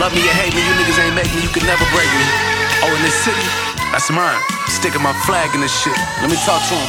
love 0.00 0.14
me 0.14 0.22
or 0.24 0.36
hate 0.38 0.54
me, 0.54 0.62
you 0.62 0.74
niggas 0.78 0.98
ain't 1.02 1.14
make 1.14 1.30
me, 1.34 1.42
you 1.42 1.52
can 1.52 1.66
never 1.66 1.84
break 1.92 2.08
me. 2.08 2.26
Oh, 2.86 2.94
in 2.94 3.02
this 3.02 3.16
city, 3.24 3.46
that's 3.92 4.10
mine. 4.10 4.40
Sticking 4.68 5.02
my 5.02 5.12
flag 5.26 5.54
in 5.54 5.60
this 5.60 5.74
shit. 5.74 5.96
Let 6.20 6.30
me 6.30 6.36
talk 6.44 6.62
to 6.68 6.74
him. 6.74 6.88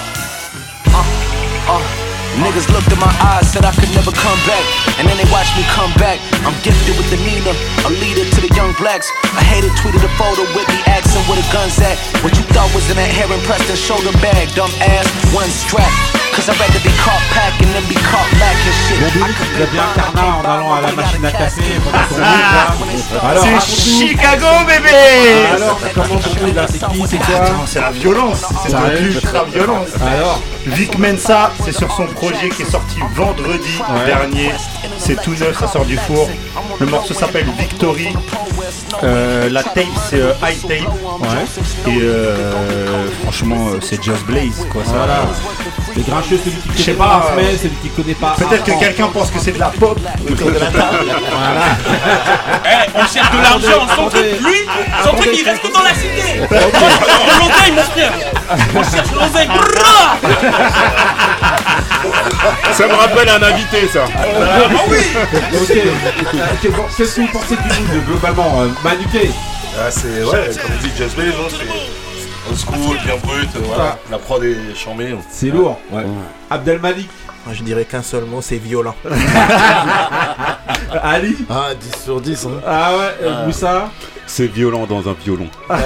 Uh, 0.93 1.79
uh. 1.79 2.04
Niggas 2.43 2.67
looked 2.73 2.91
in 2.91 2.99
my 2.99 3.11
eyes, 3.23 3.47
said 3.47 3.63
I 3.63 3.71
could 3.71 3.91
never 3.95 4.11
come 4.11 4.39
back. 4.43 4.63
And 4.99 5.07
then 5.07 5.15
they 5.15 5.27
watched 5.31 5.55
me 5.55 5.63
come 5.71 5.91
back. 5.95 6.19
I'm 6.43 6.55
gifted 6.61 6.97
with 6.99 7.07
the 7.07 7.19
Nina, 7.23 7.55
a 7.87 7.91
leader 8.01 8.27
to 8.27 8.39
the 8.43 8.51
young 8.55 8.75
blacks. 8.75 9.07
I 9.35 9.43
hated 9.43 9.71
tweeted 9.79 10.03
a 10.03 10.11
photo 10.19 10.43
with 10.51 10.67
me 10.67 10.79
asking 10.87 11.23
where 11.31 11.39
the 11.39 11.47
guns 11.53 11.79
at. 11.79 11.95
What 12.23 12.35
you 12.35 12.43
thought 12.51 12.71
was 12.75 12.89
in 12.91 12.97
that 12.99 13.07
Heron 13.07 13.39
Preston 13.47 13.79
shoulder 13.79 14.11
bag, 14.19 14.51
dumb 14.51 14.71
ass, 14.83 15.07
one 15.31 15.47
strap. 15.47 16.24
Cause 16.35 16.49
I'd 16.49 16.59
rather 16.59 16.79
be 16.83 16.91
caught 16.99 17.21
packing 17.31 17.71
than 17.73 17.83
be 17.87 17.95
caught 17.95 18.27
lacking 18.39 18.75
shit. 18.85 18.99
I 18.99 19.31
could 19.31 19.47
Il 19.55 19.63
a 19.63 19.65
bien 19.67 19.83
Carnat 19.95 20.35
en 20.35 20.43
allant 20.43 20.73
à 20.75 20.81
la 20.81 20.91
machine 20.91 21.25
à 21.25 21.49
son 21.49 21.61
route, 21.61 22.19
là. 22.19 22.75
Alors, 23.23 23.43
C'est 23.43 23.53
raconte-nous. 23.53 24.07
Chicago, 24.09 24.45
bébé 24.67 25.45
Alors, 25.55 25.79
comment 25.93 26.19
vous 26.19 26.53
là 26.53 26.65
C'est 26.67 26.85
qui 26.87 27.07
C'est 27.07 27.17
quoi 27.17 27.45
C'est 27.65 27.79
la 27.81 27.91
violence, 27.91 28.43
c'est 28.67 28.73
arrive. 28.73 29.01
l'ultra-violence. 29.13 29.87
Alors 30.05 30.41
Vic 30.65 30.97
Mensa, 30.97 31.51
c'est 31.63 31.71
sur 31.71 31.91
son 31.95 32.07
projet 32.07 32.49
qui 32.49 32.63
est 32.63 32.71
sorti 32.71 32.99
vendredi 33.13 33.79
Ouais. 33.89 34.05
dernier. 34.05 34.51
C'est 34.97 35.21
tout 35.21 35.31
neuf, 35.35 35.57
ça 35.59 35.67
sort 35.67 35.85
du 35.85 35.97
four. 35.97 36.27
Le 36.79 36.85
morceau 36.87 37.13
s'appelle 37.13 37.47
Victory. 37.57 38.09
Euh, 39.03 39.49
la 39.49 39.63
tape, 39.63 39.85
c'est 40.09 40.19
euh, 40.19 40.33
High 40.43 40.61
Tape. 40.61 40.91
Et 41.87 41.99
euh, 42.01 43.07
franchement, 43.23 43.67
euh, 43.69 43.79
c'est 43.81 44.01
Just 44.03 44.25
Blaze, 44.25 44.65
quoi. 44.71 44.83
Ça, 44.83 44.91
Voilà. 44.91 45.21
Les 45.95 46.03
grincheux, 46.03 46.37
celui 46.43 46.57
qui 46.57 46.83
connaît 46.83 46.97
pas, 46.97 47.05
pas, 47.05 47.31
euh, 47.37 47.57
celui 47.57 47.75
qui 47.75 47.89
connaît 47.89 48.13
pas. 48.15 48.35
Peut-être 48.37 48.63
que 48.65 48.79
quelqu'un 48.79 49.07
pense 49.07 49.31
que 49.31 49.39
c'est 49.39 49.53
de 49.53 49.59
la 49.59 49.67
pop 49.69 49.97
autour 50.29 50.51
de 50.51 50.59
la 50.59 50.65
table. 50.65 51.05
Eh, 52.65 52.89
on 52.95 53.05
cherche 53.07 53.31
de 53.31 53.41
l'argent, 53.41 53.87
son 53.95 54.09
truc, 54.09 54.25
lui, 54.41 54.67
son 55.03 55.15
truc 55.15 55.29
il 55.33 55.45
reste 55.49 55.71
dans 55.73 55.81
la 55.83 55.93
cité. 55.93 56.41
L'oseille, 56.51 57.71
mon 57.71 57.83
frère. 57.83 58.11
On 58.75 58.83
cherche 58.83 59.11
l'oseille. 59.13 59.49
Ça 62.73 62.87
me 62.87 62.93
rappelle 62.93 63.29
un 63.29 63.43
invité, 63.43 63.87
ça. 63.87 64.05
Ah 64.13 64.81
oui 64.89 64.97
Ok. 65.53 65.77
Qu'est-ce 66.97 67.15
que 67.15 67.21
vous 67.21 67.27
pensez 67.27 67.55
du 67.55 67.81
mood 67.81 68.05
globalement 68.05 68.61
euh, 68.61 68.67
Manuquet 68.83 69.31
Ah, 69.79 69.89
c'est 69.89 70.23
ouais, 70.23 70.49
comme 70.61 70.77
dit 70.81 70.91
Just 70.97 71.15
Blaze, 71.15 71.33
c'est 71.49 71.84
old 72.55 72.59
school, 72.59 72.97
bien 73.03 73.17
brut, 73.17 73.49
euh, 73.55 73.59
voilà. 73.65 73.97
La 74.09 74.17
prod 74.17 74.43
est 74.43 74.75
chambée. 74.75 75.15
C'est 75.29 75.49
lourd. 75.49 75.79
Abdelmalik. 76.49 77.09
Moi, 77.45 77.53
je 77.53 77.63
dirais 77.63 77.85
qu'un 77.85 78.01
seul 78.01 78.25
mot, 78.25 78.41
c'est 78.41 78.57
violent. 78.57 78.95
Ali 81.03 81.35
Ah, 81.49 81.69
10 81.79 82.03
sur 82.03 82.19
10. 82.21 82.45
Hein. 82.45 82.49
Ah 82.65 82.97
ouais, 82.97 83.15
euh, 83.21 83.45
Moussa 83.45 83.91
C'est 84.25 84.47
violent 84.47 84.85
dans 84.87 85.07
un 85.07 85.13
violon. 85.13 85.47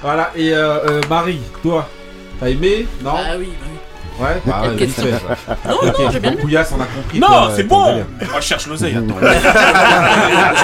Voilà, 0.00 0.30
et 0.36 0.52
euh, 0.52 0.78
euh, 0.88 1.00
Marie, 1.10 1.40
toi 1.60 1.88
T'as 2.38 2.48
aimé? 2.50 2.86
Non? 3.02 3.10
Ah 3.16 3.32
oui, 3.36 3.48
bah 3.60 3.66
oui. 3.68 3.77
Ouais 4.18 4.40
Bah, 4.44 4.62
ouais, 4.68 4.76
question. 4.76 5.04
vite 5.04 5.14
fait. 5.14 5.68
Non, 5.68 5.74
Ok, 5.82 5.98
non, 6.00 6.10
j'ai 6.10 6.20
bien 6.20 6.30
donc 6.32 6.40
Pouillasse, 6.40 6.72
on 6.76 6.80
a 6.80 6.86
compris. 6.86 7.18
Non, 7.20 7.50
c'est 7.54 7.62
bon. 7.64 7.94
Moi, 7.94 8.04
je 8.40 8.46
cherche 8.46 8.66
l'oseille, 8.66 8.96
attends. 8.96 9.14
Tu 9.18 9.24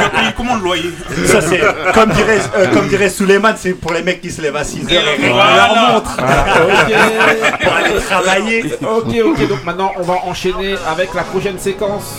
vas 0.01 0.09
payer 0.11 0.31
comment 0.37 0.57
le 0.57 0.63
loyer 0.63 0.91
Ça, 1.27 1.41
c'est 1.41 1.61
comme 1.95 2.11
dirait, 2.11 2.39
euh, 2.57 2.67
comme 2.73 2.89
dirait 2.89 3.09
Suleiman, 3.09 3.55
c'est 3.57 3.75
pour 3.75 3.93
les 3.93 4.03
mecs 4.03 4.21
qui 4.21 4.31
se 4.31 4.41
lèvent 4.43 4.57
à 4.57 4.65
6 4.65 4.81
heures 4.85 4.91
et 4.91 4.99
règlent 4.99 5.33
Voilà. 5.35 5.57
leur 5.75 5.93
montre. 5.93 6.17
Ok. 6.19 7.61
Pour 7.63 7.73
aller 7.75 7.95
travailler. 8.09 8.75
Ok, 8.83 9.15
ok, 9.25 9.49
donc 9.49 9.65
maintenant 9.65 9.93
on 9.99 10.03
va 10.03 10.15
enchaîner 10.27 10.75
avec 10.91 11.15
la 11.15 11.23
prochaine 11.23 11.59
séquence. 11.59 12.19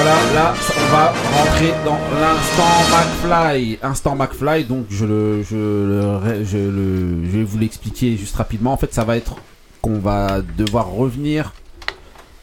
Voilà, 0.00 0.14
là 0.32 0.54
on 0.54 0.92
va 0.92 1.12
rentrer 1.36 1.72
dans 1.84 1.98
l'instant 2.20 2.70
McFly. 2.92 3.78
Instant 3.82 4.14
McFly, 4.14 4.64
donc 4.64 4.86
je 4.90 5.04
le, 5.04 5.42
je 5.42 5.56
le, 5.56 7.24
je 7.24 7.36
vais 7.36 7.42
vous 7.42 7.58
l'expliquer 7.58 8.16
juste 8.16 8.36
rapidement. 8.36 8.72
En 8.72 8.76
fait, 8.76 8.94
ça 8.94 9.02
va 9.02 9.16
être 9.16 9.38
qu'on 9.82 9.98
va 9.98 10.40
devoir 10.56 10.92
revenir 10.92 11.52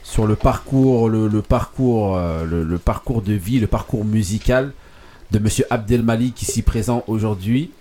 sur 0.03 0.27
le 0.27 0.35
parcours, 0.35 1.07
le, 1.07 1.29
parcours, 1.41 2.17
euh, 2.17 2.43
le, 2.43 2.63
le 2.63 2.77
parcours 2.77 3.21
de 3.21 3.31
vie, 3.31 3.61
le 3.61 3.67
parcours 3.67 4.03
musical 4.03 4.73
de 5.31 5.39
Monsieur 5.39 5.65
Abdelmalik 5.69 6.41
ici 6.41 6.61
présent 6.61 7.05
aujourd'hui. 7.07 7.71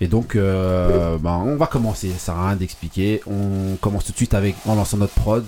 Et 0.00 0.08
donc, 0.08 0.34
euh, 0.34 1.18
ben, 1.18 1.40
on 1.46 1.54
va 1.54 1.68
commencer. 1.68 2.10
Ça 2.10 2.18
sert 2.18 2.36
à 2.36 2.48
rien 2.48 2.56
d'expliquer. 2.56 3.20
On 3.28 3.76
commence 3.80 4.06
tout 4.06 4.12
de 4.12 4.16
suite 4.16 4.34
avec 4.34 4.56
en 4.66 4.74
lançant 4.74 4.96
notre 4.96 5.14
prod. 5.14 5.44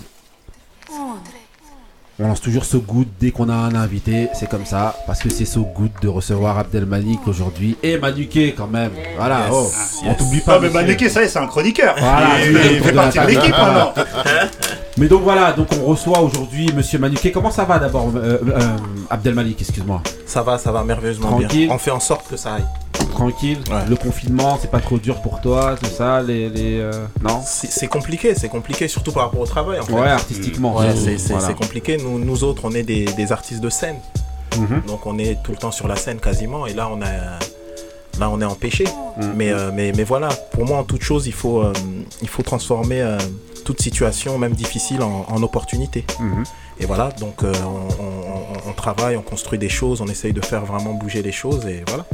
On 2.19 2.27
lance 2.27 2.41
toujours 2.41 2.65
So 2.65 2.79
Good 2.79 3.07
dès 3.19 3.29
qu'on 3.29 3.47
a 3.47 3.53
un 3.53 3.75
invité. 3.75 4.29
C'est 4.33 4.49
comme 4.49 4.65
ça. 4.65 4.95
Parce 5.05 5.19
que 5.19 5.29
c'est 5.29 5.45
So 5.45 5.67
Good 5.75 5.91
de 6.01 6.07
recevoir 6.07 6.57
Abdelmalik 6.57 7.27
aujourd'hui. 7.27 7.77
Et 7.83 7.99
Manuké 7.99 8.55
quand 8.57 8.65
même. 8.67 8.91
Voilà. 9.17 9.41
Yes, 9.41 9.49
oh, 9.51 9.67
On 10.03 10.07
yes. 10.07 10.17
t'oublie 10.17 10.39
pas. 10.39 10.55
Ah, 10.55 10.59
mais. 10.59 10.69
Manuké, 10.69 11.09
ça 11.09 11.21
y 11.21 11.25
est, 11.25 11.27
c'est 11.27 11.37
un 11.37 11.45
chroniqueur. 11.45 11.95
Voilà, 11.99 12.43
il, 12.43 12.53
lui, 12.53 12.59
il 12.59 12.71
autour 12.73 12.85
fait 12.87 12.93
partie 12.93 13.19
de 13.19 13.25
l'équipe 13.27 13.51
maintenant. 13.51 13.93
Mais 14.97 15.07
donc 15.07 15.21
voilà, 15.21 15.51
donc 15.53 15.67
on 15.79 15.85
reçoit 15.85 16.19
aujourd'hui 16.21 16.71
Monsieur 16.75 16.97
Manuké. 16.97 17.31
Comment 17.31 17.51
ça 17.51 17.65
va 17.65 17.77
d'abord, 17.77 18.11
euh, 18.15 18.39
euh, 18.47 18.59
Abdelmalik, 19.11 19.61
excuse-moi? 19.61 20.01
Ça 20.25 20.41
va, 20.41 20.57
ça 20.57 20.71
va 20.71 20.83
merveilleusement 20.83 21.27
Tranquille. 21.27 21.67
bien. 21.67 21.75
On 21.75 21.77
fait 21.77 21.91
en 21.91 21.99
sorte 21.99 22.27
que 22.27 22.35
ça 22.35 22.55
aille. 22.55 22.65
Tranquille. 23.11 23.59
Ouais. 23.71 23.85
Le 23.89 23.95
confinement, 23.95 24.57
c'est 24.61 24.69
pas 24.71 24.79
trop 24.79 24.97
dur 24.97 25.21
pour 25.21 25.41
toi, 25.41 25.75
tout 25.81 25.89
ça, 25.89 26.21
les, 26.21 26.49
les 26.49 26.79
euh, 26.79 26.91
non? 27.23 27.41
C'est 27.43 27.87
compliqué, 27.87 28.35
c'est 28.35 28.49
compliqué, 28.49 28.87
surtout 28.87 29.11
par 29.11 29.23
rapport 29.23 29.39
au 29.41 29.45
travail. 29.45 29.79
En 29.79 29.83
fait. 29.83 29.93
Ouais, 29.93 30.07
artistiquement. 30.07 30.75
Ouais, 30.75 30.93
c'est 30.95 31.17
Voilà. 31.33 31.53
compliqué. 31.53 31.97
Nous, 31.97 32.19
nous 32.19 32.43
autres, 32.43 32.61
on 32.65 32.71
est 32.71 32.83
des, 32.83 33.05
des 33.05 33.31
artistes 33.31 33.61
de 33.61 33.69
scène. 33.69 33.97
Mhm. 34.57 34.83
Donc 34.87 35.05
on 35.05 35.17
est 35.17 35.37
tout 35.43 35.51
le 35.51 35.57
temps 35.57 35.71
sur 35.71 35.87
la 35.87 35.95
scène 35.95 36.19
quasiment. 36.19 36.67
Et 36.67 36.73
là, 36.73 36.89
on 36.91 37.01
a, 37.01 37.11
là, 38.19 38.29
on 38.29 38.39
est 38.41 38.45
empêché. 38.45 38.85
Mhm. 39.19 39.33
Mais, 39.35 39.51
euh, 39.51 39.71
mais, 39.73 39.91
mais 39.95 40.03
voilà, 40.03 40.29
pour 40.51 40.65
moi, 40.65 40.77
en 40.77 40.83
toute 40.83 41.03
chose, 41.03 41.25
il 41.27 41.33
faut, 41.33 41.61
euh, 41.61 41.73
il 42.21 42.27
faut 42.27 42.43
transformer 42.43 43.03
toute 43.65 43.81
situation, 43.81 44.37
même 44.37 44.53
difficile, 44.53 45.01
en, 45.01 45.25
en 45.27 45.43
opportunité. 45.43 46.05
Mhm. 46.19 46.43
Et 46.79 46.85
voilà, 46.85 47.09
donc 47.19 47.41
on, 47.43 47.47
on- 47.47 48.03
on- 48.03 48.69
on 48.69 48.73
travaille, 48.73 49.17
on 49.17 49.21
construit 49.21 49.57
des 49.59 49.69
choses, 49.69 50.01
on 50.01 50.07
essaye 50.07 50.31
de 50.33 50.41
faire 50.45 50.63
vraiment 50.65 50.93
bouger 50.93 51.21
les 51.23 51.31
choses. 51.31 51.65
Et 51.65 51.83
voilà. 51.87 52.05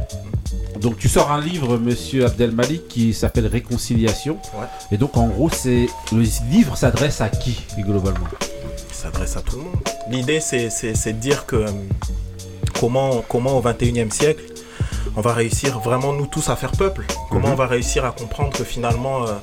Donc 0.79 0.97
tu 0.97 1.07
sors 1.09 1.31
un 1.31 1.39
livre, 1.41 1.77
Monsieur 1.77 2.25
Abdelmalik, 2.25 2.87
qui 2.87 3.13
s'appelle 3.13 3.47
Réconciliation. 3.47 4.33
Ouais. 4.55 4.65
Et 4.91 4.97
donc 4.97 5.15
en 5.17 5.27
gros, 5.27 5.49
c'est 5.49 5.87
le 6.11 6.23
livre 6.49 6.75
s'adresse 6.77 7.21
à 7.21 7.29
qui 7.29 7.57
globalement? 7.79 8.27
Il 8.89 8.95
s'adresse 8.95 9.37
à 9.37 9.41
tout 9.41 9.57
le 9.57 9.63
monde. 9.63 9.75
L'idée, 10.09 10.39
c'est 10.39 10.67
de 10.67 11.11
dire 11.11 11.45
que 11.45 11.55
euh, 11.57 11.67
comment, 12.79 13.23
comment 13.27 13.57
au 13.57 13.61
21e 13.61 14.11
siècle, 14.11 14.43
on 15.15 15.21
va 15.21 15.33
réussir 15.33 15.79
vraiment 15.79 16.11
nous 16.13 16.25
tous 16.27 16.49
à 16.49 16.55
faire 16.55 16.71
peuple. 16.71 17.05
Comment 17.29 17.47
Mhm. 17.47 17.53
on 17.53 17.57
va 17.57 17.67
réussir 17.67 18.03
à 18.05 18.11
comprendre 18.11 18.51
que 18.57 18.63
finalement, 18.63 19.27
euh, 19.27 19.33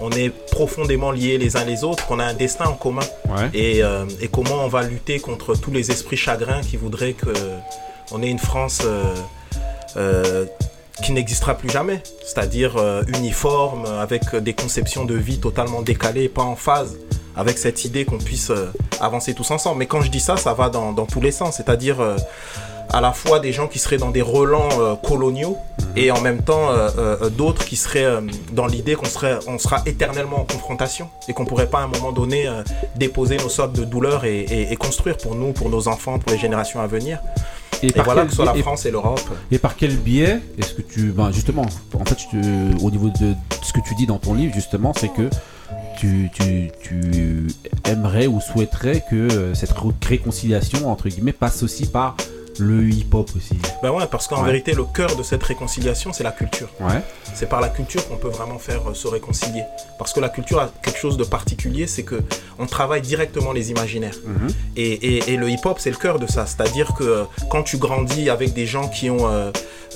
on 0.00 0.10
est 0.10 0.28
profondément 0.30 1.10
liés 1.10 1.38
les 1.38 1.56
uns 1.56 1.64
les 1.64 1.82
autres, 1.82 2.06
qu'on 2.06 2.18
a 2.18 2.24
un 2.24 2.34
destin 2.34 2.66
en 2.66 2.74
commun. 2.74 3.02
Ouais. 3.28 3.50
Et, 3.54 3.82
euh, 3.82 4.04
et 4.20 4.28
comment 4.28 4.62
on 4.64 4.68
va 4.68 4.82
lutter 4.82 5.18
contre 5.20 5.56
tous 5.56 5.70
les 5.72 5.90
esprits 5.90 6.16
chagrins 6.16 6.60
qui 6.60 6.76
voudraient 6.76 7.14
que 7.14 7.32
on 8.12 8.22
ait 8.22 8.28
une 8.28 8.38
France 8.38 8.82
euh, 8.84 9.14
euh, 9.96 10.44
qui 11.02 11.12
n'existera 11.12 11.54
plus 11.54 11.70
jamais, 11.70 12.02
c'est-à-dire 12.24 12.76
euh, 12.76 13.02
uniforme, 13.08 13.86
avec 13.86 14.34
des 14.34 14.54
conceptions 14.54 15.04
de 15.04 15.14
vie 15.14 15.38
totalement 15.38 15.82
décalées, 15.82 16.28
pas 16.28 16.42
en 16.42 16.56
phase 16.56 16.96
avec 17.36 17.58
cette 17.58 17.84
idée 17.84 18.04
qu'on 18.04 18.18
puisse 18.18 18.50
euh, 18.50 18.72
avancer 19.00 19.34
tous 19.34 19.50
ensemble. 19.50 19.78
Mais 19.78 19.86
quand 19.86 20.00
je 20.00 20.10
dis 20.10 20.20
ça, 20.20 20.36
ça 20.36 20.54
va 20.54 20.70
dans, 20.70 20.94
tous 21.06 21.20
les 21.20 21.32
sens, 21.32 21.56
c'est-à-dire 21.56 22.00
euh, 22.00 22.16
à 22.92 23.00
la 23.00 23.12
fois 23.12 23.40
des 23.40 23.52
gens 23.52 23.66
qui 23.68 23.78
seraient 23.78 23.96
dans 23.98 24.10
des 24.10 24.22
relents 24.22 24.68
euh, 24.80 24.94
coloniaux 24.96 25.56
et 25.96 26.10
en 26.10 26.20
même 26.20 26.42
temps 26.42 26.70
euh, 26.70 26.88
euh, 26.98 27.30
d'autres 27.30 27.64
qui 27.64 27.76
seraient 27.76 28.20
dans 28.52 28.66
l'idée 28.66 28.94
qu'on 28.94 29.06
serait, 29.06 29.38
on 29.46 29.58
sera 29.58 29.82
éternellement 29.86 30.40
en 30.40 30.44
confrontation 30.44 31.08
et 31.28 31.32
qu'on 31.32 31.44
pourrait 31.44 31.68
pas 31.68 31.80
à 31.80 31.82
un 31.84 31.88
moment 31.88 32.12
donné 32.12 32.48
déposer 32.96 33.36
nos 33.38 33.48
sortes 33.48 33.72
de 33.72 33.84
douleurs 33.84 34.24
et, 34.24 34.40
et- 34.40 34.72
et 34.72 34.76
construire 34.76 35.16
pour 35.16 35.34
nous, 35.34 35.52
pour 35.52 35.68
nos 35.68 35.88
enfants, 35.88 36.18
pour 36.18 36.30
les 36.32 36.38
générations 36.38 36.80
à 36.80 36.86
venir. 36.86 37.18
Et, 37.82 37.92
par 37.92 38.04
voilà 38.06 38.22
quel- 38.22 38.28
que 38.28 38.36
ce 38.36 38.42
soit 38.42 38.54
la 38.54 38.62
France 38.62 38.86
et 38.86 38.90
l'Europe. 38.90 39.20
Et 39.50 39.58
par 39.58 39.76
quel 39.76 39.96
biais 39.96 40.40
est-ce 40.58 40.72
que 40.72 40.80
tu. 40.82 41.12
Ben 41.12 41.30
justement, 41.30 41.62
en 41.94 42.04
fait, 42.06 42.14
te- 42.14 42.82
au 42.82 42.90
niveau 42.90 43.10
de 43.10 43.34
ce 43.62 43.72
que 43.74 43.80
tu 43.86 43.94
dis 43.94 44.06
dans 44.06 44.16
ton 44.18 44.32
livre, 44.32 44.54
justement, 44.54 44.92
c'est 44.98 45.08
que 45.10 45.28
tu, 45.98 46.30
tu, 46.34 46.70
tu 46.82 47.46
aimerais 47.84 48.26
ou 48.26 48.40
souhaiterais 48.40 49.02
que 49.10 49.52
cette 49.54 49.72
ré- 49.72 49.88
réconciliation, 50.06 50.90
entre 50.90 51.08
guillemets, 51.08 51.32
passe 51.32 51.62
aussi 51.62 51.86
par 51.86 52.16
le 52.58 52.88
hip-hop 52.88 53.30
aussi. 53.36 53.58
Ben 53.82 53.90
ouais, 53.92 54.06
parce 54.10 54.26
qu'en 54.28 54.40
Ouais. 54.40 54.46
vérité, 54.46 54.72
le 54.72 54.84
cœur 54.84 55.14
de 55.16 55.22
cette 55.22 55.42
réconciliation, 55.42 56.12
c'est 56.12 56.24
la 56.24 56.32
culture. 56.32 56.68
Ouais. 56.80 57.00
C'est 57.34 57.48
par 57.48 57.60
la 57.60 57.68
culture 57.68 58.06
qu'on 58.08 58.16
peut 58.16 58.28
vraiment 58.28 58.58
faire 58.58 58.88
euh, 58.90 58.94
se 58.94 59.08
réconcilier. 59.08 59.62
Parce 59.98 60.12
que 60.12 60.20
la 60.20 60.28
culture 60.28 60.58
a 60.60 60.70
quelque 60.82 60.98
chose 60.98 61.16
de 61.16 61.24
particulier, 61.24 61.86
c'est 61.86 62.02
que 62.02 62.22
on 62.58 62.66
travaille 62.66 63.00
directement 63.02 63.52
les 63.52 63.70
imaginaires. 63.70 64.16
Mhm. 64.24 64.48
Et, 64.76 64.92
et- 65.16 65.32
et 65.32 65.36
le 65.36 65.48
hip-hop, 65.50 65.78
c'est 65.78 65.90
le 65.90 65.96
cœur 65.96 66.18
de 66.18 66.26
ça. 66.26 66.46
C'est-à-dire 66.46 66.94
que 66.94 67.04
euh, 67.04 67.24
quand 67.50 67.62
tu 67.62 67.76
grandis 67.78 68.30
avec 68.30 68.52
des 68.54 68.66
gens 68.66 68.88
qui 68.88 69.10
ont 69.10 69.26
euh, 69.28 69.50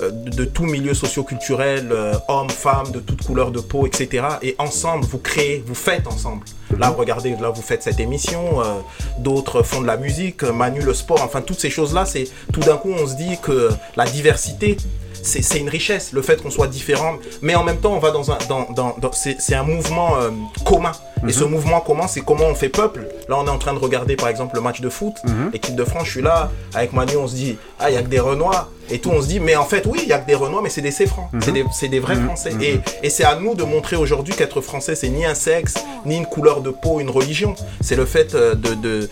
de, 0.09 0.29
de 0.31 0.45
tout 0.45 0.63
milieu 0.65 0.93
socio-culturel, 0.93 1.89
euh, 1.91 2.13
hommes, 2.27 2.49
femmes, 2.49 2.91
de 2.91 2.99
toute 2.99 3.23
couleur 3.23 3.51
de 3.51 3.59
peau, 3.59 3.85
etc. 3.85 4.25
Et 4.41 4.55
ensemble, 4.57 5.05
vous 5.05 5.19
créez, 5.19 5.63
vous 5.65 5.75
faites 5.75 6.07
ensemble. 6.07 6.43
Là, 6.77 6.89
regardez, 6.89 7.35
là, 7.41 7.49
vous 7.49 7.61
faites 7.61 7.83
cette 7.83 7.99
émission. 7.99 8.61
euh, 8.61 8.79
D'autres 9.19 9.61
font 9.63 9.81
de 9.81 9.87
la 9.87 9.97
musique, 9.97 10.43
euh, 10.43 10.51
Manu 10.53 10.81
le 10.81 10.93
sport. 10.93 11.21
Enfin, 11.23 11.41
toutes 11.41 11.59
ces 11.59 11.69
choses-là, 11.69 12.05
c'est 12.05 12.25
tout 12.53 12.61
d'un 12.61 12.77
coup, 12.77 12.91
on 12.91 13.05
se 13.07 13.15
dit 13.15 13.37
que 13.41 13.69
la 13.95 14.05
diversité, 14.05 14.77
c'est 15.23 15.59
une 15.59 15.69
richesse, 15.69 16.13
le 16.13 16.21
fait 16.23 16.41
qu'on 16.41 16.49
soit 16.49 16.67
différent. 16.67 17.15
Mais 17.41 17.53
en 17.55 17.63
même 17.63 17.77
temps, 17.77 17.93
on 17.93 17.99
va 17.99 18.09
dans 18.11 18.31
un, 18.31 18.37
dans, 18.49 18.67
dans, 18.71 18.95
dans- 18.99 19.11
c'est 19.11 19.53
un 19.53 19.63
mouvement 19.63 20.15
euh, 20.17 20.29
commun. 20.65 20.93
Et 21.27 21.31
ce 21.33 21.43
mouvement 21.43 21.81
commun, 21.81 22.07
c'est 22.07 22.21
comment 22.21 22.45
on 22.45 22.55
fait 22.55 22.69
peuple. 22.69 23.05
Là, 23.29 23.35
on 23.37 23.45
est 23.45 23.49
en 23.51 23.59
train 23.59 23.73
de 23.73 23.79
regarder, 23.79 24.15
par 24.15 24.29
exemple, 24.29 24.55
le 24.55 24.61
match 24.61 24.81
de 24.81 24.89
foot. 24.89 25.13
L'équipe 25.53 25.75
de 25.75 25.83
France, 25.83 26.05
je 26.05 26.11
suis 26.11 26.21
là, 26.23 26.49
avec 26.73 26.93
Manu, 26.93 27.17
on 27.17 27.27
se 27.27 27.35
dit, 27.35 27.57
ah, 27.79 27.91
il 27.91 27.93
y 27.93 27.97
a 27.97 28.01
que 28.01 28.07
des 28.07 28.19
Renois. 28.19 28.69
Et 28.91 28.99
tout, 28.99 29.09
on 29.11 29.21
se 29.21 29.27
dit, 29.27 29.39
mais 29.39 29.55
en 29.55 29.63
fait, 29.65 29.85
oui, 29.85 29.99
il 30.03 30.09
y 30.09 30.13
a 30.13 30.19
que 30.19 30.27
des 30.27 30.35
Renois, 30.35 30.61
mais 30.61 30.69
c'est 30.69 30.81
des 30.81 30.91
Céfrans. 30.91 31.29
C'est 31.41 31.51
des, 31.51 31.63
c'est 31.71 31.87
des 31.87 31.99
vrais 31.99 32.15
Français. 32.15 32.51
Et, 32.61 32.79
et 33.03 33.09
c'est 33.09 33.23
à 33.23 33.35
nous 33.35 33.55
de 33.55 33.63
montrer 33.63 33.95
aujourd'hui 33.95 34.33
qu'être 34.33 34.59
Français, 34.61 34.95
c'est 34.95 35.09
ni 35.09 35.25
un 35.25 35.33
sexe, 35.35 35.75
ni 36.05 36.17
une 36.17 36.25
couleur 36.25 36.61
de 36.61 36.69
peau, 36.71 36.99
une 36.99 37.09
religion. 37.09 37.55
C'est 37.79 37.95
le 37.95 38.05
fait 38.05 38.35
euh, 38.35 38.55
de, 38.55 39.09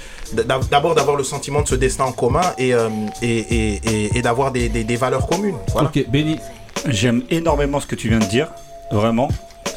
d'abord 0.70 0.96
d'avoir 0.96 1.16
le 1.16 1.24
sentiment 1.24 1.62
de 1.62 1.68
ce 1.68 1.76
destin 1.76 2.06
en 2.06 2.12
commun 2.12 2.42
et, 2.58 2.74
euh, 2.74 2.90
et, 3.22 3.38
et, 3.38 3.82
et- 3.86 4.18
et 4.18 4.22
d'avoir 4.22 4.52
des, 4.52 4.70
des- 4.70 4.84
des 4.84 4.96
valeurs 4.96 5.28
communes. 5.28 5.56
Voilà. 5.72 5.88
Ok, 5.90 6.06
Benny. 6.10 6.40
J'aime 6.88 7.24
énormément 7.30 7.80
ce 7.80 7.88
que 7.88 7.96
tu 7.96 8.10
viens 8.10 8.20
de 8.20 8.26
dire, 8.26 8.48
vraiment. 8.92 9.28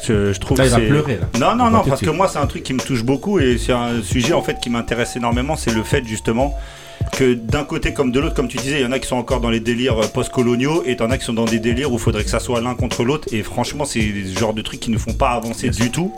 Je, 0.05 0.33
je 0.33 0.39
trouve 0.39 0.57
Là, 0.57 0.65
il 0.65 0.69
que 0.71 0.75
va 0.75 0.87
pleurer, 0.87 1.17
là. 1.17 1.27
Non, 1.39 1.47
On 1.53 1.55
non, 1.55 1.69
non, 1.69 1.83
parce 1.85 2.01
que 2.01 2.09
moi, 2.09 2.27
c'est 2.27 2.39
un 2.39 2.45
truc 2.47 2.63
qui 2.63 2.73
me 2.73 2.79
touche 2.79 3.03
beaucoup 3.03 3.39
et 3.39 3.57
c'est 3.57 3.71
un 3.71 4.01
sujet 4.01 4.33
en 4.33 4.41
fait 4.41 4.59
qui 4.59 4.69
m'intéresse 4.69 5.15
énormément. 5.15 5.55
C'est 5.55 5.71
le 5.71 5.83
fait 5.83 6.03
justement 6.05 6.53
que 7.11 7.33
d'un 7.33 7.63
côté 7.63 7.93
comme 7.93 8.11
de 8.11 8.19
l'autre, 8.19 8.35
comme 8.35 8.47
tu 8.47 8.57
disais, 8.57 8.79
il 8.79 8.83
y 8.83 8.85
en 8.85 8.91
a 8.91 8.99
qui 8.99 9.07
sont 9.07 9.17
encore 9.17 9.41
dans 9.41 9.49
les 9.49 9.59
délires 9.59 9.99
euh, 9.99 10.07
post-coloniaux 10.07 10.83
et 10.85 10.95
t'en 10.95 11.11
as 11.11 11.17
qui 11.17 11.25
sont 11.25 11.33
dans 11.33 11.45
des 11.45 11.59
délires 11.59 11.91
où 11.91 11.95
il 11.95 11.99
faudrait 11.99 12.23
que 12.23 12.29
ça 12.29 12.39
soit 12.39 12.61
l'un 12.61 12.75
contre 12.75 13.03
l'autre. 13.03 13.27
Et 13.31 13.43
franchement, 13.43 13.85
c'est 13.85 14.01
le 14.01 14.27
genre 14.27 14.53
de 14.53 14.61
trucs 14.61 14.79
qui 14.79 14.91
ne 14.91 14.97
font 14.97 15.13
pas 15.13 15.31
avancer 15.31 15.69
du 15.69 15.91
tout. 15.91 16.11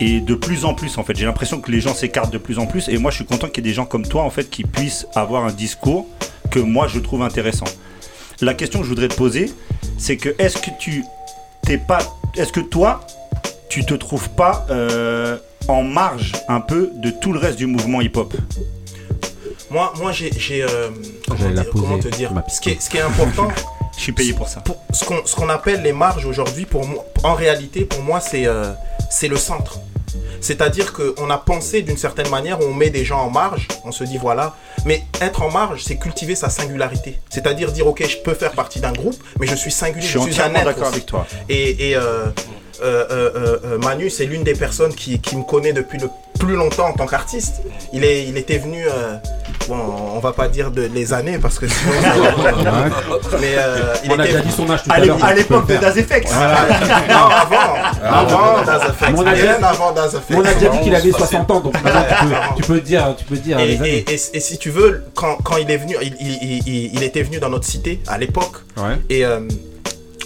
Et 0.00 0.20
de 0.20 0.34
plus 0.34 0.64
en 0.64 0.74
plus, 0.74 0.96
en 0.96 1.04
fait, 1.04 1.14
j'ai 1.14 1.26
l'impression 1.26 1.60
que 1.60 1.70
les 1.70 1.80
gens 1.80 1.94
s'écartent 1.94 2.32
de 2.32 2.38
plus 2.38 2.58
en 2.58 2.66
plus. 2.66 2.88
Et 2.88 2.96
moi, 2.96 3.10
je 3.10 3.16
suis 3.16 3.26
content 3.26 3.48
qu'il 3.48 3.64
y 3.64 3.68
ait 3.68 3.70
des 3.70 3.74
gens 3.74 3.84
comme 3.84 4.06
toi, 4.06 4.22
en 4.22 4.30
fait, 4.30 4.48
qui 4.48 4.64
puissent 4.64 5.06
avoir 5.14 5.44
un 5.44 5.52
discours 5.52 6.06
que 6.50 6.58
moi, 6.58 6.88
je 6.88 7.00
trouve 7.00 7.22
intéressant. 7.22 7.66
La 8.40 8.54
question 8.54 8.78
que 8.78 8.86
je 8.86 8.88
voudrais 8.88 9.08
te 9.08 9.14
poser, 9.14 9.52
c'est 9.98 10.16
que 10.16 10.34
est-ce 10.38 10.56
que 10.56 10.70
tu 10.78 11.04
t'es 11.66 11.76
pas, 11.76 11.98
est-ce 12.36 12.52
que 12.52 12.60
toi, 12.60 13.06
tu 13.68 13.84
te 13.84 13.92
trouves 13.92 14.30
pas 14.30 14.66
euh, 14.70 15.36
en 15.68 15.82
marge 15.82 16.32
un 16.48 16.60
peu 16.60 16.90
de 16.96 17.10
tout 17.10 17.34
le 17.34 17.38
reste 17.38 17.58
du 17.58 17.66
mouvement 17.66 18.00
hip-hop? 18.00 18.34
Moi, 19.70 19.92
moi 19.98 20.12
j'ai. 20.12 20.30
euh, 20.62 20.90
comment, 21.28 21.96
dire, 21.96 22.10
te 22.10 22.16
dire 22.16 22.32
ce 22.48 22.60
qui, 22.60 22.70
est, 22.70 22.80
ce 22.80 22.90
qui 22.90 22.96
est 22.96 23.02
important, 23.02 23.48
Je 23.96 24.02
suis 24.04 24.12
payé 24.12 24.32
pour 24.32 24.48
ça. 24.48 24.60
pour 24.60 24.76
ce 24.92 25.34
qu'on 25.34 25.48
appelle 25.48 25.82
les 25.82 25.92
marges 25.92 26.24
aujourd'hui, 26.24 26.64
pour 26.64 26.86
moi, 26.86 27.04
en 27.22 27.34
réalité, 27.34 27.84
pour 27.84 28.02
moi, 28.02 28.20
c'est 28.20 28.46
euh, 28.46 28.72
c'est 29.10 29.28
le 29.28 29.36
centre. 29.36 29.78
C'est-à-dire 30.40 30.92
qu'on 30.94 31.28
a 31.28 31.36
pensé 31.36 31.82
d'une 31.82 31.98
certaine 31.98 32.28
manière, 32.30 32.58
on 32.60 32.72
met 32.72 32.88
des 32.90 33.04
gens 33.04 33.20
en 33.20 33.30
marge, 33.30 33.68
on 33.84 33.92
se 33.92 34.04
dit 34.04 34.16
voilà, 34.16 34.56
mais 34.86 35.04
être 35.20 35.42
en 35.42 35.50
marge, 35.50 35.82
c'est 35.84 35.96
cultiver 35.96 36.34
sa 36.34 36.48
singularité. 36.48 37.18
C'est-à-dire 37.28 37.72
dire 37.72 37.86
ok, 37.86 38.02
je 38.08 38.16
peux 38.18 38.34
faire 38.34 38.52
partie 38.52 38.80
d'un 38.80 38.92
groupe, 38.92 39.16
mais 39.38 39.46
je 39.46 39.54
suis 39.54 39.70
singulier, 39.70 40.06
Je 40.06 40.14
je, 40.14 40.18
suis 40.20 40.32
suis 40.32 40.42
un 40.42 40.54
être 40.54 40.78
aussi. 40.78 40.84
avec 40.86 41.06
toi. 41.06 41.26
Et, 41.50 41.90
et, 41.90 41.96
euh, 41.96 42.26
euh, 42.82 43.58
euh, 43.64 43.78
Manu, 43.78 44.08
c'est 44.08 44.24
l'une 44.24 44.42
des 44.42 44.54
personnes 44.54 44.94
qui, 44.94 45.20
qui 45.20 45.36
me 45.36 45.42
connaît 45.42 45.74
depuis 45.74 45.98
le 45.98 46.08
plus 46.38 46.56
longtemps 46.56 46.88
en 46.88 46.94
tant 46.94 47.06
qu'artiste. 47.06 47.60
Il, 47.92 48.02
est, 48.04 48.26
il 48.26 48.38
était 48.38 48.56
venu, 48.56 48.86
bon, 49.70 49.76
on 50.16 50.18
va 50.18 50.32
pas 50.32 50.48
dire 50.48 50.70
de, 50.70 50.82
les 50.92 51.12
années 51.12 51.38
parce 51.38 51.58
que 51.58 51.66
sinon, 51.68 51.92
mais 53.40 53.54
euh, 53.56 53.94
il 54.04 54.12
On 54.12 54.18
a 54.18 54.24
était 54.24 54.32
déjà 54.32 54.40
dit 54.44 54.52
son 54.52 54.68
âge 54.70 54.82
tout 54.82 54.90
À 54.92 54.98
l'heure. 54.98 55.24
à 55.24 55.32
l'époque 55.34 55.66
de. 55.66 55.76
Das 55.76 55.96
Effects. 55.96 56.28
non, 56.30 57.16
avant, 57.16 57.74
avant 58.02 58.62
Das 58.64 58.82
Effects, 58.90 59.10
Mais 59.12 59.18
on 59.18 59.26
a 59.26 59.32
bien 59.34 59.54
déjà- 59.54 59.68
avant 59.68 59.92
Das 59.92 60.08
Effects. 60.14 60.36
On 60.36 60.44
a 60.44 60.52
déjà 60.54 60.68
dit 60.70 60.80
qu'il 60.80 60.94
avait 60.94 61.10
60 61.12 61.50
ans, 61.50 61.60
donc 61.60 61.74
maintenant, 61.82 62.02
tu, 62.18 62.26
peux, 62.26 62.34
tu 62.56 62.62
peux 62.62 62.80
dire, 62.80 63.14
tu 63.16 63.24
peux 63.24 63.36
dire 63.36 63.58
Et, 63.60 63.66
les 63.66 63.76
années. 63.78 64.04
et- 64.08 64.14
et- 64.14 64.36
et 64.36 64.40
si 64.40 64.58
tu 64.58 64.70
veux, 64.70 65.04
quand, 65.14 65.36
quand 65.44 65.56
il 65.56 65.70
est 65.70 65.76
venu, 65.76 65.96
il, 66.02 66.14
il- 66.20 66.38
il- 66.42 66.62
il- 66.66 66.90
il 66.94 67.02
était 67.02 67.22
venu 67.22 67.38
dans 67.38 67.48
notre 67.48 67.66
cité 67.66 68.00
à 68.08 68.18
l'époque. 68.18 68.56
Ouais. 68.76 68.96
Et, 69.08 69.24
euh, 69.24 69.40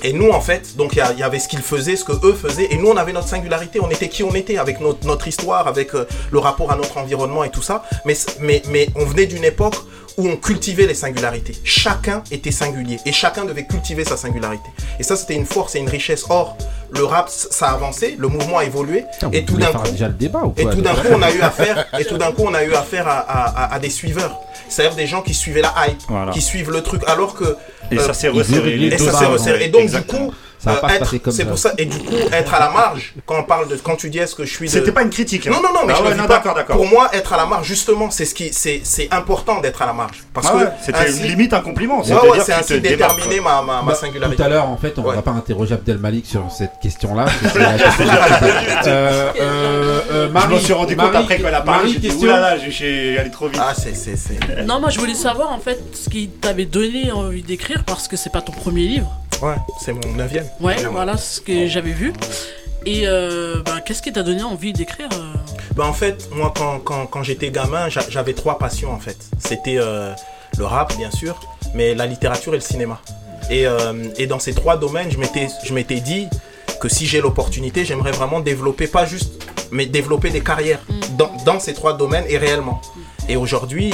et 0.04 0.12
nous, 0.12 0.28
en 0.28 0.40
fait, 0.42 0.76
donc 0.76 0.92
il 0.92 1.18
y 1.18 1.22
avait 1.22 1.38
ce 1.38 1.48
qu'ils 1.48 1.62
faisaient, 1.62 1.96
ce 1.96 2.04
que 2.04 2.12
eux 2.26 2.34
faisaient. 2.34 2.68
Et 2.70 2.76
nous, 2.76 2.88
on 2.88 2.96
avait 2.98 3.14
notre 3.14 3.26
singularité. 3.26 3.80
On 3.80 3.88
était 3.88 4.10
qui 4.10 4.22
on 4.22 4.34
était, 4.34 4.58
avec 4.58 4.78
notre, 4.80 5.26
histoire, 5.26 5.66
avec 5.66 5.94
euh, 5.94 6.06
le 6.30 6.38
rapport 6.38 6.70
à 6.70 6.76
notre 6.76 6.98
environnement 6.98 7.42
et 7.42 7.50
tout 7.50 7.62
ça. 7.62 7.84
Mais 8.04 8.14
on 8.96 9.04
venait 9.06 9.24
d'une 9.24 9.44
époque 9.44 9.76
où 10.16 10.28
on 10.28 10.36
cultivait 10.36 10.86
les 10.86 10.94
singularités. 10.94 11.54
Chacun 11.64 12.22
était 12.30 12.50
singulier. 12.52 12.98
Et 13.04 13.12
chacun 13.12 13.44
devait 13.44 13.66
cultiver 13.66 14.04
sa 14.04 14.16
singularité. 14.16 14.68
Et 14.98 15.02
ça, 15.02 15.16
c'était 15.16 15.34
une 15.34 15.46
force 15.46 15.74
et 15.74 15.80
une 15.80 15.88
richesse. 15.88 16.24
Or, 16.30 16.56
le 16.92 17.04
rap, 17.04 17.28
ça 17.28 17.68
a 17.70 17.72
avancé, 17.72 18.14
le 18.18 18.28
mouvement 18.28 18.58
a 18.58 18.64
évolué. 18.64 19.04
Putain, 19.12 19.28
vous 19.28 19.34
et 19.34 19.44
tout 19.44 19.56
d'un 19.56 19.72
coup, 19.72 19.90
déjà 19.90 20.06
le 20.08 20.14
débat 20.14 20.42
ou 20.44 20.54
et 20.56 20.64
tout 20.66 20.80
d'un 20.82 20.94
coup, 20.94 21.08
on 21.10 21.22
a 21.22 21.32
eu 21.32 21.40
affaire, 21.40 21.86
et 21.98 22.04
tout 22.04 22.16
d'un 22.18 22.30
coup, 22.32 22.42
on 22.46 22.54
a 22.54 22.62
eu 22.62 22.72
affaire 22.74 23.08
à, 23.08 23.18
à- 23.18 23.64
à- 23.64 23.74
à 23.74 23.78
des 23.80 23.90
suiveurs. 23.90 24.38
C'est-à-dire 24.68 24.94
des 24.96 25.06
gens 25.06 25.20
qui 25.22 25.34
suivaient 25.34 25.62
la 25.62 25.74
hype, 25.88 26.00
Voilà. 26.08 26.30
qui 26.32 26.40
suivent 26.40 26.70
le 26.70 26.82
truc, 26.82 27.02
alors 27.08 27.34
que. 27.34 27.56
Et 27.90 27.98
euh, 27.98 28.06
ça 28.06 28.14
s'est 28.14 28.28
il 28.28 28.32
veut 28.32 28.38
resserré. 28.38 28.74
et 28.86 28.98
ça 28.98 29.12
s'est 29.18 29.26
resserré. 29.26 29.64
Et 29.64 29.68
donc, 29.68 29.82
Exactement. 29.82 30.26
du 30.26 30.30
coup, 30.30 30.34
Ça 30.64 30.70
va 30.72 30.76
euh, 30.76 30.80
pas 30.80 30.88
se 30.88 30.94
être- 30.94 31.00
passer 31.00 31.18
comme 31.20 31.32
c'est 31.32 31.44
pour 31.44 31.58
ça. 31.58 31.72
Et 31.78 31.84
du 31.86 31.98
coup, 31.98 32.14
être 32.32 32.54
à 32.54 32.58
la 32.60 32.70
marge, 32.70 33.14
quand 33.26 33.36
on 33.38 33.44
parle 33.44 33.68
de, 33.68 33.76
quand 33.76 33.96
tu 33.96 34.08
dis 34.10 34.18
est-ce 34.18 34.34
que 34.34 34.44
je 34.44 34.50
suis 34.54 34.66
de. 34.66 34.70
C'était 34.72 34.92
pas 34.92 35.02
une 35.02 35.10
critique. 35.10 35.46
hein. 35.46 35.50
Non, 35.52 35.62
non, 35.62 35.72
non, 35.74 35.80
mais 35.86 35.92
Ah 35.94 35.98
je 36.02 36.08
ouais, 36.08 36.14
non, 36.16 36.24
pas. 36.26 36.34
d'accord, 36.36 36.54
d'accord. 36.54 36.76
Pour 36.76 36.86
moi, 36.86 37.10
être 37.12 37.32
à 37.32 37.36
la 37.36 37.46
marge, 37.46 37.66
justement, 37.66 38.10
c'est 38.10 38.24
ce 38.24 38.34
qui, 38.34 38.52
c'est, 38.52 38.80
c'est 38.82 39.08
important 39.12 39.60
d'être 39.60 39.82
à 39.82 39.86
la 39.86 39.92
marge. 39.92 40.24
Parce 40.32 40.46
Ah 40.48 40.52
que 40.52 40.56
ouais, 40.64 40.70
C'était 40.84 40.98
ainsi- 40.98 41.22
limite 41.28 41.52
un 41.52 41.60
compliment. 41.60 42.00
Ouais, 42.02 42.12
ouais, 42.12 42.38
c'est 42.40 42.52
tu 42.52 42.58
ainsi 42.58 42.80
déterminer 42.80 43.40
ma, 43.40 43.62
ma, 43.62 43.82
ma 43.82 43.92
Bah, 43.92 43.94
singularité. 43.94 44.36
Tout 44.36 44.42
à 44.42 44.48
l'heure, 44.48 44.68
en 44.68 44.76
fait, 44.76 44.98
on 44.98 45.02
Ouais. 45.02 45.14
va 45.16 45.22
pas 45.22 45.30
interroger 45.32 45.74
Abdelmalik 45.74 46.26
sur 46.26 46.50
cette 46.50 46.72
question-là. 46.82 47.26
Euh, 48.86 49.30
euh, 50.10 50.28
Je 50.34 50.48
m'en 50.48 50.58
suis 50.58 50.72
rendu 50.72 50.96
compte 50.96 51.14
après 51.14 51.36
qu'elle 51.36 51.54
a 51.54 51.60
parlé. 51.60 51.94
Marie, 51.98 52.70
J'ai 52.70 53.18
allé 53.18 53.30
trop 53.30 53.48
vite. 53.48 53.60
Ah, 53.62 53.72
c'est, 53.76 53.94
c'est, 53.94 54.16
c'est. 54.16 54.62
Non, 54.64 54.80
moi 54.80 54.90
je 54.90 54.98
voulais 54.98 55.14
savoir 55.14 55.52
en 55.52 55.58
fait 55.58 55.80
ce 55.94 56.08
qui 56.08 56.28
t'avait 56.28 56.64
donné 56.66 57.10
envie 57.12 57.42
d'écrire 57.42 57.82
parce 57.86 58.08
que 58.08 58.16
c'est 58.16 58.30
pas 58.30 58.40
ton 58.42 58.52
premier 58.52 58.82
livre. 58.82 59.10
Ouais, 59.42 59.54
c'est 59.80 59.92
mon 59.92 60.12
neuvième. 60.16 60.44
Ouais, 60.60 60.76
voilà 60.90 61.16
ce 61.16 61.40
que 61.40 61.66
j'avais 61.66 61.92
vu. 61.92 62.12
Et 62.86 63.02
euh, 63.06 63.62
ben, 63.64 63.80
qu'est-ce 63.80 64.02
qui 64.02 64.12
t'a 64.12 64.22
donné 64.22 64.42
envie 64.42 64.72
d'écrire 64.72 65.08
Bah 65.74 65.86
en 65.86 65.92
fait, 65.92 66.28
moi 66.32 66.52
quand, 66.56 66.80
quand, 66.80 67.06
quand 67.06 67.22
j'étais 67.22 67.50
gamin, 67.50 67.88
j'a- 67.88 68.08
j'avais 68.08 68.34
trois 68.34 68.58
passions 68.58 68.92
en 68.92 68.98
fait. 68.98 69.16
C'était 69.38 69.76
euh, 69.78 70.12
le 70.58 70.64
rap 70.66 70.94
bien 70.96 71.10
sûr, 71.10 71.40
mais 71.74 71.94
la 71.94 72.06
littérature 72.06 72.52
et 72.52 72.58
le 72.58 72.62
cinéma. 72.62 73.00
Et, 73.50 73.66
euh, 73.66 74.04
et 74.18 74.26
dans 74.26 74.38
ces 74.38 74.54
trois 74.54 74.76
domaines, 74.76 75.10
je 75.10 75.18
m'étais, 75.18 76.00
dit 76.00 76.28
que 76.80 76.88
si 76.88 77.06
j'ai 77.06 77.20
l'opportunité, 77.20 77.84
j'aimerais 77.84 78.12
vraiment 78.12 78.40
développer, 78.40 78.86
pas 78.86 79.06
juste, 79.06 79.32
mais 79.70 79.86
développer 79.86 80.30
des 80.30 80.40
carrières 80.40 80.80
dans, 81.18 81.30
dans 81.44 81.58
ces 81.60 81.72
trois 81.74 81.94
domaines 81.94 82.24
et 82.28 82.36
réellement. 82.38 82.80
Et 83.28 83.36
aujourd'hui, 83.36 83.92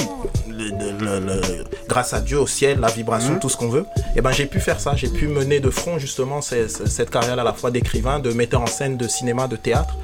le- 0.69 1.19
le- 1.19 1.19
le- 1.25 1.63
grâce 1.87 2.13
à 2.13 2.21
Dieu, 2.21 2.39
au 2.39 2.47
ciel, 2.47 2.79
la 2.79 2.87
vibration, 2.89 3.37
tout 3.39 3.49
ce 3.49 3.57
qu'on 3.57 3.69
veut, 3.69 3.85
et 4.15 4.21
ben 4.21 4.31
j'ai 4.31 4.45
pu 4.45 4.59
faire 4.59 4.79
ça. 4.79 4.93
J'ai 4.95 5.07
pu 5.09 5.27
mener 5.27 5.59
de 5.59 5.69
front 5.69 5.97
justement 5.97 6.41
ces- 6.41 6.67
ces- 6.69 6.87
cette 6.87 7.09
carrière 7.09 7.39
à 7.39 7.43
la 7.43 7.53
fois 7.53 7.71
d'écrivain, 7.71 8.19
de 8.19 8.31
metteur 8.31 8.61
en 8.61 8.67
scène, 8.67 8.97
de 8.97 9.07
cinéma, 9.07 9.47
de 9.47 9.55
théâtre 9.55 9.95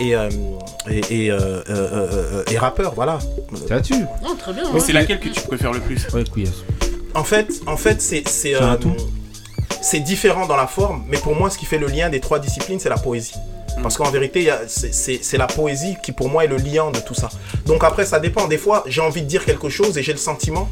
et, 0.00 0.14
euh, 0.14 0.28
et, 0.90 1.24
et, 1.24 1.30
euh, 1.30 1.62
euh, 1.68 2.42
et 2.50 2.58
rappeur, 2.58 2.94
voilà. 2.94 3.18
C'est 3.54 3.70
là-dessus. 3.70 4.04
Non, 4.22 4.34
très 4.36 4.52
bien. 4.52 4.64
Mais 4.68 4.74
ouais. 4.74 4.80
c'est 4.80 4.92
laquelle 4.92 5.20
que 5.20 5.28
tu 5.28 5.40
préfères 5.42 5.72
le 5.72 5.80
plus? 5.80 6.06
Ouais. 6.14 6.24
En 7.14 7.24
fait, 7.24 7.48
en 7.66 7.76
fait 7.76 8.00
euh, 8.46 8.76
c'est 9.82 10.00
différent 10.00 10.46
dans 10.46 10.56
la 10.56 10.66
forme, 10.66 11.04
mais 11.08 11.18
pour 11.18 11.34
moi, 11.34 11.50
ce 11.50 11.58
qui 11.58 11.66
fait 11.66 11.78
le 11.78 11.86
lien 11.86 12.10
des 12.10 12.20
trois 12.20 12.38
disciplines, 12.38 12.78
c'est 12.80 12.88
la 12.88 12.98
poésie. 12.98 13.34
Parce 13.82 13.96
qu'en 13.96 14.10
vérité, 14.10 14.50
c'est- 14.66 15.36
la 15.38 15.46
poésie 15.46 15.96
qui, 16.02 16.12
pour 16.12 16.28
moi, 16.28 16.44
est 16.44 16.48
le 16.48 16.56
liant 16.56 16.90
de 16.90 16.98
tout 16.98 17.14
ça. 17.14 17.28
Donc 17.66 17.84
après, 17.84 18.04
ça 18.04 18.18
dépend. 18.20 18.46
Des 18.48 18.58
fois, 18.58 18.82
j'ai 18.86 19.00
envie 19.00 19.22
de 19.22 19.26
dire 19.26 19.44
quelque 19.44 19.68
chose 19.68 19.96
et 19.98 20.02
j'ai 20.02 20.12
le 20.12 20.18
sentiment 20.18 20.68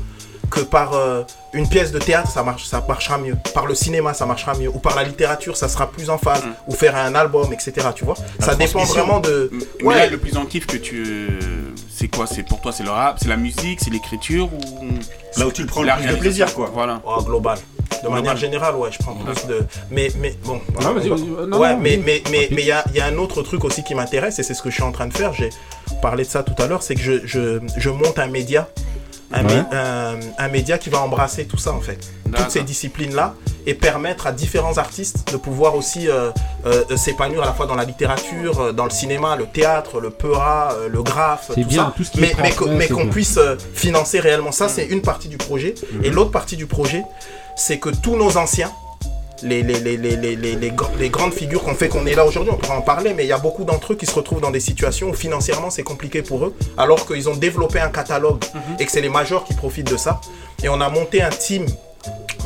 que 0.50 0.60
par 0.60 0.94
euh, 0.94 1.22
une 1.54 1.68
pièce 1.68 1.90
de 1.90 1.98
théâtre, 1.98 2.30
ça, 2.30 2.42
marche, 2.44 2.64
ça 2.66 2.84
marchera 2.86 3.18
mieux. 3.18 3.36
Par 3.52 3.66
le 3.66 3.74
cinéma, 3.74 4.14
ça 4.14 4.26
marchera 4.26 4.54
mieux. 4.54 4.68
Ou 4.68 4.78
par 4.78 4.94
la 4.94 5.02
littérature, 5.02 5.56
ça 5.56 5.68
sera 5.68 5.90
plus 5.90 6.08
en 6.08 6.18
phase. 6.18 6.42
Ou 6.68 6.72
faire 6.72 6.94
un 6.96 7.14
album, 7.16 7.52
etc. 7.52 7.72
Tu 7.94 8.04
vois 8.04 8.14
Ça 8.38 8.54
dépend 8.54 8.84
vraiment 8.84 9.18
de. 9.20 9.50
Mais 9.80 9.86
Ouais. 9.86 9.94
là, 9.96 10.06
le 10.06 10.18
plus 10.18 10.36
en 10.36 10.44
kiff 10.46 10.66
que 10.66 10.76
tu. 10.76 11.26
C'est 11.92 12.08
quoi? 12.08 12.26
C'est 12.26 12.42
pour 12.44 12.60
toi, 12.60 12.72
c'est 12.72 12.84
le 12.84 12.90
rap, 12.90 13.18
c'est 13.20 13.28
la 13.28 13.36
musique, 13.36 13.80
c'est 13.82 13.90
l'écriture 13.90 14.48
ou. 14.52 14.88
Là 15.38 15.46
où 15.46 15.52
tu 15.52 15.62
le 15.62 15.66
prends 15.68 15.80
le 15.82 15.88
La 15.88 15.96
plus 15.96 16.06
de 16.08 16.16
plaisir, 16.16 16.52
quoi. 16.54 16.70
Voilà. 16.72 17.00
Oh, 17.04 17.22
global. 17.22 17.58
De 18.02 18.08
manière 18.08 18.36
générale, 18.36 18.76
ouais, 18.76 18.90
je 18.92 18.98
prends 18.98 19.14
plus 19.14 19.46
de. 19.46 19.64
Mais, 19.90 20.08
mais 20.20 20.34
bon. 20.44 20.60
Non, 20.80 20.94
euh, 20.96 21.46
non, 21.46 21.58
ouais, 21.58 21.74
non, 21.74 21.78
mais 21.80 21.96
vas-y. 21.96 21.98
mais 22.04 22.22
mais 22.30 22.48
mais 22.52 22.60
il 22.62 22.66
y 22.66 22.72
a, 22.72 22.84
il 22.90 22.96
y 22.96 23.00
a 23.00 23.06
un 23.06 23.16
autre 23.16 23.42
truc 23.42 23.64
aussi 23.64 23.82
qui 23.82 23.94
m'intéresse 23.94 24.38
et 24.38 24.42
c'est 24.42 24.54
ce 24.54 24.62
que 24.62 24.70
je 24.70 24.74
suis 24.74 24.82
en 24.84 24.92
train 24.92 25.06
de 25.06 25.14
faire. 25.16 25.32
J'ai 25.32 25.50
parlé 26.02 26.24
de 26.24 26.28
ça 26.28 26.42
tout 26.42 26.60
à 26.62 26.66
l'heure, 26.66 26.82
c'est 26.82 26.94
que 26.94 27.00
je, 27.00 27.26
je, 27.26 27.60
je 27.76 27.90
monte 27.90 28.18
un 28.18 28.28
média. 28.28 28.68
Un, 29.32 29.44
Ouais. 29.44 29.54
mé- 29.54 29.64
un- 29.72 30.20
un 30.38 30.48
média 30.48 30.78
qui 30.78 30.88
va 30.88 31.00
embrasser 31.00 31.46
tout 31.46 31.56
ça 31.58 31.72
en 31.72 31.80
fait, 31.80 31.98
toutes 32.32 32.48
ces 32.50 32.62
disciplines-là 32.62 33.34
et 33.66 33.74
permettre 33.74 34.28
à 34.28 34.32
différents 34.32 34.78
artistes 34.78 35.32
de 35.32 35.36
pouvoir 35.36 35.74
aussi 35.74 36.08
euh, 36.08 36.30
euh, 36.64 36.96
s'épanouir 36.96 37.42
à 37.42 37.46
la 37.46 37.52
fois 37.52 37.66
dans 37.66 37.74
la 37.74 37.82
littérature, 37.82 38.60
euh, 38.60 38.72
dans 38.72 38.84
le 38.84 38.90
cinéma, 38.90 39.34
le 39.34 39.46
théâtre, 39.46 39.98
le 40.00 40.10
peura, 40.10 40.74
euh, 40.74 40.88
le 40.88 41.02
graphe, 41.02 41.46
C'est 41.48 41.60
tout 41.62 41.66
bien, 41.68 41.86
ça. 41.86 41.94
tout 41.96 42.04
ce 42.04 42.12
qui 42.12 42.20
mais, 42.20 42.32
mais, 42.40 42.52
qu'on- 42.52 42.68
mais 42.76 42.86
puisse 43.10 43.36
euh, 43.38 43.56
financer 43.74 44.20
réellement 44.20 44.52
ça, 44.52 44.68
c'est 44.68 44.86
une 44.86 45.02
partie 45.02 45.26
du 45.28 45.38
projet. 45.38 45.74
Et 46.04 46.10
l'autre 46.10 46.30
partie 46.30 46.56
du 46.56 46.66
projet, 46.66 47.02
c'est 47.56 47.78
que 47.78 47.88
tous 47.90 48.16
nos 48.16 48.36
anciens, 48.36 48.70
les, 49.42 49.62
les, 49.62 49.80
les, 49.80 49.96
les, 49.96 50.16
les, 50.16 50.34
les, 50.36 50.54
les 50.56 50.70
gr- 50.70 50.88
les 50.98 51.10
grandes 51.10 51.32
figures 51.34 51.62
qu'on 51.62 51.74
fait 51.74 51.88
qu'on 51.88 52.06
est 52.06 52.14
là 52.14 52.24
aujourd'hui, 52.24 52.52
on 52.54 52.56
pourra 52.56 52.78
en 52.78 52.80
parler, 52.82 53.12
mais 53.14 53.24
il 53.24 53.28
y 53.28 53.32
a 53.32 53.38
beaucoup 53.38 53.64
d'entre 53.64 53.92
eux 53.92 53.96
qui 53.96 54.06
se 54.06 54.14
retrouvent 54.14 54.40
dans 54.40 54.50
des 54.50 54.60
situations 54.60 55.08
où 55.08 55.14
financièrement 55.14 55.68
c'est 55.70 55.82
compliqué 55.82 56.22
pour 56.22 56.44
eux, 56.46 56.54
alors 56.78 57.06
qu'ils 57.06 57.28
ont 57.28 57.36
développé 57.36 57.78
un 57.80 57.88
catalogue 57.90 58.42
et 58.78 58.86
que 58.86 58.90
c'est 58.92 59.02
les 59.02 59.10
majors 59.10 59.44
qui 59.44 59.52
profitent 59.54 59.90
de 59.90 59.96
ça. 59.98 60.20
Et 60.62 60.68
on 60.70 60.80
a 60.80 60.88
monté 60.88 61.20
un 61.22 61.28
team, 61.28 61.66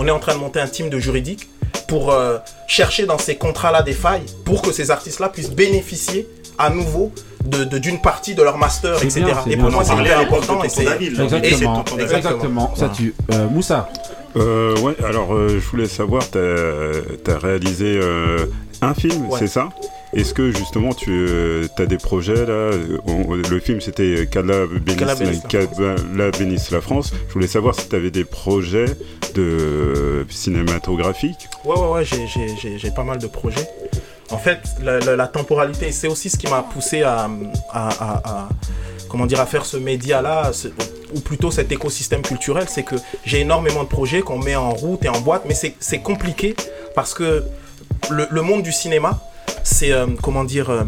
on 0.00 0.06
est 0.08 0.10
en 0.10 0.18
train 0.18 0.34
de 0.34 0.40
monter 0.40 0.58
un 0.60 0.66
team 0.66 0.88
de 0.90 0.98
juridiques 0.98 1.48
pour 1.86 2.10
euh, 2.12 2.38
chercher 2.66 3.06
dans 3.06 3.18
ces 3.18 3.36
contrats-là 3.36 3.82
des 3.82 3.92
failles 3.92 4.26
pour 4.44 4.60
que 4.62 4.72
ces 4.72 4.90
artistes-là 4.90 5.28
puissent 5.28 5.50
bénéficier 5.50 6.28
à 6.58 6.70
nouveau 6.70 7.12
de- 7.44 7.64
de- 7.64 7.78
d'une 7.78 8.00
partie 8.00 8.34
de 8.34 8.42
leur 8.42 8.58
master, 8.58 8.96
etc. 9.02 9.20
bien, 9.22 9.38
et 9.46 9.54
bien. 9.56 9.58
pour 9.64 9.70
moi 9.72 9.82
On 9.82 9.86
c'est 9.86 9.94
hyper 10.00 10.18
à 10.18 10.22
l'époque 10.22 10.42
important. 10.42 10.64
et 10.64 10.68
c'est-. 10.68 10.82
Exactement, 11.06 11.84
et- 11.98 12.02
exactement. 12.02 12.74
Ça 12.76 12.88
tue. 12.88 13.14
Euh, 13.32 13.46
Moussa 13.48 13.88
Euh, 14.36 14.76
ouais, 14.80 14.94
alors 15.04 15.34
euh, 15.34 15.48
je 15.48 15.58
voulais 15.70 15.86
savoir, 15.88 16.22
tu 16.30 16.38
as, 16.38 17.38
réalisé 17.38 17.98
euh, 18.00 18.46
un 18.80 18.94
film, 18.94 19.28
Ouais. 19.28 19.38
c'est 19.38 19.46
ça? 19.48 19.70
Est-ce 20.12 20.34
que 20.34 20.50
justement 20.50 20.92
tu 20.92 21.28
as 21.78 21.86
des 21.86 21.96
projets 21.98 22.46
là? 22.46 22.52
Euh, 22.52 22.98
on- 23.06 23.34
Le 23.34 23.60
film 23.60 23.80
c'était 23.80 24.26
Qu'Allah 24.30 24.66
bénisse, 26.38 26.70
la 26.72 26.80
France. 26.80 27.12
Je 27.28 27.32
voulais 27.32 27.46
savoir 27.46 27.74
si 27.76 27.88
tu 27.88 27.94
avais 27.96 28.10
des 28.10 28.24
projets 28.24 28.86
de 29.34 30.26
cinématographiques. 30.28 31.48
Ouais, 31.64 31.76
ouais, 31.78 31.88
ouais, 31.88 32.04
j'ai- 32.04 32.90
pas 32.90 33.04
mal 33.04 33.18
de 33.18 33.26
projets. 33.28 33.68
En 34.32 34.38
fait, 34.38 34.58
la, 34.82 34.98
la- 35.00 35.16
la 35.16 35.26
temporalité, 35.28 35.90
c'est 35.92 36.08
aussi 36.08 36.30
ce 36.30 36.36
qui 36.36 36.46
m'a 36.48 36.62
poussé 36.62 37.02
à, 37.02 37.28
à- 37.72 37.88
à- 37.88 38.22
à- 38.24 38.48
comment 39.10 39.26
dire, 39.26 39.40
à 39.40 39.46
faire 39.46 39.66
ce 39.66 39.76
média-là, 39.76 40.52
ou 41.14 41.20
plutôt 41.20 41.50
cet 41.50 41.72
écosystème 41.72 42.22
culturel. 42.22 42.66
C'est 42.68 42.84
que 42.84 42.94
j'ai 43.24 43.40
énormément 43.40 43.82
de 43.82 43.88
projets 43.88 44.20
qu'on 44.20 44.38
met 44.38 44.56
en 44.56 44.70
route 44.70 45.04
et 45.04 45.08
en 45.08 45.20
boîte, 45.20 45.42
mais 45.46 45.54
c'est 45.54 45.98
compliqué 45.98 46.54
parce 46.94 47.12
que 47.12 47.44
le, 48.08 48.26
le 48.30 48.42
monde 48.42 48.62
du 48.62 48.72
cinéma, 48.72 49.20
c'est, 49.64 49.92
euh, 49.92 50.06
comment 50.22 50.44
dire, 50.44 50.70
euh, 50.70 50.84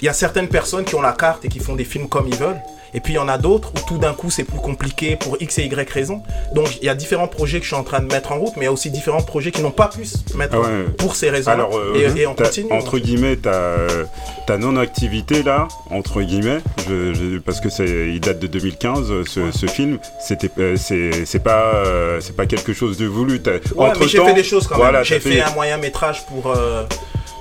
il 0.00 0.06
y 0.06 0.08
a 0.08 0.12
certaines 0.12 0.48
personnes 0.48 0.84
qui 0.84 0.94
ont 0.94 1.02
la 1.02 1.12
carte 1.12 1.44
et 1.44 1.48
qui 1.48 1.58
font 1.60 1.76
des 1.76 1.84
films 1.84 2.08
comme 2.08 2.26
ils 2.26 2.36
veulent. 2.36 2.60
Et 2.94 3.00
puis 3.00 3.12
il 3.12 3.16
y 3.16 3.18
en 3.20 3.28
a 3.28 3.38
d'autres 3.38 3.72
où 3.76 3.88
tout 3.88 3.98
d'un 3.98 4.12
coup 4.14 4.30
c'est 4.30 4.44
plus 4.44 4.58
compliqué 4.58 5.16
pour 5.16 5.36
X 5.40 5.58
et 5.58 5.64
Y 5.64 5.90
raisons. 5.90 6.22
Donc 6.54 6.76
il 6.80 6.84
y 6.86 6.88
a 6.88 6.94
différents 6.94 7.28
projets 7.28 7.58
que 7.58 7.64
je 7.64 7.68
suis 7.70 7.76
en 7.76 7.84
train 7.84 8.00
de 8.00 8.12
mettre 8.12 8.32
en 8.32 8.38
route, 8.38 8.52
mais 8.56 8.62
il 8.62 8.66
y 8.66 8.68
a 8.68 8.72
aussi 8.72 8.90
différents 8.90 9.22
projets 9.22 9.50
qui 9.50 9.62
n'ont 9.62 9.70
pas 9.70 9.88
pu 9.88 10.04
se 10.04 10.36
mettre 10.36 10.54
Ah 10.56 10.60
ouais. 10.60 10.84
pour 10.98 11.16
ces 11.16 11.30
raisons. 11.30 11.50
Alors, 11.50 11.76
euh, 11.76 11.94
et, 12.16 12.20
et 12.22 12.26
on 12.26 12.34
continue. 12.34 12.72
Entre 12.72 12.98
guillemets, 12.98 13.36
ta, 13.36 13.76
ta 14.46 14.58
non-activité 14.58 15.42
là, 15.42 15.68
entre 15.90 16.22
guillemets, 16.22 16.58
je, 16.88 17.14
je- 17.14 17.38
parce 17.38 17.60
que 17.60 17.68
il 18.08 18.20
date 18.20 18.38
de 18.40 18.46
2015, 18.46 19.24
ce, 19.26 19.50
ce 19.52 19.66
film, 19.66 19.98
c'était, 20.20 20.50
euh, 20.58 20.76
c'est, 20.76 21.42
pas, 21.42 21.72
euh, 21.86 22.20
c'est 22.20 22.34
pas 22.36 22.46
quelque 22.46 22.72
chose 22.72 22.96
de 22.96 23.06
voulu. 23.06 23.40
Ouais, 23.76 23.92
mais 24.00 24.08
j'ai 24.08 24.22
fait 24.24 24.34
des 24.34 24.42
choses 24.44 24.66
quand 24.66 24.76
voilà, 24.76 24.98
même. 24.98 25.04
J'ai 25.04 25.20
fait 25.20 25.40
un 25.40 25.50
moyen 25.52 25.76
métrage 25.76 26.26
pour, 26.26 26.48
euh, 26.48 26.84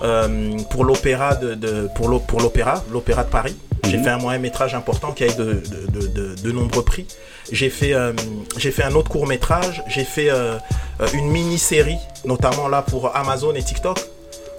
euh, 0.04 0.58
pour 0.70 0.86
l'opéra 0.86 1.36
de, 1.36 1.88
pour 1.96 2.10
l'opéra, 2.40 2.84
l'opéra 2.92 3.24
de 3.24 3.30
Paris. 3.30 3.56
J'ai 3.86 3.98
Mhm. 3.98 4.04
fait 4.04 4.10
un 4.10 4.18
moyen 4.18 4.40
métrage 4.40 4.76
important 4.76 5.12
qui 5.12 5.24
a 5.24 5.28
eu 5.28 5.36
de, 5.36 5.44
de, 5.46 6.00
de- 6.02 6.08
de- 6.08 6.36
de 6.36 6.52
nombreux 6.52 6.84
prix. 6.84 7.06
J'ai 7.52 7.70
fait, 7.70 7.94
euh, 7.94 8.14
j'ai 8.58 8.72
fait 8.72 8.84
un 8.84 8.94
autre 8.94 9.10
court 9.10 9.28
métrage. 9.28 9.84
J'ai 9.88 10.04
fait 10.04 10.30
euh, 10.30 10.58
euh, 11.02 11.08
une 11.14 11.30
mini-série, 11.30 11.98
notamment 12.26 12.68
là 12.68 12.82
pour 12.82 13.16
Amazon 13.16 13.54
et 13.56 13.64
TikTok, 13.64 14.00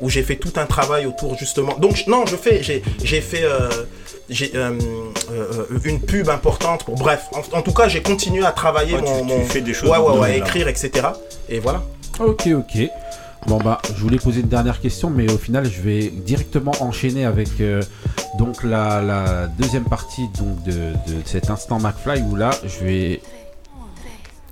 où 0.01 0.09
j'ai 0.11 0.23
fait 0.23 0.37
tout 0.37 0.53
un 0.57 0.67
travail 0.67 1.07
autour 1.07 1.37
justement. 1.39 1.77
Donc 1.79 2.05
non, 2.07 2.25
je 2.27 2.37
fais, 2.37 2.63
j'ai, 2.63 2.83
j'ai 3.05 3.21
fait. 3.21 3.45
euh, 3.45 3.69
j'ai 4.29 4.53
euh, 4.55 4.79
euh, 5.33 5.65
une 5.83 6.01
pub 6.01 6.29
importante 6.29 6.85
pour 6.85 6.95
bref 6.95 7.25
en, 7.33 7.59
en 7.59 7.63
tout 7.63 7.73
cas 7.73 7.89
j'ai 7.89 8.01
continué 8.01 8.45
à 8.47 8.53
travailler 8.53 8.95
Ouais, 8.95 9.03
tu- 9.03 9.25
mon, 9.25 9.41
tu 9.41 9.47
fais 9.51 9.61
des 9.61 9.75
choses 9.75 9.91
ouais 9.91 9.99
ouais 9.99 10.19
ouais 10.21 10.39
écrire 10.39 10.69
etc 10.69 11.09
et 11.49 11.59
voilà 11.59 11.83
Ok, 12.21 12.47
ok. 12.47 12.79
Bon 13.49 13.57
bah, 13.59 13.83
je 13.97 14.01
voulais 14.01 14.19
poser 14.19 14.43
une 14.43 14.47
dernière 14.49 14.81
question, 14.81 15.11
mais 15.11 15.29
au 15.33 15.37
final, 15.39 15.65
je 15.69 15.81
vais 15.81 16.09
directement 16.11 16.71
enchaîner 16.79 17.25
avec 17.25 17.49
euh, 17.61 17.83
donc 18.39 18.63
la, 18.63 19.03
la 19.03 19.47
deuxième 19.47 19.85
partie 19.85 20.29
donc 20.39 20.63
de, 20.63 20.93
de 21.07 21.23
cet 21.25 21.51
instant 21.51 21.79
McFly 21.79 22.23
où 22.23 22.37
là, 22.37 22.51
je 22.65 22.85
vais 22.85 23.21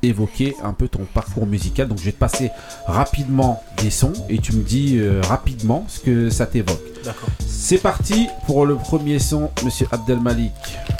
évoquer 0.03 0.55
un 0.63 0.73
peu 0.73 0.89
ton 0.89 1.05
parcours 1.13 1.47
musical. 1.47 1.89
Donc, 1.89 1.99
je 1.99 2.05
vais 2.05 2.13
te 2.13 2.19
passer 2.19 2.51
rapidement 2.87 3.63
des 3.79 3.91
sons 3.91 4.13
et 4.29 4.39
tu 4.39 4.53
me 4.53 4.63
dis 4.63 4.97
euh, 4.99 5.21
rapidement 5.23 5.85
ce 5.89 6.01
que 6.01 6.31
ça 6.31 6.47
t'évoque. 6.47 6.81
D'accord. 7.05 7.29
C'est 7.47 7.79
parti 7.79 8.29
pour 8.47 8.67
le 8.67 8.77
premier 8.77 9.19
son, 9.19 9.51
Monsieur 9.65 9.87
Abdelmalik. 9.91 10.53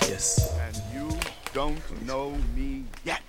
Yes. 0.09 0.41
Don't 1.55 1.75
know 2.05 2.33
me 2.57 2.83
yet. 3.07 3.23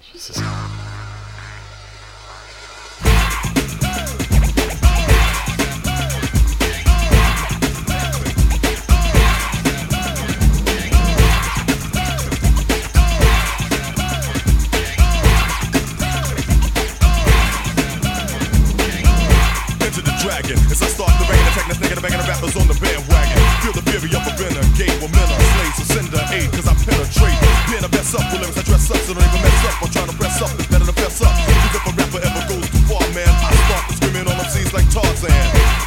Up 28.09 28.21
I 28.25 28.63
dress 28.63 28.89
up, 28.89 28.97
so 29.05 29.13
don't 29.13 29.21
even 29.21 29.41
mess 29.45 29.65
up. 29.69 29.83
I'm 29.83 29.89
trying 29.91 30.07
to 30.09 30.15
press 30.17 30.41
up, 30.41 30.49
it's 30.57 30.65
better 30.67 30.85
to 30.85 30.93
fess 30.93 31.21
up. 31.21 31.29
Cause 31.29 31.75
if 31.77 31.85
a 31.85 31.91
rapper 31.93 32.17
ever 32.25 32.41
goes 32.49 32.65
too 32.73 32.81
far, 32.89 33.05
man, 33.13 33.29
I 33.29 33.53
start 33.69 33.85
to 33.87 33.93
screaming 33.97 34.25
on 34.27 34.35
them 34.35 34.49
scenes 34.49 34.73
like 34.73 34.89
Tarzan. 34.89 35.29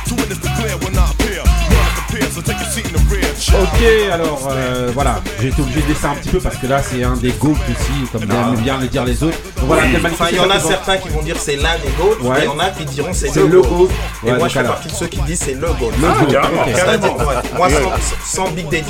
To 0.06 0.14
witness 0.14 0.38
the 0.38 0.50
glare 0.54 0.78
when 0.86 0.94
I 0.96 1.10
appear. 1.10 1.42
None 1.42 1.82
to 1.82 1.92
compare, 1.98 2.30
so 2.30 2.40
take 2.42 2.60
your 2.62 2.70
seat 2.70 2.86
in 2.86 2.92
the 2.94 3.02
rear. 3.10 3.26
child. 3.34 3.66
Ok, 3.66 3.82
alors 4.12 4.48
euh, 4.52 4.90
voilà, 4.94 5.20
j'ai 5.40 5.48
été 5.48 5.60
obligé 5.62 5.82
de 5.82 5.88
laisser 5.88 6.06
un 6.06 6.14
petit 6.14 6.28
peu 6.28 6.38
parce 6.38 6.56
que 6.58 6.66
là 6.68 6.80
c'est 6.80 7.02
un 7.02 7.16
des 7.16 7.32
GOAT 7.32 7.58
aussi, 7.58 8.06
comme 8.12 8.22
aiment 8.22 8.54
bien 8.62 8.78
le 8.78 8.86
dire 8.86 9.04
les 9.04 9.20
autres. 9.24 9.38
Donc 9.56 9.66
voilà, 9.66 9.82
Enfin, 10.12 10.26
il 10.30 10.36
y 10.36 10.40
en 10.40 10.50
a 10.50 10.60
certains 10.60 10.98
qui 10.98 11.08
vont 11.08 11.22
dire 11.22 11.36
c'est 11.40 11.56
l'un 11.56 11.76
des 11.78 11.90
GOAT, 11.98 12.22
Ouais. 12.22 12.38
et 12.38 12.44
il 12.44 12.44
y 12.44 12.48
en 12.48 12.58
a 12.60 12.70
qui 12.70 12.84
diront 12.84 13.12
c'est 13.12 13.34
le, 13.34 13.48
le 13.48 13.62
GOAT. 13.62 13.88
Et 14.24 14.30
Ouais, 14.30 14.38
moi 14.38 14.46
je 14.46 14.52
fais 14.52 14.58
alors. 14.60 14.74
partie 14.74 14.88
de 14.90 14.94
ceux 14.94 15.08
qui 15.08 15.20
disent 15.22 15.40
c'est 15.44 15.54
le 15.54 15.66
GOAT. 15.72 15.90
Le 16.00 16.06
Ah, 16.06 16.96
GOAT, 16.98 17.56
moi 17.56 17.68
sans, 17.68 18.44
sans 18.44 18.50
Big 18.52 18.68
Kane, 18.70 18.84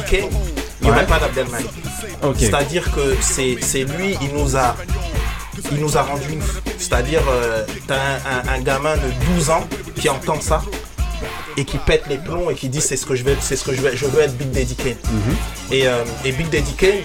il 0.82 0.84
n'y 0.84 0.90
aurait 0.90 1.00
Ouais. 1.00 1.06
pas 1.06 1.18
d'Abdel 1.18 1.46
C'est-à-dire 2.38 2.90
que 2.92 3.16
c'est 3.20 3.84
lui, 3.84 4.16
il 4.20 4.32
nous 4.34 4.56
a 4.56 6.02
rendu 6.02 6.36
ouf. 6.38 6.62
C'est-à-dire, 6.78 7.22
euh, 7.28 7.64
t'as 7.86 8.54
un 8.54 8.60
gamin 8.60 8.96
de 8.96 9.34
12 9.34 9.50
ans 9.50 9.66
qui 9.96 10.08
entend 10.08 10.40
ça 10.40 10.62
et 11.56 11.64
qui 11.64 11.78
pète 11.78 12.04
les 12.08 12.16
plombs 12.18 12.50
et 12.50 12.54
qui 12.54 12.68
dit 12.68 12.80
c'est 12.80 12.96
ce 12.96 13.04
que 13.06 13.14
je 13.14 13.24
veux, 13.24 13.36
c'est 13.40 13.56
ce 13.56 13.64
que 13.64 13.74
je 13.74 13.80
veux, 13.82 13.94
je 13.94 14.06
veux 14.06 14.20
être 14.22 14.36
Big 14.36 14.50
Daddy 14.50 14.74
Kane. 14.74 14.96
Et, 15.70 15.86
euh, 15.86 16.04
et 16.24 16.32
Big 16.32 16.48
Daddy 16.50 16.72
Kane, 16.74 17.00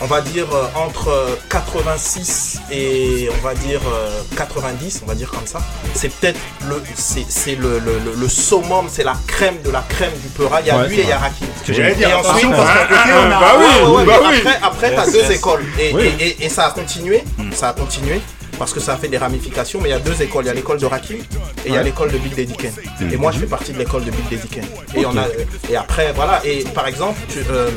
on 0.00 0.06
va 0.06 0.20
dire 0.20 0.46
euh, 0.54 0.66
entre 0.76 1.08
euh, 1.08 1.34
86 1.50 2.60
et 2.70 3.28
on 3.38 3.44
va 3.46 3.54
dire 3.54 3.80
euh, 3.92 4.20
90, 4.36 5.00
on 5.04 5.06
va 5.06 5.14
dire 5.14 5.30
comme 5.30 5.46
ça. 5.46 5.60
C'est 5.94 6.08
peut-être 6.12 6.38
le, 6.68 6.80
c'est, 6.96 7.54
le, 7.56 7.78
le, 7.78 7.98
le- 8.04 8.14
le 8.20 8.28
summum, 8.28 8.86
c'est 8.90 9.04
la 9.04 9.16
crème 9.26 9.56
de 9.64 9.70
la 9.70 9.84
crème 9.88 10.12
du 10.22 10.28
Peura. 10.28 10.60
Il 10.60 10.66
y 10.68 10.70
a 10.70 10.78
Ouais, 10.78 10.88
lui 10.88 11.00
et 11.00 11.02
il 11.02 11.08
y 11.08 11.12
a. 11.12 11.18
Rakim. 11.18 11.46
Que 11.66 11.72
dire, 11.72 11.84
Et 12.08 12.14
ensuite, 12.14 12.26
attention, 12.26 12.50
parce 12.50 12.72
qu'à 12.78 12.86
côté, 12.86 13.10
on 13.14 13.30
a- 13.32 13.40
bah 13.40 13.54
oui, 13.58 13.64
Ouais, 13.64 13.96
ouais, 13.96 14.04
bah 14.04 14.18
mais 14.22 14.28
oui. 14.28 14.38
Après, 14.44 14.58
après 14.62 14.94
t'as 14.94 15.10
deux 15.10 15.30
écoles. 15.32 15.64
Et, 15.78 15.92
Oui. 15.94 16.10
et- 16.20 16.26
et- 16.26 16.44
et 16.46 16.48
ça 16.48 16.66
a 16.66 16.70
continué, 16.70 17.24
ça 17.52 17.68
a 17.70 17.72
continué. 17.72 18.20
Parce 18.58 18.72
que 18.72 18.80
ça 18.80 18.94
a 18.94 18.96
fait 18.96 19.08
des 19.08 19.18
ramifications, 19.18 19.80
mais 19.82 19.88
il 19.90 19.92
y 19.92 19.94
a 19.94 19.98
deux 19.98 20.20
écoles. 20.22 20.44
Il 20.44 20.48
y 20.48 20.50
a 20.50 20.54
l'école 20.54 20.78
de 20.78 20.86
Rakim 20.86 21.16
et 21.16 21.22
il 21.66 21.74
y 21.74 21.76
a 21.76 21.82
l'école 21.82 22.10
de 22.12 22.18
Big 22.18 22.34
Daddy 22.34 22.54
Kane. 22.56 22.72
Et 23.12 23.16
moi, 23.16 23.32
je 23.32 23.38
fais 23.40 23.46
partie 23.46 23.72
de 23.72 23.78
l'école 23.78 24.04
de 24.04 24.10
Big 24.10 24.28
Daddy 24.30 24.48
Kane. 24.48 24.64
Et, 24.94 25.04
on 25.06 25.16
a, 25.16 25.24
et 25.70 25.76
après, 25.76 26.12
voilà. 26.14 26.40
Et 26.44 26.64
par 26.74 26.86
exemple, 26.86 27.18
tu- 27.28 27.38
euh, 27.50 27.70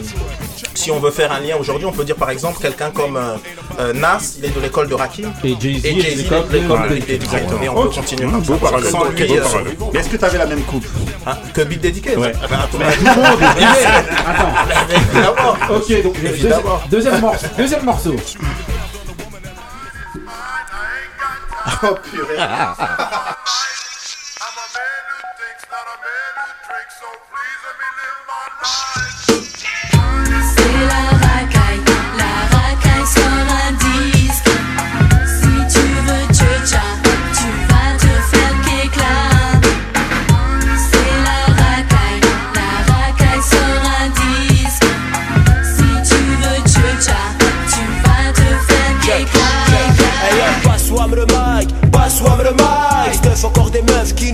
si 0.74 0.92
on 0.92 1.00
veut 1.00 1.12
faire 1.12 1.32
un 1.32 1.40
lien 1.40 1.56
aujourd'hui, 1.60 1.86
on 1.88 1.92
peut 1.92 2.04
dire 2.04 2.16
par 2.16 2.30
exemple 2.30 2.60
quelqu'un 2.62 2.92
comme 2.92 3.18
euh, 3.18 3.36
euh, 3.80 3.94
Nas, 3.94 4.36
il 4.38 4.46
est 4.46 4.56
de 4.56 4.60
l'école 4.60 4.88
de 4.88 4.94
Rakim. 4.96 5.32
Et 5.44 5.56
Jay-Z 5.60 5.86
est 5.86 5.94
de 5.94 6.02
l'école 6.02 6.38
est 6.38 6.48
de 6.54 6.58
l'école 6.58 6.84
de- 6.84 6.88
de 6.90 6.94
Big 6.96 7.08
Daddy 7.08 7.18
Kane. 7.28 7.40
Exactement. 7.40 7.64
Et 7.64 7.70
on 7.70 7.84
peut 7.84 7.90
continuer 7.90 8.26
Mmh, 8.26 8.32
comme 8.32 8.42
beau 8.42 8.54
ça. 8.54 8.60
parallèle, 8.60 8.90
sans 8.92 9.04
lui, 9.06 9.38
euh. 9.38 9.44
Mais 9.94 10.00
est-ce 10.00 10.10
que 10.10 10.18
tu 10.18 10.26
avais 10.26 10.38
la 10.38 10.46
même 10.46 10.62
coupe 10.64 10.86
hein, 11.26 11.38
que 11.54 11.62
Big 11.62 11.80
Daddy 11.82 12.02
Kane 12.02 12.18
Ouais. 12.20 12.34
Ah 12.44 12.48
ben, 12.50 12.60
attends. 12.60 12.78
Évidemment. 14.90 15.56
Ok, 15.76 16.04
donc 16.04 16.16
deuxième 16.90 17.22
morceau. 17.22 17.48
Deuxième 17.58 17.84
morceau. 17.86 18.16
Oh 21.84 21.96
purée. 21.96 22.38
C'est 22.38 22.88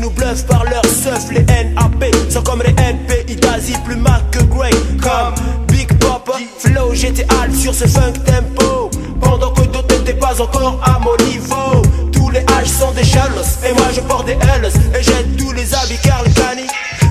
nous 0.04 0.10
bluffent 0.12 0.45
par 0.45 0.64
leur 0.66 0.86
seuf. 0.86 1.32
Les 1.32 1.41
NAP 1.43 2.14
sont 2.30 2.41
comme 2.43 2.62
les 2.62 2.72
NPI 2.72 3.36
d'Asie, 3.38 3.76
plus 3.86 3.95
mal 3.95 4.22
que 4.32 4.43
Grey. 4.43 4.70
Comme 5.01 5.34
Big 5.68 5.88
Pop, 5.99 6.30
Flow, 6.60 6.93
j'étais 6.93 7.26
alt 7.41 7.56
sur 7.56 7.74
ce 7.74 7.86
funk 7.88 8.14
tempo. 8.26 8.91
Pendant 9.22 9.51
que 9.51 9.62
d'autres 9.62 9.95
n'étaient 9.97 10.14
pas 10.20 10.39
encore 10.41 10.80
à 10.84 10.99
mon 10.99 11.16
niveau. 11.26 11.82
Tous 12.12 12.30
les 12.30 12.41
H 12.41 12.66
sont 12.66 12.91
des 12.91 13.04
jealous, 13.04 13.58
et 13.66 13.74
moi 13.74 13.88
je 13.95 14.01
porte 14.01 14.26
des 14.26 14.34
L's. 14.36 14.74
Et 14.99 15.01
j'aide 15.04 15.38
tous 15.38 15.54
les 15.54 15.74
habits 15.74 15.97
Carl 16.04 16.26
Cani. 16.34 16.68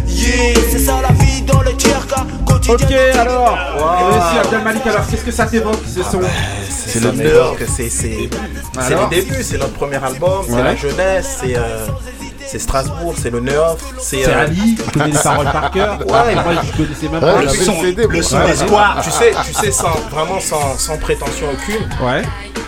Yeah, 0.09 0.55
c'est 0.70 0.78
ça 0.78 1.01
la 1.03 1.12
vie 1.24 1.43
dans 1.43 1.62
le 1.62 1.72
tierka. 1.74 2.26
Ok, 2.68 2.93
alors. 3.18 3.59
Monsieur 4.14 4.40
Abdelmalik, 4.45 4.86
alors 4.86 5.07
qu'est-ce 5.09 5.24
que 5.24 5.32
ça 5.32 5.47
t'évoque 5.47 5.80
ce 5.86 6.03
son 6.03 6.20
C'est 6.70 7.01
le 7.03 7.11
nerd, 7.12 7.57
c'est 7.66 7.88
c'est 7.88 8.28
c'est 8.78 8.95
Alors 8.95 9.09
le 9.11 9.16
début, 9.16 9.43
c'est 9.43 9.59
notre 9.59 9.72
premier 9.72 9.97
album, 9.97 10.45
c'est 10.47 10.55
Ouais. 10.55 10.62
la 10.62 10.76
jeunesse, 10.76 11.38
c'est 11.40 11.57
euh, 11.57 11.86
c'est 12.53 12.59
Strasbourg, 12.59 13.14
c'est 13.20 13.30
le 13.30 13.40
neuf, 13.40 13.80
c'est 13.98 14.24
C'est 14.24 14.28
euh, 14.30 14.42
Ali, 14.42 14.74
qui 14.76 14.90
connaît 14.90 15.07
les 15.07 15.18
paroles 15.18 15.50
par 15.50 15.70
cœur. 15.70 15.98
Ouais, 16.07 16.34
moi 16.34 16.44
je 16.62 16.76
connaissais 16.82 17.09
même 17.09 17.24
Ouais, 17.24 17.32
pas. 17.32 17.42
le 17.42 17.48
son- 17.48 17.82
le 17.82 18.22
son 18.22 18.36
Ouais. 18.36 18.46
d'espoir. 18.46 19.00
Tu 19.03 19.11
sais, 19.11 19.32
tu 19.46 19.55
sais 19.55 19.70
sans, 19.72 19.94
vraiment 20.11 20.38
sans, 20.38 20.76
sans 20.78 20.98
prétention 20.98 21.46
aucune. 21.50 21.82
Ouais. 22.07 22.22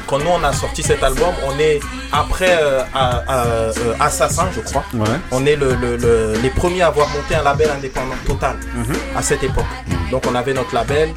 Quand 0.07 0.19
nous 0.19 0.31
on 0.31 0.43
a 0.43 0.53
sorti 0.53 0.83
cet 0.83 1.03
album, 1.03 1.33
on 1.47 1.59
est 1.59 1.81
après 2.13 2.57
euh, 2.63 2.83
à- 2.95 3.23
à- 3.29 3.45
euh, 3.47 3.73
Assassin, 4.01 4.47
je 4.55 4.61
crois. 4.61 4.85
Ouais. 4.95 5.05
On 5.33 5.45
est 5.45 5.57
le- 5.57 5.75
le- 5.75 5.97
le- 5.97 6.35
les 6.43 6.51
premiers 6.51 6.83
à 6.83 6.87
avoir 6.89 7.09
monté 7.09 7.35
un 7.35 7.43
label 7.43 7.69
indépendant 7.77 8.15
total 8.27 8.57
Mhm. 8.75 8.95
à 9.17 9.23
cette 9.23 9.43
époque. 9.43 9.65
Donc 10.11 10.25
on 10.31 10.35
avait 10.35 10.55
notre 10.55 10.75
label, 10.75 11.11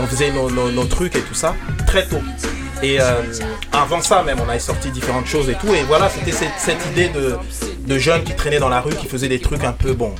on 0.00 0.06
faisait 0.06 0.30
nos, 0.30 0.50
nos- 0.50 0.70
nos 0.70 0.84
trucs 0.84 1.16
et 1.16 1.20
tout 1.20 1.34
ça 1.34 1.54
très 1.86 2.06
tôt. 2.06 2.20
Et 2.82 3.00
euh, 3.00 3.22
avant 3.72 4.00
ça 4.00 4.22
même, 4.22 4.38
on 4.44 4.48
avait 4.48 4.58
sorti 4.58 4.90
différentes 4.90 5.26
choses 5.26 5.48
et 5.48 5.54
tout. 5.54 5.74
Et 5.74 5.82
voilà, 5.84 6.08
c'était 6.08 6.32
cette, 6.32 6.58
cette 6.58 6.84
idée 6.92 7.08
de, 7.08 7.36
de 7.86 7.98
jeunes 7.98 8.22
qui 8.24 8.34
traînaient 8.34 8.58
dans 8.58 8.68
la 8.68 8.80
rue, 8.80 8.94
qui 8.94 9.06
faisaient 9.06 9.28
des 9.28 9.40
trucs 9.40 9.64
un 9.64 9.72
peu 9.72 9.92
bon 9.94 10.14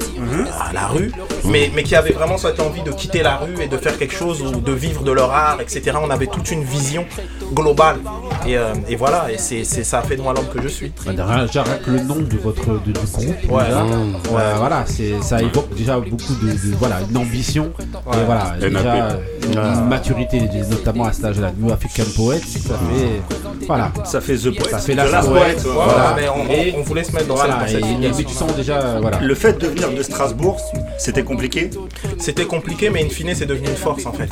à 0.61 0.73
la 0.73 0.87
rue, 0.87 1.13
mais, 1.45 1.71
mais 1.75 1.83
qui 1.83 1.95
avaient 1.95 2.13
vraiment 2.13 2.39
cette 2.39 2.61
envie 2.61 2.83
de 2.83 2.93
quitter 2.93 3.23
la 3.23 3.37
rue 3.37 3.55
et 3.61 3.69
de 3.69 3.77
faire 3.77 3.99
quelque 3.99 4.15
chose 4.15 4.43
ou 4.43 4.61
de 4.61 4.73
vivre 4.73 5.03
de 5.03 5.13
leur 5.13 5.33
art, 5.33 5.61
etc. 5.61 5.93
On 6.03 6.11
avait 6.11 6.27
toute 6.27 6.51
une 6.51 6.65
vision 6.65 7.05
globale. 7.53 7.99
Et, 8.47 8.57
euh, 8.57 8.73
et 8.89 8.97
voilà, 8.97 9.27
et 9.33 9.39
c'est, 9.39 9.65
c'est- 9.65 9.83
ça 9.85 9.99
a 9.99 10.03
fait 10.03 10.17
de 10.17 10.23
moi 10.23 10.33
l'homme 10.35 10.47
que 10.55 10.63
je 10.63 10.69
suis. 10.69 10.93
Bah, 11.05 11.11
déjà, 11.13 11.47
déjà, 11.47 11.63
rien 11.65 11.77
que 11.85 11.91
le 11.91 12.01
nom 12.01 12.17
de 12.17 12.37
votre 12.39 12.65
de, 12.67 12.79
du 12.79 12.93
groupe, 12.93 13.51
Ouais. 13.51 13.65
déjà, 13.65 13.83
Mmh. 13.83 14.15
euh, 14.33 14.55
voilà, 14.59 14.85
c'est 14.87 15.21
ça 15.23 15.41
évoque 15.43 15.75
déjà 15.75 15.99
beaucoup 15.99 16.35
de, 16.43 16.53
de- 16.53 16.77
voilà 16.79 16.97
une 17.11 17.17
ambition 17.17 17.73
Ouais. 17.79 18.17
et 18.21 18.25
voilà 18.25 18.55
déjà 18.61 18.95
euh, 18.95 19.17
une 19.53 19.59
Ouais. 19.59 19.89
maturité, 19.89 20.41
notamment 20.71 21.05
à 21.07 21.13
cet 21.13 21.25
âge-là, 21.25 21.51
New 21.59 21.73
African 21.73 22.05
Poet, 22.15 22.39
ça 22.39 22.75
fait 22.75 23.67
voilà, 23.67 23.91
Ça 24.05 24.21
fait 24.21 24.37
The 24.37 24.55
Poet. 24.57 24.71
ça 24.71 24.79
fait 24.79 24.95
la 24.95 25.07
The 25.09 25.13
Last 25.13 25.29
poète, 25.29 25.63
Poet, 25.63 25.69
ouais. 25.69 25.75
voilà. 25.85 26.15
mais 26.17 26.29
on- 26.29 26.53
Et- 26.53 26.75
on 26.79 26.83
voulait 26.83 27.03
se 27.05 27.13
mettre 27.13 27.27
dans 27.27 27.35
voilà, 27.35 27.67
cette- 27.67 27.81
dans 27.81 27.87
cette 28.13 28.21
et- 28.21 28.25
tu 28.25 28.35
sens 28.35 28.55
déjà 28.55 28.99
voilà. 29.01 29.19
Le 29.21 29.35
fait 29.35 29.59
de 29.61 29.67
venir 29.67 29.91
de 29.91 30.03
Strasbourg, 30.03 30.57
c'était 30.99 31.25
compliqué? 31.25 31.71
C'était 32.19 32.45
compliqué, 32.45 32.91
mais 32.91 33.05
in 33.05 33.09
fine, 33.09 33.35
c'est 33.35 33.47
devenu 33.47 33.69
une 33.69 33.77
force 33.77 34.07
en 34.07 34.13
fait. 34.13 34.29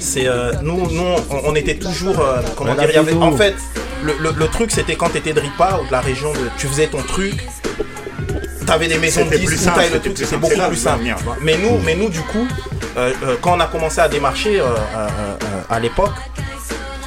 C'est 0.00 0.26
euh, 0.26 0.52
nous, 0.62 0.76
nous, 0.90 1.02
on, 1.30 1.50
on 1.50 1.54
était 1.54 1.76
toujours, 1.76 2.18
euh, 2.20 2.40
comment 2.56 2.74
dire, 2.74 2.84
il 2.88 2.94
y 2.94 2.98
avait. 2.98 3.12
En 3.28 3.36
fait, 3.36 3.54
le, 4.02 4.14
le- 4.20 4.34
le 4.36 4.48
truc, 4.48 4.70
c'était 4.70 4.94
quand 4.96 5.08
t'étais 5.10 5.32
de 5.32 5.40
Ripa 5.40 5.80
ou 5.82 5.86
de 5.86 5.92
la 5.92 6.00
région 6.00 6.32
de, 6.32 6.38
tu 6.58 6.66
faisais 6.66 6.86
ton 6.88 7.02
truc. 7.02 7.34
T'avais 8.66 8.86
des 8.88 8.98
maisons 8.98 9.22
de 9.24 9.30
disques, 9.40 9.64
beaucoup 10.36 10.52
C'est 10.52 10.58
là 10.58 10.68
plus 10.68 10.76
simple. 10.76 11.04
Mais 11.40 11.56
nous, 11.56 11.78
mais 11.84 11.94
nous, 11.94 12.10
du 12.10 12.20
coup, 12.20 12.46
euh, 12.98 13.12
euh, 13.22 13.36
quand 13.40 13.56
on 13.56 13.60
a 13.60 13.66
commencé 13.66 13.98
à 14.00 14.08
démarcher 14.08 14.60
euh, 14.60 14.64
à 15.70 15.80
l'époque, 15.80 16.12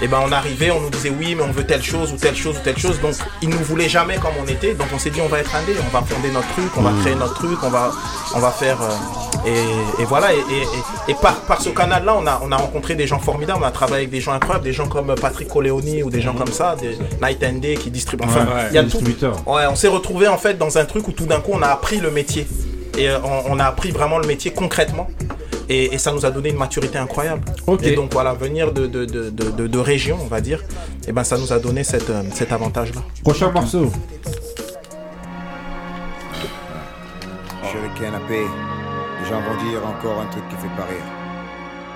et 0.03 0.07
ben 0.07 0.19
on 0.26 0.32
arrivait, 0.32 0.72
on 0.72 0.82
nous 0.82 0.89
disait 0.89 1.11
oui, 1.15 1.36
mais 1.36 1.43
on 1.43 1.51
veut 1.51 1.63
telle 1.63 1.84
chose 1.84 2.11
ou 2.11 2.15
telle 2.17 2.36
chose 2.36 2.57
ou 2.57 2.61
telle 2.63 2.80
chose. 2.80 2.99
Donc 2.99 3.13
ils 3.43 3.49
nous 3.49 3.59
voulaient 3.59 3.89
jamais 3.89 4.15
comme 4.15 4.32
on 4.43 4.47
était. 4.47 4.74
Donc 4.74 4.88
on 4.91 4.97
s'est 4.97 5.11
dit 5.11 5.22
on 5.22 5.28
va 5.28 5.38
être 5.39 5.53
indé, 5.53 5.76
on 5.86 5.95
va 5.95 6.03
fonder 6.03 6.32
notre 6.32 6.47
truc, 6.53 6.72
on 6.76 6.82
va 6.82 6.91
créer 7.01 7.13
notre 7.13 7.36
truc, 7.36 7.59
on 7.61 7.69
va, 7.69 7.91
on 8.34 8.39
va 8.39 8.49
faire. 8.49 8.78
Et, 9.46 10.02
et 10.02 10.06
voilà. 10.06 10.34
Et, 10.34 10.38
et- 10.38 10.39
et- 10.39 11.12
et 11.12 11.16
par, 11.16 11.36
par 11.42 11.62
ce 11.62 11.70
canal-là, 11.70 12.16
on 12.18 12.26
a, 12.28 12.42
on 12.44 12.52
a 12.52 12.58
rencontré 12.58 12.96
des 12.96 13.08
gens 13.08 13.20
formidables. 13.20 13.60
On 13.62 13.66
a 13.66 13.72
travaillé 13.72 14.02
avec 14.04 14.10
des 14.12 14.22
gens 14.22 14.34
incroyables, 14.34 14.64
des 14.64 14.74
gens 14.74 14.88
comme 14.88 15.14
Patrick 15.16 15.48
Coleoni 15.48 16.04
ou 16.04 16.10
des 16.10 16.22
gens 16.22 16.34
comme 16.34 16.52
ça, 16.52 16.76
des 16.80 16.98
Night 17.22 17.44
and 17.44 17.60
Day 17.60 17.76
qui 17.76 17.89
distribuent. 17.92 18.24
Enfin, 18.26 18.46
Ouais, 18.46 18.54
ouais, 18.54 18.68
il 18.70 18.76
y 18.76 18.78
a 18.78 18.84
tout. 18.84 18.98
Ouais, 19.48 19.64
on 19.70 19.76
s'est 19.76 19.88
retrouvé 19.88 20.28
en 20.28 20.38
fait 20.38 20.58
dans 20.58 20.78
un 20.78 20.86
truc 20.86 21.08
où 21.08 21.12
tout 21.12 21.26
d'un 21.26 21.39
coup 21.39 21.52
on 21.54 21.62
a 21.62 21.68
appris 21.68 21.98
le 22.00 22.12
métier. 22.12 22.48
Et 22.98 23.10
euh, 23.10 23.18
on, 23.24 23.54
on 23.56 23.60
a 23.60 23.66
appris 23.66 23.92
vraiment 23.92 24.20
le 24.20 24.28
métier 24.28 24.52
concrètement. 24.52 25.08
Et, 25.70 25.94
et 25.94 25.98
ça 25.98 26.12
nous 26.12 26.26
a 26.26 26.32
donné 26.32 26.50
une 26.50 26.58
maturité 26.58 26.98
incroyable. 26.98 27.44
Ok. 27.66 27.82
Et 27.84 27.96
donc 27.96 28.12
voilà, 28.12 28.34
venir 28.34 28.74
de, 28.74 28.88
de, 28.88 29.06
de, 29.06 29.30
de, 29.30 29.50
de- 29.52 29.68
de 29.68 29.80
région, 29.80 30.18
on 30.22 30.28
va 30.28 30.42
dire, 30.42 30.62
et 31.08 31.14
ben 31.14 31.24
ça 31.24 31.38
nous 31.38 31.54
a 31.54 31.60
donné 31.60 31.84
cette, 31.86 32.10
euh, 32.10 32.24
cet 32.34 32.52
avantage-là. 32.52 33.02
Prochain 33.24 33.52
morceau. 33.52 33.89
Sur 37.70 37.80
le 37.82 38.00
canapé, 38.00 38.42
vont 39.39 39.63
dire 39.69 39.79
encore 39.86 40.21
un 40.21 40.25
truc 40.27 40.47
qui 40.49 40.55
fait 40.55 40.75
pas 40.75 40.84
rire. 40.84 41.03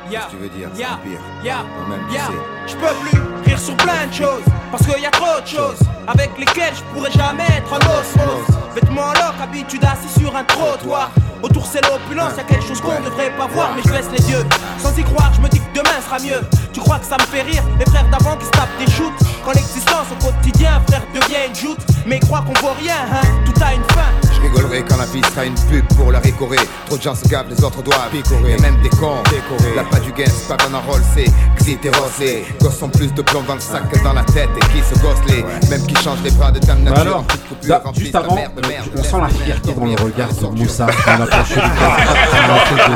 Qu'est-ce 0.09 0.25
que 0.25 0.31
tu 0.31 0.37
veux 0.37 0.49
dire 0.49 0.69
C'est 0.73 0.83
pire. 1.09 1.19
tu 1.41 2.15
ya. 2.15 2.21
sais. 2.27 2.33
Je 2.67 2.75
peux 2.75 3.09
plus 3.09 3.21
rire 3.45 3.59
sur 3.59 3.75
plein 3.77 4.05
de 4.07 4.13
choses 4.13 4.43
Parce 4.71 4.85
qu'il 4.85 5.01
y 5.01 5.05
a 5.05 5.11
trop 5.11 5.41
de 5.41 5.47
choses 5.47 5.79
Avec 6.07 6.37
lesquelles 6.37 6.73
je 6.75 6.83
pourrais 6.93 7.11
jamais 7.11 7.43
être 7.57 7.73
en 7.73 7.77
osmose 7.77 8.64
Vêtements 8.75 9.13
loc, 9.13 9.35
habitude 9.41 9.83
assis 9.85 10.19
sur 10.19 10.35
un 10.35 10.43
trottoir 10.43 11.09
Autour 11.41 11.65
c'est 11.65 11.81
l'opulence, 11.85 12.33
y'a 12.37 12.43
quelque 12.43 12.65
chose 12.65 12.81
qu'on 12.81 13.01
devrait 13.03 13.31
pas 13.37 13.47
voir 13.47 13.71
Mais 13.75 13.81
je 13.85 13.89
baisse 13.89 14.09
les 14.11 14.31
yeux, 14.31 14.43
sans 14.79 14.97
y 14.97 15.03
croire, 15.03 15.31
je 15.35 15.41
me 15.41 15.47
dis 15.47 15.59
que 15.59 15.73
demain 15.79 16.01
sera 16.03 16.19
mieux 16.19 16.41
Tu 16.73 16.79
crois 16.81 16.99
que 16.99 17.05
ça 17.05 17.17
me 17.19 17.25
fait 17.25 17.43
rire, 17.43 17.63
les 17.79 17.85
frères 17.85 18.07
d'avant 18.09 18.35
qui 18.37 18.45
se 18.45 18.51
tapent 18.51 18.77
des 18.79 18.91
shoots 18.91 19.13
Quand 19.45 19.51
l'existence 19.53 20.07
au 20.11 20.25
quotidien, 20.25 20.81
frère, 20.87 21.01
devient 21.13 21.47
une 21.47 21.55
joute 21.55 21.79
Mais 22.05 22.19
croient 22.19 22.41
qu'on 22.45 22.59
vaut 22.65 22.73
rien, 22.79 22.95
hein, 23.13 23.25
tout 23.45 23.53
a 23.63 23.73
une 23.73 23.83
fin 23.93 24.09
Je 24.33 24.41
rigolerai 24.41 24.83
quand 24.83 24.97
la 24.97 25.05
vie 25.05 25.21
sera 25.23 25.45
une 25.45 25.55
pub 25.55 25.85
pour 25.95 26.11
la 26.11 26.19
récorer. 26.19 26.57
Trop 26.87 26.97
de 26.97 27.01
gens 27.01 27.15
se 27.15 27.27
gavent, 27.27 27.49
les 27.49 27.63
autres 27.63 27.81
doivent 27.81 28.09
picorer. 28.11 28.53
Et 28.53 28.61
même 28.61 28.79
des 28.81 28.89
cons, 28.89 29.23
décorer. 29.31 29.75
La 29.75 29.83
pas 29.83 29.99
du 29.99 30.11
gain, 30.11 30.25
c'est 30.27 30.47
pas 30.47 30.57
qu'on 30.63 30.73
enrôle, 30.73 31.01
c'est 31.15 31.25
Xytéros. 31.57 32.11
Les 32.19 32.45
gosses 32.61 32.81
ont 32.83 32.89
plus 32.89 33.11
de 33.13 33.21
plomb 33.21 33.41
dans 33.47 33.55
le 33.55 33.59
sac 33.59 33.89
que 33.89 34.03
dans 34.03 34.13
la 34.13 34.23
tête. 34.23 34.49
Et 34.57 34.59
qui 34.59 34.83
se 34.83 34.99
gossent 35.01 35.25
les 35.29 35.43
mêmes 35.69 35.85
qui 35.87 35.95
changent 36.03 36.21
les 36.23 36.31
bras 36.31 36.51
de 36.51 36.59
dame 36.59 36.83
Bah 36.83 36.91
nature. 36.91 37.01
alors, 37.01 37.19
en 37.19 37.23
petite 37.23 37.47
coupure, 37.47 37.93
juste 37.95 38.15
avant, 38.15 38.35
merde, 38.35 38.64
on 38.97 39.03
sent 39.03 39.17
la 39.21 39.27
fierté 39.29 39.73
dans 39.73 39.85
le 39.85 39.91
regard 39.91 40.29
de 40.29 40.59
Moussa. 40.59 40.87
Quand 41.05 41.21
approche 41.21 41.53
du 41.53 41.59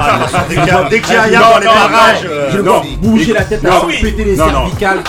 Ah, 0.01 0.45
dès 0.49 0.55
qu'il 0.55 0.65
y 0.65 0.69
a- 0.69 0.83
dès 0.89 1.01
qu'il 1.01 1.13
y 1.13 1.17
a 1.17 1.21
rien 1.23 1.39
dans 1.41 1.59
les 1.59 2.51
je 2.51 2.57
le 2.57 2.63
vois 2.63 2.83
bouger 3.01 3.33
la 3.33 3.43
tête, 3.43 3.63
Non, 3.63 3.71
à 3.71 3.85
péter 4.01 4.23
les 4.23 4.35
cervicales. 4.35 4.99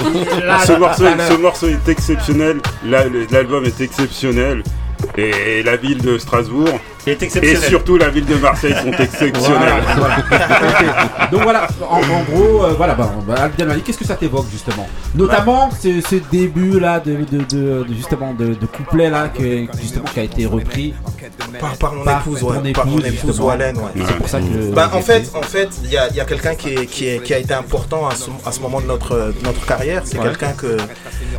Ce, 0.67 1.37
morceau, 1.37 1.67
est 1.69 1.89
exceptionnel, 1.89 2.59
l'album 2.85 3.65
est 3.65 3.81
exceptionnel, 3.81 4.63
et 5.17 5.63
la 5.63 5.77
ville 5.77 6.01
de 6.01 6.19
Strasbourg 6.19 6.69
est 7.07 7.23
et 7.23 7.57
surtout 7.57 7.97
la 7.97 8.11
ville 8.11 8.27
de 8.27 8.35
Marseille 8.37 8.75
sont 8.75 8.93
exceptionnelles. 9.03 9.83
Voilà, 9.97 10.17
voilà. 10.29 10.49
Ok. 10.69 11.31
Donc 11.33 11.43
voilà, 11.43 11.69
en, 11.89 11.97
en 11.99 12.23
gros, 12.25 12.65
euh, 12.65 12.75
voilà, 12.77 12.95
bah, 12.95 13.11
bah, 13.27 13.49
qu'est-ce 13.85 13.99
que 13.99 14.05
ça 14.05 14.17
t'évoque 14.17 14.47
justement? 14.51 14.89
Notamment 15.15 15.71
ce, 15.71 16.01
ce 16.01 16.17
début 16.31 16.79
là 16.79 17.01
de, 17.01 17.13
de, 17.17 17.39
de- 17.45 17.85
de- 17.85 17.95
justement 17.95 18.35
de, 18.35 18.49
de 18.55 18.67
couplet 18.67 19.09
là 19.11 19.29
que, 19.29 19.67
justement 19.81 20.05
qui 20.13 20.21
a 20.21 20.25
été 20.25 20.45
repris 20.47 20.95
Par, 21.59 21.77
par 21.79 21.95
mon 21.95 22.05
Par 22.05 22.21
épouse, 22.21 22.41
par 22.75 22.87
mon 22.87 22.99
épouse. 23.01 23.41
Wallen, 23.41 23.77
ouais. 23.77 24.05
C'est 24.07 24.17
pour 24.17 24.29
ça 24.29 24.39
que 24.41 24.73
Bah, 24.75 24.91
en 24.93 25.01
fait, 25.01 25.31
en 25.35 25.43
fait, 25.43 25.69
il 25.85 25.91
y 25.91 25.97
a, 25.97 26.09
il 26.11 26.17
y 26.17 26.21
a 26.21 26.25
quelqu'un 26.25 26.55
qui, 26.55 26.69
est- 26.75 26.87
qui, 26.87 27.07
est- 27.09 27.23
qui 27.23 27.33
a 27.35 27.39
été 27.39 27.55
important 27.55 28.07
à 28.09 28.15
ce, 28.15 28.29
à 28.45 28.53
ce 28.53 28.61
moment 28.61 28.81
de 28.81 28.87
notre, 28.87 29.33
notre 29.43 29.65
carrière. 29.67 30.03
C'est 30.05 30.19
Ouais. 30.19 30.25
quelqu'un 30.27 30.53
que 30.53 30.77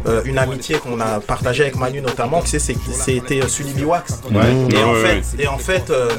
euh, 0.07 0.21
une 0.25 0.37
amitié 0.37 0.77
qu'on 0.77 0.99
a 0.99 1.19
partagée 1.19 1.63
avec 1.63 1.75
Manu 1.77 2.01
notamment, 2.01 2.41
c'était 2.45 3.41
euh, 3.41 3.47
Sully 3.47 3.73
Biwax. 3.73 4.21
Ouais. 4.31 4.41
Et, 4.69 4.83
en 4.83 4.95
fait, 4.95 5.21
et 5.39 5.47
en 5.47 5.57
fait, 5.57 5.89
euh, 5.89 6.09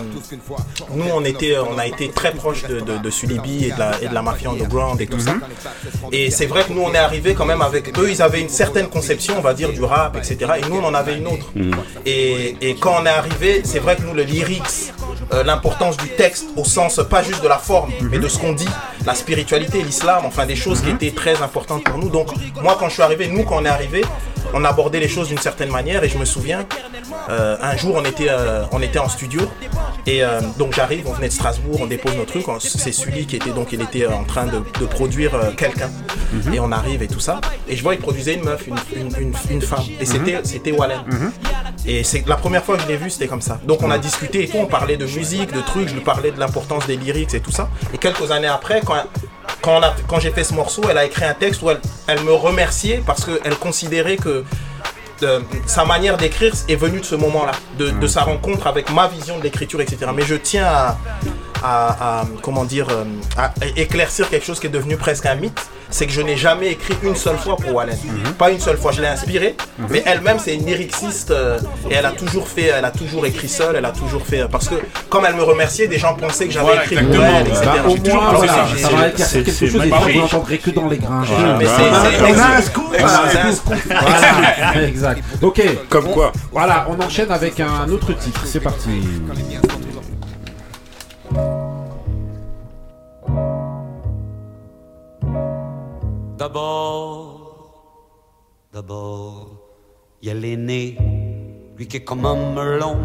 nous 0.94 1.06
on 1.12 1.24
était, 1.24 1.56
on 1.58 1.78
a 1.78 1.86
été 1.86 2.08
très 2.10 2.32
proches 2.32 2.64
de, 2.64 2.80
de, 2.80 2.94
et 2.96 3.70
de 3.70 3.78
la, 3.78 4.00
et 4.02 4.08
de 4.08 4.14
la 4.14 4.22
mafia 4.22 4.50
underground 4.50 5.00
et 5.00 5.06
tout 5.06 5.20
ça. 5.20 5.34
Et 6.10 6.30
c'est 6.30 6.46
vrai 6.46 6.64
que 6.64 6.72
nous 6.72 6.82
on 6.82 6.92
est 6.92 6.98
arrivé 6.98 7.34
quand 7.34 7.46
même 7.46 7.62
avec 7.62 7.98
eux, 7.98 8.08
ils 8.10 8.22
avaient 8.22 8.40
une 8.40 8.48
certaine 8.48 8.88
conception, 8.88 9.34
on 9.38 9.42
va 9.42 9.54
dire, 9.54 9.72
du 9.72 9.82
rap, 9.82 10.16
etc. 10.16 10.52
Et 10.58 10.68
nous 10.68 10.76
on 10.76 10.84
en 10.84 10.94
avait 10.94 11.16
une 11.16 11.26
autre. 11.26 11.52
Et, 12.06 12.56
et 12.60 12.74
quand 12.74 12.96
on 13.00 13.06
est 13.06 13.10
arrivé, 13.10 13.62
c'est 13.64 13.78
vrai 13.78 13.96
que 13.96 14.02
nous, 14.02 14.14
le 14.14 14.22
lyrics, 14.22 14.92
euh, 15.32 15.42
l'importance 15.44 15.96
du 15.96 16.08
texte 16.10 16.46
au 16.56 16.64
sens 16.64 17.00
pas 17.10 17.22
juste 17.22 17.42
de 17.42 17.48
la 17.48 17.58
forme, 17.58 17.90
mais 18.10 18.18
de 18.18 18.28
ce 18.28 18.38
qu'on 18.38 18.52
dit, 18.52 18.68
la 19.06 19.14
spiritualité, 19.14 19.82
l'islam, 19.82 20.22
enfin 20.24 20.46
des 20.46 20.56
choses 20.56 20.80
qui 20.80 20.90
étaient 20.90 21.10
très 21.10 21.40
importantes 21.42 21.84
pour 21.84 21.98
nous. 21.98 22.08
Donc 22.08 22.28
moi, 22.62 22.76
quand 22.78 22.88
je 22.88 22.94
suis 22.94 23.02
arrivé, 23.02 23.28
nous, 23.28 23.44
quand 23.44 23.56
on 23.60 23.64
est 23.64 23.68
arrivé, 23.68 24.04
on 24.54 24.64
abordait 24.64 25.00
les 25.00 25.08
choses 25.08 25.28
d'une 25.28 25.38
certaine 25.38 25.70
manière. 25.70 26.04
Et 26.04 26.08
je 26.08 26.18
me 26.18 26.24
souviens, 26.26 26.66
euh, 27.30 27.56
un 27.62 27.76
jour, 27.76 27.94
on 27.96 28.04
était, 28.04 28.26
euh, 28.28 28.62
on 28.72 28.82
était 28.82 28.98
en 28.98 29.08
studio. 29.08 29.40
Et 30.06 30.22
euh, 30.24 30.40
donc 30.58 30.74
j'arrive, 30.74 31.06
on 31.08 31.12
venait 31.12 31.28
de 31.28 31.32
Strasbourg, 31.32 31.78
on 31.80 31.86
dépose 31.86 32.14
nos 32.16 32.24
trucs. 32.24 32.44
C'est 32.58 32.92
Sully 32.92 33.26
qui 33.26 33.36
était 33.36 33.50
donc, 33.50 33.68
il 33.72 33.80
était 33.80 34.06
en 34.06 34.24
train 34.24 34.46
de, 34.46 34.62
de 34.80 34.86
produire 34.86 35.32
quelqu'un. 35.56 35.90
Et 36.52 36.60
on 36.60 36.70
arrive 36.72 37.02
et 37.02 37.08
tout 37.08 37.20
ça. 37.20 37.40
Et 37.68 37.76
je 37.76 37.82
vois, 37.82 37.94
il 37.94 38.00
produisait 38.00 38.34
une 38.34 38.44
meuf, 38.44 38.66
une, 38.66 38.76
une, 38.96 39.16
une- 39.20 39.34
une 39.50 39.62
femme. 39.62 39.84
Et 40.00 40.06
c'était, 40.06 40.40
c'était 40.44 40.72
Wallen. 40.72 41.00
Et 41.86 42.04
c'est 42.04 42.26
la 42.28 42.36
première 42.36 42.64
fois 42.64 42.76
que 42.76 42.82
je 42.82 42.88
l'ai 42.88 42.96
vu, 42.96 43.10
c'était 43.10 43.26
comme 43.26 43.40
ça. 43.40 43.58
Donc 43.64 43.82
on 43.82 43.90
a 43.90 43.98
discuté 43.98 44.44
et 44.44 44.48
tout, 44.48 44.58
on 44.58 44.66
parlait 44.66 44.96
de 44.96 45.06
musique, 45.06 45.52
de 45.52 45.60
trucs, 45.60 45.88
je 45.88 45.94
lui 45.94 46.00
parlais 46.00 46.30
de 46.30 46.38
l'importance 46.38 46.86
des 46.86 46.96
lyrics 46.96 47.34
et 47.34 47.40
tout 47.40 47.50
ça. 47.50 47.68
Et 47.92 47.98
quelques 47.98 48.30
années 48.30 48.46
après, 48.46 48.82
quand, 48.84 49.02
quand, 49.62 50.20
j'ai 50.20 50.30
fait 50.30 50.44
ce 50.44 50.54
morceau, 50.54 50.82
elle 50.88 50.98
a 50.98 51.04
écrit 51.04 51.24
un 51.24 51.34
texte 51.34 51.62
où 51.62 51.70
elle, 51.70 52.22
me 52.22 52.32
remerciait 52.32 53.02
parce 53.04 53.24
qu'elle 53.24 53.56
considérait 53.56 54.16
que 54.16 54.44
euh, 55.22 55.40
sa 55.66 55.84
manière 55.84 56.16
d'écrire 56.16 56.52
est 56.68 56.76
venue 56.76 57.00
de 57.00 57.04
ce 57.04 57.14
moment-là, 57.14 57.52
de, 57.78 58.06
sa 58.06 58.22
rencontre 58.22 58.66
avec 58.66 58.90
ma 58.90 59.08
vision 59.08 59.38
de 59.38 59.42
l'écriture, 59.42 59.80
etc. 59.80 60.10
Mais 60.14 60.22
je 60.22 60.34
tiens 60.34 60.96
à, 61.62 62.24
comment 62.42 62.64
dire, 62.64 62.88
euh, 62.90 63.04
à 63.36 63.52
éclaircir 63.76 64.28
quelque 64.28 64.46
chose 64.46 64.58
qui 64.60 64.66
est 64.66 64.70
devenu 64.70 64.96
presque 64.96 65.26
un 65.26 65.36
mythe, 65.36 65.60
c'est 65.92 66.06
que 66.06 66.12
je 66.12 66.20
n'ai 66.20 66.36
jamais 66.36 66.72
écrit 66.72 66.96
une 67.04 67.14
seule 67.14 67.36
fois 67.38 67.54
pour 67.56 67.72
Wallen. 67.74 67.96
Pas 68.38 68.50
une 68.50 68.58
seule 68.58 68.76
fois, 68.78 68.90
je 68.90 69.00
l'ai 69.00 69.06
inspirée, 69.06 69.54
mais 69.88 70.02
elle-même 70.04 70.38
c'est 70.40 70.54
une 70.56 70.66
lyriciste 70.66 71.30
euh, 71.30 71.60
et 71.90 71.94
elle 71.94 72.06
a 72.06 72.10
toujours 72.10 72.48
fait, 72.48 72.72
elle 72.76 72.84
a 72.84 72.90
toujours 72.90 73.24
écrit 73.26 73.48
seule, 73.48 73.76
elle 73.76 73.84
a 73.84 73.92
toujours 73.92 74.26
fait, 74.26 74.48
parce 74.50 74.68
que 74.68 74.74
comme 75.08 75.24
elle 75.28 75.36
me 75.36 75.44
remerciait, 75.44 75.86
des 75.86 75.98
gens 75.98 76.14
pensaient 76.14 76.46
que 76.46 76.52
j'avais 76.52 76.66
Voilà, 76.66 76.82
écrit 76.84 76.96
pour 76.96 77.04
exactement. 77.06 77.38
elle, 77.38 77.46
etc. 77.46 77.62
Bah, 77.64 77.74
au 77.86 77.90
J'ai 77.96 78.02
toujours 78.02 78.22
moins, 78.22 78.32
pensé 78.32 78.46
voilà, 78.48 78.64
que 78.72 78.78
ça 78.78 78.88
va 78.88 79.06
être 79.06 79.18
c'est- 79.18 79.42
quelque 79.44 79.66
chose 79.70 79.84
et 79.84 79.88
vous 80.12 80.18
n'entendrez 80.20 80.58
que 80.58 80.70
dans 80.70 80.88
les 80.88 80.98
grains. 80.98 81.22
Voilà, 81.26 81.56
mais 81.58 81.66
c'est- 81.66 82.22
exact. 84.88 85.22
Ok. 85.42 85.60
Comme 85.88 86.10
quoi. 86.10 86.32
Voilà, 86.52 86.86
on 86.88 87.00
enchaîne 87.04 87.30
avec 87.30 87.60
un 87.60 87.88
autre 87.90 88.12
titre. 88.14 88.40
C'est 88.44 88.60
parti. 88.60 88.88
D'abord, 96.42 97.70
d'abord, 98.72 99.46
il 100.20 100.26
y 100.26 100.30
a 100.32 100.34
l'aîné, 100.34 100.98
lui 101.76 101.86
qui 101.86 101.98
est 101.98 102.04
comme 102.04 102.26
un 102.26 102.34
melon, 102.52 102.96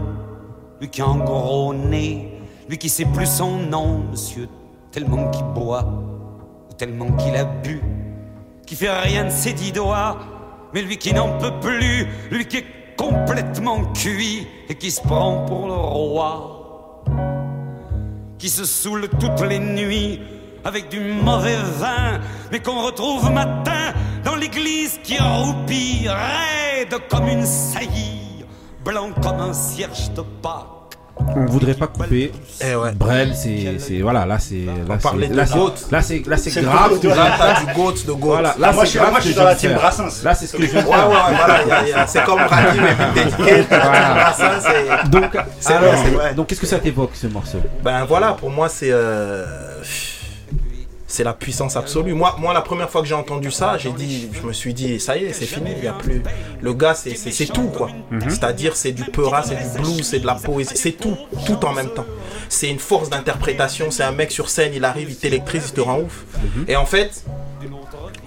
lui 0.82 0.90
qui 0.90 1.04
a 1.04 1.06
un 1.06 1.18
gros 1.18 1.72
nez, 1.72 2.32
lui 2.68 2.80
qui 2.80 2.90
sait 2.90 3.06
plus 3.06 3.28
son 3.28 3.60
nom, 3.60 4.06
monsieur, 4.10 4.50
tellement 4.92 5.30
qu'il 5.30 5.46
boit, 5.54 5.86
ou 6.68 6.74
tellement 6.80 7.12
qu'il 7.12 7.36
a 7.36 7.46
bu, 7.46 7.80
qui 8.66 8.74
fait 8.74 8.90
rien 8.90 9.26
de 9.26 9.30
ses 9.30 9.54
dix 9.54 9.72
doigts, 9.72 10.18
mais 10.74 10.82
lui 10.82 10.98
qui 10.98 11.14
n'en 11.14 11.38
peut 11.38 11.54
plus, 11.62 12.08
lui 12.32 12.48
qui 12.48 12.58
est 12.58 12.96
complètement 12.98 13.86
cuit 13.94 14.48
et 14.68 14.74
qui 14.74 14.90
se 14.90 15.02
prend 15.02 15.46
pour 15.46 15.68
le 15.68 15.74
roi, 15.74 17.04
qui 18.40 18.50
se 18.50 18.66
saoule 18.66 19.08
toutes 19.20 19.42
les 19.42 19.60
nuits 19.60 20.22
avec 20.68 20.90
du 20.90 21.00
mauvais 21.00 21.56
vin, 21.80 22.20
mais 22.52 22.60
qu'on 22.60 22.82
retrouve 22.86 23.32
matin 23.32 23.94
dans 24.26 24.36
l'église 24.36 25.00
qui 25.02 25.18
roupille, 25.18 26.10
raide 26.10 26.94
comme 27.10 27.28
une 27.30 27.46
saillie, 27.46 28.44
blanc 28.84 29.12
comme 29.24 29.40
un 29.40 29.54
cierge 29.54 30.12
de 30.12 30.22
Pâques. 30.42 30.66
On 31.36 31.46
voudrait 31.46 31.74
pas 31.74 31.88
couper. 31.88 32.32
Eh 32.62 32.76
ouais. 32.76 32.92
Brel, 32.92 33.34
c'est, 33.36 33.80
c'est 33.80 34.02
voilà, 34.02 34.26
là 34.26 34.38
c'est, 34.40 34.66
là 34.88 34.98
parlait 35.02 35.28
c'est, 35.28 35.32
de 35.34 35.38
là, 35.38 35.46
c'est, 35.48 35.56
goat. 35.58 35.74
là 35.90 36.02
c'est, 36.02 36.28
là 36.28 36.38
c'est 36.38 36.62
grave. 36.62 36.92
là, 37.04 37.60
du 37.60 37.74
goat, 37.74 37.94
de 38.06 38.12
goat. 38.12 38.28
Voilà, 38.28 38.56
là 38.60 38.72
moi, 38.72 38.82
c'est 38.82 38.86
je 38.86 38.90
suis- 38.92 39.00
grave 39.00 39.12
moi, 39.12 39.20
ce 39.22 39.26
je 39.26 39.32
suis 39.32 39.36
que 39.36 39.40
dans 39.40 39.46
la 39.50 39.56
team. 39.56 39.74
Brassens. 39.74 40.24
Là 40.24 40.36
c'est 40.36 40.46
ce 40.48 40.56
que 40.58 40.62
je 40.64 40.68
faire. 40.68 40.88
ouais, 40.88 40.96
voilà, 41.08 42.06
c'est 42.08 42.24
comme 42.24 42.40
Radim 42.40 42.84
et 42.84 43.24
Big. 43.26 43.68
Brassens, 43.68 44.62
c'est- 44.68 45.10
Donc, 45.10 45.36
alors, 45.66 46.34
donc 46.36 46.48
qu'est-ce 46.48 46.62
que 46.62 46.68
ça 46.68 46.78
t'évoque 46.80 47.12
ce 47.16 47.28
morceau? 47.28 47.60
Ben 47.84 48.04
voilà, 48.06 48.34
pour 48.34 48.50
moi, 48.52 48.68
c'est. 48.70 48.92
C'est 51.10 51.24
la 51.24 51.34
puissance 51.34 51.78
absolue. 51.78 52.14
Moi, 52.14 52.36
moi, 52.38 52.54
la 52.54 52.62
première 52.62 52.90
fois 52.90 53.02
que 53.02 53.08
j'ai 53.08 53.14
entendu 53.16 53.50
ça, 53.50 53.78
j'ai 53.78 53.92
dit, 53.92 54.30
je 54.34 54.42
me 54.46 54.52
suis 54.52 54.74
dit, 54.74 55.00
ça 55.00 55.16
y 55.18 55.24
est, 55.24 55.34
c'est 55.34 55.46
fini, 55.46 55.72
il 55.78 55.84
y 55.84 55.88
a 55.88 55.94
plus. 55.94 56.22
Le 56.62 56.74
gars, 56.74 56.94
c'est 56.96 57.16
c'est- 57.16 57.32
c'est 57.32 57.46
tout, 57.46 57.70
quoi. 57.70 57.90
C'est-à-dire, 58.30 58.76
c'est 58.76 58.92
du 58.92 59.04
peura, 59.06 59.42
c'est 59.42 59.56
du 59.56 59.80
blues, 59.82 60.04
c'est 60.04 60.20
de 60.20 60.26
la 60.26 60.36
poésie, 60.36 60.76
c'est 60.76 60.92
tout, 60.92 61.18
tout 61.46 61.64
en 61.66 61.72
même 61.74 61.90
temps. 61.92 62.06
C'est 62.50 62.70
une 62.70 62.80
force 62.80 63.10
d'interprétation, 63.10 63.90
c'est 63.90 64.04
un 64.04 64.12
mec 64.12 64.32
sur 64.32 64.50
scène, 64.50 64.74
il 64.76 64.84
arrive, 64.84 65.10
il 65.10 65.16
t'électrise, 65.18 65.64
il 65.68 65.74
te 65.74 65.82
rend 65.82 66.00
ouf. 66.02 66.26
Et 66.68 66.76
en 66.76 66.86
fait, 66.86 67.24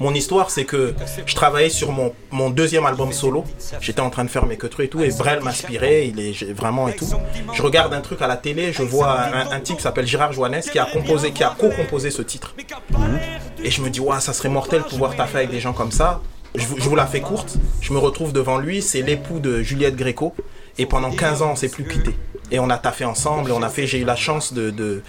mon 0.01 0.15
histoire, 0.15 0.51
c'est 0.51 0.65
que 0.65 0.95
je 1.27 1.35
travaillais 1.35 1.69
sur 1.69 1.93
mon, 1.93 2.13
mon 2.31 2.51
deuxième 2.51 2.87
album 2.87 3.13
solo. 3.13 3.45
J'étais 3.81 4.01
en 4.01 4.11
train 4.11 4.25
de 4.25 4.31
faire 4.31 4.47
mes 4.47 4.57
queues 4.57 4.71
et 4.81 4.89
tout, 4.89 5.01
et 5.03 5.11
Brel 5.11 5.41
m'inspirait, 5.43 6.09
il 6.09 6.19
est 6.21 6.53
vraiment 6.53 6.89
et 6.89 6.97
tout. 6.97 7.07
Je 7.53 7.63
regarde 7.63 7.93
un 7.95 8.01
truc 8.01 8.21
à 8.23 8.27
la 8.27 8.37
télé, 8.37 8.73
je 8.73 8.83
vois 8.83 9.13
un, 9.21 9.51
un 9.53 9.61
type 9.61 9.77
qui 9.77 9.83
s'appelle 9.83 10.07
Gérard 10.07 10.33
Joannès 10.33 10.69
qui 10.71 10.79
a 10.79 10.87
composé, 10.87 11.33
qui 11.33 11.45
a 11.45 11.55
co-composé 11.57 12.11
ce 12.11 12.23
titre. 12.23 12.55
Et 13.63 13.71
je 13.71 13.83
me 13.83 13.91
dis, 13.91 14.01
ouais, 14.01 14.21
ça 14.21 14.33
serait 14.33 14.49
mortel 14.49 14.83
de 14.83 14.89
pouvoir 14.89 15.15
taffer 15.17 15.39
avec 15.39 15.51
des 15.51 15.61
gens 15.61 15.73
comme 15.75 15.93
ça. 15.93 16.21
Je, 16.55 16.65
vous- 16.67 16.77
je 16.79 16.89
vous 16.89 16.97
la 16.97 17.07
fais 17.07 17.21
courte. 17.21 17.59
Je 17.81 17.93
me 17.93 17.99
retrouve 17.99 18.33
devant 18.33 18.59
lui, 18.59 18.83
c'est 18.83 19.03
l'époux 19.03 19.39
de 19.39 19.63
Juliette 19.63 19.97
Gréco. 19.97 20.35
Et 20.79 20.87
pendant 20.87 21.11
15 21.11 21.43
ans, 21.43 21.51
on 21.53 21.57
s'est 21.57 21.69
plus 21.69 21.85
quitté. 21.87 22.13
Et 22.51 22.59
on 22.59 22.69
a 22.71 22.79
taffé 22.79 23.05
ensemble. 23.05 23.51
et 23.51 23.53
On 23.53 23.63
a 23.63 23.69
fait. 23.69 23.87
J'ai 23.87 23.99
eu 23.99 24.05
la 24.05 24.17
chance 24.17 24.53
de, 24.53 24.71
de, 24.71 25.03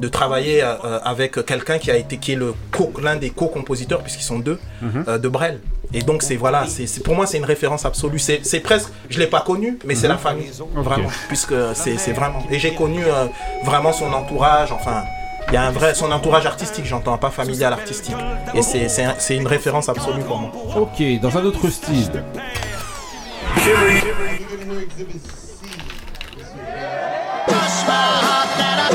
de 0.00 0.08
travailler 0.08 0.62
euh, 0.62 0.98
avec 1.04 1.44
quelqu'un 1.44 1.78
qui 1.78 1.90
a 1.90 1.96
été 1.96 2.16
qui 2.18 2.32
est 2.32 2.36
le 2.36 2.54
co- 2.72 2.92
l'un 3.02 3.16
des 3.16 3.30
co-compositeurs 3.30 4.02
puisqu'ils 4.02 4.24
sont 4.24 4.38
deux 4.38 4.58
Mhm. 4.82 5.04
euh, 5.08 5.18
de 5.18 5.28
Brel. 5.28 5.60
Et 5.92 6.02
donc 6.02 6.22
c'est 6.22 6.36
voilà, 6.36 6.66
c'est 6.66 6.86
c'est- 6.86 7.00
pour 7.02 7.14
moi 7.14 7.26
c'est 7.26 7.38
une 7.38 7.44
référence 7.44 7.84
absolue. 7.84 8.18
C'est 8.18 8.40
c'est 8.44 8.60
presque, 8.60 8.88
je 9.08 9.18
l'ai 9.20 9.28
pas 9.28 9.40
connu, 9.42 9.78
mais 9.84 9.94
c'est 9.94 10.08
Mhm. 10.08 10.12
la 10.14 10.18
famille 10.18 10.50
vraiment, 10.74 11.10
puisque 11.28 11.54
c'est 11.74 11.96
c'est 11.98 12.12
vraiment. 12.12 12.42
Et 12.50 12.58
j'ai 12.58 12.74
connu 12.74 13.04
euh, 13.04 13.26
vraiment 13.64 13.92
son 13.92 14.12
entourage. 14.12 14.72
Enfin, 14.72 15.04
il 15.48 15.54
y 15.54 15.56
a 15.56 15.62
un 15.62 15.70
vrai 15.70 15.94
son 15.94 16.10
entourage 16.10 16.44
artistique, 16.46 16.86
j'entends 16.86 17.16
pas 17.18 17.30
familial 17.30 17.72
artistique. 17.72 18.16
Et 18.54 18.62
c'est 18.62 18.88
c'est 18.88 19.06
c'est 19.18 19.36
une 19.36 19.46
référence 19.46 19.88
absolue 19.88 20.22
pour 20.22 20.38
moi. 20.38 20.50
Ok, 20.76 21.02
dans 21.20 21.38
un 21.38 21.44
autre 21.44 21.68
style. 21.68 22.10
As 27.98 28.85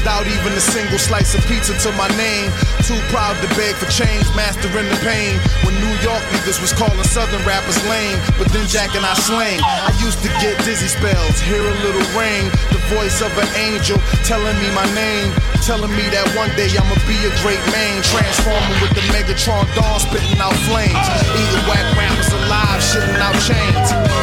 without 0.00 0.24
even 0.24 0.56
a 0.56 0.64
single 0.64 0.96
slice 0.96 1.36
of 1.36 1.44
pizza 1.44 1.76
to 1.76 1.92
my 1.92 2.08
name. 2.16 2.48
Too 2.88 2.96
proud 3.12 3.36
to 3.44 3.48
beg 3.52 3.76
for 3.76 3.84
change, 3.92 4.24
mastering 4.32 4.88
the 4.88 4.96
pain. 5.04 5.36
When 5.60 5.76
New 5.76 5.94
York 6.00 6.24
niggas 6.32 6.56
was 6.64 6.72
calling 6.72 7.04
Southern 7.04 7.44
rappers 7.44 7.76
lame, 7.84 8.16
but 8.40 8.48
then 8.48 8.64
Jack 8.64 8.96
and 8.96 9.04
I 9.04 9.12
slang. 9.12 9.60
I 9.60 9.92
used 10.00 10.24
to 10.24 10.32
get 10.40 10.56
dizzy 10.64 10.88
spells, 10.88 11.36
hear 11.44 11.60
a 11.60 11.76
little 11.84 12.06
rain, 12.16 12.48
the 12.72 12.80
voice 12.96 13.20
of 13.20 13.28
an 13.36 13.50
angel 13.60 14.00
telling 14.24 14.56
me 14.56 14.72
my 14.72 14.88
name, 14.96 15.36
telling 15.68 15.92
me 15.92 16.08
that 16.16 16.24
one 16.32 16.48
day 16.56 16.72
I'ma 16.72 16.96
be 17.04 17.20
a 17.28 17.32
great 17.44 17.60
man, 17.68 18.00
transforming 18.00 18.80
with 18.80 18.96
the 18.96 19.04
Megatron 19.12 19.68
dawn, 19.76 20.00
spitting 20.00 20.40
out 20.40 20.56
flames, 20.64 21.06
eating 21.36 21.64
whack 21.68 21.84
rappers 21.92 22.32
alive. 22.32 22.49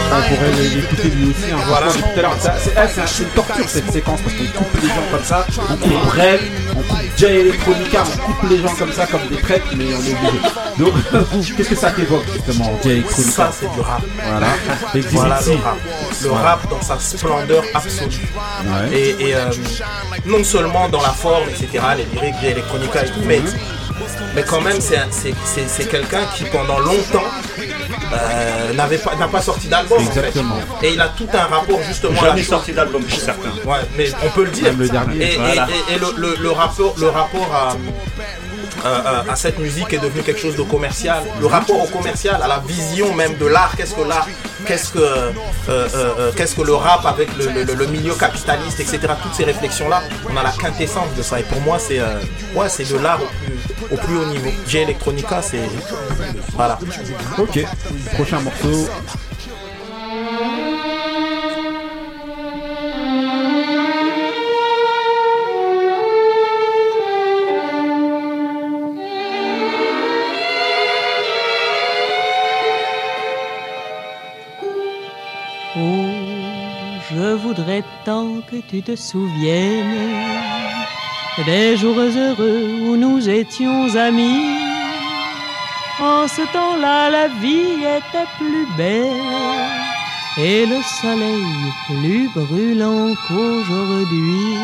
On 0.09 0.21
pourrait 0.35 0.51
l'écouter 0.73 1.09
lui 1.09 1.29
aussi. 1.29 1.51
Hein. 1.51 1.57
Voilà. 1.67 1.87
Tout 1.91 1.99
à 2.17 2.21
l'heure, 2.21 2.35
c'est 2.39 2.51
c'est 2.63 2.77
un- 3.01 3.05
c'est 3.07 3.23
une 3.23 3.29
torture 3.29 3.69
cette 3.69 3.91
séquence 3.91 4.19
parce 4.21 4.35
qu'on 4.35 4.63
coupe 4.63 4.81
les 4.81 4.87
gens 4.87 4.95
comme 5.11 5.23
ça. 5.23 5.45
on 5.69 5.75
coupe 5.77 6.05
Brel, 6.07 6.39
on 6.71 6.81
coupe 6.81 6.97
Jay 7.17 7.39
Electronica, 7.41 8.03
on 8.27 8.31
coupe 8.33 8.49
les 8.49 8.61
gens 8.61 8.73
comme 8.79 8.91
ça, 8.93 9.05
comme 9.05 9.27
des 9.29 9.37
traites, 9.37 9.63
mais 9.75 9.85
on 9.85 10.01
est 10.01 10.13
obligé. 10.13 10.39
Donc, 10.79 10.93
qu'est-ce 11.57 11.69
que 11.69 11.75
ça 11.75 11.91
t'évoque 11.91 12.25
justement, 12.33 12.79
Jay 12.83 12.91
Electronica 12.93 13.31
Ça, 13.31 13.51
c'est 13.59 13.71
du 13.73 13.79
rap. 13.81 14.01
Voilà. 14.25 14.47
Voilà 15.11 15.39
le 15.45 15.55
rap. 15.63 15.77
Le 16.23 16.31
rap 16.31 16.69
dans 16.69 16.81
sa 16.81 16.97
splendeur 16.99 17.63
absolue. 17.75 18.27
Ouais. 18.63 18.97
Et, 18.97 19.29
et, 19.29 19.35
euh, 19.35 19.49
non 20.25 20.43
seulement 20.43 20.89
dans 20.89 21.01
la 21.01 21.09
forme, 21.09 21.47
etc., 21.49 21.83
les 21.97 22.05
lyriques, 22.05 22.35
Jay 22.41 22.51
Electronica 22.51 23.03
et 23.05 23.09
tout, 23.09 23.21
mais, 23.25 23.41
mais 24.35 24.43
quand 24.43 24.61
même, 24.61 24.77
c'est 24.79 25.89
quelqu'un 25.89 26.25
qui, 26.35 26.45
pendant 26.45 26.79
longtemps, 26.79 27.23
euh, 28.13 28.73
n'avait 28.73 28.97
pas, 28.97 29.15
n'a 29.15 29.27
pas 29.27 29.41
sorti 29.41 29.67
d'album. 29.67 29.97
en 29.97 30.01
fait. 30.01 30.19
Exactement. 30.19 30.55
Et 30.81 30.93
il 30.93 31.01
a 31.01 31.07
tout 31.09 31.27
un 31.33 31.45
rapport 31.55 31.79
justement 31.83 32.19
à 32.19 32.23
la 32.23 32.29
Jamais 32.29 32.43
sorti 32.43 32.71
d'album 32.73 33.03
pour 33.03 33.19
certains. 33.19 33.49
Ouais, 33.65 33.77
mais 33.97 34.09
on 34.25 34.29
peut 34.29 34.45
le 34.45 34.51
dire. 34.51 34.63
Même 34.65 34.79
le 34.79 34.89
dernier. 34.89 35.23
Et, 35.25 35.33
et- 35.33 35.37
Voilà. 35.37 35.67
et- 35.89 35.93
et 35.93 35.99
le, 35.99 36.07
le- 36.17 36.35
le 36.39 36.51
rapport, 36.51 36.93
le 36.97 37.07
rapport 37.09 37.49
à, 37.53 37.75
à- 39.31 39.35
cette 39.35 39.59
musique 39.59 39.91
est 39.93 39.97
devenu 39.99 40.21
quelque 40.23 40.39
chose 40.39 40.55
de 40.55 40.61
commercial. 40.63 41.23
Le 41.39 41.45
rapport 41.47 41.81
au 41.83 41.87
commercial, 41.87 42.39
à 42.41 42.47
la 42.47 42.59
vision 42.59 43.13
même 43.13 43.35
de 43.37 43.45
l'art. 43.45 43.71
Qu'est-ce 43.75 43.93
que 43.95 44.01
l'art 44.07 44.27
Qu'est-ce 44.65 44.91
que, 44.91 44.99
euh, 44.99 45.31
euh, 45.69 45.87
euh, 45.95 46.31
qu'est-ce 46.35 46.55
que 46.55 46.61
le 46.61 46.73
rap 46.75 47.05
avec 47.05 47.29
le, 47.37 47.63
le- 47.63 47.73
le 47.73 47.85
milieu 47.87 48.13
capitaliste, 48.13 48.79
etc. 48.79 48.99
Toutes 49.23 49.33
ces 49.35 49.45
réflexions-là, 49.45 50.01
on 50.31 50.35
a 50.37 50.43
la 50.43 50.51
quintessence 50.51 51.13
de 51.17 51.21
ça. 51.21 51.39
Et 51.39 51.43
pour 51.43 51.61
moi, 51.61 51.77
c'est 51.79 51.99
euh, 51.99 52.19
ouais, 52.55 52.67
c'est 52.69 52.83
de 52.91 52.97
l'art 52.97 53.19
au 53.21 53.25
plus, 53.45 53.57
au 53.91 53.97
plus 53.97 54.17
haut 54.17 54.25
niveau. 54.25 54.49
J 54.67 54.79
Electronica, 54.79 55.41
c'est 55.41 55.69
voilà. 56.53 56.79
Ok. 57.37 57.65
Prochain 58.13 58.41
morceau. 58.41 58.87
Oh, 75.79 76.05
je 77.11 77.35
voudrais 77.35 77.83
tant 78.03 78.41
que 78.49 78.55
tu 78.67 78.81
te 78.81 78.95
souviennes 78.95 80.36
des 81.45 81.77
jours 81.77 81.95
heureux 81.99 82.67
où 82.87 82.95
nous 82.97 83.29
étions 83.29 83.95
amis. 83.95 84.57
En 86.01 86.27
ce 86.27 86.41
temps-là, 86.53 87.09
la 87.09 87.27
vie 87.27 87.83
était 87.97 88.29
plus 88.37 88.67
belle 88.77 89.07
et 90.39 90.65
le 90.65 90.79
soleil 91.01 91.45
plus 91.87 92.29
brûlant 92.35 93.13
qu'aujourd'hui. 93.27 94.57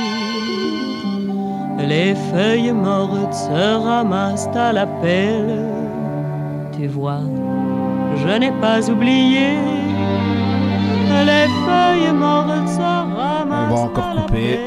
Les 1.80 2.16
feuilles 2.32 2.72
mortes 2.72 3.34
se 3.34 3.76
ramassent 3.84 4.48
à 4.56 4.72
la 4.74 4.86
pelle. 4.86 5.66
Tu 6.76 6.88
vois, 6.88 7.20
je 8.22 8.38
n'ai 8.40 8.52
pas 8.62 8.88
oublié. 8.90 9.58
Les 11.26 11.48
feuilles 11.66 12.14
mortes 12.14 12.68
se 12.68 12.80
On 12.80 13.16
ramassent. 13.16 13.74
va 13.74 13.80
encore 13.82 14.26
couper. 14.28 14.60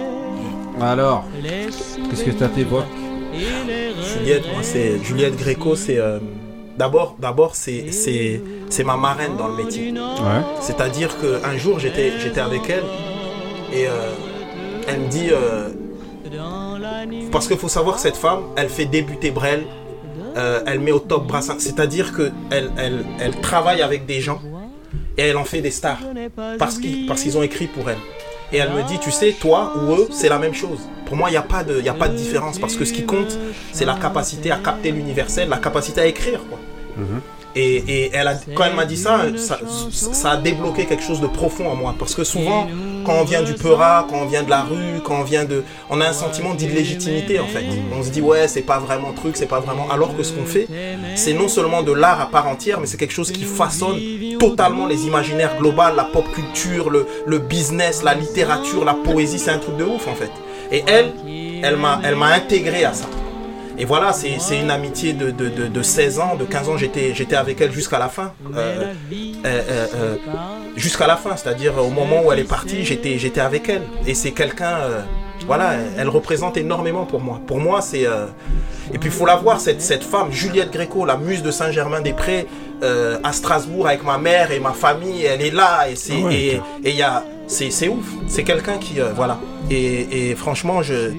Alors, 0.81 1.25
qu'est-ce 2.09 2.25
que 2.25 2.39
ça 2.39 2.49
t'évoque 2.49 2.85
Juliette, 4.19 4.47
moi, 4.53 4.63
c'est 4.63 5.03
Juliette 5.03 5.37
Gréco, 5.37 5.77
c'est 5.77 5.99
euh, 5.99 6.19
d'abord, 6.79 7.17
d'abord, 7.19 7.55
c'est 7.55 7.93
c'est 7.93 8.41
c'est 8.71 8.85
ma 8.85 8.97
marraine 8.97 9.37
dans 9.37 9.49
le 9.49 9.57
métier. 9.57 9.93
C'est-à-dire 10.61 11.17
qu'un 11.21 11.57
jour, 11.57 11.79
j'étais 11.79 12.13
j'étais 12.21 12.41
avec 12.41 12.69
elle 12.71 12.85
et 13.73 13.87
euh, 13.87 14.13
elle 14.89 15.01
me 15.01 15.09
dit 15.09 15.29
euh, 15.31 15.69
parce 17.31 17.47
qu'il 17.49 17.59
faut 17.59 17.69
savoir 17.69 17.97
que 17.97 18.03
cette 18.03 18.17
femme, 18.17 18.41
elle 18.57 18.69
fait 18.69 18.87
débuter 18.87 19.31
Brel, 19.31 19.65
elle 20.67 20.81
met 20.81 20.93
au 20.93 21.01
top 21.01 21.27
Brassens. 21.27 21.59
C'est-à-dire 21.59 22.13
que 22.13 22.31
elle, 22.51 22.71
elle, 22.79 23.05
elle 23.21 23.41
travaille 23.41 23.83
avec 23.83 24.07
des 24.07 24.21
gens 24.21 24.41
et 25.19 25.23
elle 25.23 25.37
en 25.37 25.45
fait 25.45 25.61
des 25.61 25.71
stars 25.71 26.01
parce 26.59 26.79
qu'ils 26.79 27.07
parce 27.07 27.23
qu'ils 27.23 27.37
ont 27.37 27.43
écrit 27.43 27.67
pour 27.67 27.89
elle. 27.91 27.99
Et 28.53 28.59
elle 28.59 28.71
me 28.73 28.83
dit, 28.85 28.99
tu 29.01 29.11
sais, 29.11 29.33
toi 29.33 29.73
ou 29.77 29.93
eux, 29.95 30.09
c'est 30.13 30.29
la 30.29 30.39
même 30.39 30.55
chose. 30.55 30.79
Pour 31.07 31.17
moi, 31.17 31.29
il 31.29 31.33
n'y 31.33 31.37
a, 31.39 31.43
pas 31.43 31.65
de- 31.65 31.87
a 31.89 31.95
pas 31.95 32.09
de 32.09 32.17
différence 32.17 32.59
parce 32.59 32.77
que 32.77 32.85
ce 32.85 32.93
qui 32.93 33.05
compte, 33.05 33.37
c'est 33.73 33.85
la 33.85 33.95
capacité 33.95 34.51
à 34.51 34.57
capter 34.57 34.91
l'universel, 34.93 35.49
la 35.49 35.59
capacité 35.59 36.01
à 36.01 36.07
écrire. 36.07 36.41
Quoi. 36.49 36.59
Et, 37.59 37.77
et 37.89 38.11
elle 38.13 38.29
a, 38.29 38.35
quand 38.55 38.65
elle 38.65 38.75
m'a 38.77 38.85
dit 38.85 38.99
ça, 38.99 39.23
ça, 39.37 39.59
ça 39.91 40.31
a 40.33 40.37
débloqué 40.37 40.85
quelque 40.85 41.03
chose 41.03 41.23
de 41.23 41.27
profond 41.27 41.69
en 41.71 41.75
moi. 41.75 41.95
Parce 41.99 42.15
que 42.15 42.23
souvent, 42.23 42.69
quand 43.05 43.15
on 43.15 43.25
vient 43.25 43.43
du 43.43 43.55
Peura, 43.55 44.07
quand 44.11 44.19
on 44.19 44.27
vient 44.27 44.43
de 44.43 44.51
la 44.51 44.61
rue, 44.63 45.01
quand 45.03 45.21
on 45.21 45.25
vient 45.25 45.47
de. 45.47 45.65
On 45.89 46.01
a 46.03 46.07
un 46.07 46.13
sentiment 46.13 46.53
d'illégitimité 46.55 47.41
en 47.41 47.47
fait. 47.47 47.65
On 47.99 48.03
se 48.03 48.11
dit, 48.11 48.21
ouais, 48.21 48.47
c'est 48.47 48.61
pas 48.61 48.79
vraiment 48.79 49.13
truc, 49.15 49.39
c'est 49.39 49.47
pas 49.47 49.61
vraiment. 49.61 49.89
Alors 49.91 50.15
que 50.15 50.23
ce 50.23 50.33
qu'on 50.33 50.45
fait, 50.45 50.69
c'est 51.15 51.33
non 51.33 51.49
seulement 51.49 51.83
de 51.83 51.93
l'art 51.93 52.21
à 52.21 52.27
part 52.27 52.47
entière, 52.47 52.79
mais 52.79 52.87
c'est 52.87 52.99
quelque 52.99 53.15
chose 53.15 53.33
qui 53.33 53.45
façonne 53.45 53.99
totalement 54.39 54.87
les 54.87 55.07
imaginaires 55.07 55.57
globales, 55.59 55.97
la 55.97 56.05
pop 56.05 56.31
culture, 56.35 56.91
le, 56.91 57.07
le 57.27 57.39
business, 57.39 58.03
la 58.03 58.15
littérature, 58.15 58.85
la 58.85 58.95
poésie. 58.95 59.39
C'est 59.39 59.51
un 59.51 59.59
truc 59.59 59.79
de 59.79 59.85
ouf 59.85 60.07
en 60.09 60.15
fait. 60.15 60.31
Et 60.71 60.85
elle, 60.87 61.13
elle 61.65 61.77
m'a 61.77 62.01
elle 62.05 62.17
m'a 62.17 62.27
intégré 62.35 62.85
à 62.85 62.93
ça. 62.93 63.07
Et 63.79 63.85
voilà, 63.85 64.13
c'est 64.13 64.39
c'est 64.39 64.59
une 64.59 64.71
amitié 64.71 65.13
de, 65.13 65.31
de, 65.31 65.49
de, 65.49 65.67
de 65.67 65.83
16 65.83 66.19
ans, 66.19 66.35
de 66.37 66.45
15 66.45 66.69
ans, 66.71 66.77
j'étais 66.79 67.15
j'étais 67.15 67.37
avec 67.37 67.61
elle 67.61 67.73
jusqu'à 67.73 67.99
la 67.99 68.09
fin. 68.09 68.33
Euh, 68.55 68.93
euh, 69.45 69.63
euh, 69.71 69.87
euh, 69.95 70.17
jusqu'à 70.77 71.07
la 71.07 71.17
fin, 71.17 71.37
c'est-à-dire 71.37 71.75
au 71.79 71.91
moment 71.91 72.23
où 72.25 72.33
elle 72.33 72.39
est 72.39 72.45
partie, 72.49 72.85
j'étais 72.85 73.19
j'étais 73.19 73.41
avec 73.41 73.69
elle. 73.69 73.83
Et 74.07 74.15
c'est 74.15 74.31
quelqu'un, 74.33 74.77
euh, 74.79 75.01
voilà, 75.47 75.75
elle 75.99 76.09
représente 76.09 76.57
énormément 76.57 77.05
pour 77.05 77.21
moi. 77.21 77.41
Pour 77.47 77.59
moi, 77.59 77.83
c'est... 77.83 78.07
euh, 78.07 78.27
Et 78.95 78.99
puis 78.99 79.11
il 79.11 79.13
faut 79.13 79.27
la 79.27 79.37
voir, 79.37 79.61
cette, 79.61 79.83
cette 79.83 80.05
femme, 80.05 80.33
Juliette 80.33 80.73
Gréco, 80.73 81.05
la 81.05 81.17
muse 81.19 81.43
de 81.43 81.51
Saint-Germain-des-Prés, 81.51 82.47
euh, 82.83 83.19
à 83.23 83.33
Strasbourg 83.33 83.87
avec 83.89 84.03
ma 84.05 84.17
mère 84.17 84.53
et 84.53 84.61
ma 84.61 84.73
famille, 84.73 85.25
elle 85.25 85.43
est 85.43 85.51
là. 85.63 85.89
Et 85.91 85.97
c'est 85.97 86.19
et, 86.33 86.55
et 86.85 86.91
il 86.91 86.97
y 86.97 87.03
a... 87.03 87.23
C'est 87.47 87.71
c'est 87.71 87.89
ouf. 87.89 88.07
C'est 88.27 88.43
quelqu'un 88.43 88.79
qui... 88.79 89.01
euh, 89.01 89.13
voilà. 89.15 89.39
Et, 89.71 90.31
et 90.31 90.35
franchement, 90.35 90.83
je... 90.83 91.13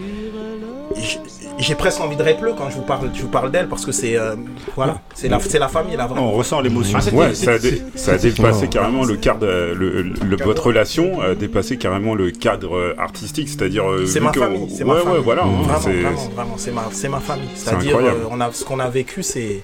je- 0.96 1.18
j'ai 1.60 1.76
presque 1.76 2.00
envie 2.02 2.16
de 2.16 2.22
pleurer 2.24 2.54
quand 2.58 2.70
je 2.70 2.76
vous 2.76 2.82
parle, 2.84 3.10
je 3.14 3.22
vous 3.22 3.28
parle 3.30 3.52
d'elle 3.52 3.68
parce 3.68 3.86
que 3.86 3.92
c'est 3.92 4.18
euh, 4.18 4.36
voilà, 4.76 5.02
c'est 5.16 5.28
la, 5.28 5.40
c'est 5.40 5.60
la 5.60 5.68
famille 5.68 5.96
là. 5.96 6.06
vraiment. 6.08 6.30
On 6.30 6.32
ressent 6.34 6.62
l'émotion. 6.62 7.00
Ah, 7.02 7.16
Ouais, 7.16 7.34
ça 7.34 7.54
a, 7.54 7.58
dé- 7.60 7.82
ça 7.96 8.14
a 8.14 8.18
dépassé 8.18 8.68
carrément 8.68 9.04
le 9.06 9.16
cadre, 9.18 9.46
euh, 9.48 9.74
le, 9.76 10.02
le- 10.02 10.38
votre 10.44 10.68
relation 10.68 11.20
a 11.22 11.36
dépassé 11.36 11.78
carrément 11.78 12.16
le 12.16 12.32
cadre 12.32 12.76
euh, 12.76 12.96
artistique, 12.98 13.50
c'est-à-dire. 13.50 13.90
euh, 13.90 14.06
C'est 14.06 14.20
ma 14.20 14.34
famille, 14.34 14.70
c'est 14.70 14.84
ouais, 14.84 14.94
ma 14.94 15.00
famille. 15.02 15.18
ouais, 15.18 15.24
voilà. 15.24 15.44
hein, 15.44 15.62
vraiment, 15.64 15.80
c'est- 15.80 16.02
vraiment, 16.02 16.30
vraiment, 16.36 16.54
c'est 16.58 16.72
ma, 16.72 16.88
c'est 16.92 17.10
ma 17.10 17.20
famille. 17.20 17.50
C'est 17.56 17.66
C'est-à-dire, 17.70 17.96
incroyable. 17.96 18.20
euh, 18.24 18.28
on 18.32 18.40
a, 18.42 18.52
ce 18.52 18.64
qu'on 18.64 18.80
a 18.80 18.90
vécu, 18.90 19.24
c'est, 19.24 19.64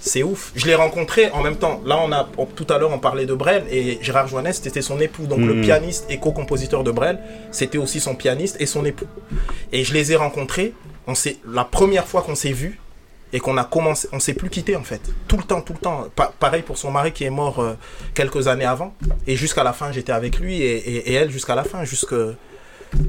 c'est 0.00 0.22
ouf. 0.22 0.52
Je 0.54 0.66
l'ai 0.66 0.74
rencontré 0.74 1.30
en 1.32 1.42
même 1.42 1.56
temps. 1.56 1.80
Là, 1.86 1.98
on 2.06 2.12
a, 2.12 2.28
on- 2.36 2.44
tout 2.46 2.66
à 2.70 2.78
l'heure, 2.78 2.90
on 2.92 2.98
parlait 2.98 3.26
de 3.26 3.34
Brel 3.34 3.64
et 3.70 3.98
Gérard 4.02 4.28
Joannès, 4.28 4.60
c'était 4.62 4.82
son 4.82 5.00
époux. 5.00 5.26
Donc, 5.26 5.38
le 5.40 5.54
Mhm. 5.54 5.62
pianiste 5.62 6.06
et 6.10 6.18
co-compositeur 6.18 6.84
de 6.84 6.90
Brel, 6.90 7.18
c'était 7.50 7.78
aussi 7.78 7.98
son 8.00 8.14
pianiste 8.14 8.56
et 8.60 8.66
son 8.66 8.84
époux. 8.84 9.06
Et 9.72 9.84
je 9.84 9.94
les 9.94 10.12
ai 10.12 10.16
rencontrés. 10.16 10.74
On 11.08 11.14
s'est, 11.16 11.38
la 11.50 11.64
première 11.64 12.06
fois 12.06 12.22
qu'on 12.22 12.34
s'est 12.36 12.52
vus 12.52 12.78
et 13.32 13.40
qu'on 13.40 13.56
a 13.56 13.64
commencé, 13.64 14.08
on 14.12 14.20
s'est 14.20 14.34
plus 14.34 14.50
quitté 14.50 14.76
en 14.76 14.84
fait. 14.84 15.00
Tout 15.26 15.36
le 15.38 15.42
temps, 15.42 15.60
tout 15.62 15.72
le 15.72 15.78
temps. 15.80 16.06
Pa- 16.14 16.32
pareil 16.38 16.62
pour 16.62 16.78
son 16.78 16.90
mari 16.90 17.12
qui 17.12 17.24
est 17.24 17.30
mort 17.30 17.58
euh, 17.60 17.74
quelques 18.14 18.46
années 18.46 18.64
avant. 18.66 18.94
Et 19.26 19.34
jusqu'à 19.34 19.64
la 19.64 19.72
fin, 19.72 19.90
j'étais 19.90 20.12
avec 20.12 20.38
lui 20.38 20.62
et, 20.62 20.76
et- 20.76 21.10
et 21.10 21.14
elle 21.14 21.30
jusqu'à 21.30 21.54
la 21.54 21.64
fin, 21.64 21.82
jusque 21.84 22.14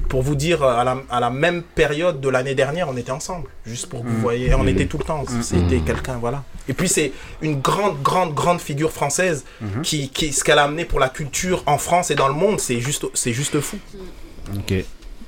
pour 0.09 0.21
vous 0.23 0.35
dire, 0.35 0.61
à 0.63 0.83
la, 0.83 0.97
à 1.09 1.21
la 1.21 1.29
même 1.29 1.61
période 1.63 2.19
de 2.19 2.27
l'année 2.27 2.53
dernière, 2.53 2.89
on 2.89 2.97
était 2.97 3.11
ensemble. 3.13 3.47
Juste 3.65 3.85
pour 3.87 4.03
que 4.03 4.07
vous 4.09 4.17
Mm. 4.17 4.21
voyez, 4.21 4.53
on 4.53 4.63
Mm. 4.63 4.69
était 4.69 4.85
tout 4.87 4.97
le 4.97 5.05
temps. 5.05 5.23
Mm. 5.23 5.41
C'était 5.41 5.79
quelqu'un, 5.79 6.17
voilà. 6.17 6.43
Et 6.67 6.73
puis 6.73 6.89
c'est 6.89 7.13
une 7.41 7.61
grande, 7.61 8.01
grande, 8.01 8.33
grande 8.33 8.59
figure 8.59 8.91
française 8.91 9.45
qui, 9.83 10.09
qui, 10.09 10.33
ce 10.33 10.43
qu'elle 10.43 10.59
a 10.59 10.63
amené 10.63 10.83
pour 10.83 10.99
la 10.99 11.07
culture 11.09 11.63
en 11.65 11.77
France 11.77 12.11
et 12.11 12.15
dans 12.15 12.27
le 12.27 12.33
monde, 12.33 12.59
c'est 12.59 12.81
juste, 12.81 13.05
c'est 13.13 13.31
juste 13.33 13.59
fou. 13.61 13.77
Ok. 14.57 14.73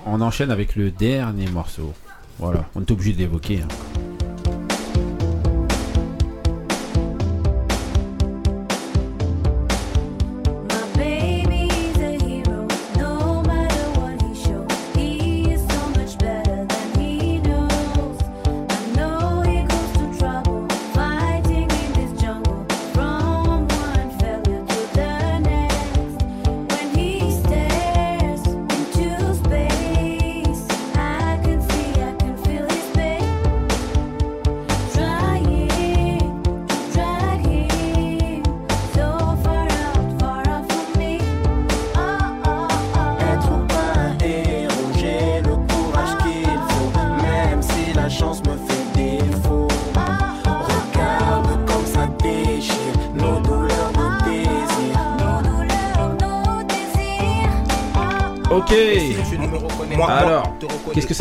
On 0.06 0.20
enchaîne 0.20 0.52
avec 0.52 0.76
le 0.76 0.92
dernier 0.92 1.48
morceau. 1.50 1.94
Voilà, 2.42 2.66
on 2.74 2.82
est 2.82 2.90
obligé 2.90 3.14
de 3.14 3.20
l'évoquer. 3.20 3.60
hein. 3.62 3.68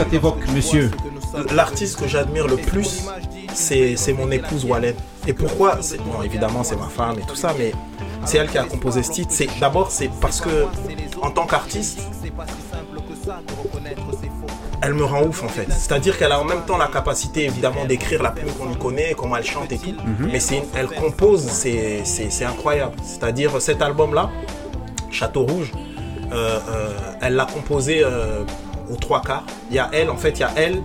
Ça 0.01 0.06
t'évoque, 0.06 0.48
monsieur 0.55 0.90
L'artiste 1.55 2.01
que 2.01 2.09
j'admire 2.09 2.47
le 2.47 2.56
plus, 2.56 3.05
c'est 3.52 4.12
mon 4.16 4.31
épouse 4.31 4.64
Wallen. 4.64 4.94
Et 5.27 5.35
pourquoi? 5.35 5.78
Bon, 6.06 6.22
évidemment, 6.22 6.64
c'est 6.64 6.77
ma 6.77 6.89
femme 6.89 7.18
et 7.18 7.27
tout 7.27 7.35
ça, 7.36 7.55
mais 7.59 7.72
c'est 8.24 8.39
elle 8.39 8.48
qui 8.48 8.56
a 8.56 8.64
composé 8.64 9.02
ce 9.02 9.12
titre. 9.12 9.28
C'est 9.31 9.48
D'abord, 9.60 9.90
c'est 9.90 10.10
parce 10.22 10.40
que, 10.40 10.64
en 11.20 11.31
tant 11.31 11.47
qu'artiste, 11.47 12.01
elle 14.82 14.94
me 14.94 15.05
rend 15.05 15.22
ouf 15.24 15.43
en 15.44 15.48
fait. 15.48 15.70
C'est-à-dire 15.70 16.16
qu'elle 16.18 16.32
a 16.32 16.40
en 16.40 16.44
même 16.44 16.62
temps 16.66 16.78
la 16.78 16.86
capacité 16.89 17.44
évidemment 17.44 17.85
d'écrire 17.85 18.22
la 18.22 18.31
plume 18.31 18.51
qu'on 18.55 18.68
lui 18.70 18.77
connaît, 18.77 19.14
comment 19.14 19.36
elle 19.36 19.44
chante 19.44 19.70
et 19.72 19.78
tout. 19.78 19.90
Mhm. 19.90 20.31
Mais 20.32 20.40
c'est 20.40 20.56
une- 20.59 20.64
elle 20.74 20.89
compose, 20.89 21.43
c'est 21.47 22.44
incroyable. 22.44 22.97
C'est-à-dire 23.05 23.60
cet 23.60 23.82
album-là, 23.82 24.31
Château 25.10 25.43
Rouge, 25.44 25.72
euh, 26.32 26.59
euh, 26.70 26.89
elle 27.20 27.35
l'a 27.35 27.44
composé 27.44 28.02
euh, 28.02 28.44
aux 28.91 28.97
trois 28.97 29.23
quarts. 29.23 29.45
Il 29.71 29.77
y 29.77 29.79
a 29.79 29.89
elle, 29.93 30.11
en 30.11 30.17
fait, 30.17 30.31
il 30.31 30.41
y 30.41 30.45
a 30.45 30.51
elle, 30.57 30.83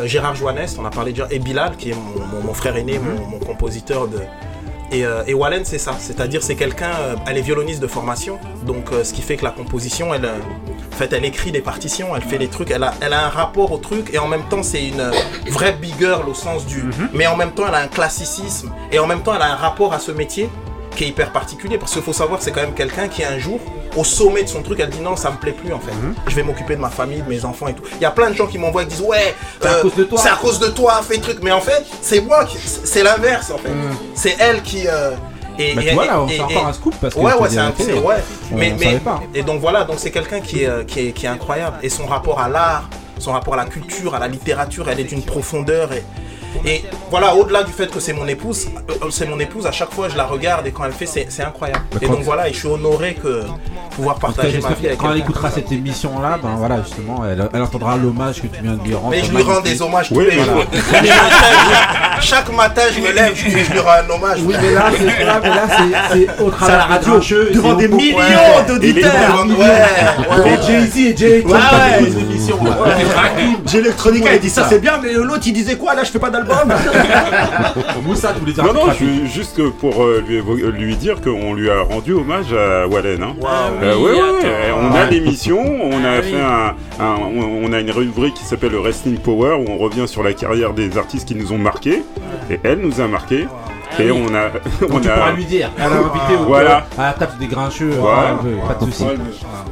euh, 0.00 0.06
Gérard 0.06 0.34
Joannès, 0.34 0.76
on 0.80 0.84
a 0.84 0.90
parlé 0.90 1.12
déjà, 1.12 1.26
et 1.30 1.38
Bilal, 1.38 1.76
qui 1.76 1.90
est 1.90 1.94
mon, 1.94 2.24
mon- 2.26 2.42
mon 2.46 2.54
frère 2.54 2.76
aîné, 2.76 2.98
mon, 2.98 3.26
mon 3.26 3.38
compositeur 3.38 4.08
de. 4.08 4.18
Et, 4.92 5.04
euh, 5.04 5.24
et 5.26 5.34
Wallen, 5.34 5.64
c'est 5.64 5.78
ça. 5.78 5.94
C'est-à-dire, 5.98 6.42
c'est 6.42 6.54
quelqu'un. 6.56 6.90
euh, 7.00 7.14
elle 7.26 7.38
est 7.38 7.42
violoniste 7.42 7.80
de 7.80 7.86
formation. 7.86 8.38
Donc, 8.64 8.92
euh, 8.92 9.02
ce 9.02 9.12
qui 9.12 9.22
fait 9.22 9.36
que 9.36 9.44
la 9.44 9.50
composition, 9.50 10.12
elle. 10.14 10.26
en 10.26 10.96
fait, 10.96 11.12
elle 11.12 11.24
écrit 11.24 11.50
des 11.50 11.62
partitions, 11.62 12.14
elle 12.14 12.22
fait 12.22 12.38
des 12.38 12.48
trucs, 12.48 12.70
elle 12.70 12.82
a, 12.84 12.92
elle 13.00 13.12
a 13.12 13.24
un 13.26 13.28
rapport 13.30 13.72
au 13.72 13.78
truc, 13.78 14.10
et 14.12 14.18
en 14.18 14.28
même 14.28 14.44
temps, 14.44 14.62
c'est 14.62 14.86
une 14.86 15.10
vraie 15.48 15.72
big 15.72 15.94
girl 15.98 16.28
au 16.28 16.34
sens 16.34 16.66
du. 16.66 16.84
Mais 17.12 17.26
en 17.26 17.34
même 17.36 17.50
temps, 17.52 17.64
elle 17.66 17.74
a 17.74 17.78
un 17.80 17.88
classicisme, 17.88 18.72
et 18.92 18.98
en 19.00 19.06
même 19.06 19.22
temps, 19.22 19.34
elle 19.34 19.42
a 19.42 19.52
un 19.52 19.56
rapport 19.56 19.92
à 19.94 19.98
ce 19.98 20.12
métier 20.12 20.48
qui 20.94 21.04
est 21.04 21.08
hyper 21.08 21.32
particulier, 21.32 21.76
parce 21.78 21.92
qu'il 21.92 22.02
faut 22.02 22.12
savoir 22.12 22.40
c'est 22.40 22.52
quand 22.52 22.60
même 22.60 22.74
quelqu'un 22.74 23.08
qui, 23.08 23.24
un 23.24 23.38
jour, 23.38 23.58
au 23.96 24.04
sommet 24.04 24.42
de 24.42 24.48
son 24.48 24.62
truc, 24.62 24.80
elle 24.80 24.90
dit 24.90 25.00
non, 25.00 25.16
ça 25.16 25.30
me 25.30 25.36
plaît 25.36 25.52
plus 25.52 25.72
en 25.72 25.78
fait. 25.80 25.92
Je 26.28 26.34
vais 26.34 26.42
m'occuper 26.42 26.76
de 26.76 26.80
ma 26.80 26.90
famille, 26.90 27.22
de 27.22 27.28
mes 27.28 27.44
enfants 27.44 27.68
et 27.68 27.74
tout. 27.74 27.82
Il 27.94 28.00
y 28.02 28.04
a 28.04 28.10
plein 28.10 28.30
de 28.30 28.34
gens 28.34 28.46
qui 28.46 28.58
m'envoient 28.58 28.82
et 28.82 28.86
disent 28.86 29.00
ouais, 29.02 29.34
C'est 29.60 29.68
à 29.68 29.72
euh, 29.74 29.82
cause 29.82 29.94
de 29.94 30.04
toi. 30.04 30.18
C'est 30.20 30.28
à 30.28 30.36
cause 30.36 30.58
de 30.58 30.66
toi, 30.68 31.00
fais 31.08 31.18
truc. 31.18 31.38
Mais 31.42 31.52
en 31.52 31.60
fait, 31.60 31.84
c'est 32.00 32.20
moi 32.20 32.44
qui. 32.44 32.58
C'est 32.58 33.02
l'inverse 33.02 33.50
en 33.50 33.58
fait. 33.58 33.70
C'est 34.14 34.36
elle 34.38 34.62
qui. 34.62 34.86
euh, 34.88 35.12
et, 35.58 35.74
Bah, 35.74 35.82
et- 35.82 35.86
tu 35.88 35.94
vois, 35.94 36.06
là, 36.06 36.26
et- 36.28 36.40
encore 36.40 36.66
un 36.66 36.72
scoop, 36.72 36.94
parce 37.00 37.14
que 37.14 37.20
ouais 37.20 37.32
ouais 37.34 37.48
c'est 37.48 37.58
un 37.58 37.70
vérité, 37.70 37.84
c'est- 37.84 37.92
ouais 38.00 38.16
on- 38.52 38.56
mais, 38.56 38.72
on 38.74 38.78
mais- 38.80 38.98
pas. 38.98 39.20
et 39.32 39.44
donc 39.44 39.60
voilà 39.60 39.84
donc 39.84 39.96
c'est 40.00 40.10
quelqu'un 40.10 40.40
qui 40.40 40.64
est, 40.64 40.84
qui, 40.86 40.98
est, 41.08 41.12
qui 41.12 41.26
est 41.26 41.28
incroyable 41.28 41.76
et 41.80 41.88
son 41.88 42.06
rapport 42.06 42.40
à 42.40 42.48
l'art 42.48 42.88
son 43.20 43.30
rapport 43.30 43.54
à 43.54 43.58
la 43.58 43.66
culture 43.66 44.16
à 44.16 44.18
la 44.18 44.26
littérature 44.26 44.88
elle 44.90 44.98
est 44.98 45.04
d'une 45.04 45.22
profondeur 45.22 45.92
et 45.92 46.02
et 46.64 46.84
voilà 47.10 47.34
au-delà 47.34 47.62
du 47.62 47.72
fait 47.72 47.88
que 47.90 48.00
c'est 48.00 48.12
mon 48.12 48.26
épouse 48.28 48.68
euh, 48.90 49.10
c'est 49.10 49.26
mon 49.26 49.38
épouse 49.40 49.66
à 49.66 49.72
chaque 49.72 49.92
fois 49.92 50.08
je 50.08 50.16
la 50.16 50.24
regarde 50.24 50.66
et 50.66 50.70
quand 50.72 50.84
elle 50.84 50.92
fait 50.92 51.06
c'est 51.06 51.42
incroyable 51.42 51.84
Bah, 51.92 51.98
et 52.02 52.06
donc 52.06 52.20
voilà 52.22 52.48
et 52.48 52.52
je 52.52 52.58
suis 52.58 52.68
honoré 52.68 53.14
que 53.14 53.42
pouvoir 53.96 54.16
cas, 54.16 54.26
partager 54.28 54.60
ma 54.60 54.70
vie 54.70 54.86
avec 54.86 54.98
quand 54.98 55.12
elle 55.12 55.18
écoutera 55.18 55.50
cette 55.50 55.70
émission 55.70 56.20
là, 56.20 56.36
ben 56.42 56.54
voilà 56.58 56.82
justement, 56.82 57.22
elle, 57.30 57.48
elle 57.54 57.62
entendra 57.62 57.96
l'hommage 57.96 58.42
que 58.42 58.48
tu 58.48 58.60
viens 58.60 58.74
de 58.74 58.82
lui 58.82 58.92
rendre. 58.94 59.10
Mais 59.10 59.22
je 59.22 59.30
lui 59.30 59.42
rends 59.42 59.60
des 59.60 59.80
hommages 59.82 60.08
tous 60.08 60.16
Oui, 60.16 60.26
les 60.30 60.36
voilà. 60.38 60.52
jours. 60.52 60.64
Chaque 62.20 62.52
matin, 62.56 62.82
je 62.94 63.00
me 63.00 63.12
lève, 63.12 63.32
je, 63.36 63.48
je 63.50 63.72
lui 63.72 63.78
rends 63.78 63.90
un 63.92 64.10
hommage. 64.10 64.38
Oui, 64.42 64.54
mais 64.60 64.72
là, 64.72 64.84
c'est 64.96 65.24
là, 65.24 65.40
mais 65.42 65.48
là, 65.48 65.66
c'est- 65.68 66.26
c'est 66.36 66.42
au 66.42 66.50
travers 66.50 66.74
à 66.86 66.88
la 66.88 66.98
des 66.98 67.10
radio, 67.10 67.44
devant 67.52 67.74
des 67.74 67.88
millions 67.88 68.18
d'auditeurs. 68.66 69.46
Ouais, 69.46 70.44
ouais. 70.44 70.52
Et 70.58 70.66
Jay-Z 70.66 70.96
et 70.98 71.16
Jay 71.16 71.44
Tom 72.50 72.60
Ouais, 72.62 72.70
t'as 72.74 72.84
ouais. 72.84 72.90
fait 72.90 72.96
des 72.96 73.42
émissions. 73.42 73.56
là. 73.56 73.62
J'ai 73.66 73.78
électronique, 73.78 74.24
elle 74.30 74.40
dit 74.40 74.50
ça 74.50 74.66
c'est 74.68 74.78
bien, 74.80 74.98
mais 75.02 75.12
l'autre 75.12 75.42
il 75.46 75.52
disait 75.52 75.76
quoi? 75.76 75.94
Là 75.94 76.04
je 76.04 76.10
fais 76.10 76.18
pas 76.18 76.30
d'album 76.30 76.56
Moussa, 78.04 78.32
tous 78.38 78.44
les 78.44 78.52
Non, 78.54 78.72
non, 78.72 78.92
je- 78.98 79.26
juste 79.30 79.60
pour 79.80 80.02
euh, 80.02 80.22
lui, 80.26 80.40
évo- 80.40 80.70
lui 80.70 80.96
dire 80.96 81.20
qu'on 81.20 81.54
lui 81.54 81.70
a 81.70 81.82
rendu 81.82 82.12
hommage 82.12 82.52
à 82.52 82.86
Wallen. 82.86 83.22
Hein. 83.22 83.34
Euh, 83.82 83.94
oui, 83.96 84.02
ouais, 84.04 84.10
ouais, 84.12 84.18
attends. 84.20 84.46
euh, 84.46 84.72
on 84.90 84.94
a 84.94 85.04
l'émission, 85.06 85.60
on 85.60 86.04
a 86.04 86.18
Ah 86.18 86.22
fait 86.22 86.36
un, 86.40 87.04
un- 87.04 87.16
on, 87.20 87.64
on 87.68 87.72
a 87.72 87.80
une 87.80 87.90
rubrique 87.90 88.34
qui 88.34 88.44
s'appelle 88.44 88.72
le 88.72 88.78
Wrestling 88.78 89.18
Power 89.18 89.56
où 89.56 89.70
on 89.70 89.78
revient 89.78 90.06
sur 90.06 90.22
la 90.22 90.32
carrière 90.32 90.72
des 90.72 90.96
artistes 90.98 91.26
qui 91.28 91.34
nous 91.34 91.52
ont 91.52 91.58
marqués. 91.58 92.02
Et 92.50 92.60
elle 92.62 92.78
nous 92.80 93.00
a 93.00 93.06
marqués. 93.08 93.46
Et 93.98 94.10
on 94.10 94.26
a, 94.34 94.48
Donc 94.80 94.90
on 94.92 95.00
tu 95.00 95.08
a, 95.08 95.14
pourras 95.14 95.32
lui 95.32 95.44
dire, 95.44 95.70
elle 95.76 95.84
a 95.84 95.86
invité 95.96 96.36
au 96.40 96.44
Voilà. 96.46 96.86
à 96.98 97.02
la 97.06 97.12
table 97.12 97.32
des 97.38 97.46
grincheux, 97.46 97.90
Voilà. 97.98 98.36
pas 98.66 98.74
de 98.74 98.90
soucis. 98.90 99.04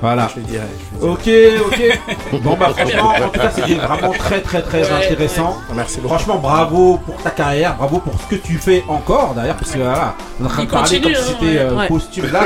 Voilà. 0.00 0.28
Je 0.34 0.40
lui 0.40 0.46
dirai. 0.46 0.64
Ok, 1.00 1.28
ok. 1.66 2.40
Bon 2.42 2.56
bah 2.58 2.70
franchement, 2.76 3.10
en 3.10 3.28
tout 3.28 3.38
cas 3.40 3.50
c'était 3.50 3.74
vraiment 3.74 4.12
très 4.12 4.40
très 4.40 4.62
très 4.62 4.82
Ouais, 4.82 5.06
intéressant. 5.06 5.56
Merci 5.74 6.00
beaucoup. 6.00 6.14
Franchement, 6.14 6.38
bravo 6.38 6.98
pour 7.04 7.16
ta 7.22 7.30
carrière, 7.30 7.76
bravo 7.76 7.98
pour 7.98 8.14
ce 8.20 8.26
que 8.34 8.40
tu 8.40 8.54
fais 8.58 8.84
encore 8.88 9.34
d'ailleurs, 9.34 9.56
parce 9.56 9.70
que 9.72 9.78
voilà, 9.78 10.14
on 10.40 10.44
est 10.44 10.46
en 10.46 10.50
train 10.50 10.64
de 10.64 10.68
parler 10.70 11.00
comme 11.00 11.14
si 11.14 11.18
hein, 11.20 11.36
c'était 11.40 11.58
euh, 11.58 11.70
ouais. 11.72 11.76
Ouais. 11.82 11.88
posthume. 11.88 12.26
Là, 12.32 12.40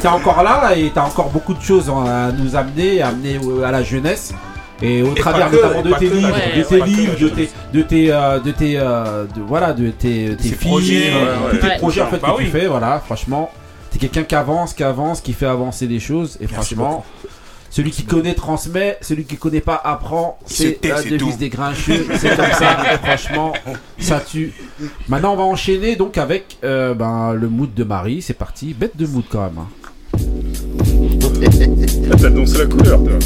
t'es- 0.00 0.08
encore 0.08 0.42
là, 0.42 0.60
là 0.62 0.76
et 0.76 0.90
t'as 0.94 1.02
encore 1.04 1.28
beaucoup 1.30 1.54
de 1.54 1.62
choses 1.62 1.90
à 1.90 2.30
nous 2.32 2.56
amener, 2.56 3.02
à 3.02 3.08
amener 3.08 3.38
à 3.64 3.70
la 3.70 3.82
jeunesse. 3.82 4.32
Et 4.80 5.02
au 5.02 5.12
Et 5.12 5.14
travers 5.18 5.50
notamment 5.50 5.82
de 5.82 5.92
tes 5.94 6.08
livres, 6.08 6.36
de 6.56 6.62
tes 6.62 6.80
livres, 6.82 7.18
de 7.20 7.28
tes, 7.28 7.48
de 7.74 7.82
tes, 7.82 8.12
euh, 8.12 8.38
de 8.38 8.50
tes, 8.52 8.78
euh, 8.78 9.24
de- 9.24 9.40
voilà, 9.40 9.72
de 9.72 9.90
tes, 9.90 10.36
tes 10.40 10.50
projets, 10.52 11.10
euh, 11.12 11.50
tous 11.50 11.56
ouais. 11.56 11.72
tes 11.72 11.78
projets 11.78 12.00
en 12.02 12.06
fait 12.06 12.18
Bah 12.20 12.34
que 12.38 12.42
tu 12.44 12.48
fais, 12.48 12.66
voilà, 12.68 13.00
franchement, 13.04 13.50
t'es 13.90 13.98
quelqu'un 13.98 14.22
qui 14.22 14.34
avance, 14.36 14.72
qui 14.74 14.84
avance, 14.84 15.20
qui 15.20 15.32
fait 15.32 15.46
avancer 15.46 15.86
les 15.88 15.98
choses, 15.98 16.38
et 16.40 16.46
franchement, 16.46 17.04
celui 17.70 17.90
qui 17.90 18.04
connaît 18.04 18.34
transmet, 18.34 18.98
celui 19.00 19.24
qui 19.24 19.36
connaît 19.36 19.60
pas 19.60 19.80
apprend, 19.84 20.38
c'est 20.46 20.78
la 20.86 21.02
devise 21.02 21.38
des 21.38 21.48
grincheux, 21.48 22.06
c'est 22.16 22.36
comme 22.36 22.52
ça, 22.52 22.76
franchement, 23.02 23.52
ça 23.98 24.20
tue. 24.20 24.52
Maintenant, 25.08 25.32
on 25.32 25.36
va 25.36 25.42
enchaîner 25.42 25.96
donc 25.96 26.16
avec 26.18 26.56
euh, 26.62 26.94
ben, 26.94 27.32
le 27.34 27.48
mood 27.48 27.74
de 27.74 27.82
Marie, 27.84 28.22
c'est 28.22 28.32
parti, 28.32 28.74
bête 28.74 28.96
de 28.96 29.06
mood 29.08 29.24
quand 29.28 29.40
même. 29.42 29.58
hein. 29.58 29.68
Ah, 32.10 32.16
t'annonces 32.16 32.56
la 32.56 32.66
couleur, 32.66 33.00
toi. 33.04 33.18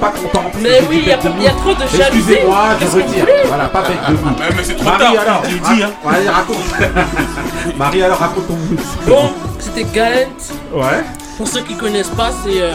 Pas, 0.00 0.12
Mais 0.60 0.80
oui, 0.88 1.00
il 1.02 1.08
y 1.08 1.12
a- 1.12 1.16
trop 1.18 1.74
de 1.74 1.80
jalousie. 1.80 2.00
Excusez-moi, 2.02 2.58
je 2.80 2.86
vous 2.86 2.96
retire. 2.98 3.26
Voilà, 3.46 3.64
pas 3.68 3.82
bête 3.82 3.90
de 4.08 4.56
mais 4.56 4.64
c'est 4.64 4.74
trop 4.74 4.84
Marie, 4.84 5.14
tard, 5.14 5.22
alors, 5.22 5.42
tu 5.42 5.54
dis, 5.58 5.82
hein. 5.82 5.90
Allez, 6.08 6.28
raconte. 6.28 6.56
Marie, 7.78 8.02
alors, 8.02 8.18
raconte 8.18 8.46
ton 8.48 8.54
mood. 8.56 8.78
Bon, 9.06 9.30
c'était 9.58 9.84
Galent. 9.84 10.28
Ouais. 10.72 11.04
Pour 11.36 11.46
ceux 11.48 11.60
qui 11.62 11.74
connaissent 11.76 12.08
pas, 12.10 12.30
c'est. 12.44 12.60
euh, 12.60 12.72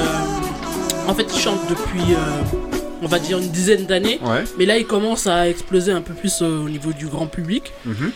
En 1.08 1.14
fait, 1.14 1.28
il 1.34 1.40
chante 1.40 1.60
depuis 1.70 2.14
euh, 2.14 2.58
on 3.04 3.08
va 3.08 3.20
dire 3.20 3.38
une 3.38 3.50
dizaine 3.50 3.86
d'années. 3.86 4.20
Ouais. 4.24 4.44
Mais 4.58 4.66
là, 4.66 4.78
il 4.78 4.88
commence 4.88 5.28
à 5.28 5.48
exploser 5.48 5.92
un 5.92 6.02
peu 6.02 6.14
plus 6.14 6.42
euh, 6.42 6.64
au 6.66 6.70
niveau 6.70 6.92
du 6.94 7.06
grand 7.08 7.28
public. 7.28 7.72
Mhm. 7.86 8.12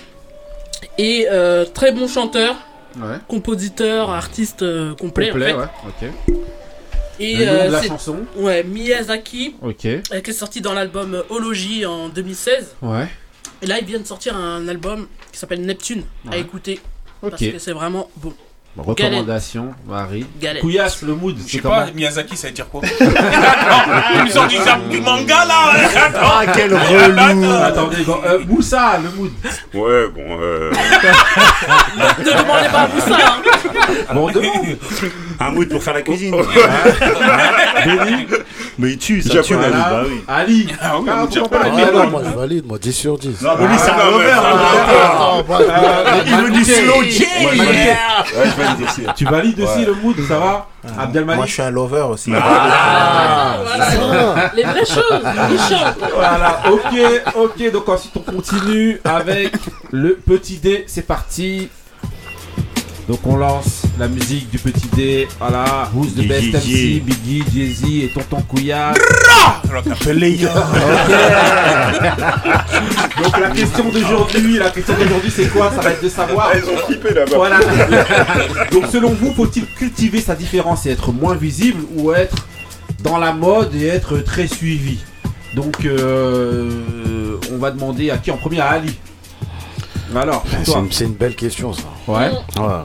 Et 0.97 1.27
euh, 1.31 1.65
très 1.65 1.91
bon 1.91 2.07
chanteur, 2.07 2.55
Ouais. 2.99 3.17
compositeur, 3.27 4.09
artiste 4.09 4.63
euh, 4.63 4.95
complet, 4.95 5.29
Complet, 5.29 5.53
en 5.53 5.59
fait. 5.59 5.61
ouais, 5.61 6.09
ok. 6.09 6.35
Et 7.19 7.35
Le 7.35 7.45
nom 7.45 7.51
euh, 7.51 7.67
de 7.67 7.71
la 7.73 7.83
chanson 7.83 8.17
Ouais, 8.37 8.63
Miyazaki, 8.63 9.55
Ok. 9.61 9.85
euh, 9.85 9.99
qui 10.21 10.29
est 10.29 10.33
sorti 10.33 10.61
dans 10.61 10.73
l'album 10.73 11.15
euh, 11.15 11.23
Ology 11.29 11.85
en 11.85 12.09
2016. 12.09 12.75
Ouais. 12.81 13.07
Et 13.61 13.67
là, 13.67 13.79
il 13.79 13.85
vient 13.85 13.99
de 13.99 14.05
sortir 14.07 14.37
un 14.37 14.67
album 14.67 15.07
qui 15.31 15.37
s'appelle 15.39 15.61
Neptune 15.61 16.03
à 16.31 16.37
écouter. 16.37 16.79
Ok. 17.21 17.31
Parce 17.31 17.41
que 17.41 17.59
c'est 17.59 17.73
vraiment 17.73 18.09
bon. 18.17 18.33
Recommandation, 18.77 19.73
Marie. 19.87 20.25
Galette. 20.39 20.61
Couillasse, 20.61 21.01
le 21.01 21.13
mood. 21.15 21.35
Je 21.45 21.51
sais 21.51 21.57
comment 21.59 21.75
pas, 21.75 21.87
Miyazaki, 21.93 22.37
ça 22.37 22.47
veut 22.47 22.53
dire 22.53 22.69
quoi? 22.69 22.81
Attends, 22.85 24.23
ils 24.25 24.31
sont 24.31 24.45
du, 24.47 24.57
du 24.89 25.01
manga 25.01 25.43
là 25.45 25.71
Attends. 26.05 26.19
Ah, 26.23 26.43
quel 26.55 26.73
relou 26.73 27.51
Attendez, 27.61 28.03
bon, 28.05 28.17
euh, 28.25 28.39
Moussa, 28.47 28.99
le 29.03 29.09
mood. 29.17 29.31
Ouais, 29.73 30.07
bon. 30.09 30.39
Euh... 30.41 30.71
Ne 32.19 32.23
demandez 32.23 32.69
pas 32.71 32.79
à 32.81 32.87
Moussa 32.87 33.17
hein. 33.17 33.41
Bon, 34.13 34.29
demande. 34.31 34.77
Un 35.41 35.51
mood 35.51 35.67
pour 35.69 35.83
faire 35.83 35.93
la 35.95 36.01
cuisine. 36.01 36.35
Béni. 37.85 38.27
Mais 38.77 38.91
il 38.91 38.97
tue, 38.97 39.21
ça 39.21 39.41
tue. 39.41 39.55
Voilà. 39.55 39.69
Bah 39.77 40.03
oui. 40.07 40.21
Ali. 40.27 40.67
Ah 40.81 40.97
oui, 40.99 41.09
Ah, 41.11 41.21
on 41.23 41.25
dit 41.25 41.39
pas, 41.39 41.59
Ah 41.63 41.65
Ali, 41.65 41.83
non, 41.93 42.07
moi 42.09 42.21
je 42.25 42.37
valide, 42.37 42.65
moi 42.65 42.77
10 42.79 42.93
sur 42.93 43.17
10. 43.17 43.41
Non, 43.41 43.51
mais 43.59 43.67
lui, 43.67 43.75
c'est 43.77 43.89
un. 43.89 43.95
Ah, 43.97 44.03
hein. 44.05 45.03
Attends, 45.03 45.43
moi, 45.47 45.59
je- 45.59 46.29
Il 46.29 46.35
veut 46.37 46.43
du 46.49 46.59
Maliké. 46.59 46.73
slow 46.73 47.03
J. 47.03 47.25
Valide. 48.75 48.87
Aussi. 48.89 49.01
Tu 49.15 49.25
valides 49.25 49.59
aussi 49.61 49.85
le 49.85 49.93
mood, 49.93 50.15
ça 50.27 50.39
va? 50.39 50.67
Abdelmalik? 50.99 51.37
Moi, 51.37 51.45
je 51.45 51.51
suis 51.53 51.61
un 51.61 51.69
lover 51.71 52.01
aussi. 52.09 52.31
Ah, 52.35 53.57
Voilà. 53.63 54.51
Les 54.55 54.63
vraies 54.63 54.85
choses, 54.85 55.23
il 55.51 55.59
chante. 55.77 55.95
Voilà, 56.15 56.61
ok, 56.71 57.33
ok, 57.35 57.71
donc 57.71 57.89
ensuite 57.89 58.13
on 58.15 58.31
continue 58.31 58.99
avec 59.03 59.53
le 59.91 60.15
petit 60.15 60.57
dé, 60.57 60.85
c'est 60.87 61.05
parti. 61.05 61.69
Donc 63.09 63.25
on 63.25 63.37
lance 63.37 63.81
la 63.97 64.07
musique 64.07 64.51
du 64.51 64.59
petit 64.59 64.87
dé, 64.95 65.27
voilà, 65.39 65.89
Who's 65.95 66.13
the 66.13 66.27
best 66.27 66.53
MC, 66.53 67.01
Biggie. 67.01 67.43
Jay-Z 67.51 67.83
et 68.03 68.11
Tonton 68.13 68.39
Couillard. 68.43 68.93
Donc 73.23 73.39
la 73.39 73.49
question 73.49 73.89
d'aujourd'hui, 73.89 74.59
la 74.59 74.69
question 74.69 74.93
d'aujourd'hui 74.93 75.31
c'est 75.35 75.47
quoi? 75.47 75.71
Ça 75.71 75.81
va 75.81 75.89
être 75.89 76.03
de 76.03 76.09
savoir. 76.09 76.51
Ils 76.55 76.69
ont 76.69 76.77
flippé 76.85 77.15
là-bas. 77.15 77.35
Voilà. 77.35 77.59
Donc 78.71 78.85
selon 78.91 79.09
vous, 79.09 79.33
faut-il 79.33 79.65
cultiver 79.65 80.21
sa 80.21 80.35
différence 80.35 80.85
et 80.85 80.91
être 80.91 81.11
moins 81.11 81.33
visible 81.33 81.81
ou 81.95 82.11
être 82.11 82.45
dans 83.01 83.17
la 83.17 83.33
mode 83.33 83.73
et 83.73 83.87
être 83.87 84.19
très 84.19 84.45
suivi? 84.45 84.99
Donc 85.55 85.83
euh, 85.83 87.39
on 87.51 87.57
va 87.57 87.71
demander 87.71 88.11
à 88.11 88.19
qui 88.19 88.29
en 88.29 88.37
premier? 88.37 88.59
À 88.59 88.67
Ali. 88.69 88.95
Alors, 90.15 90.43
une, 90.75 90.91
c'est 90.91 91.05
une 91.05 91.13
belle 91.13 91.35
question 91.35 91.73
ça. 91.73 91.83
Ouais. 92.07 92.31
Ouais. 92.59 92.83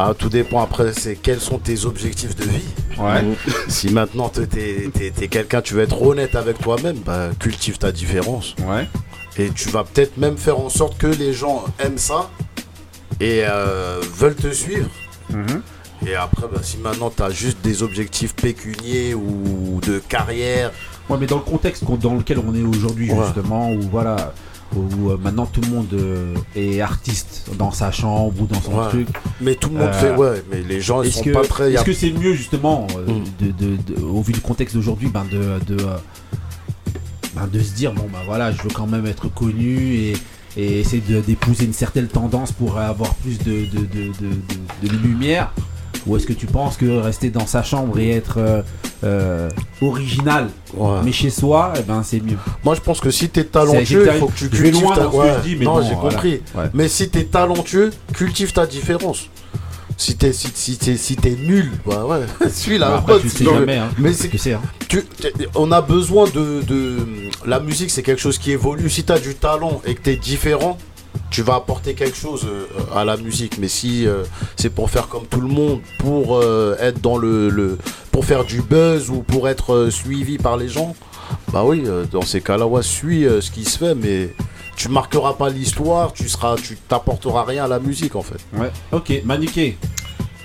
Ah, 0.00 0.14
tout 0.16 0.28
dépend 0.28 0.62
après, 0.62 0.92
c'est 0.92 1.16
quels 1.16 1.40
sont 1.40 1.58
tes 1.58 1.84
objectifs 1.84 2.36
de 2.36 2.44
vie. 2.44 2.62
Ouais. 2.98 3.24
Si 3.68 3.90
maintenant 3.90 4.28
t'es, 4.28 4.46
t'es- 4.46 4.90
t'es- 4.94 5.10
t'es 5.10 5.26
quelqu'un, 5.28 5.60
tu 5.60 5.74
veux 5.74 5.82
être 5.82 6.00
honnête 6.00 6.34
avec 6.36 6.58
toi-même, 6.60 6.98
bah, 7.04 7.30
cultive 7.38 7.78
ta 7.78 7.90
différence. 7.90 8.54
Ouais. 8.66 8.86
Et 9.38 9.50
tu 9.50 9.68
vas 9.70 9.84
peut-être 9.84 10.16
même 10.16 10.36
faire 10.36 10.58
en 10.58 10.68
sorte 10.68 10.96
que 10.98 11.06
les 11.08 11.32
gens 11.32 11.64
aiment 11.80 11.98
ça 11.98 12.30
et 13.20 13.42
euh, 13.44 14.00
veulent 14.16 14.34
te 14.36 14.52
suivre. 14.52 14.88
Mhm. 15.30 15.62
Et 16.06 16.14
après, 16.14 16.46
bah, 16.52 16.60
si 16.62 16.76
maintenant 16.78 17.10
tu 17.14 17.22
as 17.22 17.30
juste 17.30 17.58
des 17.62 17.82
objectifs 17.82 18.34
pécuniers 18.36 19.14
ou 19.14 19.80
de 19.86 19.98
carrière, 19.98 20.70
Ouais, 21.10 21.16
mais 21.18 21.26
dans 21.26 21.36
le 21.38 21.42
contexte 21.42 21.84
dans 21.84 22.16
lequel 22.16 22.38
on 22.38 22.54
est 22.54 22.60
aujourd'hui, 22.62 23.10
Ouais. 23.10 23.24
justement, 23.24 23.72
où 23.72 23.80
voilà, 23.90 24.34
où 24.76 25.10
euh, 25.10 25.16
maintenant 25.16 25.46
tout 25.46 25.60
le 25.62 25.68
monde 25.68 25.88
euh, 25.94 26.34
est 26.54 26.80
artiste 26.80 27.50
dans 27.58 27.70
sa 27.72 27.90
chambre 27.90 28.34
ou 28.40 28.46
dans 28.46 28.60
son 28.60 28.78
Ouais. 28.78 28.88
truc. 28.88 29.08
mais 29.40 29.54
tout 29.54 29.70
le 29.70 29.76
monde 29.78 29.88
Euh, 29.88 29.92
fait, 29.92 30.14
ouais, 30.14 30.42
mais 30.50 30.62
les 30.62 30.80
gens 30.80 31.02
ils 31.02 31.10
sont 31.12 31.22
que 31.22 31.30
pas 31.30 31.40
a- 31.64 31.68
est-ce 31.70 31.84
que 31.84 31.92
c'est 31.92 32.10
mieux 32.12 32.34
justement, 32.34 32.86
Mm. 33.06 33.44
de, 33.44 33.50
de- 33.52 33.76
de- 33.96 34.02
au 34.02 34.20
vu 34.22 34.32
du 34.32 34.40
contexte 34.40 34.74
d'aujourd'hui, 34.76 35.08
ben 35.08 35.24
de, 35.30 35.76
ben 37.34 37.46
de 37.46 37.60
se 37.60 37.72
dire 37.74 37.92
bon 37.92 38.04
ben 38.12 38.20
voilà, 38.26 38.52
je 38.52 38.60
veux 38.62 38.70
quand 38.72 38.86
même 38.86 39.06
être 39.06 39.28
connu 39.32 39.94
et, 39.94 40.12
et 40.56 40.80
essayer 40.80 41.02
d'épouser 41.20 41.64
une 41.64 41.72
certaine 41.72 42.08
tendance 42.08 42.52
pour 42.52 42.78
avoir 42.78 43.14
plus 43.16 43.38
de, 43.38 43.44
de, 43.66 43.78
de, 43.80 44.12
de- 44.20 44.82
de- 44.82 44.88
de 44.88 44.96
lumière 45.02 45.52
Ou 46.06 46.16
est-ce 46.16 46.26
que 46.26 46.32
tu 46.32 46.46
penses 46.46 46.76
que 46.76 47.00
rester 47.00 47.30
dans 47.30 47.46
sa 47.46 47.62
chambre 47.62 47.98
et 47.98 48.10
être 48.10 48.38
euh, 48.38 48.62
euh, 49.04 49.48
original, 49.82 50.48
Ouais. 50.76 50.98
mais 51.04 51.12
chez 51.12 51.30
soi, 51.30 51.72
eh 51.78 51.82
ben 51.82 52.02
c'est 52.02 52.20
mieux 52.20 52.36
Moi, 52.64 52.74
je 52.74 52.80
pense 52.80 53.00
que 53.00 53.10
si 53.10 53.28
t'es 53.28 53.44
talentueux, 53.44 54.08
il 54.12 54.18
faut 54.18 54.26
que 54.28 54.36
tu 54.38 54.48
cultives 54.48 54.82
loin 54.82 54.94
ta... 54.94 55.02
dans 55.04 55.12
ce 55.12 55.16
que 55.16 55.22
ouais. 55.22 55.32
je 55.42 55.48
dis, 55.48 55.56
mais 55.56 55.64
non, 55.64 55.74
bon, 55.76 55.82
j'ai 55.86 55.94
voilà. 55.94 56.10
compris. 56.10 56.40
Ouais. 56.54 56.64
Mais 56.74 56.88
si 56.88 57.08
t'es 57.10 57.24
talentueux, 57.24 57.90
cultive 58.14 58.52
ta 58.52 58.66
différence. 58.66 59.28
Si 59.96 60.16
t'es 60.16 60.32
si, 60.32 60.48
si, 60.54 61.16
t'es 61.16 61.30
nul, 61.30 61.72
bah 61.84 62.04
ouais, 62.06 62.20
suis 62.52 62.78
la 62.78 62.98
Bah, 62.98 63.14
tu 63.20 63.28
sais 63.28 63.44
jamais, 63.44 63.78
hein, 63.78 63.88
Mais 63.98 64.12
ce 64.12 64.22
c'est 64.22 64.28
que 64.28 64.38
c'est. 64.38 64.52
hein. 64.52 64.62
on 65.56 65.72
a 65.72 65.80
besoin 65.80 66.26
de, 66.30 66.62
de 66.62 66.96
la 67.44 67.58
musique, 67.58 67.90
c'est 67.90 68.04
quelque 68.04 68.20
chose 68.20 68.38
qui 68.38 68.52
évolue. 68.52 68.88
Si 68.90 69.02
t'as 69.02 69.18
du 69.18 69.34
talent 69.34 69.82
et 69.84 69.94
que 69.96 70.00
t'es 70.00 70.14
différent, 70.14 70.78
tu 71.30 71.42
vas 71.42 71.56
apporter 71.56 71.94
quelque 71.94 72.16
chose 72.16 72.46
euh, 72.46 72.66
à 72.94 73.04
la 73.04 73.16
musique. 73.16 73.58
Mais 73.58 73.68
si 73.68 74.06
euh, 74.06 74.24
c'est 74.56 74.70
pour 74.70 74.90
faire 74.90 75.08
comme 75.08 75.26
tout 75.26 75.40
le 75.40 75.48
monde, 75.48 75.80
pour 75.98 76.36
euh, 76.36 76.76
être 76.80 77.00
dans 77.00 77.16
le, 77.18 77.48
le- 77.50 77.78
pour 78.12 78.24
faire 78.24 78.44
du 78.44 78.62
buzz 78.62 79.10
ou 79.10 79.22
pour 79.22 79.48
être 79.48 79.72
euh, 79.74 79.90
suivi 79.90 80.38
par 80.38 80.56
les 80.56 80.68
gens, 80.68 80.94
bah 81.52 81.62
oui, 81.64 81.82
euh, 81.86 82.04
dans 82.10 82.22
ces 82.22 82.40
cas-là, 82.40 82.66
ouais, 82.66 82.82
suis 82.82 83.26
euh, 83.26 83.40
ce 83.40 83.50
qui 83.50 83.64
se 83.64 83.78
fait, 83.78 83.94
mais 83.94 84.30
tu 84.76 84.88
marqueras 84.88 85.34
pas 85.34 85.50
l'histoire, 85.50 86.12
tu 86.12 86.28
seras, 86.28 86.56
tu 86.56 86.76
t'apporteras 86.76 87.44
rien 87.44 87.64
à 87.64 87.68
la 87.68 87.78
musique 87.80 88.16
en 88.16 88.22
fait. 88.22 88.38
Ouais. 88.56 88.70
Ok, 88.92 89.12
Maniqué. 89.24 89.76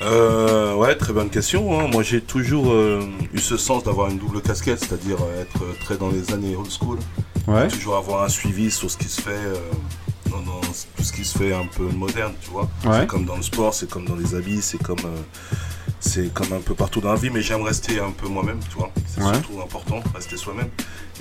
Euh, 0.02 0.76
ouais, 0.76 0.96
très 0.96 1.14
bonne 1.14 1.30
question. 1.30 1.80
hein. 1.80 1.88
Moi, 1.92 2.04
j'ai 2.04 2.20
toujours 2.20 2.72
euh, 2.74 3.02
eu 3.34 3.40
ce 3.40 3.56
sens 3.56 3.84
d'avoir 3.84 4.10
une 4.10 4.18
double 4.18 4.42
casquette, 4.42 4.80
c'est-à-dire 4.80 5.18
être 5.40 5.62
très 5.86 5.96
dans 5.98 6.10
les 6.10 6.34
années 6.34 6.56
old 6.58 6.70
school. 6.70 6.98
Ouais. 7.48 7.68
Toujours 7.70 7.96
avoir 7.96 8.24
un 8.24 8.30
suivi 8.30 8.70
sur 8.70 8.90
ce 8.92 8.98
qui 8.98 9.08
se 9.08 9.22
fait, 9.22 9.30
euh, 9.32 9.56
dans, 10.34 10.42
dans 10.42 10.60
tout 10.62 11.04
ce 11.04 11.12
qui 11.14 11.24
se 11.26 11.38
fait 11.38 11.54
un 11.54 11.66
peu 11.66 11.84
moderne, 11.84 12.34
tu 12.42 12.50
vois. 12.52 12.70
Ouais. 12.86 13.02
C'est 13.02 13.08
comme 13.08 13.26
dans 13.26 13.36
le 13.38 13.44
sport, 13.44 13.74
c'est 13.74 13.90
comme 13.90 14.06
dans 14.06 14.16
les 14.16 14.36
habits, 14.36 14.62
c'est 14.62 14.82
comme, 14.82 15.00
euh, 15.06 15.22
c'est 16.00 16.34
comme 16.34 16.52
un 16.54 16.60
peu 16.62 16.74
partout 16.74 17.02
dans 17.02 17.14
la 17.14 17.20
vie, 17.20 17.30
mais 17.30 17.42
j'aime 17.42 17.62
rester 17.62 18.00
un 18.00 18.12
peu 18.12 18.28
moi-même, 18.28 18.60
tu 18.70 18.78
vois. 18.78 18.92
C'est 19.08 19.22
Ouais. 19.24 19.34
surtout 19.34 19.62
important, 19.62 20.02
rester 20.16 20.38
soi-même. 20.38 20.70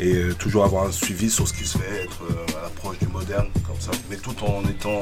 Et 0.01 0.14
euh, 0.14 0.34
toujours 0.34 0.64
avoir 0.64 0.86
un 0.86 0.93
suivi 0.93 1.30
sur 1.30 1.47
ce 1.47 1.52
qui 1.52 1.64
se 1.66 1.78
fait, 1.78 2.05
être 2.05 2.22
euh, 2.30 2.59
à 2.59 2.62
l'approche 2.62 2.98
du 2.98 3.09
moderne, 3.09 3.48
comme 3.66 3.78
ça. 3.78 3.90
Mais 4.10 4.16
tout 4.16 4.34
en 4.44 4.62
étant 4.68 5.01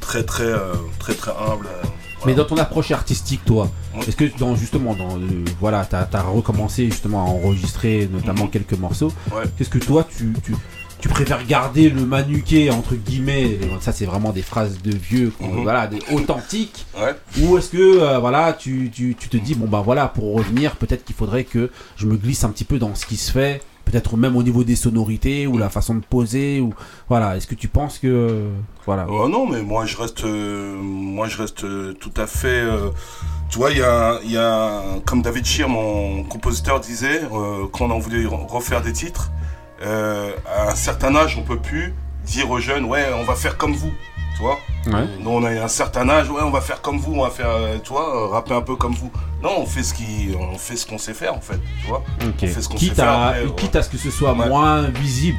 très, 0.00 0.22
très, 0.24 0.52
très, 0.98 1.14
très 1.14 1.30
humble. 1.32 1.68
Mais 2.26 2.34
dans 2.34 2.44
ton 2.44 2.58
approche 2.58 2.90
artistique, 2.90 3.42
toi, 3.46 3.70
Ouais. 3.94 4.04
est-ce 4.06 4.14
que 4.16 4.24
dans 4.38 4.54
justement 4.54 4.94
dans 4.94 5.18
voilà, 5.58 5.86
t'as 5.86 6.06
as 6.12 6.22
recommencé 6.22 6.84
justement 6.90 7.24
à 7.24 7.28
enregistrer 7.30 8.08
notamment 8.12 8.44
Mhm. 8.44 8.50
quelques 8.50 8.74
morceaux. 8.74 9.10
Ouais. 9.32 9.44
Qu'est-ce 9.56 9.70
que 9.70 9.78
toi 9.78 10.06
tu, 10.16 10.34
tu 10.44 10.54
tu 11.00 11.08
préfères 11.08 11.44
garder 11.46 11.88
le 11.90 12.04
manuqué 12.06 12.70
entre 12.70 12.94
guillemets 12.94 13.58
Ça 13.80 13.92
c'est 13.92 14.04
vraiment 14.06 14.30
des 14.30 14.42
phrases 14.42 14.80
de 14.82 14.94
vieux, 14.94 15.32
quoi, 15.38 15.48
Mhm. 15.48 15.62
voilà, 15.62 15.86
des 15.86 15.98
authentiques. 16.12 16.86
Ouais. 16.98 17.14
Ou 17.42 17.58
est-ce 17.58 17.70
que 17.70 17.78
euh, 18.00 18.18
voilà, 18.18 18.52
tu, 18.52 18.90
tu, 18.92 19.14
tu 19.18 19.28
te 19.28 19.36
dis 19.36 19.54
bon 19.54 19.66
bah 19.66 19.82
voilà 19.84 20.08
pour 20.08 20.34
revenir 20.34 20.76
peut-être 20.76 21.04
qu'il 21.04 21.16
faudrait 21.16 21.44
que 21.44 21.70
je 21.96 22.06
me 22.06 22.16
glisse 22.16 22.44
un 22.44 22.50
petit 22.50 22.64
peu 22.64 22.78
dans 22.78 22.94
ce 22.94 23.06
qui 23.06 23.16
se 23.16 23.32
fait. 23.32 23.62
Peut-être 23.86 24.16
même 24.16 24.36
au 24.36 24.44
niveau 24.44 24.62
des 24.62 24.76
sonorités 24.76 25.48
ou 25.48 25.58
la 25.58 25.68
façon 25.68 25.96
de 25.96 26.04
poser 26.04 26.60
ou 26.60 26.72
voilà. 27.08 27.36
Est-ce 27.36 27.48
que 27.48 27.56
tu 27.56 27.66
penses 27.66 27.98
que 27.98 28.06
euh, 28.06 28.50
voilà 28.86 29.04
Oh 29.10 29.28
non, 29.28 29.48
mais 29.48 29.62
moi 29.62 29.84
je 29.84 29.96
reste, 29.96 30.22
euh, 30.24 30.76
moi 30.80 31.26
je 31.26 31.38
reste 31.38 31.64
euh, 31.64 31.92
tout 31.94 32.12
à 32.16 32.28
fait. 32.28 32.62
tu 33.48 33.58
vois, 33.58 33.72
il 33.72 33.78
y 33.78 33.82
a, 33.82 34.20
y 34.24 34.36
a, 34.36 34.82
comme 35.06 35.22
David 35.22 35.44
Shear, 35.44 35.68
mon 35.68 36.22
compositeur 36.22 36.78
disait, 36.78 37.22
quand 37.72 37.86
on 37.86 37.96
a 37.96 37.98
voulu 37.98 38.28
re- 38.28 38.46
refaire 38.46 38.80
des 38.82 38.92
titres, 38.92 39.32
euh, 39.82 40.32
à 40.46 40.70
un 40.70 40.74
certain 40.74 41.14
âge, 41.16 41.36
on 41.38 41.42
peut 41.42 41.58
plus 41.58 41.94
dire 42.24 42.50
aux 42.50 42.58
jeunes, 42.60 42.84
ouais, 42.84 43.06
on 43.18 43.24
va 43.24 43.34
faire 43.34 43.56
comme 43.56 43.74
vous, 43.74 43.92
tu 44.36 44.42
vois. 44.42 44.58
Ouais. 44.86 45.06
Nous, 45.20 45.30
on 45.30 45.42
a 45.44 45.50
un 45.50 45.68
certain 45.68 46.08
âge, 46.08 46.30
ouais, 46.30 46.42
on 46.42 46.50
va 46.50 46.60
faire 46.60 46.80
comme 46.82 46.98
vous, 46.98 47.14
on 47.14 47.22
va 47.24 47.30
faire, 47.30 47.48
euh, 47.50 47.78
tu 47.82 47.90
vois, 47.92 48.24
euh, 48.24 48.26
rapper 48.28 48.54
un 48.54 48.60
peu 48.62 48.76
comme 48.76 48.94
vous. 48.94 49.10
Non, 49.42 49.52
on 49.58 49.66
fait 49.66 49.82
ce 49.82 49.94
qui, 49.94 50.34
on 50.38 50.56
fait 50.58 50.76
ce 50.76 50.86
qu'on 50.86 50.98
sait 50.98 51.14
faire 51.14 51.34
en 51.34 51.40
fait, 51.40 51.58
tu 51.80 51.86
vois. 51.88 52.02
Ok. 52.22 52.34
On 52.42 52.46
fait 52.46 52.62
ce 52.62 52.68
qu'on 52.68 52.74
sait 52.76 52.86
Quitte 52.86 52.94
faire. 52.96 53.08
à, 53.08 53.28
après, 53.28 53.46
quitte 53.56 53.76
à 53.76 53.82
ce 53.82 53.88
que 53.88 53.98
ce 53.98 54.10
soit 54.10 54.32
Ouais. 54.34 54.48
moins 54.48 54.82
visible. 54.82 55.38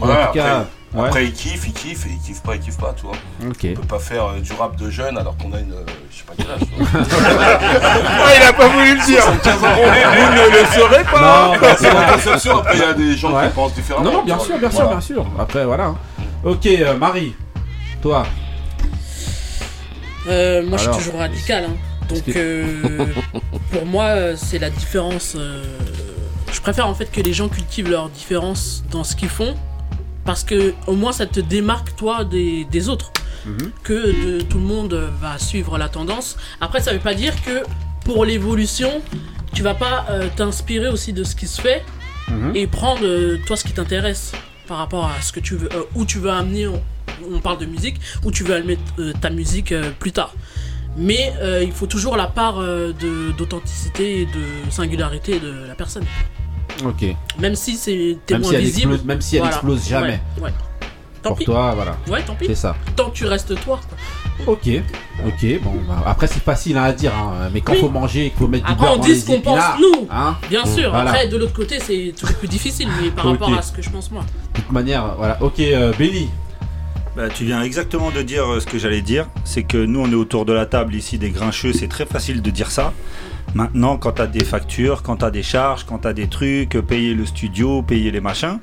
Ou 0.00 0.04
Ouais, 0.04 0.10
en 0.12 0.14
tout 0.14 0.20
après, 0.22 0.38
cas, 0.40 0.66
ouais. 0.96 1.06
après, 1.06 1.24
ils 1.26 1.32
kiffent, 1.32 1.66
ils 1.66 1.72
kiffent, 1.72 2.06
et 2.06 2.10
ils 2.10 2.18
kiffent 2.20 2.42
pas, 2.42 2.54
ils 2.54 2.60
kiffent 2.60 2.78
pas, 2.78 2.94
tu 2.96 3.02
vois. 3.06 3.14
Ok. 3.48 3.66
On 3.70 3.80
peut 3.80 3.86
pas 3.86 3.98
faire 3.98 4.24
euh, 4.26 4.40
du 4.40 4.52
rap 4.52 4.76
de 4.76 4.90
jeune 4.90 5.16
alors 5.18 5.36
qu'on 5.36 5.52
a 5.52 5.60
une. 5.60 5.72
euh, 5.72 5.84
je 6.10 6.16
sais 6.18 6.24
pas 6.24 6.32
quel 6.36 6.46
âge. 6.50 6.60
Ah, 8.18 8.30
il 8.36 8.42
a 8.42 8.52
pas 8.52 8.68
voulu 8.68 8.96
le 8.98 9.04
dire. 9.06 9.22
75 9.22 9.64
ans. 9.64 9.68
Vous 9.76 10.32
ne 10.32 10.50
le 10.50 10.66
saurez 10.74 11.04
pas. 11.04 11.20
Non, 11.52 11.60
bah, 11.60 11.76
C'est 11.78 11.90
conception, 12.12 12.58
après 12.58 12.74
il 12.76 12.80
y 12.80 12.84
a 12.84 12.92
des 12.94 13.16
gens 13.16 13.32
Ouais. 13.36 13.48
qui 13.48 13.54
pensent 13.54 13.74
différemment. 13.74 14.04
Non, 14.04 14.12
non, 14.18 14.24
bien 14.24 14.38
sûr, 14.38 14.58
bien 14.58 14.70
sûr, 14.70 14.80
Voilà. 14.80 14.90
bien 14.96 15.00
sûr. 15.00 15.26
Après, 15.38 15.64
voilà. 15.64 15.84
hein. 15.86 15.96
Ok, 16.44 16.66
euh, 16.66 16.96
Marie, 16.96 17.34
toi. 18.02 18.26
Euh, 20.28 20.62
moi, 20.66 20.78
Alors. 20.78 20.92
je 20.94 20.98
suis 20.98 21.04
toujours 21.04 21.20
radical. 21.20 21.64
hein. 21.64 21.76
Donc, 22.08 22.22
euh, 22.36 23.06
pour 23.72 23.86
moi, 23.86 24.36
c'est 24.36 24.58
la 24.58 24.70
différence. 24.70 25.34
euh, 25.36 25.62
je 26.52 26.60
préfère 26.60 26.86
en 26.88 26.94
fait 26.94 27.10
que 27.10 27.20
les 27.20 27.32
gens 27.32 27.48
cultivent 27.48 27.90
leurs 27.90 28.08
différences 28.08 28.82
dans 28.90 29.04
ce 29.04 29.14
qu'ils 29.16 29.28
font 29.28 29.54
parce 30.26 30.44
que 30.44 30.74
au 30.86 30.94
moins 30.94 31.12
ça 31.12 31.24
te 31.26 31.40
démarque 31.40 31.94
toi 31.96 32.24
des, 32.24 32.64
des 32.64 32.88
autres 32.88 33.12
que 33.84 33.92
de- 34.38 34.40
tout 34.42 34.58
le 34.58 34.64
monde 34.64 34.94
va 35.20 35.38
suivre 35.38 35.78
la 35.78 35.88
tendance. 35.88 36.36
Après, 36.60 36.80
ça 36.80 36.92
veut 36.92 36.98
pas 36.98 37.14
dire 37.14 37.32
que 37.44 37.62
pour 38.04 38.24
l'évolution, 38.24 38.90
tu 39.54 39.62
vas 39.62 39.74
pas 39.74 40.04
euh, 40.10 40.28
t'inspirer 40.34 40.88
aussi 40.88 41.12
de 41.12 41.22
ce 41.24 41.36
qui 41.36 41.46
se 41.46 41.60
fait 41.60 41.84
et 42.56 42.66
prendre 42.66 43.04
euh, 43.04 43.38
toi 43.46 43.56
ce 43.56 43.62
qui 43.64 43.72
t'intéresse 43.72 44.32
par 44.66 44.78
rapport 44.78 45.04
à 45.06 45.22
ce 45.22 45.30
que 45.32 45.38
tu 45.38 45.54
veux, 45.54 45.68
euh, 45.72 45.82
où 45.94 46.04
tu 46.04 46.18
veux 46.18 46.30
amener. 46.30 46.66
On, 46.66 46.82
on 47.32 47.38
parle 47.38 47.58
de 47.58 47.66
musique, 47.66 47.96
où 48.24 48.32
tu 48.32 48.42
veux 48.42 48.56
amener 48.56 48.78
ta 49.20 49.30
musique 49.30 49.72
plus 50.00 50.10
tard. 50.12 50.34
Mais 50.96 51.32
euh, 51.40 51.62
il 51.62 51.70
faut 51.72 51.86
toujours 51.86 52.16
la 52.16 52.26
part 52.26 52.58
euh, 52.58 52.92
d'authenticité 53.38 54.22
et 54.22 54.26
de 54.26 54.70
singularité 54.70 55.38
de 55.38 55.52
la 55.68 55.74
personne. 55.76 56.04
Ok. 56.84 57.04
Même 57.38 57.54
si 57.54 57.76
c'est 57.76 58.18
Même 58.30 58.40
moins 58.42 58.50
si 58.50 58.54
elle 58.56 58.60
visible. 58.62 58.92
explose- 58.94 59.04
même 59.06 59.20
si 59.20 59.36
elle 59.36 59.42
voilà. 59.42 59.54
explose 59.56 59.88
jamais. 59.88 60.20
Ouais, 60.38 60.44
ouais. 60.44 60.50
Tant 61.22 61.30
Pour 61.30 61.38
pis. 61.38 61.44
toi, 61.46 61.72
voilà. 61.74 61.96
Ouais, 62.08 62.22
tant 62.22 62.34
pis. 62.34 62.46
C'est 62.46 62.54
ça. 62.54 62.76
Tant 62.94 63.10
que 63.10 63.14
tu 63.16 63.24
restes 63.26 63.58
toi. 63.64 63.80
Ok, 64.46 64.68
ok, 65.26 65.60
bon, 65.62 65.72
bah, 65.88 66.02
après 66.06 66.26
c'est 66.26 66.42
facile 66.42 66.76
à 66.76 66.92
dire, 66.92 67.12
hein, 67.16 67.48
mais 67.54 67.62
quand 67.62 67.72
Oui. 67.72 67.80
faut 67.80 67.88
manger, 67.88 68.26
il 68.26 68.38
faut 68.38 68.46
mettre 68.46 68.66
du 68.66 68.72
Après, 68.72 68.86
beurre 68.86 68.98
on 68.98 69.02
dit 69.02 69.18
ce 69.18 69.26
qu'on 69.26 69.40
pense 69.40 69.64
nous. 69.80 70.06
hein. 70.10 70.36
Bien 70.50 70.64
sûr. 70.66 70.90
Voilà. 70.90 71.10
Après, 71.10 71.26
de 71.28 71.36
l'autre 71.38 71.54
côté, 71.54 71.80
c'est 71.80 72.12
toujours 72.16 72.36
plus 72.36 72.46
difficile, 72.48 72.88
mais 73.02 73.10
par 73.10 73.24
rapport 73.30 73.52
à 73.56 73.62
ce 73.62 73.72
que 73.72 73.80
je 73.82 73.88
pense 73.90 74.10
moi. 74.10 74.24
De 74.54 74.60
toute 74.60 74.70
manière, 74.70 75.14
voilà. 75.16 75.38
Ok, 75.42 75.58
euh, 75.60 75.92
Benny. 75.98 76.28
Bah, 77.16 77.30
tu 77.34 77.44
viens 77.46 77.62
exactement 77.62 78.10
de 78.10 78.20
dire 78.20 78.44
euh, 78.44 78.60
ce 78.60 78.66
que 78.66 78.78
j'allais 78.78 79.00
dire. 79.00 79.26
C'est 79.44 79.62
que 79.62 79.78
nous, 79.78 80.00
on 80.00 80.10
est 80.10 80.14
autour 80.14 80.44
de 80.44 80.52
la 80.52 80.66
table 80.66 80.94
ici 80.94 81.16
des 81.16 81.30
grincheux. 81.30 81.72
C'est 81.72 81.88
très 81.88 82.04
facile 82.04 82.42
de 82.42 82.50
dire 82.50 82.70
ça. 82.70 82.92
Maintenant, 83.56 83.96
quand 83.96 84.12
tu 84.12 84.20
as 84.20 84.26
des 84.26 84.44
factures, 84.44 85.02
quand 85.02 85.16
tu 85.16 85.24
as 85.24 85.30
des 85.30 85.42
charges, 85.42 85.84
quand 85.84 86.00
tu 86.00 86.08
as 86.08 86.12
des 86.12 86.26
trucs, 86.26 86.78
payer 86.86 87.14
le 87.14 87.24
studio, 87.24 87.80
payer 87.80 88.10
les 88.10 88.20
machins, 88.20 88.58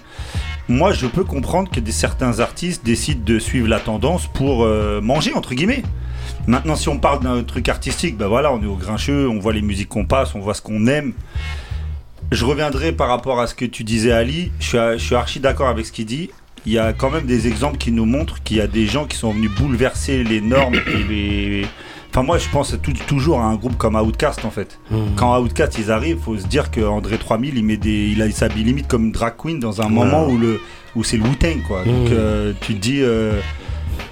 moi, 0.69 0.93
je 0.93 1.07
peux 1.07 1.23
comprendre 1.23 1.71
que 1.71 1.79
certains 1.89 2.39
artistes 2.39 2.85
décident 2.85 3.23
de 3.25 3.39
suivre 3.39 3.67
la 3.67 3.79
tendance 3.79 4.27
pour 4.27 4.63
euh, 4.63 5.01
manger, 5.01 5.33
entre 5.33 5.55
guillemets. 5.55 5.81
Maintenant, 6.45 6.75
si 6.75 6.89
on 6.89 6.99
parle 6.99 7.23
d'un 7.23 7.41
truc 7.41 7.69
artistique, 7.69 8.17
bah 8.17 8.27
voilà, 8.27 8.53
on 8.53 8.61
est 8.61 8.67
au 8.67 8.75
grincheux, 8.75 9.27
on 9.27 9.39
voit 9.39 9.53
les 9.53 9.63
musiques 9.63 9.89
qu'on 9.89 10.05
passe, 10.05 10.35
on 10.35 10.39
voit 10.41 10.53
ce 10.53 10.61
qu'on 10.61 10.85
aime. 10.85 11.13
Je 12.31 12.45
reviendrai 12.45 12.91
par 12.91 13.07
rapport 13.07 13.41
à 13.41 13.47
ce 13.47 13.55
que 13.55 13.65
tu 13.65 13.83
disais, 13.83 14.11
Ali. 14.11 14.51
Je 14.59 14.65
suis, 14.67 14.77
je 14.77 15.03
suis 15.03 15.15
archi 15.15 15.39
d'accord 15.39 15.69
avec 15.69 15.87
ce 15.87 15.91
qu'il 15.91 16.05
dit. 16.05 16.29
Il 16.67 16.71
y 16.71 16.77
a 16.77 16.93
quand 16.93 17.09
même 17.09 17.25
des 17.25 17.47
exemples 17.47 17.79
qui 17.79 17.91
nous 17.91 18.05
montrent 18.05 18.43
qu'il 18.43 18.57
y 18.57 18.61
a 18.61 18.67
des 18.67 18.85
gens 18.85 19.05
qui 19.05 19.17
sont 19.17 19.31
venus 19.31 19.49
bouleverser 19.57 20.23
les 20.23 20.39
normes 20.39 20.75
et 20.75 21.03
les. 21.09 21.65
Enfin, 22.15 22.21
moi, 22.21 22.37
je 22.37 22.47
pense 22.49 22.75
tout- 22.83 22.93
toujours 23.07 23.39
à 23.39 23.45
un 23.45 23.55
groupe 23.55 23.75
comme 23.75 23.95
Outkast 23.95 24.45
en 24.45 24.51
fait. 24.51 24.79
Quand 25.15 25.39
Outkast 25.41 25.79
ils 25.79 25.91
arrivent, 25.91 26.19
faut 26.19 26.37
se 26.37 26.45
dire 26.45 26.69
que 26.69 26.81
André 26.81 27.17
3000 27.17 27.57
il 27.57 27.63
met 27.65 27.75
des, 27.77 28.13
il, 28.15 28.33
s'habille 28.33 28.63
limite 28.63 28.87
comme 28.87 29.11
drag 29.11 29.33
queen 29.35 29.59
dans 29.59 29.81
un 29.81 29.89
moment 29.89 30.27
où 30.27 30.37
le, 30.37 30.61
où 30.95 31.03
c'est 31.03 31.17
le 31.17 31.23
Wu-Tang 31.23 31.63
quoi. 31.67 31.79
Donc 31.83 32.09
Mhm. 32.09 32.13
euh, 32.13 32.53
tu 32.61 32.75
te 32.75 32.79
dis. 32.79 33.01
euh, 33.01 33.39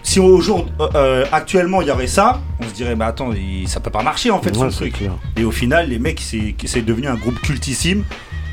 si 0.04 0.20
au 0.20 0.42
jour 0.42 0.66
euh, 0.80 0.88
euh, 0.96 1.26
actuellement 1.32 1.82
il 1.84 1.88
y 1.88 1.92
aurait 1.92 2.08
ça, 2.08 2.42
on 2.60 2.64
se 2.68 2.74
dirait 2.74 2.96
bah 2.96 3.06
attends 3.06 3.34
il- 3.34 3.68
ça 3.68 3.80
peut 3.80 3.92
pas 3.92 4.02
marcher 4.02 4.32
en 4.32 4.42
fait 4.42 4.50
Ouais, 4.58 4.70
son 4.72 4.76
truc. 4.78 4.94
clair. 4.94 5.12
Et 5.38 5.44
au 5.44 5.52
final 5.52 5.90
les 5.90 6.00
mecs 6.00 6.20
c'est 6.22 6.56
c'est 6.66 6.82
devenu 6.82 7.08
un 7.08 7.16
groupe 7.16 7.40
cultissime 7.42 8.04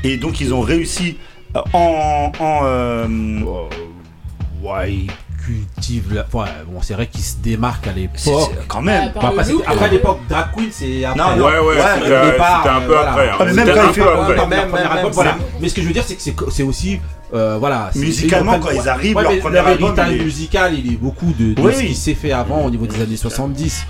et 0.03 0.17
donc 0.17 0.41
ils 0.41 0.53
ont 0.53 0.61
réussi 0.61 1.17
en, 1.73 2.31
en 2.39 2.59
euh, 2.65 3.07
ouais 4.61 5.07
la... 6.11 6.21
ouais, 6.33 6.47
bon 6.67 6.81
c'est 6.81 6.93
vrai 6.93 7.07
qu'ils 7.07 7.23
se 7.23 7.35
démarquent 7.37 7.87
à 7.87 7.91
l'époque. 7.91 8.51
Quand 8.67 8.81
même. 8.81 9.05
Ouais, 9.15 9.39
après, 9.65 9.89
l'époque 9.89 10.19
drag 10.29 10.47
queen 10.55 10.69
c'est 10.71 11.05
après 11.05 11.19
Non, 11.19 11.35
non, 11.35 11.45
ouais, 11.45 11.51
ouais, 11.51 11.59
au 11.59 11.71
c'était, 11.73 12.11
euh, 12.11 12.31
un 12.31 12.81
peu 12.81 12.85
voilà. 12.87 13.11
après, 13.11 13.29
hein. 13.29 13.53
Même 13.53 13.55
quand 13.73 13.87
il 13.87 13.93
fait 13.93 14.01
peu 14.01 14.07
ouais, 14.07 14.13
après. 14.13 14.35
la 14.35 14.45
Même, 14.45 14.67
première 14.69 14.69
même, 14.71 14.91
album, 14.91 15.03
même, 15.05 15.11
voilà. 15.13 15.37
Mais 15.61 15.69
ce 15.69 15.73
que 15.75 15.81
je 15.81 15.87
veux 15.87 15.93
dire 15.93 16.03
c'est 16.05 16.15
que 16.33 16.51
c'est 16.51 16.63
aussi 16.63 16.99
euh, 17.33 17.57
voilà 17.59 17.91
Musicalement, 17.95 18.59
quand 18.59 18.69
ils 18.71 18.89
arrivent, 18.89 19.15
ouais, 19.15 19.23
leur 19.23 19.39
premier 19.39 19.55
leur 19.55 19.67
album, 19.67 19.95
il 20.09 20.13
est- 20.21 20.23
musical 20.23 20.73
il 20.73 20.93
est 20.93 20.97
beaucoup 20.97 21.31
de, 21.37 21.53
de 21.53 21.61
Oui, 21.61 21.73
ce 21.75 21.81
qui 21.81 21.95
s'est 21.95 22.15
fait 22.15 22.31
avant 22.31 22.63
au 22.65 22.69
niveau 22.69 22.87
des 22.87 23.01
années 23.01 23.17
70 23.17 23.85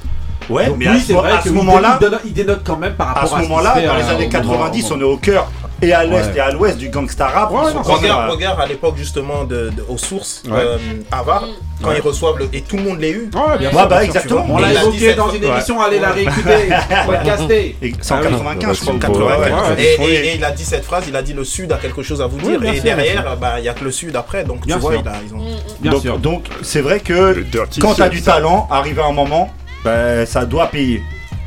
Ouais, 0.49 0.65
Donc 0.67 0.77
mais 0.79 0.87
oui, 0.89 0.95
à 0.95 0.99
ce, 0.99 1.05
c'est 1.07 1.13
vrai 1.13 1.31
à 1.31 1.37
que 1.37 1.43
ce 1.43 1.49
il 1.49 1.55
moment-là, 1.55 1.99
dénote- 2.01 2.19
il 2.25 2.33
dénote 2.33 2.61
quand 2.65 2.77
même 2.77 2.93
par 2.95 3.09
à 3.09 3.13
rapport 3.13 3.35
à, 3.35 3.37
ce 3.37 3.41
qui 3.43 3.47
se 3.47 3.49
dans 3.87 3.95
les 3.95 4.03
euh, 4.03 4.15
années 4.15 4.25
au 4.25 4.29
90, 4.29 4.83
moment- 4.89 4.95
on 4.95 4.99
est 5.01 5.13
au 5.13 5.17
cœur 5.17 5.51
et 5.81 5.93
à 5.93 6.03
l'est 6.03 6.09
Ouais. 6.15 6.33
et 6.35 6.39
à 6.39 6.51
l'ouest 6.51 6.77
du 6.77 6.89
gangsta 6.89 7.27
rap. 7.27 7.49
Quand 7.51 7.93
regarde, 7.95 8.29
euh, 8.29 8.33
regarde 8.33 8.59
à 8.61 8.65
l'époque 8.65 8.95
justement 8.97 9.43
de, 9.43 9.69
de- 9.69 9.85
aux 9.87 9.97
sources, 9.97 10.43
Ouais. 10.47 10.51
euh, 10.57 10.77
Avar, 11.11 11.45
quand 11.81 11.89
Ouais. 11.89 11.95
ils 11.97 12.01
reçoivent 12.01 12.37
le. 12.37 12.49
Et 12.53 12.61
tout 12.61 12.77
le 12.77 12.83
monde 12.83 12.99
l'a 12.99 13.09
eu. 13.09 13.29
Ouais, 13.33 13.57
bien 13.59 13.71
sûr, 13.71 13.87
bah, 13.87 14.03
exactement. 14.03 14.45
On 14.49 14.57
l'a 14.57 14.71
évoqué 14.73 14.97
17 14.97 15.15
dans 15.17 15.29
une 15.31 15.43
Ouais. 15.45 15.51
émission, 15.51 15.81
allez 15.81 15.99
la 15.99 16.09
réécouter, 16.11 16.69
podcaster. 17.05 17.75
C'est 18.01 18.11
en 18.13 18.17
Ah 18.17 18.19
oui. 18.21 18.27
95, 18.29 18.77
je 18.77 18.81
crois, 18.81 18.93
ou 18.93 18.97
Ouais, 18.97 18.99
95. 19.01 19.69
ouais. 19.69 19.75
Ouais, 19.75 19.83
Et, 19.83 19.99
ouais. 19.99 20.05
et- 20.11 20.27
et 20.27 20.35
il 20.35 20.43
a 20.43 20.51
dit 20.51 20.65
cette 20.65 20.83
phrase, 20.85 21.05
il 21.07 21.15
a 21.15 21.21
dit 21.21 21.33
le 21.33 21.43
Sud 21.43 21.71
a 21.71 21.77
quelque 21.77 22.01
chose 22.03 22.21
à 22.21 22.27
vous 22.27 22.37
dire. 22.39 22.61
et 22.63 22.79
derrière, 22.79 23.37
bah, 23.39 23.53
il 23.59 23.63
n'y 23.63 23.69
a 23.69 23.73
que 23.73 23.83
le 23.83 23.91
Sud 23.91 24.15
après. 24.15 24.43
Donc 24.43 24.65
tu 24.67 24.73
vois, 24.73 24.91
sûr. 24.91 25.01
il 25.03 25.07
a- 25.07 25.13
ils 25.27 25.33
ont. 25.33 25.39
Bien 25.81 25.91
donc, 25.91 26.01
sûr. 26.01 26.17
donc, 26.19 26.45
c'est 26.61 26.81
vrai 26.81 26.99
que 26.99 27.43
quand 27.81 27.93
tu 27.95 28.01
as 28.01 28.09
du 28.09 28.21
talent, 28.21 28.67
arrivé 28.71 29.01
à 29.01 29.05
un 29.05 29.11
moment, 29.13 29.49
bah, 29.83 30.25
ça 30.25 30.45
doit 30.45 30.67
payer. 30.67 31.01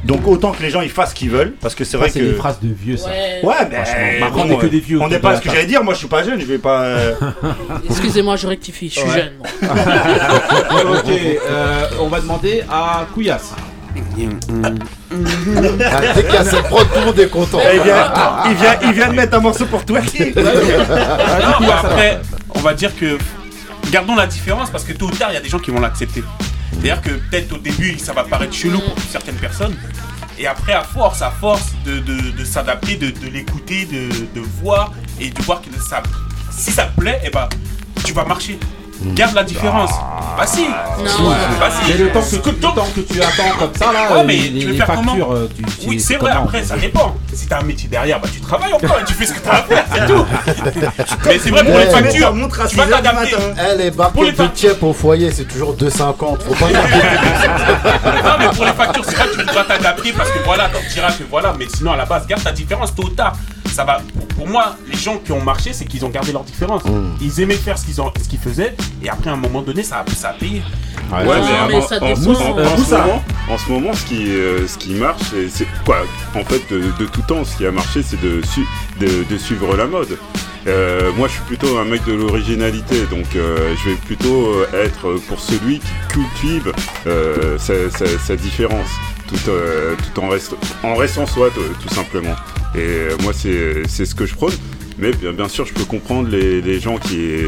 Donc 0.05 0.27
autant 0.27 0.51
que 0.53 0.63
les 0.63 0.71
gens 0.71 0.81
ils 0.81 0.91
fassent 0.91 1.11
ce 1.11 1.15
qu'ils 1.15 1.31
veulent, 1.31 1.53
parce 1.61 1.75
que 1.77 1.85
c'est 1.85 1.97
vrai 1.97 2.09
c'est 2.11 2.19
que. 2.21 2.25
des 2.25 2.35
phrases 2.35 2.59
de 2.61 2.73
vieux 2.73 2.97
ça 2.97 3.09
Ouais. 3.09 3.41
Ouais, 3.45 3.55
mais 3.71 3.79
on 4.37 4.51
est 4.51 4.59
que 4.59 4.67
des 4.67 4.81
vieux 4.81 5.01
On 5.01 5.07
n'est 5.09 5.19
pas 5.21 5.37
ce 5.37 5.43
que 5.43 5.49
j'allais 5.51 5.67
dire. 5.67 5.85
Moi, 5.85 5.95
je 5.95 5.99
suis 6.01 6.09
pas 6.09 6.25
jeune. 6.25 6.41
Je 6.41 6.47
vais 6.47 6.59
pas. 6.59 6.83
euh, 6.83 7.15
Excusez-moi, 7.89 8.35
je 8.37 8.47
rectifie, 8.49 8.89
je 8.89 8.99
suis 9.01 9.09
Ouais. 9.09 9.15
jeune. 9.15 9.33
moi. 9.39 9.49
ok, 10.99 11.11
euh, 11.49 11.87
on 12.01 12.09
va 12.09 12.21
demander 12.21 12.65
à 12.71 13.07
Couillasse. 13.15 13.53
Ah, 14.65 14.71
dès 16.15 16.23
qu'il 16.25 16.35
y 16.35 16.37
a 16.37 16.45
cette 16.45 16.65
prod, 16.65 16.87
tout 16.93 16.99
le 17.01 17.07
monde 17.07 17.19
est 17.19 17.29
content. 17.29 17.61
Eh 17.73 17.79
bien, 17.81 18.13
il 18.47 18.55
vient, 18.57 18.77
il 18.83 18.93
vient 18.93 19.09
de 19.09 19.15
mettre 19.15 19.37
un 19.37 19.41
morceau 19.41 19.67
pour. 19.67 19.81
Non, 19.87 19.95
mais 21.61 21.71
après, 21.71 22.21
on 22.55 22.61
va 22.61 22.75
dire 22.75 22.97
que 22.97 23.19
gardons 23.91 24.15
la 24.17 24.27
différence 24.27 24.71
parce 24.71 24.85
que 24.85 24.93
tôt 24.95 25.07
ou 25.07 25.11
tard, 25.11 25.31
il 25.31 25.35
y 25.35 25.37
a 25.37 25.41
des 25.41 25.49
gens 25.49 25.59
qui 25.59 25.71
vont 25.71 25.81
l'accepter. 25.81 26.23
C'est-à-dire 26.73 27.03
que 27.03 27.11
peut-être 27.11 27.53
au 27.53 27.59
début, 27.59 27.99
ça 27.99 28.13
va 28.13 28.25
paraître 28.25 28.53
chelou 28.53 28.81
pour 28.81 28.99
certaines 29.11 29.37
personnes. 29.37 29.77
Et 30.39 30.47
après, 30.47 30.73
à 30.73 30.83
force, 30.83 31.23
à 31.23 31.31
force 31.31 31.73
de, 31.85 32.45
s'adapter, 32.45 32.97
de, 32.97 33.29
l'écouter, 33.29 33.87
de, 33.87 34.41
voir 34.63 34.93
et 35.21 35.31
de 35.31 35.43
voir 35.43 35.63
que 35.63 35.69
ça, 35.81 36.03
si 36.51 36.73
ça 36.73 36.87
te 36.87 37.01
plaît, 37.01 37.21
et 37.25 37.31
ben, 37.31 37.49
tu 38.05 38.13
vas 38.13 38.25
marcher. 38.25 38.59
Garde 39.15 39.35
la 39.35 39.45
différence. 39.45 39.91
Bah 40.37 40.47
si. 40.47 40.63
Non. 40.65 41.31
Bah 41.61 41.69
si. 41.71 41.93
Mais 41.93 41.99
le 41.99 42.11
temps 42.11 42.21
que, 42.23 42.29
tu, 42.29 42.37
le 42.51 42.59
temps 42.61 42.89
que 42.95 43.01
tu 43.01 43.21
attends 43.21 43.57
comme 43.59 43.75
ça 43.75 43.93
là, 43.93 44.17
Ouais, 44.17 44.25
mais 44.25 44.37
les, 44.37 44.61
tu 44.61 44.67
veux 44.67 44.73
les 44.73 44.77
faire 44.79 44.87
factures, 44.87 45.05
comment 45.27 45.35
euh, 45.35 45.49
tu, 45.55 45.89
Oui, 45.89 46.01
c'est 46.01 46.17
vrai, 46.17 46.31
comment 46.33 46.45
après, 46.45 46.63
ça 46.65 46.77
dépend. 46.77 47.15
Si 47.33 47.47
t'as 47.47 47.61
un 47.61 47.63
métier 47.65 47.89
derrière, 47.89 48.21
bah 48.21 48.29
tu 48.33 48.41
travailles 48.41 48.73
encore 48.73 48.99
et 49.01 49.05
tu 49.05 49.13
fais 49.15 49.27
ce 49.27 49.35
que 49.35 49.41
t'as 49.41 49.51
à 49.59 49.63
faire, 49.63 49.85
c'est 49.93 50.07
tout. 50.07 50.25
Mais 51.27 51.39
c'est 51.39 51.51
vrai, 51.51 51.65
pour 51.65 51.79
les 51.79 51.85
Ouais. 51.85 51.91
factures, 51.91 52.35
montre 52.35 52.61
à 52.61 52.67
tu 52.67 52.77
vas 52.77 52.87
6 52.87 52.93
heures 52.93 52.99
du 53.03 53.09
t'adapter. 53.09 53.37
Eh, 53.75 53.77
les 53.79 53.91
Pour 53.91 54.25
les 54.25 54.33
barquettes 54.33 54.41
de 54.41 54.47
tiep 54.57 54.83
au 54.83 54.93
foyer, 54.93 55.31
c'est 55.33 55.45
toujours 55.45 55.75
2,50. 55.75 56.39
Faut 56.41 56.55
pas 56.55 56.67
Non, 58.23 58.37
mais 58.39 58.47
pour 58.55 58.65
les 58.65 58.73
factures, 58.73 59.05
c'est 59.05 59.17
vrai 59.17 59.27
que 59.29 59.41
tu 59.41 59.53
dois 59.53 59.65
t'adapter 59.65 60.13
parce 60.13 60.31
que 60.31 60.39
voilà, 60.45 60.71
tu 60.89 60.95
diras 60.95 61.13
que 61.13 61.25
voilà, 61.29 61.55
mais 61.59 61.67
sinon 61.75 61.93
à 61.93 61.97
la 61.97 62.05
base, 62.07 62.27
garde 62.27 62.43
ta 62.43 62.53
différence 62.53 62.95
tôt 62.95 63.05
ou 63.05 63.11
tard. 63.11 63.35
Ça 63.73 63.85
va. 63.85 64.01
Pour, 64.37 64.47
moi, 64.47 64.77
les 64.91 64.97
gens 64.99 65.17
qui 65.25 65.33
ont 65.33 65.41
marché, 65.41 65.73
c'est 65.73 65.85
qu'ils 65.87 66.05
ont 66.05 66.11
gardé 66.11 66.31
leur 66.33 66.45
différence. 66.45 66.83
Ils 67.21 67.41
aimaient 67.41 67.55
faire 67.55 67.79
ce 67.79 67.87
qu'ils 67.87 68.01
ont, 68.01 68.13
ce 68.23 68.29
qu'ils 68.29 68.39
faisaient, 68.39 68.75
et 69.03 69.09
après 69.09 69.31
à 69.31 69.33
un 69.33 69.37
moment 69.37 69.63
donné, 69.63 69.83
ça 69.83 70.05
a, 70.07 70.11
ça 70.15 70.31
a 70.31 70.33
payé. 70.35 70.63
Ouais, 71.11 71.25
Non, 71.25 71.33
mais 71.33 71.69
mais 71.69 71.75
en, 71.77 71.83
ça 71.89 71.97
en- 71.97 72.09
dépend. 72.09 72.31
en- 72.31 72.59
en 72.75 72.77
ce 72.77 72.91
moment, 72.95 73.23
en 73.51 73.59
ce 73.59 73.71
moment, 73.71 73.93
ce 73.95 74.05
qui, 74.05 74.31
euh, 74.31 74.67
ce 74.69 74.79
qui 74.79 74.95
marche, 74.95 75.23
c'est- 75.51 75.67
quoi? 75.85 75.99
En 76.35 76.45
fait, 76.45 76.63
de, 76.71 76.81
de 76.99 77.07
tout 77.07 77.23
temps, 77.23 77.45
ce 77.45 77.57
qui 77.57 77.67
a 77.67 77.71
marché, 77.73 78.03
c'est 78.03 78.21
de, 78.21 78.41
su- 78.45 78.67
de, 79.01 79.25
de 79.31 79.39
suivre 79.39 79.77
la 79.77 79.87
mode. 79.87 80.17
Euh, 80.69 81.11
moi, 81.17 81.27
je 81.29 81.33
suis 81.35 81.43
plutôt 81.43 81.77
un 81.79 81.85
mec 81.85 82.05
de 82.07 82.13
l'originalité, 82.13 83.05
donc 83.11 83.25
euh, 83.35 83.75
je 83.83 83.91
vais 83.91 83.97
plutôt 83.97 84.63
être 84.73 85.19
pour 85.29 85.41
celui 85.41 85.81
qui 85.81 85.89
cultive 86.09 86.73
euh, 87.07 87.59
sa, 87.59 87.91
sa- 87.91 88.19
sa 88.19 88.37
différence, 88.37 88.89
tout, 89.39 89.51
euh, 89.51 89.95
tout 90.15 90.21
en, 90.21 90.29
rest- 90.29 90.57
en 90.83 90.95
restant 90.95 91.27
soi, 91.27 91.51
tout, 91.51 91.95
simplement. 91.95 92.35
Et 92.75 92.79
euh, 92.79 93.17
moi, 93.23 93.33
c'est 93.33 93.87
ce 93.87 94.15
que 94.15 94.27
je 94.27 94.35
prône. 94.35 94.55
Mais 94.99 95.13
bien, 95.13 95.49
sûr, 95.49 95.65
je 95.65 95.73
peux 95.73 95.85
comprendre 95.85 96.29
les, 96.29 96.81
gens 96.81 96.97
qui 96.99 97.47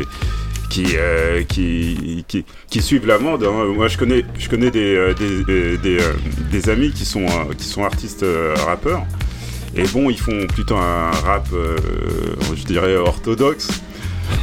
qui, 0.71 0.97
euh, 0.97 1.43
qui, 1.45 2.25
qui, 2.27 2.83
suivent 2.83 3.07
la 3.07 3.19
mode. 3.19 3.45
hein. 3.45 3.65
Moi, 3.77 3.87
je 3.89 3.97
connais, 3.97 4.25
je 4.39 4.49
connais 4.49 4.71
des, 4.71 6.69
amis 6.69 6.91
qui 6.91 7.05
sont, 7.05 7.27
qui 7.57 7.65
sont 7.67 7.85
artistes 7.85 8.25
rappeurs. 8.67 9.05
Et 9.77 9.85
bon, 9.89 10.09
ils 10.11 10.19
font 10.19 10.47
plutôt 10.49 10.77
un 10.77 11.11
rap, 11.11 11.47
je 12.57 12.65
dirais, 12.65 12.97
orthodoxe. 12.97 13.69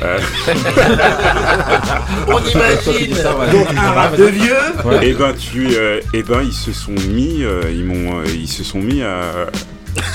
Euh, 0.03 0.19
On 2.27 2.39
imagine. 2.39 3.15
Donc 3.51 3.67
un 3.77 3.91
rap 3.91 4.15
de 4.17 4.25
vieux. 4.25 4.55
Et 5.01 5.13
ben 5.13 5.33
tu, 5.33 5.67
euh, 5.75 5.99
et 6.13 6.23
ben 6.23 6.41
ils 6.43 6.53
se 6.53 6.71
sont 6.73 6.91
mis, 7.09 7.43
euh, 7.43 7.61
ils 7.71 7.83
m'ont, 7.85 8.19
euh, 8.19 8.23
ils 8.33 8.47
se 8.47 8.63
sont 8.63 8.79
mis 8.79 9.01
à 9.03 9.21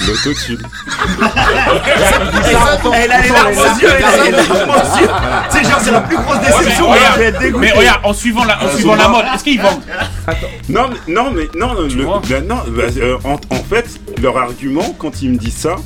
l'autotune. 0.09 0.59
Elle 2.95 3.13
a 3.13 3.21
les 3.23 3.29
larmes 3.29 3.53
aux 3.59 3.81
yeux, 3.81 3.89
elle 3.99 4.05
a 4.05 4.25
les 4.25 4.31
larmes 4.31 4.71
aux 4.71 4.99
yeux. 5.01 5.09
C'est 5.51 5.65
genre, 5.65 5.81
c'est 5.83 5.91
la 5.93 6.01
plus 6.01 6.17
grosse 6.17 6.39
déception. 6.41 6.91
Ouais, 6.91 6.99
mais 7.19 7.27
regarde, 7.29 7.43
dégoûté. 7.43 7.61
mais 7.67 7.73
regarde, 7.79 8.01
en 8.05 8.13
suivant 8.13 8.45
la, 8.45 8.63
en 8.63 8.69
suivant 8.71 8.95
la 8.97 9.09
mode, 9.09 9.25
est-ce 9.35 9.45
qu'ils 9.45 9.61
vendent? 9.61 9.83
Non, 10.69 10.89
mais, 10.91 11.15
non, 11.15 11.31
mais 11.33 11.49
non, 11.59 11.75
le- 11.75 12.29
ben 12.29 12.47
non, 12.47 12.57
bah, 12.69 12.85
euh, 12.97 13.17
en, 13.25 13.35
en 13.55 13.63
fait, 13.63 13.87
leur 14.23 14.39
argument 14.39 14.95
quand 14.99 15.23
ils 15.23 15.31
me 15.31 15.37
disent 15.37 15.57
ça, 15.57 15.77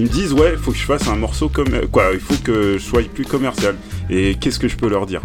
ils 0.00 0.04
me 0.04 0.08
disent 0.08 0.32
ouais, 0.32 0.52
il 0.54 0.58
faut 0.58 0.72
que 0.72 0.78
je 0.78 0.84
fasse 0.84 1.06
un 1.08 1.16
morceau 1.16 1.48
comme 1.50 1.68
quoi, 1.92 2.04
il 2.14 2.20
faut 2.20 2.34
que 2.42 2.78
je 2.78 2.82
sois 2.82 3.02
plus 3.14 3.24
commercial. 3.26 3.76
Et 4.08 4.34
qu'est-ce 4.40 4.58
que 4.58 4.66
je 4.68 4.76
peux 4.76 4.88
leur 4.88 5.04
dire? 5.06 5.20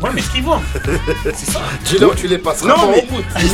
Ouais, 0.00 0.10
mais 0.14 0.20
ce 0.20 0.30
qu'ils 0.30 0.42
vendent. 0.42 0.60
C'est 1.34 1.50
ça. 1.52 1.60
Dis-leur, 1.86 2.14
tu 2.14 2.26
les 2.26 2.36
passeras 2.36 2.68
Non, 2.68 2.74
pas 2.74 2.86
mais- 2.90 3.06
au 3.08 3.14
bout. 3.14 3.22
Ils 3.40 3.46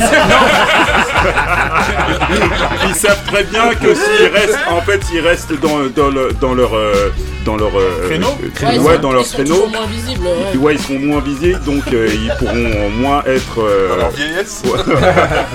ils 2.89 2.95
savent 2.95 3.23
très 3.27 3.43
bien 3.45 3.73
que 3.75 3.93
s'ils 3.93 4.27
restent, 4.33 4.57
en 4.69 4.81
fait, 4.81 5.01
ils 5.13 5.19
restent 5.21 5.53
dans, 5.61 5.85
dans, 5.95 6.09
le- 6.09 6.33
dans 6.41 6.53
leur, 6.53 6.73
euh, 6.73 7.09
dans 7.45 7.55
leur 7.55 7.71
euh, 7.77 8.07
Créneau 8.09 8.27
euh, 8.63 8.79
Ouais, 8.79 8.97
dans 8.97 9.11
leur 9.11 9.21
ils 9.21 9.25
sont 9.27 9.37
créneau. 9.37 9.67
moins 9.67 9.85
visibles, 9.87 10.25
ouais. 10.25 10.57
Ouais, 10.57 10.73
ils 10.75 10.79
seront 10.81 10.99
moins 10.99 11.21
visibles, 11.21 11.61
donc 11.63 11.83
euh, 11.93 12.09
ils 12.11 12.31
pourront 12.39 12.89
moins 12.89 13.23
être. 13.25 13.59
euh, 13.61 13.89
Dans 13.89 13.95
leur 13.97 14.09
vieillesse 14.11 14.63
ouais. 14.65 14.79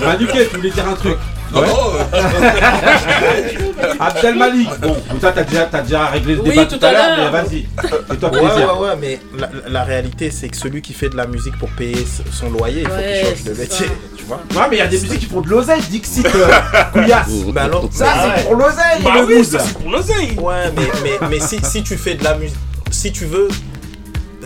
Manuquet, 0.07 0.47
tu 0.51 0.57
voulais 0.57 0.71
dire 0.71 0.89
un 0.89 0.95
truc 0.95 1.17
Abdel 4.01 4.35
Malik, 4.37 4.69
bon, 4.81 4.97
toi 5.21 5.33
t'as 5.33 5.45
déjà, 5.45 5.65
t'as 5.71 5.83
déjà 5.83 6.07
réglé 6.07 6.35
le 6.35 6.41
Oui, 6.43 6.51
débat 6.51 6.67
tout 6.67 6.77
tout 6.77 6.85
à 6.85 6.93
l'heure, 6.93 7.17
mais 7.19 7.31
vas-y, 7.31 7.67
fais-toi 8.09 8.31
Ouais, 8.31 8.41
plaisir. 8.41 8.79
ouais, 8.79 8.89
ouais, 8.89 8.97
mais 9.01 9.21
la, 9.39 9.49
la 9.69 9.85
réalité, 9.85 10.31
c'est 10.31 10.49
que 10.49 10.57
celui 10.57 10.83
qui 10.83 10.93
fait 10.93 11.09
de 11.09 11.17
la 11.17 11.27
musique 11.27 11.57
pour 11.59 11.69
payer 11.71 12.05
son 12.33 12.51
loyer, 12.51 12.83
il 12.83 12.89
faut 12.89 12.95
Ouais, 12.95 13.23
qu'il 13.23 13.29
change 13.37 13.45
de 13.45 13.51
métier, 13.61 13.87
ça. 13.87 13.93
tu 14.17 14.25
vois. 14.25 14.41
Ouais, 14.55 14.67
mais 14.71 14.77
il 14.77 14.79
y 14.81 14.83
a 14.83 14.87
des 14.87 15.01
musiques 15.01 15.21
qui 15.21 15.27
font 15.27 15.41
de 15.41 15.49
l'oseille, 15.49 15.81
Dixit, 15.91 16.27
euh, 16.27 16.49
Couillasse. 16.93 17.29
Bah 17.53 17.63
alors, 17.65 17.89
Ça, 17.93 18.07
c'est 18.23 18.29
ouais. 18.29 18.43
pour 18.45 18.55
l'oseille, 18.57 19.03
Bah 19.03 19.11
le 19.17 19.25
oui, 19.25 19.45
c'est 19.45 19.73
pour 19.75 19.91
l'oseille. 19.91 20.33
Ouais, 20.39 20.73
mais, 20.77 20.89
mais, 21.03 21.19
mais 21.31 21.41
si, 21.41 21.59
si 21.65 21.83
tu 21.83 21.97
fais 21.97 22.15
de 22.15 22.25
la 22.25 22.37
musique, 22.37 22.57
si 22.91 23.13
tu 23.13 23.25
veux, 23.25 23.49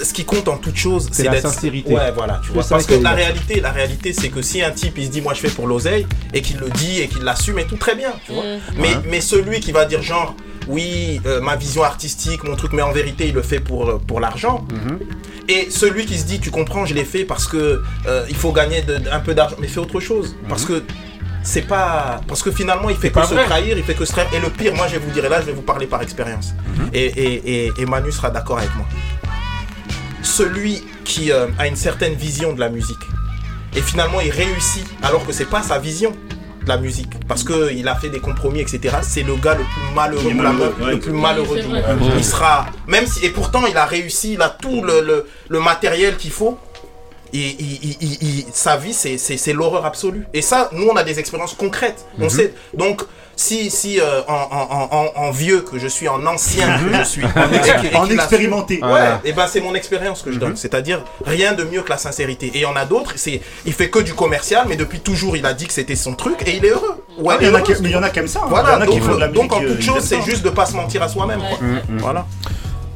ce 0.05 0.13
qui 0.13 0.25
compte 0.25 0.49
en 0.49 0.57
toute 0.57 0.77
chose, 0.77 1.09
C'est 1.13 1.25
la 1.25 1.41
sincérité. 1.41 1.93
Ouais, 1.95 2.11
voilà, 2.13 2.41
tu 2.45 2.53
vois. 2.53 2.65
Parce 2.69 2.87
que 2.87 2.95
la 2.95 3.13
réalité, 3.13 3.61
la 3.61 3.71
réalité, 3.71 4.13
c'est 4.13 4.29
que 4.29 4.43
si 4.43 4.63
un 4.63 4.71
type 4.71 4.99
il 4.99 5.07
se 5.07 5.11
dit 5.11 5.21
moi 5.21 5.35
je 5.35 5.41
fais 5.41 5.49
pour 5.51 5.67
l'oseille 5.67 6.07
et 6.35 6.43
qu'il 6.43 6.59
le 6.59 6.71
dit 6.71 7.01
et 7.01 7.09
qu'il 7.09 7.23
l'assume 7.23 7.59
et 7.59 7.65
tout 7.65 7.77
très 7.77 7.95
bien, 7.95 8.13
tu 8.27 8.33
vois. 8.33 8.45
Mais, 8.77 8.89
Ouais. 8.89 8.95
mais 9.09 9.21
celui 9.21 9.61
qui 9.61 9.73
va 9.73 9.85
dire 9.85 10.03
genre 10.03 10.35
oui, 10.69 11.21
euh, 11.27 11.41
ma 11.41 11.57
vision 11.57 11.83
artistique, 11.83 12.45
mon 12.45 12.55
truc, 12.55 12.73
mais 12.73 12.83
en 12.83 12.93
vérité 12.93 13.27
il 13.29 13.35
le 13.35 13.43
fait 13.43 13.61
pour, 13.61 13.89
euh, 13.89 13.99
pour 14.07 14.21
l'argent. 14.21 14.65
Et 15.49 15.69
celui 15.71 16.07
qui 16.07 16.17
se 16.19 16.25
dit, 16.27 16.39
tu 16.39 16.51
comprends, 16.51 16.85
je 16.87 16.95
l'ai 16.95 17.05
fait 17.05 17.25
parce 17.25 17.47
que 17.49 17.83
euh, 18.07 18.25
il 18.29 18.37
faut 18.37 18.53
gagner 18.53 18.83
de- 18.83 19.01
un 19.11 19.21
peu 19.21 19.35
d'argent, 19.35 19.57
mais 19.61 19.67
fais 19.67 19.81
autre 19.81 19.99
chose. 19.99 20.37
Parce 20.49 20.65
que 20.65 20.85
c'est 21.43 21.63
pas. 21.63 22.21
Parce 22.29 22.43
que 22.43 22.51
finalement, 22.53 22.89
il 22.91 22.97
fait 22.97 23.09
que 23.09 23.15
pas 23.15 23.25
se 23.27 23.35
vrai. 23.35 23.47
trahir, 23.47 23.77
il 23.77 23.83
fait 23.83 23.95
que 23.95 24.05
se 24.05 24.13
trahir. 24.13 24.33
Et 24.35 24.39
le 24.41 24.51
pire, 24.51 24.75
moi, 24.77 24.87
je 24.87 24.93
vais 24.93 24.99
vous 24.99 25.11
dire, 25.11 25.25
et 25.25 25.29
là, 25.29 25.41
je 25.41 25.47
vais 25.47 25.53
vous 25.53 25.63
parler 25.63 25.87
par 25.87 26.03
expérience. 26.03 26.53
et, 26.93 27.05
et, 27.07 27.65
et, 27.67 27.73
et 27.79 27.87
Manu 27.87 28.13
sera 28.13 28.31
d'accord 28.31 28.59
avec 28.59 28.75
moi. 28.77 28.87
Celui 30.23 30.83
qui 31.05 31.33
euh, 31.33 31.47
a 31.59 31.67
une 31.67 31.77
certaine 31.77 32.15
vision 32.15 32.53
de 32.53 32.61
la 32.61 32.69
musique 32.69 32.99
et 33.77 33.81
finalement 33.81 34.21
il 34.21 34.31
réussit 34.31 34.85
alors 35.03 35.25
que 35.27 35.33
c'est 35.33 35.45
pas 35.49 35.63
sa 35.63 35.79
vision 35.79 36.11
de 36.63 36.69
la 36.69 36.77
musique 36.77 37.09
parce 37.29 37.43
que 37.45 37.73
il 37.73 37.87
a 37.89 37.95
fait 37.95 38.11
des 38.11 38.19
compromis 38.21 38.61
etc 38.61 38.97
c'est 39.03 39.23
le 39.23 39.37
gars 39.37 39.55
le 39.57 39.65
plus 39.65 39.95
malheureux 39.95 40.75
le 40.91 40.99
plus 40.99 41.13
malheureux 41.13 41.61
du 41.61 41.69
monde 41.69 41.83
il 42.19 42.25
sera 42.25 42.67
même 42.89 43.07
si 43.07 43.25
et 43.25 43.31
pourtant 43.31 43.63
il 43.67 43.77
a 43.77 43.87
réussi 43.87 44.35
il 44.35 44.43
a 44.43 44.49
tout 44.51 44.83
le, 44.83 45.01
le, 45.01 45.27
le 45.49 45.61
matériel 45.61 46.17
qu'il 46.17 46.33
faut 46.33 46.59
et 47.33 47.39
il- 47.61 47.79
il- 47.85 47.97
il- 48.01 48.19
il- 48.23 48.45
sa 48.53 48.77
vie, 48.77 48.93
c'est- 48.93 49.17
c'est 49.17 49.37
c'est 49.37 49.53
l'horreur 49.53 49.87
absolue. 49.87 50.25
Et 50.35 50.43
ça, 50.43 50.69
nous, 50.73 50.89
on 50.89 50.97
a 50.97 51.05
des 51.05 51.21
expériences 51.21 51.55
concrètes. 51.55 52.05
On 52.19 52.25
Mhm. 52.25 52.29
sait. 52.29 52.55
Donc, 52.75 53.03
si, 53.41 53.71
si 53.71 53.99
euh, 54.01 54.21
en, 54.29 54.35
en- 54.35 54.89
en- 54.99 55.13
en 55.27 55.31
vieux 55.31 55.63
que 55.63 55.79
je 55.79 55.89
suis, 55.89 56.09
en 56.09 56.27
ancien 56.27 56.79
que 56.79 56.95
je 56.99 57.03
suis, 57.05 57.25
En 57.25 57.53
et- 57.53 57.57
ex- 57.57 57.69
et- 57.69 57.87
et 57.93 57.97
en 57.97 58.03
qu'il 58.07 58.13
a- 58.13 58.23
expérimenté. 58.23 58.75
Ouais, 58.83 58.89
Voilà. 58.89 59.21
et 59.25 59.33
ben 59.33 59.47
c'est 59.47 59.61
mon 59.63 59.75
expérience 59.75 60.21
que 60.23 60.31
je 60.31 60.37
Mhm. 60.37 60.41
donne. 60.41 60.57
C'est-à-dire 60.57 61.03
rien 61.25 61.53
de 61.55 61.65
mieux 61.65 61.81
que 61.83 61.89
la 61.89 61.97
sincérité. 61.97 62.47
Et 62.49 62.59
il 62.59 62.61
y 62.61 62.67
en 62.67 62.77
a 62.77 62.85
d'autres, 62.85 63.15
c'est 63.17 63.41
il 63.65 63.73
fait 63.73 63.89
que 63.89 63.99
du 64.01 64.13
commercial, 64.15 64.67
mais 64.69 64.77
depuis 64.77 65.01
toujours, 65.01 65.37
il 65.39 65.47
a 65.47 65.55
dit 65.55 65.67
que 65.67 65.73
c'était 65.73 65.97
son 65.97 66.15
truc 66.15 66.43
et 66.47 66.57
il 66.57 66.65
est 66.65 66.71
heureux. 66.71 67.03
Ah, 67.09 67.13
il 67.19 67.23
y 67.23 67.51
mais 67.83 67.89
il 67.89 67.93
y 67.93 67.97
en 67.97 68.03
a 68.03 68.11
qui 68.11 68.19
aiment 68.19 68.29
ça, 68.29 68.41
hein. 68.43 68.47
Voilà, 68.49 68.69
Il 68.69 68.73
y 68.73 68.77
en 68.77 68.81
a 68.83 68.87
qui 68.87 68.99
donc, 68.99 69.09
font 69.09 69.15
de 69.15 69.21
la 69.21 69.29
donc 69.29 69.53
en 69.53 69.61
toute 69.61 69.69
euh, 69.71 69.81
chose, 69.81 70.03
c'est 70.05 70.23
juste 70.23 70.43
de 70.45 70.51
pas 70.51 70.67
se 70.67 70.75
mentir 70.77 71.03
à 71.03 71.09
soi-même. 71.09 71.41
Voilà. 71.99 72.27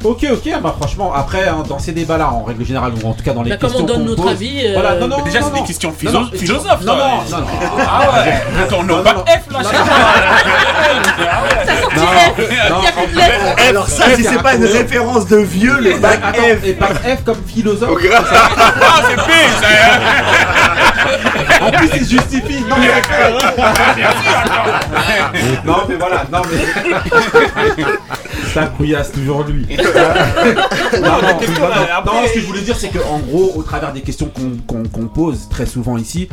Ok, 0.05 0.26
ok, 0.31 0.60
bah 0.62 0.74
franchement, 0.78 1.14
après, 1.14 1.48
hein, 1.48 1.62
dans 1.66 1.78
ces 1.78 1.93
débats-là, 1.93 2.28
en 2.31 2.44
règle 2.44 2.62
générale, 2.66 2.93
ou 3.02 3.09
en 3.09 3.14
tout 3.14 3.22
cas 3.24 3.32
dans 3.32 3.43
les 3.43 3.48
Bah, 3.51 3.56
comme 3.56 3.70
questions 3.70 3.85
on 3.85 3.89
donne 3.89 4.05
notre 4.05 4.22
pose, 4.22 4.32
avis, 4.32 4.60
euh, 4.66 4.72
Voilà, 4.74 4.97
non, 4.97 5.09
non, 5.09 5.16
Mais 5.18 5.22
déjà, 5.31 5.40
non, 5.40 5.47
c'est 5.47 5.52
des 5.55 5.60
non. 5.60 5.66
questions 5.66 5.89
Non, 5.89 5.94
philo- 5.98 6.12
non, 6.12 6.28
philosophes, 6.35 6.81
Non, 6.82 6.93
ça. 6.93 6.98
non, 6.98 7.39
non, 7.39 7.39
non. 7.40 7.47
Ah 7.89 8.01
ouais. 8.22 8.43
Attends, 8.62 8.81
on 8.81 9.02
bac 9.02 9.16
F 9.26 9.51
là. 9.51 9.59
Non, 9.62 9.70
Non, 12.68 12.76
non, 12.76 12.76
en 12.76 12.82
fait, 13.09 13.62
Alors 13.68 13.89
ça, 13.89 14.14
si 14.14 14.24
c'est 14.24 14.43
pas 14.43 14.55
une 14.56 14.64
référence 14.66 15.26
de 15.26 15.39
vieux, 15.39 15.78
le 15.81 15.97
bac 15.98 16.20
Attends, 16.22 16.43
F. 16.43 16.64
Et 16.64 16.72
bac 16.74 16.93
F 17.02 17.24
comme 17.24 17.43
philosophe. 17.47 17.98
Ah, 18.12 19.01
c'est 19.09 19.16
P, 19.16 19.32
En 21.64 21.70
plus, 21.70 21.89
il 21.97 22.06
justifie. 22.09 22.62
Non, 22.68 22.76
mais 22.78 22.89
Non, 25.64 25.76
mais 25.89 25.94
voilà, 25.97 26.24
non, 26.31 26.43
mais. 26.51 26.59
Ça 28.55 28.66
couillasse 28.66 29.10
toujours 29.10 29.43
lui. 29.44 29.66
non, 31.00 31.08
non, 31.10 31.20
la 31.22 31.34
question, 31.34 31.62
non, 31.62 31.68
là, 31.68 31.76
non, 32.04 32.12
après- 32.12 32.28
ce 32.28 32.34
que 32.34 32.40
je 32.40 32.46
voulais 32.46 32.60
dire, 32.62 32.76
c'est 32.76 32.88
qu'en 32.88 33.18
gros, 33.20 33.52
au 33.56 33.62
travers 33.62 33.92
des 33.92 34.00
questions 34.02 34.30
qu'on 34.66 35.06
pose 35.08 35.48
très 35.48 35.66
souvent 35.66 35.96
ici, 35.96 36.28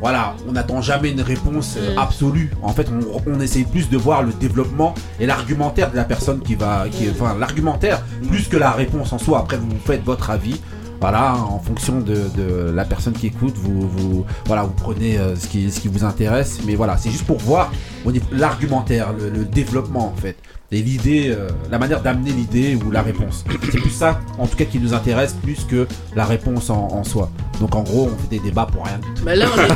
voilà, 0.00 0.34
on 0.48 0.52
n'attend 0.52 0.80
jamais 0.82 1.10
une 1.12 1.20
réponse 1.20 1.76
euh, 1.78 1.94
Mm. 1.94 1.98
absolue. 1.98 2.50
En 2.62 2.72
fait, 2.72 2.88
on, 2.90 3.22
on 3.30 3.40
essaye 3.40 3.64
plus 3.64 3.88
de 3.88 3.96
voir 3.96 4.22
le 4.24 4.32
développement 4.32 4.94
et 5.20 5.26
l'argumentaire 5.26 5.90
de 5.92 5.96
la 5.96 6.02
personne 6.04 6.40
qui 6.40 6.56
va, 6.56 6.86
qui, 6.90 7.08
enfin, 7.10 7.36
l'argumentaire 7.38 8.02
plus 8.28 8.48
que 8.48 8.56
la 8.56 8.72
réponse 8.72 9.12
en 9.12 9.18
soi. 9.18 9.38
Après, 9.38 9.56
vous 9.58 9.68
faites 9.84 10.02
votre 10.04 10.30
avis. 10.30 10.60
Voilà, 11.00 11.34
en 11.34 11.58
fonction 11.58 11.98
de, 11.98 12.14
de 12.36 12.70
la 12.72 12.84
personne 12.84 13.12
qui 13.12 13.26
écoute, 13.26 13.54
vous, 13.56 13.88
vous, 13.88 14.24
voilà, 14.46 14.62
vous 14.62 14.70
prenez 14.72 15.18
euh, 15.18 15.34
ce, 15.34 15.48
qui, 15.48 15.68
ce 15.70 15.80
qui 15.80 15.88
vous 15.88 16.04
intéresse. 16.04 16.60
Mais 16.64 16.76
voilà, 16.76 16.96
c'est 16.96 17.10
juste 17.10 17.26
pour 17.26 17.38
voir 17.38 17.72
au 18.04 18.12
niveau- 18.12 18.26
l'argumentaire, 18.30 19.12
le, 19.12 19.28
le 19.28 19.44
développement 19.44 20.12
en 20.16 20.20
fait. 20.20 20.36
Et 20.74 20.80
l'idée, 20.80 21.28
euh, 21.28 21.48
la 21.70 21.78
manière 21.78 22.00
d'amener 22.00 22.30
l'idée 22.30 22.78
ou 22.82 22.90
la 22.90 23.02
réponse. 23.02 23.44
C'est 23.70 23.78
plus 23.78 23.90
ça, 23.90 24.20
en 24.38 24.46
tout 24.46 24.56
cas, 24.56 24.64
qui 24.64 24.78
nous 24.78 24.94
intéresse 24.94 25.34
plus 25.42 25.64
que 25.64 25.86
la 26.16 26.24
réponse 26.24 26.70
en, 26.70 26.88
en 26.90 27.04
soi. 27.04 27.30
Donc 27.60 27.74
en 27.74 27.82
gros, 27.82 28.10
on 28.10 28.16
fait 28.22 28.38
des 28.38 28.38
débats 28.38 28.66
pour 28.72 28.86
rien 28.86 28.96
du 28.98 29.08
tout. 29.12 29.22
Bah 29.22 29.36
là, 29.36 29.46
on 29.54 29.60
est, 29.60 29.68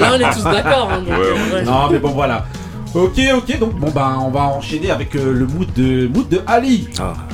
là, 0.00 0.12
on 0.12 0.18
est 0.18 0.34
tous 0.34 0.42
d'accord. 0.42 0.90
hein, 0.90 1.04
ouais. 1.54 1.62
Non, 1.62 1.88
mais 1.90 2.00
bon, 2.00 2.10
voilà. 2.10 2.46
Ok, 2.92 3.20
ok, 3.36 3.58
donc 3.60 3.74
bon, 3.78 3.90
ben, 3.90 4.18
on 4.20 4.30
va 4.30 4.48
enchaîner 4.48 4.90
avec 4.90 5.14
euh, 5.14 5.32
le 5.32 5.46
mood 5.46 5.72
de, 5.74 6.08
mood 6.08 6.28
de 6.28 6.40
Ali. 6.48 6.88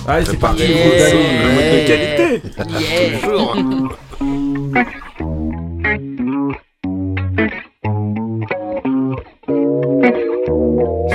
Allez, 0.06 0.26
c'est 0.26 0.36
parti, 0.38 0.64
le 0.68 0.74
mood 0.74 0.98
d'Ali. 0.98 1.18
Le 1.42 1.48
mood 1.54 1.64
de 1.72 1.86
qualité. 1.86 2.42
Yeah. 2.68 4.36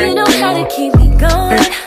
You 0.02 0.15
know 0.15 0.26
how 0.26 0.53
to 0.57 0.65
keep 0.76 0.95
me 0.95 1.07
going, 1.18 1.19
know 1.19 1.57
how 1.57 1.57
to 1.57 1.80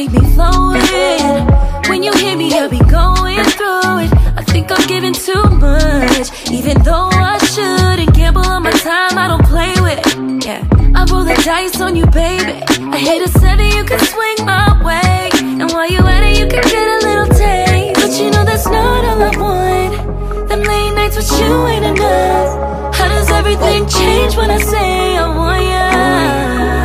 keep 0.00 0.12
me 0.12 0.34
flowing. 0.34 1.46
When 1.90 2.02
you 2.02 2.12
hear 2.14 2.34
me, 2.36 2.48
I'll 2.54 2.70
be 2.70 2.78
going 2.78 3.44
through 3.58 3.98
it. 4.04 4.10
I 4.40 4.42
think 4.46 4.72
I'm 4.72 4.86
giving 4.86 5.12
too 5.12 5.42
much, 5.66 6.28
even 6.50 6.82
though 6.82 7.10
I 7.12 7.36
shouldn't 7.52 8.14
gamble 8.14 8.46
on 8.46 8.62
my 8.62 8.70
time. 8.70 9.18
I 9.18 9.28
don't 9.28 9.44
play 9.44 9.74
with 9.86 9.98
it. 10.00 10.46
Yeah, 10.46 10.64
I 10.94 11.04
roll 11.10 11.24
the 11.24 11.34
dice 11.44 11.80
on 11.82 11.96
you, 11.96 12.06
baby. 12.06 12.62
I 12.94 12.98
hit 12.98 13.28
a 13.28 13.28
seven, 13.40 13.66
you 13.76 13.84
can 13.84 13.98
swing 13.98 14.38
my 14.46 14.68
way, 14.82 15.28
and 15.60 15.70
while 15.72 15.90
you 15.90 16.00
at 16.14 16.22
it, 16.28 16.38
you 16.38 16.46
can 16.46 16.62
get 16.62 16.86
a 16.96 16.98
little 17.06 17.30
taste. 17.36 18.00
But 18.00 18.12
you 18.18 18.30
know 18.30 18.44
that's 18.44 18.66
not 18.66 19.04
all 19.04 19.22
I 19.22 19.32
want. 19.36 20.48
Them 20.48 20.62
late 20.62 20.94
nights 20.94 21.16
with 21.16 21.30
you 21.38 21.66
ain't 21.66 21.84
enough. 21.84 22.94
How 22.96 23.08
does 23.08 23.30
everything 23.30 23.86
change 23.86 24.34
when 24.34 24.50
I 24.50 24.58
say 24.58 25.16
I 25.18 25.36
want 25.36 25.64
ya? 25.64 26.79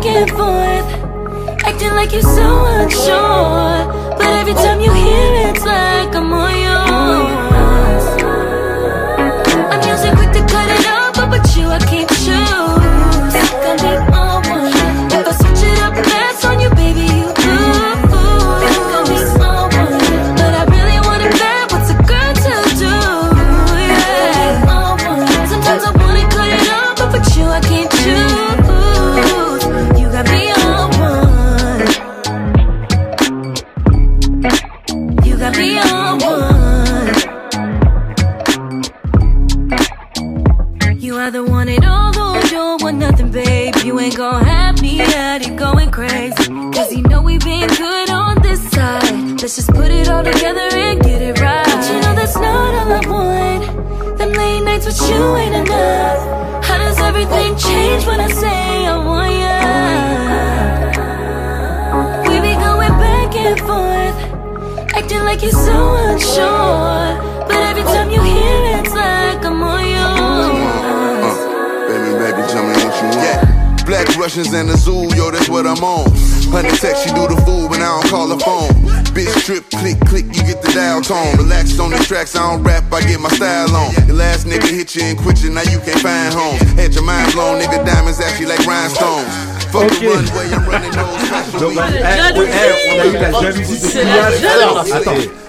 Back 0.00 0.16
and 0.16 0.30
forth, 0.30 1.66
acting 1.66 1.90
like 1.90 2.10
you're 2.10 2.22
so 2.22 2.64
unsure. 2.64 4.16
But 4.16 4.28
every 4.40 4.54
time 4.54 4.80
you 4.80 4.90
hear 4.90 5.34
it, 5.34 5.56
it's 5.56 5.64
like 5.66 6.14
I'm 6.16 6.32
on 6.32 7.38
yours. 7.38 7.49
Relaxed 82.30 82.36
on 82.36 82.36
the 82.36 82.36
tracks, 82.36 82.36
I 82.36 82.38
don't 82.38 82.62
rap, 82.62 82.92
I 82.92 83.00
get 83.08 83.20
my 83.20 83.28
style 83.30 83.74
on. 83.76 83.94
The 84.06 84.14
last 84.14 84.46
nigga 84.46 84.68
hit 84.68 84.94
you 84.94 85.02
and 85.02 85.18
quit 85.18 85.42
you, 85.42 85.50
now 85.50 85.62
you 85.62 85.78
can't 85.80 86.00
find 86.00 86.32
home. 86.34 86.56
Had 86.76 86.94
your 86.94 87.04
mind 87.04 87.32
blown, 87.32 87.60
nigga, 87.60 87.84
diamonds 87.84 88.20
actually 88.20 88.46
like 88.46 88.64
rhinestones. 88.66 89.26
Fuck 89.70 89.90
the 89.90 90.06
runway, 90.06 90.50
I'm 90.50 90.66
running 90.66 90.92
those 90.92 91.30
Donc, 91.60 91.74
on 91.76 91.78
a 91.78 93.06
eu 93.06 93.12
la 93.12 93.30
jalousie 93.30 93.80
de 93.80 93.86
C'est 93.86 94.04
la 94.04 94.30
Kylian. 94.30 94.84
jalousie. 94.84 94.92
Attends. 94.92 95.40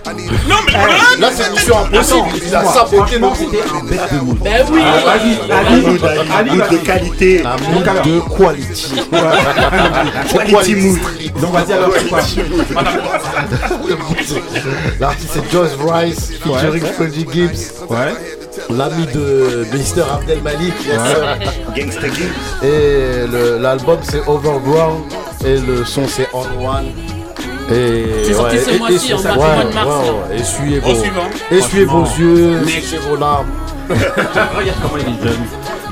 Non, 0.48 0.56
mais 0.66 0.72
voilà 0.72 0.96
Là, 1.20 1.30
c'est 1.34 1.52
mission 1.52 1.78
impossible. 1.86 2.28
Il 2.46 2.56
a 2.56 2.66
saboté 2.66 3.20
le 3.20 3.28
Franchement, 3.28 3.34
c'était 3.38 3.62
un 3.62 3.84
bête 3.86 4.14
de 4.14 4.20
mood. 4.20 4.38
Ben 4.40 4.66
oui. 4.72 4.80
Vas-y, 4.82 5.52
Ali, 5.52 5.82
Ali, 6.36 6.50
Mood 6.52 6.70
de 6.70 6.76
vas-y. 6.76 6.84
qualité. 6.84 7.44
Un 7.46 7.58
mood 7.72 7.86
de 8.96 10.32
quality. 10.32 10.52
Quality 10.52 10.76
mood. 10.76 11.00
Donc 11.42 11.52
vas-y 11.54 11.74
alors, 11.74 11.90
c'est 11.98 12.10
quoi 12.10 12.20
L'artiste 15.00 15.32
c'est 15.34 15.52
Joyce 15.52 15.72
Rice, 15.80 16.32
featuring 16.42 16.84
Freddie 16.84 17.28
Gibbs. 17.32 17.72
Ouais. 17.90 18.14
L'ami 18.70 19.06
de 19.08 19.66
Mr. 19.74 20.04
Abdel 20.14 20.42
Malik. 20.42 20.74
Gangsta 21.76 22.08
Gibbs. 22.08 22.64
Et 22.64 23.26
l'album 23.60 23.98
c'est 24.04 24.22
Overground. 24.28 25.04
Et 25.46 25.58
le 25.58 25.84
son 25.86 26.08
c'est 26.08 26.28
On 26.34 26.42
One. 26.66 26.86
Et 27.74 28.06
C'est 28.26 28.34
sorti 28.34 28.58
ce 28.60 28.78
mois-ci, 28.78 29.12
et- 29.12 29.14
en 29.14 29.18
ouais, 29.20 29.24
mars, 29.24 29.38
mois 29.38 29.64
de 29.64 29.74
mars. 29.74 29.88
ouais, 29.88 30.34
ouais. 30.36 30.40
Essuyez 30.42 30.80
Au 30.80 30.82
vos, 30.82 32.04
yeux, 32.20 32.60
essuyez 32.68 33.00
vos 33.08 33.16
larmes. 33.16 33.48
Regarde 33.90 34.78
comment 34.82 34.98
il 34.98 35.04
est 35.04 35.24
jeune. 35.30 35.38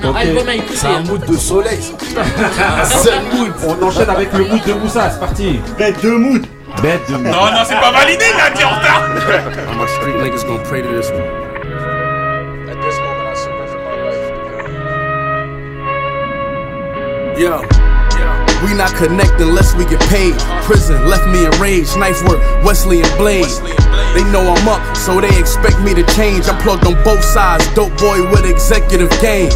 Un 0.03 0.09
Ok. 0.09 0.15
album 0.17 0.47
à 0.47 0.55
écouter. 0.55 0.75
C'est 0.75 0.87
un 0.87 1.01
mood 1.01 1.25
de 1.25 1.37
soleil. 1.37 1.79
un 2.17 3.35
mood. 3.35 3.51
On 3.67 3.83
enchaîne 3.85 4.09
avec 4.09 4.31
le 4.33 4.45
mood 4.45 4.63
de 4.65 4.73
Moussa, 4.73 5.09
c'est 5.11 5.19
parti. 5.19 5.59
Bête 5.77 6.01
de 6.01 6.11
mood. 6.11 6.45
Bête 6.81 7.01
de 7.09 7.15
mood. 7.15 7.25
Non, 7.25 7.45
non, 7.51 7.63
c'est 7.67 7.79
pas 7.79 7.91
validé, 7.91 8.25
il 8.33 8.39
a 8.41 8.49
dit 8.55 8.63
en 8.63 8.69
retard 8.69 9.03
All 9.69 9.75
my 9.77 9.87
street 9.87 10.15
niggas 10.23 10.45
gonna 10.45 10.63
pray 10.63 10.81
to 10.81 10.89
this 10.89 11.09
one? 11.11 11.49
Yo. 17.37 17.61
We 18.63 18.73
not 18.75 18.93
connect 18.95 19.39
unless 19.39 19.73
we 19.75 19.85
get 19.85 20.01
paid. 20.11 20.35
Prison 20.67 21.07
left 21.07 21.25
me 21.27 21.45
enraged. 21.45 21.97
Knife 21.97 22.21
work, 22.27 22.41
Wesley 22.65 23.01
and 23.01 23.17
Blade. 23.17 23.47
They 24.13 24.23
know 24.31 24.43
I'm 24.43 24.67
up, 24.67 24.97
so 24.97 25.21
they 25.21 25.31
expect 25.39 25.79
me 25.79 25.93
to 25.93 26.03
change. 26.15 26.49
I'm 26.49 26.59
plugged 26.61 26.85
on 26.85 27.01
both 27.05 27.23
sides. 27.23 27.63
Dope 27.73 27.95
boy 27.97 28.29
with 28.29 28.43
executive 28.45 29.09
game. 29.21 29.49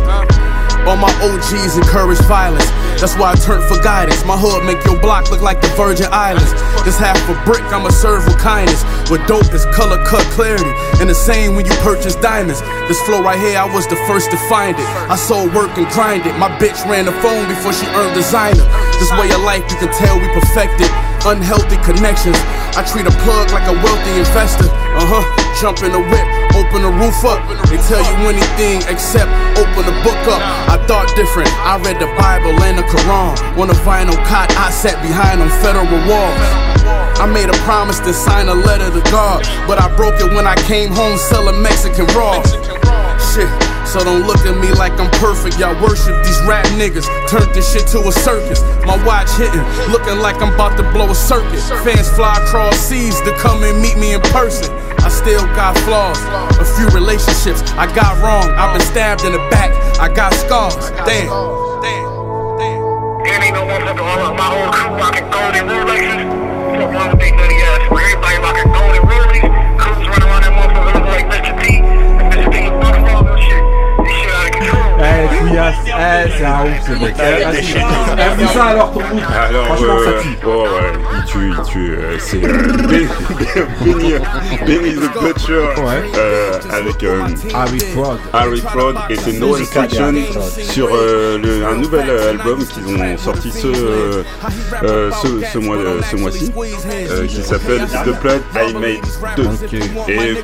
All 0.84 0.98
my 0.98 1.12
OGs 1.24 1.78
encourage 1.78 2.20
violence. 2.28 2.68
That's 3.00 3.16
why 3.16 3.32
I 3.32 3.36
turn 3.36 3.64
for 3.68 3.80
guidance. 3.82 4.24
My 4.26 4.36
hood 4.36 4.68
make 4.68 4.84
your 4.84 5.00
block 5.00 5.32
look 5.32 5.42
like 5.42 5.62
the 5.62 5.72
Virgin 5.80 6.08
Islands. 6.12 6.52
This 6.84 7.00
half 7.00 7.16
a 7.32 7.36
brick, 7.48 7.64
I'ma 7.72 7.90
serve 7.90 8.28
with 8.28 8.38
kindness. 8.38 8.84
With 9.08 9.24
dope 9.24 9.48
is 9.56 9.64
color 9.72 10.04
cut 10.04 10.28
clarity. 10.36 10.68
And 11.00 11.08
the 11.10 11.16
same 11.16 11.56
when 11.56 11.66
you 11.66 11.72
purchase 11.80 12.16
diamonds. 12.20 12.60
This 12.92 13.00
flow 13.08 13.24
right 13.24 13.40
here, 13.40 13.60
I 13.60 13.68
was 13.68 13.88
the 13.88 13.96
first 14.08 14.32
to 14.32 14.38
find 14.52 14.76
it. 14.76 14.88
I 15.08 15.16
sold 15.16 15.56
work 15.56 15.72
and 15.80 15.88
grind 15.96 16.28
it. 16.28 16.36
My 16.36 16.52
bitch 16.60 16.80
ran 16.84 17.06
the 17.06 17.16
phone 17.24 17.48
before 17.48 17.72
she 17.72 17.88
earned 17.96 18.16
designer. 18.16 18.68
This 19.00 19.12
way 19.16 19.32
of 19.32 19.40
life, 19.48 19.64
you 19.72 19.78
can 19.80 19.92
tell 19.96 20.20
we 20.20 20.28
perfected. 20.36 20.92
Unhealthy 21.24 21.80
connections. 21.88 22.36
I 22.76 22.84
treat 22.84 23.08
a 23.08 23.16
plug 23.24 23.56
like 23.56 23.68
a 23.72 23.76
wealthy 23.80 24.20
investor. 24.20 24.68
Uh 24.68 25.08
huh. 25.08 25.24
Jump 25.64 25.80
in 25.80 25.96
the 25.96 26.04
whip, 26.04 26.28
open 26.56 26.82
the 26.86 26.94
roof 26.94 27.26
up. 27.26 27.42
They 27.70 27.78
tell 27.90 28.02
you 28.02 28.30
anything 28.30 28.82
except 28.90 29.30
open 29.58 29.84
the 29.86 29.96
book 30.06 30.22
up. 30.30 30.42
I 30.70 30.78
thought 30.86 31.10
different. 31.16 31.50
I 31.66 31.78
read 31.82 32.00
the 32.00 32.10
Bible 32.18 32.54
and 32.64 32.78
the 32.78 32.86
Quran. 32.90 33.34
On 33.58 33.70
a 33.70 33.78
vinyl 33.86 34.18
cot, 34.26 34.50
I 34.58 34.70
sat 34.72 35.02
behind 35.02 35.42
on 35.42 35.50
federal 35.62 35.90
walls. 36.06 36.74
I 37.22 37.26
made 37.26 37.50
a 37.50 37.58
promise 37.64 38.00
to 38.02 38.14
sign 38.14 38.50
a 38.50 38.54
letter 38.54 38.90
to 38.90 39.02
God, 39.12 39.46
but 39.68 39.80
I 39.80 39.88
broke 39.96 40.20
it 40.20 40.34
when 40.34 40.48
I 40.48 40.56
came 40.68 40.90
home 40.90 41.18
selling 41.18 41.62
Mexican 41.62 42.06
raw. 42.18 42.42
Shit, 43.32 43.48
so 43.88 44.04
don't 44.04 44.28
look 44.28 44.44
at 44.44 44.58
me 44.60 44.74
like 44.74 44.94
I'm 45.00 45.10
perfect. 45.22 45.58
Y'all 45.60 45.78
worship 45.82 46.18
these 46.26 46.42
rap 46.44 46.66
niggas, 46.76 47.08
turned 47.30 47.54
this 47.54 47.72
shit 47.72 47.88
to 47.94 48.00
a 48.04 48.12
circus. 48.12 48.62
My 48.86 48.98
watch 49.06 49.30
hitting, 49.38 49.64
looking 49.94 50.20
like 50.20 50.42
I'm 50.42 50.54
about 50.54 50.76
to 50.78 50.84
blow 50.92 51.10
a 51.10 51.16
circuit. 51.16 51.62
Fans 51.86 52.10
fly 52.10 52.36
across 52.44 52.76
seas 52.76 53.22
to 53.22 53.32
come 53.38 53.64
and 53.64 53.80
meet 53.82 53.98
me 53.98 54.14
in 54.14 54.22
person. 54.34 54.68
I 55.04 55.10
still 55.10 55.46
got 55.56 55.78
flaws, 55.80 56.20
a 56.60 56.66
few 56.66 56.88
relationships 56.90 57.62
I 57.74 57.94
got 57.94 58.22
wrong. 58.24 58.50
I've 58.56 58.78
been 58.78 58.88
stabbed 58.88 59.26
in 59.26 59.34
the 59.34 59.44
back, 59.52 59.72
I 60.00 60.08
got 60.08 60.34
scars. 60.34 60.92
Damn. 61.06 61.28
And 63.26 63.44
ain't 63.44 63.56
no 63.56 63.66
my 63.66 64.48
whole 64.48 64.72
crew 64.72 64.96
rocking. 64.96 65.24
Fuck 66.94 67.53
C'est 76.38 76.46
un 76.46 76.64
ouf 76.64 76.88
ce 76.88 76.92
mec. 77.04 77.16
Eh, 77.18 77.44
vas-y. 77.44 77.76
Eh, 78.18 78.42
Moussa, 78.42 78.64
alors 78.66 78.92
ton. 78.94 79.00
Alors, 79.02 79.66
Franchement, 79.66 79.98
ça 80.04 80.10
euh, 80.10 80.22
tue. 80.22 80.38
oh, 80.46 80.64
ouais, 80.64 80.92
il 81.18 81.24
tue, 81.26 81.50
il 81.50 81.62
tue. 81.72 81.96
euh, 81.98 82.18
c'est 82.20 82.44
euh, 82.44 83.66
Benny, 84.66 84.94
the 84.96 85.10
Butcher 85.22 85.66
avec 86.72 87.06
Harry 87.54 87.80
Fraud. 87.80 88.18
Harry 88.34 88.62
Fraud 88.62 88.96
et 89.10 89.16
c'est 89.16 89.34
No 89.34 89.54
Fraud. 89.56 89.88
sur 90.62 90.90
un 90.94 91.76
nouvel 91.76 92.10
album 92.10 92.60
qu'ils 92.66 92.96
ont 92.96 93.18
sorti 93.18 93.52
ce, 93.52 94.24
ce, 94.82 95.58
mois 95.60 95.78
ce 96.10 96.16
mois-ci 96.16 96.52
qui 97.28 97.44
s'appelle 97.44 97.86
The 98.06 98.22
Blood 98.22 98.42
I 98.56 98.74
Made 98.74 99.02
2 99.38 100.12
et 100.12 100.36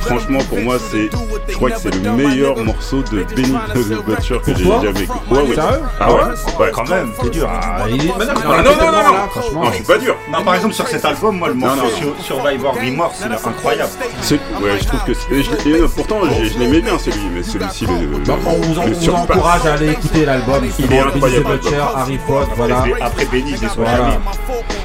franchement 0.00 0.40
pour 0.48 0.58
moi 0.60 0.76
c'est 0.90 1.10
je 1.48 1.54
crois 1.54 1.70
que 1.70 1.80
c'est 1.80 1.94
le 1.94 2.10
meilleur 2.12 2.56
morceau 2.64 3.02
de 3.12 3.22
Benny 3.34 3.54
the 3.74 4.04
Butcher 4.04 4.38
que 4.44 4.54
j'ai 4.56 4.64
jamais 4.64 5.02
écouté. 5.02 5.19
Ouais, 5.30 5.38
ouais. 5.42 5.54
Sérieux 5.54 5.80
Ah 6.00 6.12
ouais, 6.12 6.20
ouais. 6.58 6.70
Quand 6.72 6.88
même, 6.88 7.12
c'est 7.22 7.30
dur. 7.30 7.48
Ah, 7.50 7.84
il 7.88 7.94
est- 8.06 8.12
mais 8.18 8.24
non, 8.26 8.32
Ah, 8.36 8.62
non, 8.62 8.70
non, 8.70 8.86
non, 8.86 8.92
non, 8.92 9.28
franchement. 9.30 9.64
non, 9.64 9.70
je 9.70 9.74
suis 9.76 9.84
pas 9.84 9.98
dur. 9.98 10.16
Non, 10.32 10.42
par 10.42 10.54
exemple, 10.56 10.74
sur 10.74 10.88
cet 10.88 11.04
album, 11.04 11.38
moi, 11.38 11.48
le 11.48 11.54
morceau 11.54 11.88
sur 11.96 12.14
Survivor 12.24 12.74
Remorse, 12.74 13.22
il 13.26 13.32
est 13.32 13.46
incroyable. 13.46 13.90
C'est- 14.22 14.34
Ouais, 14.60 14.78
je 14.80 14.86
trouve 14.88 15.04
que 15.04 15.14
c'est- 15.14 15.42
je 15.42 15.50
l'ai- 15.68 15.76
et, 15.76 15.80
euh, 15.82 15.88
pourtant 15.88 16.20
je, 16.24 16.44
je 16.48 16.58
l'aimais 16.58 16.80
bien 16.80 16.98
celui, 16.98 17.20
mais 17.34 17.42
celui-ci 17.42 17.86
le, 17.86 18.18
Bah, 18.26 18.34
on 18.46 18.50
vous, 18.52 18.78
en- 18.78 18.84
le 18.86 18.90
on 18.90 18.94
vous 18.94 19.00
surpasse. 19.00 19.30
encourage 19.36 19.66
à 19.66 19.72
aller 19.74 19.90
écouter 19.90 20.24
l'album. 20.24 20.64
Il 20.78 20.92
est 20.92 20.98
incroyable, 20.98 21.44
the 21.44 21.48
Butcher. 21.64 21.76
Harry 21.96 22.18
Fraud, 22.26 22.46
voilà. 22.56 22.84
Après 23.00 23.24
Benny, 23.26 23.54
je 23.56 23.62
les 23.62 23.68
sois 23.68 23.84
Voilà. 23.84 24.18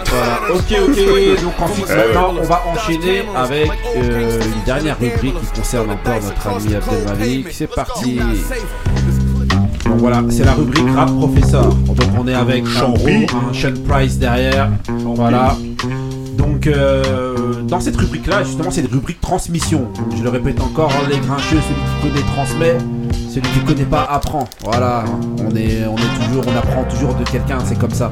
Voilà. 0.07 0.53
Ok, 0.53 0.89
ok. 0.89 1.41
Donc 1.43 1.53
ensuite, 1.61 1.87
Ouais, 1.89 1.95
maintenant, 1.95 2.33
on 2.39 2.43
va 2.43 2.63
enchaîner 2.67 3.25
avec 3.35 3.71
euh, 3.97 4.39
une 4.41 4.63
dernière 4.65 4.97
rubrique 4.99 5.35
qui 5.41 5.59
concerne 5.59 5.89
encore 5.91 6.21
notre 6.21 6.47
ami 6.47 6.75
Abdelmalik. 6.75 7.47
C'est 7.51 7.67
parti. 7.73 8.19
Voilà, 9.97 10.23
c'est 10.29 10.43
la 10.43 10.53
rubrique 10.53 10.89
rap 10.95 11.09
professeur. 11.15 11.67
Donc 11.69 11.97
on 12.19 12.27
est 12.27 12.33
avec 12.33 12.65
Champi. 12.67 13.25
un 13.25 13.53
Sean 13.53 13.73
Price 13.87 14.17
derrière. 14.19 14.69
Voilà. 14.87 15.55
Donc 16.37 16.67
euh, 16.67 17.61
dans 17.63 17.79
cette 17.79 17.95
rubrique-là, 17.95 18.43
justement, 18.43 18.71
c'est 18.71 18.81
une 18.81 18.87
rubrique 18.87 19.21
transmission. 19.21 19.87
Je 20.15 20.21
le 20.23 20.29
répète 20.29 20.61
encore, 20.61 20.91
hein, 20.91 21.07
les 21.09 21.17
grincheux, 21.17 21.57
celui 21.61 21.81
qui 21.81 22.09
connaît 22.09 22.33
transmet, 22.33 22.77
celui 23.29 23.47
qui 23.49 23.59
connaît 23.61 23.85
pas 23.85 24.03
apprend. 24.03 24.45
Voilà, 24.63 25.05
on 25.39 25.55
est, 25.55 25.85
on 25.87 25.95
est 25.95 26.25
toujours, 26.25 26.43
on 26.47 26.55
apprend 26.57 26.83
toujours 26.83 27.15
de 27.15 27.23
quelqu'un, 27.23 27.57
c'est 27.65 27.77
comme 27.79 27.91
ça. 27.91 28.11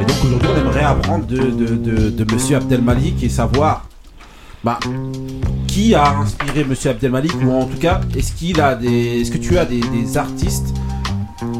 Et 0.00 0.04
donc 0.04 0.16
aujourd'hui, 0.24 0.48
on 0.54 0.60
aimerait 0.60 0.84
apprendre 0.84 1.26
de, 1.26 1.36
de, 1.36 1.74
de, 1.74 2.10
de 2.10 2.32
Monsieur 2.32 2.56
Abdelmalik 2.56 3.22
et 3.22 3.28
savoir, 3.28 3.86
bah, 4.64 4.78
qui 5.66 5.94
a 5.94 6.16
inspiré 6.18 6.64
Monsieur 6.64 6.90
Abdelmalik 6.90 7.34
ou 7.44 7.52
en 7.52 7.64
tout 7.66 7.78
cas, 7.78 8.00
est-ce 8.16 8.32
qu'il 8.32 8.60
a 8.60 8.74
des, 8.74 9.20
est-ce 9.20 9.30
que 9.30 9.38
tu 9.38 9.58
as 9.58 9.64
des, 9.64 9.80
des 9.80 10.16
artistes 10.16 10.74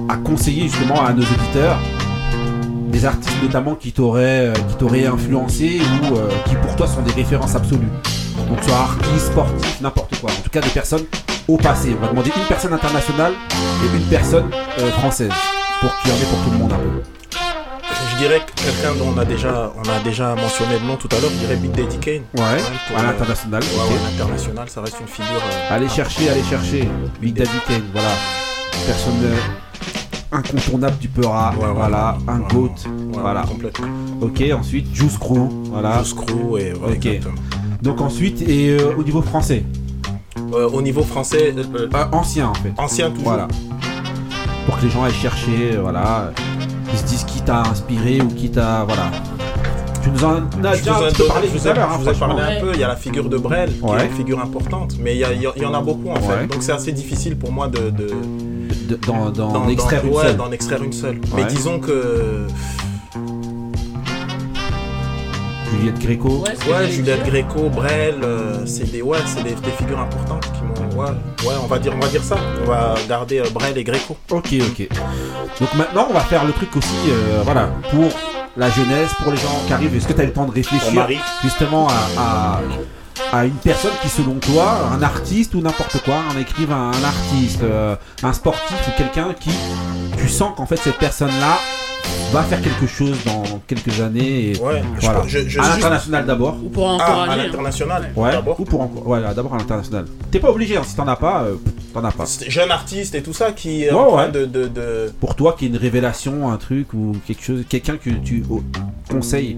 à 0.09 0.17
conseiller 0.17 0.69
justement 0.69 1.05
à 1.05 1.13
nos 1.13 1.23
auditeurs 1.23 1.79
des 2.91 3.05
artistes 3.05 3.37
notamment 3.43 3.75
qui 3.75 3.93
t'auraient 3.93 4.49
euh, 4.49 4.53
qui 4.53 4.75
t'auraient 4.77 5.07
influencé 5.07 5.81
ou 6.03 6.17
euh, 6.17 6.29
qui 6.49 6.55
pour 6.57 6.75
toi 6.77 6.87
sont 6.87 7.03
des 7.03 7.13
références 7.13 7.55
absolues. 7.55 7.89
Donc 8.49 8.59
soit 8.65 8.77
artistes, 8.77 9.27
sportifs, 9.33 9.81
n'importe 9.81 10.19
quoi. 10.21 10.31
En 10.31 10.43
tout 10.43 10.51
cas 10.51 10.61
des 10.61 10.71
personnes 10.71 11.05
au 11.49 11.57
passé. 11.57 11.95
On 11.99 12.05
va 12.05 12.11
demander 12.11 12.31
une 12.37 12.47
personne 12.47 12.73
internationale 12.73 13.33
et 13.59 13.97
une 13.97 14.05
personne 14.05 14.51
euh, 14.79 14.91
française 14.93 15.33
pour 15.81 15.91
qu'il 16.01 16.11
y 16.11 16.15
en 16.15 16.17
ait 16.17 16.25
pour 16.31 16.39
tout 16.45 16.51
le 16.53 16.59
monde 16.59 16.73
un 16.73 16.77
peu. 16.77 17.03
Je 18.11 18.25
dirais 18.25 18.41
que 18.41 18.63
quelqu'un 18.63 18.95
dont 18.99 19.13
on 19.15 19.19
a 19.19 19.25
déjà, 19.25 19.73
on 19.77 19.89
a 19.89 20.01
déjà 20.03 20.35
mentionné 20.35 20.79
le 20.81 20.87
nom 20.89 20.97
tout 20.97 21.09
à 21.13 21.21
l'heure, 21.21 21.31
je 21.31 21.37
dirais 21.39 21.57
Big 21.57 21.71
Daddy 21.73 21.99
Kane. 21.99 22.23
Ouais, 22.37 22.63
pour, 22.89 22.97
à 22.99 23.01
euh, 23.01 23.07
l'international, 23.07 23.63
Ouais, 23.63 23.95
ouais, 23.95 24.01
l'international, 24.11 24.69
ça 24.69 24.81
reste 24.81 24.97
une 25.01 25.07
figure. 25.07 25.41
euh, 25.41 25.75
Allez 25.75 25.89
chercher, 25.89 26.29
allez 26.31 26.43
chercher. 26.43 26.89
Big 27.21 27.35
Daddy 27.35 27.51
Kane, 27.69 27.83
voilà. 27.93 28.09
Personne. 28.87 29.15
Incontournable 30.33 30.99
du 30.99 31.09
Peura. 31.09 31.55
voilà, 31.75 32.19
un 32.27 32.39
goat. 32.41 32.75
voilà. 33.13 33.45
Ok, 34.21 34.43
ensuite 34.59 34.87
Juice 34.95 35.17
Crew. 35.19 35.49
Voilà. 35.71 35.99
Juice 36.03 36.15
Crew 36.15 36.59
et 36.59 36.73
exactement. 36.95 37.35
Donc 37.83 38.01
ensuite, 38.01 38.43
et 38.43 38.71
euh, 38.79 38.95
au 38.99 39.03
niveau 39.03 39.23
français 39.23 39.65
Euh, 40.55 40.69
au 40.71 40.81
niveau 40.83 41.03
français, 41.03 41.55
euh, 41.57 41.89
Ancien 42.13 42.49
en 42.49 42.55
fait. 42.55 42.73
ancien 42.79 43.11
toujours. 43.11 43.25
Voilà. 43.29 43.49
Pour 44.67 44.79
que 44.79 44.85
les 44.85 44.91
gens 44.91 45.05
aillent 45.05 45.13
chercher, 45.13 45.77
voilà. 45.81 46.33
Ils 46.93 46.99
se 46.99 47.05
disent 47.05 47.25
qui 47.25 47.41
t'a 47.43 47.61
inspiré 47.63 48.21
ou 48.21 48.29
qui 48.29 48.51
t'a. 48.51 48.85
Voilà. 48.85 49.11
Tu 50.03 50.11
nous 50.11 50.25
en 50.25 50.37
as 50.65 50.77
déjà 50.77 50.97
un 50.97 51.11
peu 51.13 51.25
parlé 51.27 51.49
tout 51.49 51.69
à 51.69 51.73
l'heure. 51.75 51.89
je 51.91 51.95
hein, 51.95 51.99
vous 52.03 52.09
ai 52.09 52.15
parlé 52.15 52.43
un 52.43 52.61
peu, 52.61 52.71
il 52.75 52.81
y 52.81 52.85
a 52.85 52.89
la 52.89 52.97
figure 52.97 53.29
de 53.29 53.37
Brel, 53.37 53.71
qui 53.77 53.83
Ouais. 53.83 54.01
est 54.03 54.07
une 54.07 54.13
figure 54.13 54.41
importante, 54.41 54.95
mais 55.01 55.15
il 55.15 55.19
y, 55.21 55.25
a- 55.25 55.33
il 55.33 55.63
y 55.63 55.67
en 55.67 55.75
a 55.75 55.81
beaucoup 55.81 56.09
en 56.09 56.15
Ouais. 56.15 56.21
fait. 56.41 56.47
Donc 56.47 56.63
c'est 56.63 56.73
assez 56.73 56.93
difficile 56.93 57.37
pour 57.37 57.53
moi 57.53 57.69
de. 57.69 57.91
de 57.91 57.91
De- 57.91 58.13
d'en- 58.97 59.31
d'en 59.31 59.69
extraire 59.69 60.05
une 60.05 60.13
ouais, 60.15 60.23
seule. 60.25 60.37
d'en 60.37 60.51
extraire 60.53 60.83
une 60.83 60.93
seule. 60.93 61.21
Mais 61.37 61.45
disons 61.45 61.79
que. 61.79 62.47
Juliette 65.71 65.99
Gréco. 66.01 66.45
Ouais, 66.69 66.91
Juliette 66.91 67.25
Gréco, 67.27 67.69
Brel, 67.69 68.17
euh, 68.23 68.65
c'est 68.67 68.91
des, 68.91 69.03
ouais, 69.03 69.19
c'est 69.27 69.43
des, 69.45 69.51
des 69.55 69.71
figures 69.79 70.01
importantes 70.01 70.47
qui 70.53 70.63
m'ont. 70.63 70.99
Ouais, 71.03 71.11
ouais, 71.47 71.55
on 71.63 71.67
va 71.67 71.79
dire, 71.79 71.93
on 71.95 72.01
va 72.01 72.09
dire 72.09 72.25
ça. 72.25 72.37
On 72.65 72.67
va 72.69 72.95
garder 73.09 73.41
euh, 73.41 73.45
Brel 73.53 73.77
et 73.79 73.85
Gréco. 73.85 74.17
Ok, 74.31 74.49
ok. 74.61 74.89
Donc 75.61 75.75
maintenant, 75.77 76.07
on 76.11 76.15
va 76.15 76.21
faire 76.21 76.45
le 76.45 76.53
truc 76.53 76.75
aussi, 76.77 76.97
euh, 77.11 77.43
voilà, 77.45 77.69
pour 77.91 78.09
la 78.57 78.71
jeunesse, 78.71 79.11
pour 79.23 79.31
les 79.31 79.39
gens 79.39 79.63
qui 79.67 79.73
arrivent. 79.73 79.95
Est-ce 79.95 80.09
que 80.09 80.13
tu 80.15 80.21
as 80.21 80.25
eu 80.25 80.29
le 80.29 80.33
temps 80.33 80.47
de 80.47 80.53
réfléchir 80.53 81.07
justement 81.43 81.87
à, 81.89 82.21
à, 82.21 82.61
à 83.33 83.45
une 83.45 83.55
personne 83.55 83.93
qui, 84.03 84.09
selon 84.09 84.35
toi, 84.35 84.91
un 84.93 85.03
artiste 85.03 85.55
ou 85.55 85.61
n'importe 85.61 86.03
quoi, 86.05 86.15
un 86.35 86.39
écrivain, 86.41 86.91
un 86.93 87.05
artiste, 87.05 87.63
euh, 87.63 87.97
un 88.23 88.33
sportif 88.33 88.77
ou 88.89 88.91
quelqu'un 88.97 89.35
qui, 89.39 89.51
tu 90.19 90.29
sens 90.29 90.53
qu'en 90.57 90.67
fait 90.67 90.77
cette 90.77 90.99
personne-là 90.99 91.59
va 92.33 92.43
faire 92.43 92.61
quelque 92.63 92.87
chose 92.87 93.17
dans 93.25 93.43
quelques 93.67 94.01
années 94.01 94.51
et 94.53 94.59
Ouais, 94.61 94.83
je 94.99 95.07
voilà. 95.07 95.23
je- 95.27 95.39
je- 95.49 95.59
à 95.59 95.63
juste- 95.65 95.77
l'international 95.77 96.27
d'abord. 96.27 96.57
Ou 96.65 96.69
pour 96.69 96.89
Ah, 96.89 96.95
encourager. 96.95 97.31
à 97.31 97.33
hein. 97.33 97.37
l'international. 97.47 98.11
Ouais, 98.17 98.33
D'abord. 98.33 98.61
ou 98.61 98.65
pour 98.65 99.07
ouais, 99.09 99.21
d'abord 99.35 99.55
à 99.55 99.59
l'international. 99.59 100.05
T'es 100.31 100.39
pas 100.39 100.51
obligé, 100.51 100.77
hein, 100.77 100.83
si 100.87 100.95
t'en 100.97 101.07
as 101.09 101.17
pas, 101.17 101.43
euh, 101.43 101.55
t'en 101.93 102.05
as 102.05 102.13
pas. 102.13 102.25
Jeune 102.49 102.71
artiste 102.71 103.15
et 103.15 103.23
tout 103.23 103.33
ça 103.33 103.53
qui 103.53 103.85
est 103.85 103.93
Ouais, 103.93 103.99
en 103.99 104.09
train 104.13 104.27
ouais. 104.27 104.33
de, 104.33 104.45
de, 104.47 104.69
de- 104.69 105.13
Pour 105.21 105.35
toi, 105.35 105.55
qui 105.59 105.65
est 105.67 105.69
une 105.69 105.77
révélation, 105.77 106.51
un 106.51 106.57
truc 106.57 106.93
ou 106.95 107.17
quelque 107.27 107.43
chose, 107.43 107.65
quelqu'un 107.69 107.97
que 107.97 108.11
tu 108.11 108.45
oh, 108.51 108.63
conseilles 109.11 109.57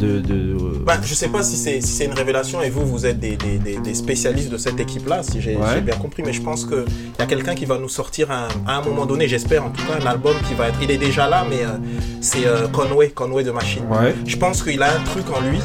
de. 0.00 0.20
de 0.20 0.34
euh, 0.34 0.82
Bah, 0.84 0.98
je 1.02 1.14
sais 1.14 1.28
pas 1.28 1.42
si 1.42 1.56
c'est 1.56 1.80
si 1.80 2.04
une 2.04 2.12
révélation 2.12 2.62
et 2.62 2.70
vous, 2.70 2.84
vous 2.86 3.06
êtes 3.06 3.20
des, 3.20 3.36
des- 3.36 3.58
des- 3.58 3.78
des 3.78 3.94
spécialistes 3.94 4.50
de 4.50 4.56
cette 4.56 4.80
équipe-là, 4.80 5.22
si 5.22 5.40
j'ai 5.40 5.56
Ouais. 5.56 5.80
bien 5.80 5.96
compris, 5.96 6.22
mais 6.24 6.32
je 6.32 6.42
pense 6.42 6.64
qu'il 6.64 6.84
y 7.18 7.22
a 7.22 7.26
quelqu'un 7.26 7.54
qui 7.54 7.64
va 7.66 7.78
nous 7.78 7.88
sortir 7.88 8.30
un- 8.30 8.48
à 8.66 8.78
un 8.78 8.82
moment 8.82 9.06
donné, 9.06 9.28
j'espère 9.28 9.64
en 9.64 9.70
tout 9.70 9.82
cas, 9.86 10.02
un 10.02 10.06
album 10.06 10.34
qui 10.48 10.54
va 10.54 10.68
être. 10.68 10.78
Il 10.82 10.90
est 10.90 10.98
déjà 10.98 11.28
là, 11.28 11.44
mais 11.48 11.62
euh, 11.62 11.68
c'est 12.20 12.46
euh, 12.46 12.66
Conway, 12.68 13.10
Conway 13.10 13.44
de 13.44 13.50
Machine. 13.50 13.82
Je 14.26 14.36
pense 14.36 14.62
qu'il 14.62 14.82
a 14.82 14.86
un 14.96 15.00
truc 15.04 15.24
en 15.34 15.40
lui, 15.48 15.58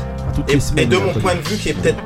et, 0.48 0.54
les 0.56 0.60
semaines, 0.60 0.84
et 0.84 0.88
de 0.88 0.98
mon 0.98 1.14
point 1.14 1.36
de 1.36 1.42
vue, 1.42 1.56
qui 1.58 1.70
est 1.70 1.74
peut-être 1.74 1.98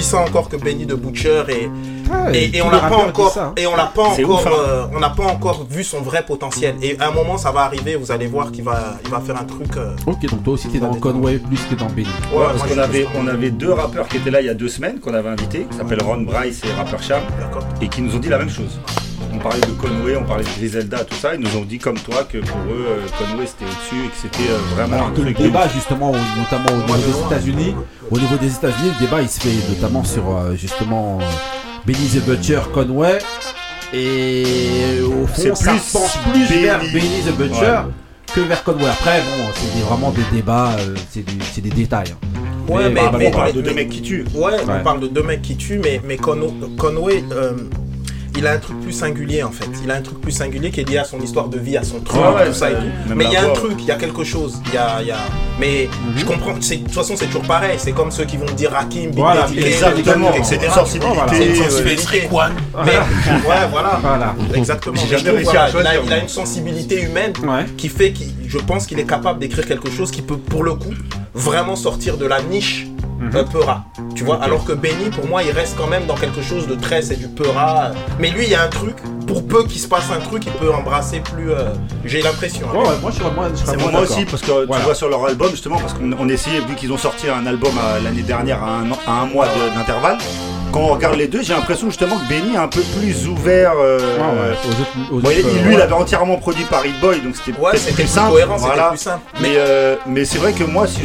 puissant 0.00 0.24
encore 0.24 0.48
que 0.48 0.56
Benny 0.56 0.86
de 0.86 0.94
Butcher 0.94 1.42
et, 1.50 1.70
Ah, 2.10 2.32
et, 2.32 2.62
on 2.62 2.70
l'a 2.70 2.78
pas 2.80 2.96
encore 2.96 3.30
ça, 3.30 3.44
hein. 3.44 3.52
et 3.58 3.66
on 3.66 3.76
l'a 3.76 3.84
pas 3.94 4.02
encore 4.04 4.30
ouf, 4.30 4.46
hein. 4.46 4.50
euh, 4.50 4.86
on 4.94 4.98
n'a 4.98 5.10
pas 5.10 5.24
encore 5.24 5.66
vu 5.68 5.84
son 5.84 6.00
vrai 6.00 6.24
potentiel 6.24 6.74
et 6.82 6.98
à 6.98 7.08
un 7.08 7.10
moment 7.10 7.36
ça 7.36 7.52
va 7.52 7.60
arriver 7.60 7.96
vous 7.96 8.10
allez 8.10 8.26
voir 8.26 8.50
qu'il 8.50 8.64
va 8.64 8.96
il 9.04 9.10
va 9.10 9.20
faire 9.20 9.36
un 9.38 9.44
truc 9.44 9.76
euh, 9.76 9.94
Ok, 10.06 10.22
donc 10.30 10.42
toi 10.42 10.54
aussi 10.54 10.68
t'es 10.68 10.78
dans 10.78 10.94
Conway 10.94 11.38
plus 11.38 11.60
que 11.68 11.74
dans 11.74 11.86
Benny. 11.90 12.08
Ouais, 12.34 12.46
parce 12.46 12.62
qu'on 12.62 12.78
avait, 12.78 13.06
on 13.14 13.26
avait 13.28 13.50
deux 13.50 13.72
rappeurs 13.72 14.08
qui 14.08 14.16
étaient 14.16 14.30
là 14.30 14.40
il 14.40 14.46
y 14.46 14.50
a 14.50 14.54
deux 14.54 14.68
semaines 14.68 15.00
qu'on 15.00 15.12
avait 15.12 15.28
invités, 15.28 15.66
qui 15.70 15.76
s'appellent 15.76 16.02
Ron 16.02 16.22
Bryce 16.22 16.62
et 16.64 16.72
Rapper 16.72 17.02
Cham, 17.02 17.20
et 17.82 17.88
qui 17.88 18.00
nous 18.00 18.16
ont 18.16 18.18
dit 18.18 18.30
la 18.30 18.38
même 18.38 18.50
chose. 18.50 18.80
On 19.40 19.42
parlait 19.42 19.60
de 19.60 19.72
Conway, 19.72 20.16
on 20.16 20.24
parlait 20.24 20.44
de 20.44 20.50
Griselda, 20.58 20.98
tout 21.04 21.14
ça, 21.14 21.34
ils 21.34 21.40
nous 21.40 21.56
ont 21.56 21.64
dit 21.64 21.78
comme 21.78 21.98
toi 21.98 22.24
que 22.30 22.36
pour 22.38 22.58
eux, 22.70 22.84
euh, 22.88 23.06
Conway 23.18 23.46
c'était 23.46 23.64
au-dessus 23.64 24.04
et 24.04 24.08
que 24.08 24.16
c'était 24.20 24.50
euh, 24.50 24.58
vraiment 24.76 24.96
Alors 24.96 25.06
un 25.06 25.10
que 25.12 25.20
le 25.22 25.32
truc 25.32 25.38
débat 25.46 25.66
justement, 25.74 26.10
au- 26.10 26.38
notamment 26.38 26.68
au 26.78 26.86
niveau 26.86 27.10
des 27.10 27.26
États-Unis, 27.26 27.74
au 28.10 28.18
niveau 28.18 28.36
des 28.36 28.52
États-Unis, 28.54 28.90
le 29.00 29.06
débat 29.06 29.22
il 29.22 29.28
se 29.30 29.40
fait 29.40 29.68
notamment 29.70 30.04
sur 30.04 30.24
euh, 30.36 30.54
justement 30.56 31.18
euh, 31.22 31.24
Benny 31.86 32.06
the 32.08 32.22
Butcher, 32.26 32.60
Conway, 32.74 33.18
et 33.94 35.00
au 35.02 35.26
fond 35.26 35.54
ça 35.54 35.70
plus 35.72 35.80
penche 35.90 36.18
plus 36.32 36.46
Benny. 36.48 36.62
vers 36.62 36.78
Benny 36.80 37.22
the 37.26 37.32
Butcher 37.36 37.60
Ouais. 37.86 38.34
que 38.34 38.40
vers 38.42 38.62
Conway. 38.62 38.88
Après 38.90 39.20
bon, 39.22 39.44
c'est 39.54 39.80
vraiment 39.88 40.10
des 40.10 40.36
débats, 40.36 40.72
euh, 40.80 40.94
c'est 41.10 41.60
des 41.62 41.70
détails. 41.70 42.12
hein. 42.12 42.38
Ouais, 42.68 42.90
mais, 42.90 43.00
bah, 43.00 43.12
mais- 43.18 43.28
on 43.28 43.30
parle 43.30 43.46
mais- 43.46 43.52
de 43.54 43.60
deux 43.62 43.74
mecs 43.74 43.88
qui 43.88 44.02
tuent. 44.02 44.24
Ouais, 44.34 44.52
Ouais. 44.52 44.60
on 44.80 44.84
parle 44.84 45.00
de 45.00 45.08
deux 45.08 45.22
mecs 45.22 45.40
qui 45.42 45.56
tuent, 45.56 45.80
mais, 45.82 46.00
mais 46.06 46.18
Conway, 46.18 46.50
Conway, 46.76 47.24
euh, 47.32 47.52
il 48.36 48.46
a 48.46 48.52
un 48.52 48.58
truc 48.58 48.80
plus 48.80 48.92
singulier 48.92 49.42
en 49.42 49.50
fait. 49.50 49.68
Il 49.82 49.90
a 49.90 49.94
un 49.96 50.02
truc 50.02 50.20
plus 50.20 50.32
singulier 50.32 50.70
qui 50.70 50.80
est 50.80 50.88
lié 50.88 50.98
à 50.98 51.04
son 51.04 51.20
histoire 51.20 51.48
de 51.48 51.58
vie, 51.58 51.76
à 51.76 51.84
son 51.84 52.00
truc, 52.00 52.20
Ouais, 52.20 52.28
ouais, 52.34 52.46
tout 52.46 52.54
ça 52.54 52.70
et 52.70 52.74
ouais. 52.74 52.80
tout. 53.08 53.14
Mais 53.14 53.24
il 53.24 53.32
y 53.32 53.36
a 53.36 53.44
un 53.44 53.52
truc, 53.52 53.72
il 53.78 53.86
y 53.86 53.90
a 53.90 53.96
quelque 53.96 54.24
chose. 54.24 54.60
Il 54.68 54.74
y 54.74 54.76
a, 54.76 54.98
il 55.02 55.08
y 55.08 55.10
a... 55.10 55.18
Mais 55.58 55.88
je 56.16 56.24
comprends, 56.24 56.54
de 56.54 56.58
toute 56.58 56.92
façon 56.92 57.14
c'est 57.16 57.26
toujours 57.26 57.42
pareil. 57.42 57.76
C'est 57.78 57.92
comme 57.92 58.10
ceux 58.10 58.24
qui 58.24 58.36
vont 58.36 58.46
dire 58.56 58.70
Rakim, 58.72 59.10
Big 59.10 59.18
Voilà, 59.18 59.46
exactement. 59.56 60.32
etc. 60.34 60.58
C'est 60.60 60.64
une 60.64 60.70
sensibilité, 60.70 62.28
Voilà, 62.30 62.52
euh. 62.76 62.82
Mais 62.84 62.92
ouais, 63.48 63.66
voilà. 63.70 63.98
Voilà. 64.02 64.34
Exactement. 64.54 64.96
Je 64.96 65.16
trouve, 65.16 65.42
voilà, 65.42 65.68
il, 65.70 65.86
a, 65.86 66.02
il 66.04 66.12
a 66.12 66.18
une 66.18 66.28
sensibilité 66.28 67.02
humaine 67.02 67.32
qui 67.76 67.88
fait 67.88 68.12
qu'il, 68.12 68.28
je 68.46 68.58
pense 68.58 68.86
qu'il 68.86 68.98
est 68.98 69.04
capable 69.06 69.38
d'écrire 69.38 69.66
quelque 69.66 69.90
chose 69.90 70.10
qui 70.10 70.22
peut, 70.22 70.36
pour 70.38 70.62
le 70.64 70.74
coup, 70.74 70.94
vraiment 71.34 71.76
sortir 71.76 72.16
de 72.16 72.26
la 72.26 72.42
niche 72.42 72.86
euh, 73.22 73.44
Peura. 73.44 73.84
Tu 74.14 74.24
vois, 74.24 74.42
alors 74.42 74.64
que 74.64 74.72
Benny, 74.72 75.10
pour 75.10 75.26
moi, 75.26 75.42
il 75.42 75.50
reste 75.50 75.76
quand 75.76 75.86
même 75.86 76.06
dans 76.06 76.14
quelque 76.14 76.42
chose 76.42 76.66
de 76.66 76.74
très, 76.74 77.02
c'est 77.02 77.16
du 77.16 77.28
Peura. 77.28 77.90
Mais 78.18 78.30
lui, 78.30 78.44
il 78.44 78.50
y 78.50 78.54
a 78.54 78.62
un 78.62 78.68
truc, 78.68 78.96
pour 79.26 79.46
peu 79.46 79.64
qu'il 79.64 79.80
se 79.80 79.88
passe 79.88 80.10
un 80.10 80.20
truc, 80.20 80.44
il 80.46 80.52
peut 80.52 80.72
embrasser 80.72 81.20
plus. 81.20 81.50
euh, 81.52 81.72
J'ai 82.04 82.22
l'impression. 82.22 82.66
hein. 82.72 82.76
Ouais, 82.76 82.88
ouais, 82.88 82.94
moi 83.02 83.10
je 83.10 83.18
serais 83.18 83.30
moins, 83.34 83.48
je 83.50 83.56
serais 83.56 83.70
C'est 83.72 83.76
moins 83.82 83.90
moi 83.92 84.00
aussi, 84.02 84.24
parce 84.24 84.42
que 84.42 84.66
Voilà. 84.66 84.76
tu 84.76 84.84
vois 84.86 84.94
sur 84.94 85.08
leur 85.08 85.24
album, 85.24 85.50
justement, 85.50 85.78
parce 85.78 85.92
qu'on 85.94 86.10
on 86.18 86.28
essayait, 86.28 86.60
vu 86.60 86.74
qu'ils 86.74 86.92
ont 86.92 86.98
sorti 86.98 87.28
un 87.28 87.46
album 87.46 87.72
euh, 87.78 88.00
l'année 88.02 88.22
dernière 88.22 88.62
à 88.62 88.78
un, 88.78 88.90
an- 88.90 88.98
à 89.06 89.12
un 89.22 89.26
mois 89.26 89.46
d'intervalle, 89.76 90.18
quand 90.72 90.80
on 90.80 90.88
regarde 90.94 91.16
les 91.16 91.26
deux, 91.26 91.42
j'ai 91.42 91.52
l'impression 91.52 91.88
justement 91.88 92.16
que 92.16 92.28
Benny 92.28 92.54
est 92.54 92.58
un 92.58 92.68
peu 92.68 92.80
plus 92.98 93.26
ouvert. 93.26 93.72
euh, 93.76 93.98
Ouais, 93.98 94.22
ouais, 94.22 94.56
aux 94.64 94.68
autres- 94.80 95.12
aux 95.12 95.20
bon, 95.20 95.30
il- 95.30 95.38
autres, 95.40 95.48
lui, 95.48 95.58
euh, 95.58 95.70
il 95.72 95.76
ouais. 95.76 95.82
avait 95.82 95.92
entièrement 95.92 96.36
produit 96.36 96.64
par 96.64 96.84
Hit 96.86 96.98
Boy, 97.00 97.20
donc 97.20 97.34
c'était 97.36 97.58
Ouais, 97.58 97.72
plus 97.72 97.92
plus 97.92 98.06
simple. 98.06 98.30
cohérent, 98.32 98.56
c'était 98.56 98.66
voilà. 98.68 98.88
plus 98.90 98.98
simple. 98.98 99.20
Mais, 99.40 99.54
euh, 99.56 99.96
mais 100.06 100.24
c'est 100.24 100.38
vrai 100.38 100.52
que 100.52 100.62
moi, 100.64 100.86
si 100.86 101.00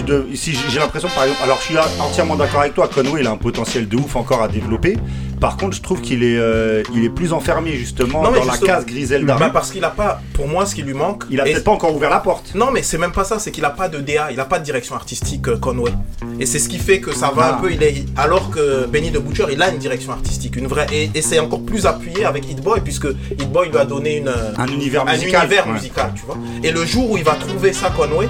j'ai 0.70 0.80
l'impression, 0.80 1.10
par 1.16 1.24
exemple, 1.24 1.42
alors 1.44 1.58
je 1.60 1.64
suis 1.66 1.76
entièrement 2.00 2.36
d'accord 2.36 2.62
avec 2.62 2.76
toi, 2.76 2.88
Conway, 2.94 3.22
il 3.22 3.28
a 3.28 3.32
un 3.32 3.38
potentiel 3.38 3.88
de 3.88 3.98
ouf 3.98 4.16
encore 4.16 4.42
à 4.44 4.48
développer. 4.48 4.98
Par 5.40 5.58
contre, 5.58 5.76
je 5.76 5.82
trouve 5.82 6.02
qu'il 6.02 6.24
est, 6.24 6.38
euh, 6.38 6.82
il 6.94 7.04
est 7.04 7.10
plus 7.10 7.34
enfermé 7.34 7.74
justement 7.74 8.24
Non, 8.24 8.32
dans 8.32 8.46
la 8.46 8.58
case 8.58 8.86
Griselda. 8.86 9.36
Bah, 9.38 9.50
parce 9.52 9.72
qu'il 9.72 9.84
a 9.84 9.90
pas, 9.90 10.22
pour 10.34 10.48
moi, 10.48 10.66
ce 10.66 10.76
qui 10.76 10.82
lui 10.82 10.94
manque. 10.94 11.24
Il 11.30 11.40
a 11.40 11.44
peut-être 11.44 11.64
pas 11.64 11.72
encore 11.72 11.96
ouvert 11.96 12.10
la 12.10 12.20
porte. 12.20 12.54
Non, 12.56 12.72
mais 12.72 12.84
c'est 12.84 12.98
même 12.98 13.12
pas 13.12 13.24
ça, 13.24 13.40
c'est 13.40 13.52
qu'il 13.52 13.66
a 13.66 13.70
pas 13.70 13.90
de 13.90 14.00
DA, 14.00 14.32
il 14.32 14.40
a 14.40 14.46
pas 14.46 14.60
de 14.60 14.64
direction 14.64 14.96
artistique, 14.96 15.48
euh, 15.48 15.58
Conway. 15.58 15.92
Et 16.40 16.46
c'est 16.46 16.60
ce 16.60 16.70
qui 16.70 16.78
fait 16.80 17.00
que 17.00 17.14
ça 17.14 17.32
va 17.36 17.44
Ah. 17.54 17.58
un 17.58 17.62
peu. 17.62 17.72
Il 17.72 17.84
est, 17.84 18.06
alors 18.18 18.50
que 18.50 18.86
Benny 18.88 19.12
de 19.12 19.20
Butcher, 19.20 19.46
il 19.52 19.62
a 19.62 19.70
une 19.70 19.78
direction 19.78 20.12
artistique, 20.14 20.56
une 20.56 20.68
vraie. 20.68 20.88
Et, 20.92 21.10
et 21.14 21.22
c'est 21.22 21.40
encore 21.40 21.62
plus 21.64 21.86
appuyé 21.86 22.26
avec 22.26 22.50
Hit 22.50 22.62
Boy, 22.62 22.82
puisque 22.82 23.08
Hit 23.32 23.52
Boy 23.52 23.70
lui 23.70 23.78
a 23.78 23.86
donné 23.86 24.18
une, 24.18 24.30
Un 24.58 24.68
univers 24.68 25.02
un 25.08 25.12
musical. 25.14 25.42
univers 25.44 25.68
Ouais. 25.68 25.74
musical, 25.74 26.12
tu 26.16 26.24
vois. 26.26 26.38
Et 26.64 26.72
le 26.72 26.86
jour 26.86 27.12
où 27.12 27.18
il 27.18 27.24
va 27.24 27.34
trouver 27.36 27.74
ça, 27.74 27.92
Conway, 27.96 28.28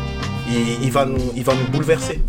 il, 0.47 0.83
il 0.85 0.91
va, 0.91 1.05
nous, 1.05 1.17
il 1.35 1.43
va 1.43 1.53
nous 1.53 1.67
bouleverser. 1.71 2.19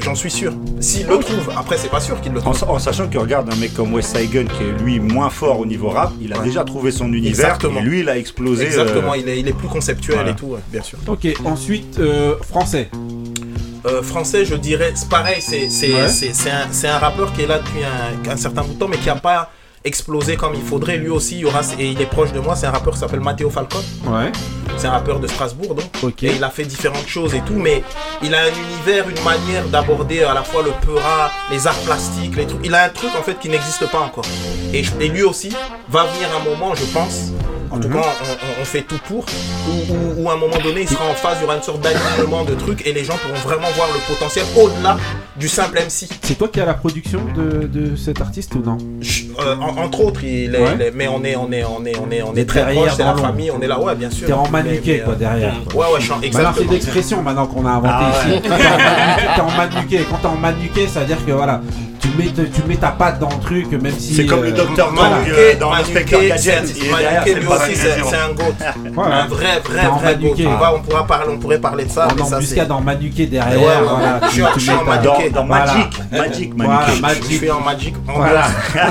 J'en 0.00 0.14
suis 0.14 0.30
sûr. 0.30 0.52
S'il 0.80 1.06
le 1.06 1.18
trouve, 1.18 1.50
après, 1.56 1.76
c'est 1.76 1.90
pas 1.90 2.00
sûr 2.00 2.20
qu'il 2.20 2.32
le 2.32 2.40
trouve. 2.40 2.56
en 2.68 2.78
sachant 2.78 3.08
que 3.08 3.18
regarde 3.18 3.52
un 3.52 3.56
mec 3.56 3.74
comme 3.74 3.92
West 3.94 4.16
Gun 4.16 4.44
qui 4.44 4.62
est 4.62 4.82
lui 4.82 5.00
moins 5.00 5.30
fort 5.30 5.60
au 5.60 5.66
niveau 5.66 5.88
rap, 5.88 6.12
il 6.20 6.32
a 6.32 6.38
déjà 6.38 6.64
trouvé 6.64 6.90
son 6.90 7.12
univers 7.12 7.30
Exactement. 7.46 7.80
et 7.80 7.82
lui 7.82 8.00
il 8.00 8.08
a 8.08 8.16
explosé. 8.18 8.64
Exactement, 8.66 9.12
euh, 9.12 9.18
il, 9.18 9.28
est, 9.28 9.40
il 9.40 9.48
est 9.48 9.52
plus 9.52 9.68
conceptuel 9.68 10.16
voilà. 10.16 10.30
et 10.32 10.36
tout, 10.36 10.46
ouais, 10.46 10.60
bien 10.70 10.82
sûr. 10.82 10.98
Ok, 11.06 11.26
ensuite, 11.44 11.98
euh, 11.98 12.36
français. 12.42 12.90
Euh, 13.86 14.02
français, 14.02 14.44
je 14.44 14.54
dirais, 14.56 14.92
c'est 14.94 15.08
pareil, 15.08 15.40
c'est 15.40 15.68
Ouais. 15.94 16.88
un, 16.88 16.98
rappeur 16.98 17.32
qui 17.32 17.42
est 17.42 17.46
là 17.46 17.58
depuis 17.58 17.80
un, 17.84 18.30
un 18.30 18.36
certain 18.36 18.62
bout 18.62 18.74
de 18.74 18.78
temps, 18.78 18.88
mais 18.88 18.98
qui 18.98 19.06
n'a 19.06 19.16
pas 19.16 19.50
explosé 19.88 20.36
comme 20.36 20.54
il 20.54 20.62
faudrait. 20.62 20.96
Lui 20.96 21.08
aussi, 21.08 21.34
il 21.36 21.40
y 21.40 21.44
aura, 21.44 21.62
et 21.78 21.88
il 21.88 22.00
est 22.00 22.06
proche 22.06 22.32
de 22.32 22.38
moi, 22.38 22.54
c'est 22.54 22.66
un 22.66 22.70
rappeur 22.70 22.94
qui 22.94 23.00
s'appelle 23.00 23.20
Matteo 23.20 23.50
Falcon. 23.50 23.82
Ouais. 24.06 24.30
C'est 24.76 24.86
un 24.86 24.92
rappeur 24.92 25.18
de 25.18 25.26
Strasbourg, 25.26 25.74
donc. 25.74 26.22
Et 26.22 26.36
il 26.36 26.44
a 26.44 26.50
fait 26.50 26.64
différentes 26.64 27.08
choses 27.08 27.34
et 27.34 27.40
tout, 27.40 27.54
mais 27.54 27.82
il 28.22 28.32
a 28.34 28.42
un 28.42 28.52
univers, 28.66 29.08
une 29.08 29.22
manière 29.24 29.66
d'aborder 29.68 30.22
à 30.22 30.34
la 30.34 30.44
fois 30.44 30.62
le 30.62 30.70
peura, 30.86 31.30
les 31.50 31.66
arts 31.66 31.80
plastiques, 31.80 32.36
les 32.36 32.46
trucs. 32.46 32.60
Il 32.64 32.74
a 32.74 32.84
un 32.84 32.88
truc 32.90 33.10
en 33.18 33.22
fait 33.22 33.38
qui 33.40 33.48
n'existe 33.48 33.90
pas 33.90 33.98
encore. 34.00 34.26
Et, 34.72 34.84
et 35.00 35.08
lui 35.08 35.24
aussi 35.24 35.50
va 35.88 36.04
venir 36.04 36.28
un 36.38 36.44
moment, 36.48 36.74
je 36.74 36.84
pense. 36.84 37.32
En 37.70 37.78
tout 37.78 37.88
cas, 37.88 37.98
on, 38.60 38.64
fait 38.64 38.82
tout 38.82 38.98
pour. 39.06 39.24
Où- 39.68 40.22
où 40.22 40.30
à 40.30 40.34
un 40.34 40.36
moment 40.36 40.56
donné, 40.62 40.82
il 40.82 40.88
sera 40.88 41.04
en 41.04 41.14
phase, 41.14 41.36
il 41.40 41.42
y 41.42 41.44
aura 41.44 41.56
une 41.56 41.62
sorte 41.62 41.80
d'alignement 41.80 42.44
de 42.44 42.54
trucs 42.54 42.86
et 42.86 42.92
les 42.92 43.04
gens 43.04 43.14
pourront 43.16 43.38
vraiment 43.48 43.68
voir 43.76 43.88
le 43.94 44.00
potentiel 44.12 44.44
au-delà 44.56 44.96
du 45.36 45.48
simple 45.48 45.78
MC. 45.78 46.08
C'est 46.22 46.36
toi 46.36 46.48
qui 46.48 46.60
as 46.60 46.66
la 46.66 46.74
production 46.74 47.20
de, 47.36 47.66
de 47.66 47.96
cet 47.96 48.20
artiste 48.20 48.54
ou 48.54 48.60
non? 48.60 48.78
Euh, 49.40 49.54
en- 49.56 49.76
entre 49.84 50.00
autres, 50.00 50.24
il 50.24 50.54
est, 50.54 50.58
Ouais. 50.58 50.70
il 50.74 50.82
est- 50.82 50.90
mais 50.94 51.08
on 51.08 51.22
est, 51.24 51.36
on 51.36 51.50
est, 51.52 51.64
on 51.64 51.84
est, 51.84 51.96
on 51.98 52.10
est, 52.10 52.22
on 52.22 52.34
est 52.34 52.44
très 52.44 52.72
proche, 52.72 52.90
c'est 52.96 53.04
la 53.04 53.14
famille, 53.16 53.50
on 53.50 53.60
est 53.60 53.66
là, 53.66 53.78
ouais, 53.80 53.94
bien 53.94 54.10
sûr. 54.10 54.26
T'es 54.26 54.32
en 54.32 54.44
mais, 54.50 54.78
quoi 55.04 55.12
euh, 55.12 55.16
derrière. 55.16 55.54
quoi. 55.72 55.86
Ouais, 55.86 55.92
ouais, 55.94 56.00
je 56.00 56.04
suis 56.04 56.12
en- 56.12 56.16
Maintenant, 56.16 56.30
c'est 56.32 56.38
exactement. 56.40 56.72
l'expression 56.72 57.22
maintenant 57.22 57.46
qu'on 57.46 57.66
a 57.66 57.70
inventé 57.70 57.94
Ah 57.98 58.28
ici. 58.28 58.40
T'es 58.42 58.50
en 58.50 58.56
manuqué, 58.56 59.34
T'es 59.34 59.40
en 59.40 59.50
manuqué, 59.56 60.06
quand 60.10 60.16
t'es 60.16 60.26
en 60.26 60.36
manuqué, 60.36 60.86
ça 60.88 61.00
veut 61.00 61.06
dire 61.06 61.24
que 61.24 61.32
voilà, 61.32 61.60
tu 62.00 62.08
mets, 62.16 62.26
te- 62.28 62.42
tu 62.42 62.62
mets 62.66 62.76
ta 62.76 62.88
patte 62.88 63.18
dans 63.18 63.28
le 63.28 63.38
truc, 63.42 63.70
même 63.72 63.92
si. 63.98 64.14
C'est 64.14 64.26
comme 64.26 64.42
le 64.42 64.52
Dr. 64.52 64.64
voilà. 64.92 65.16
Mank, 65.16 65.28
euh, 65.28 65.54
dans 65.58 65.72
l'inspecteur 65.72 66.20
Gadget. 66.20 66.62
Il 66.76 66.84
est 66.84 66.88
derrière, 66.88 67.10
Manuquet, 67.12 67.32
c'est 67.32 67.40
lui 67.40 67.46
pas 67.46 67.54
aussi, 67.56 67.76
c'est 67.76 68.16
un 68.16 68.32
goat. 68.34 68.92
Voilà. 68.94 69.16
Un 69.22 69.26
vrai, 69.26 69.60
vrai, 69.64 69.82
Dans 69.84 69.96
vrai. 69.96 70.18
On, 70.74 70.80
pourra 70.82 71.06
parler, 71.06 71.26
on 71.30 71.38
pourrait 71.38 71.58
parler 71.58 71.84
de 71.84 71.90
ça. 71.90 72.08
En 72.08 72.20
embuscade, 72.34 72.68
dans 72.68 72.80
Manuquet 72.80 73.26
derrière. 73.26 73.58
Je 74.22 74.28
tu- 74.28 74.60
suis 74.60 74.70
en- 74.72 74.80
en 74.80 74.84
Manuquet. 74.84 75.30
Dans. 75.30 75.44
Magic, 75.44 76.02
Magic. 76.10 76.52
Je 77.30 77.34
suis 77.36 77.50
en 77.50 77.60
Magic. 77.60 77.94
Voilà. 78.06 78.46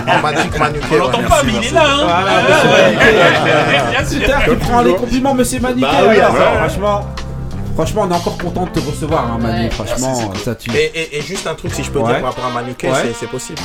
En 0.08 0.22
Magic 0.22 0.60
Manuquet. 0.60 0.86
On 0.92 0.98
l'entend 0.98 1.24
pas, 1.24 1.42
mais 1.46 1.54
il 1.62 1.68
est 1.68 1.72
là, 1.72 1.84
hein. 1.86 2.08
Bien 3.92 4.06
sûr. 4.06 4.28
Tu 4.50 4.56
prends 4.58 4.82
les 4.82 4.96
compliments, 4.96 5.34
monsieur 5.34 5.60
Manuquet. 5.60 5.88
Bah 5.88 6.32
franchement. 6.60 7.06
Franchement, 7.78 8.08
on 8.08 8.12
est 8.12 8.16
encore 8.16 8.40
content 8.40 8.66
de 8.66 8.72
te 8.72 8.80
recevoir, 8.80 9.34
hein, 9.34 9.38
Manu. 9.40 9.66
Ouais. 9.66 9.70
Franchement, 9.70 10.16
ça 10.44 10.56
tue. 10.56 10.72
Et, 10.76 10.86
et- 11.00 11.18
et 11.20 11.22
juste 11.22 11.46
un 11.46 11.54
truc, 11.54 11.72
si 11.76 11.84
je 11.84 11.92
peux 11.92 12.00
Ouais. 12.00 12.08
dire 12.08 12.22
par 12.22 12.34
rapport 12.34 12.46
à 12.46 12.64
Ouais. 12.64 13.14
c'est- 13.20 13.28
possible. 13.28 13.60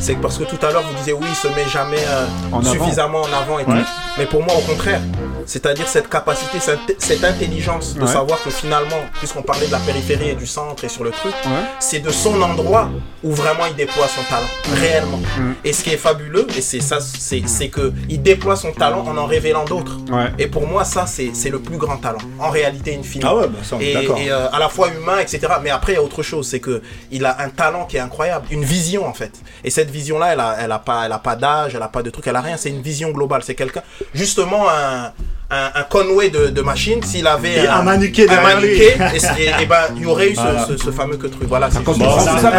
C'est 0.00 0.14
que 0.16 0.20
parce 0.20 0.36
que 0.36 0.42
tout 0.42 0.58
à 0.66 0.72
l'heure, 0.72 0.82
vous 0.82 0.94
disiez 0.98 1.12
oui, 1.12 1.26
il 1.28 1.34
se 1.36 1.46
met 1.46 1.64
jamais 1.72 1.98
euh, 2.08 2.26
En 2.50 2.58
avant. 2.58 2.72
suffisamment 2.72 3.20
en 3.20 3.32
avant 3.40 3.60
et 3.60 3.64
tout. 3.64 3.70
Mais 4.18 4.26
pour 4.26 4.42
moi, 4.42 4.54
au 4.56 4.62
contraire, 4.62 5.00
c'est-à-dire 5.46 5.86
cette 5.86 6.08
capacité, 6.08 6.58
cette, 6.58 6.96
cette 7.00 7.22
intelligence 7.22 7.94
de 7.94 8.00
Ouais. 8.00 8.06
savoir 8.08 8.42
que 8.42 8.50
finalement, 8.50 8.96
puisqu'on 9.20 9.42
parlait 9.42 9.66
de 9.68 9.72
la 9.72 9.78
périphérie 9.78 10.30
et 10.30 10.34
du 10.34 10.46
centre 10.46 10.82
et 10.84 10.88
sur 10.88 11.04
le 11.04 11.10
truc, 11.10 11.32
Ouais. 11.44 11.50
c'est 11.78 12.00
de 12.00 12.10
son 12.10 12.42
endroit 12.42 12.88
où 13.22 13.30
vraiment 13.32 13.66
il 13.70 13.76
déploie 13.76 14.08
son 14.08 14.22
talent, 14.28 14.48
réellement. 14.80 15.18
Mm. 15.18 15.52
Et 15.64 15.72
ce 15.72 15.84
qui 15.84 15.90
est 15.90 15.96
fabuleux, 15.96 16.48
et 16.56 16.60
c'est 16.62 16.80
ça, 16.80 16.98
c'est 17.00 17.42
c'est 17.46 17.68
que 17.68 17.92
il 18.08 18.20
déploie 18.22 18.56
son 18.56 18.72
talent 18.72 19.04
en 19.06 19.16
en 19.16 19.26
révélant 19.26 19.64
d'autres. 19.66 19.98
Ouais. 20.10 20.32
Et 20.40 20.48
pour 20.48 20.66
moi, 20.66 20.82
ça, 20.84 21.06
c'est 21.06 21.50
le 21.50 21.60
plus 21.60 21.76
grand 21.76 21.98
talent, 21.98 22.18
en 22.40 22.50
réalité 22.50 22.96
infinie. 22.98 23.24
Ah 23.24 23.36
ouais, 23.36 23.46
et, 23.80 24.30
euh, 24.30 24.50
à 24.50 24.58
la 24.58 24.68
fois 24.68 24.88
humain, 24.88 25.18
etc. 25.18 25.40
Mais 25.62 25.70
après, 25.70 25.92
il 25.92 25.94
y 25.96 25.98
a 25.98 26.02
autre 26.02 26.22
chose, 26.22 26.48
c'est 26.48 26.60
que 26.60 26.82
il 27.10 27.24
a 27.24 27.40
un 27.40 27.48
talent 27.48 27.86
qui 27.86 27.96
est 27.96 28.00
incroyable, 28.00 28.46
une 28.50 28.64
vision 28.64 29.06
en 29.06 29.12
fait. 29.14 29.32
Et 29.64 29.70
cette 29.70 29.90
vision-là, 29.90 30.32
elle 30.32 30.40
a, 30.40 30.56
elle 30.60 30.72
a 30.72 30.78
pas, 30.78 31.06
elle 31.06 31.12
a 31.12 31.18
pas 31.18 31.36
d'âge, 31.36 31.74
elle 31.74 31.82
a 31.82 31.88
pas 31.88 32.02
de 32.02 32.10
truc, 32.10 32.26
elle 32.26 32.36
a 32.36 32.40
rien. 32.40 32.56
C'est 32.56 32.70
une 32.70 32.82
vision 32.82 33.10
globale. 33.10 33.42
C'est 33.44 33.54
quelqu'un, 33.54 33.82
justement 34.14 34.68
un. 34.68 35.12
Un, 35.54 35.80
un 35.80 35.82
Conway 35.82 36.30
de, 36.30 36.46
de 36.48 36.62
machine, 36.62 37.02
s'il 37.02 37.26
avait 37.26 37.64
Et 37.64 37.68
un 37.68 37.82
Manuquet 37.82 38.26
lui. 38.26 38.34
Manuquet, 38.40 38.96
et, 39.14 39.42
et- 39.42 39.62
et 39.62 39.66
ben 39.66 39.76
il 39.94 40.02
y 40.02 40.06
aurait 40.06 40.30
eu 40.30 40.34
ce, 40.34 40.40
Voilà. 40.40 40.64
ce- 40.66 40.78
ce 40.78 40.90
fameux 40.90 41.18
que 41.18 41.26
truc. 41.26 41.46
Voilà. 41.46 41.68
c'est 41.70 41.82
Bon, 41.84 41.92
prends 41.92 42.20
ça. 42.20 42.32
on 42.32 42.46
a, 42.46 42.50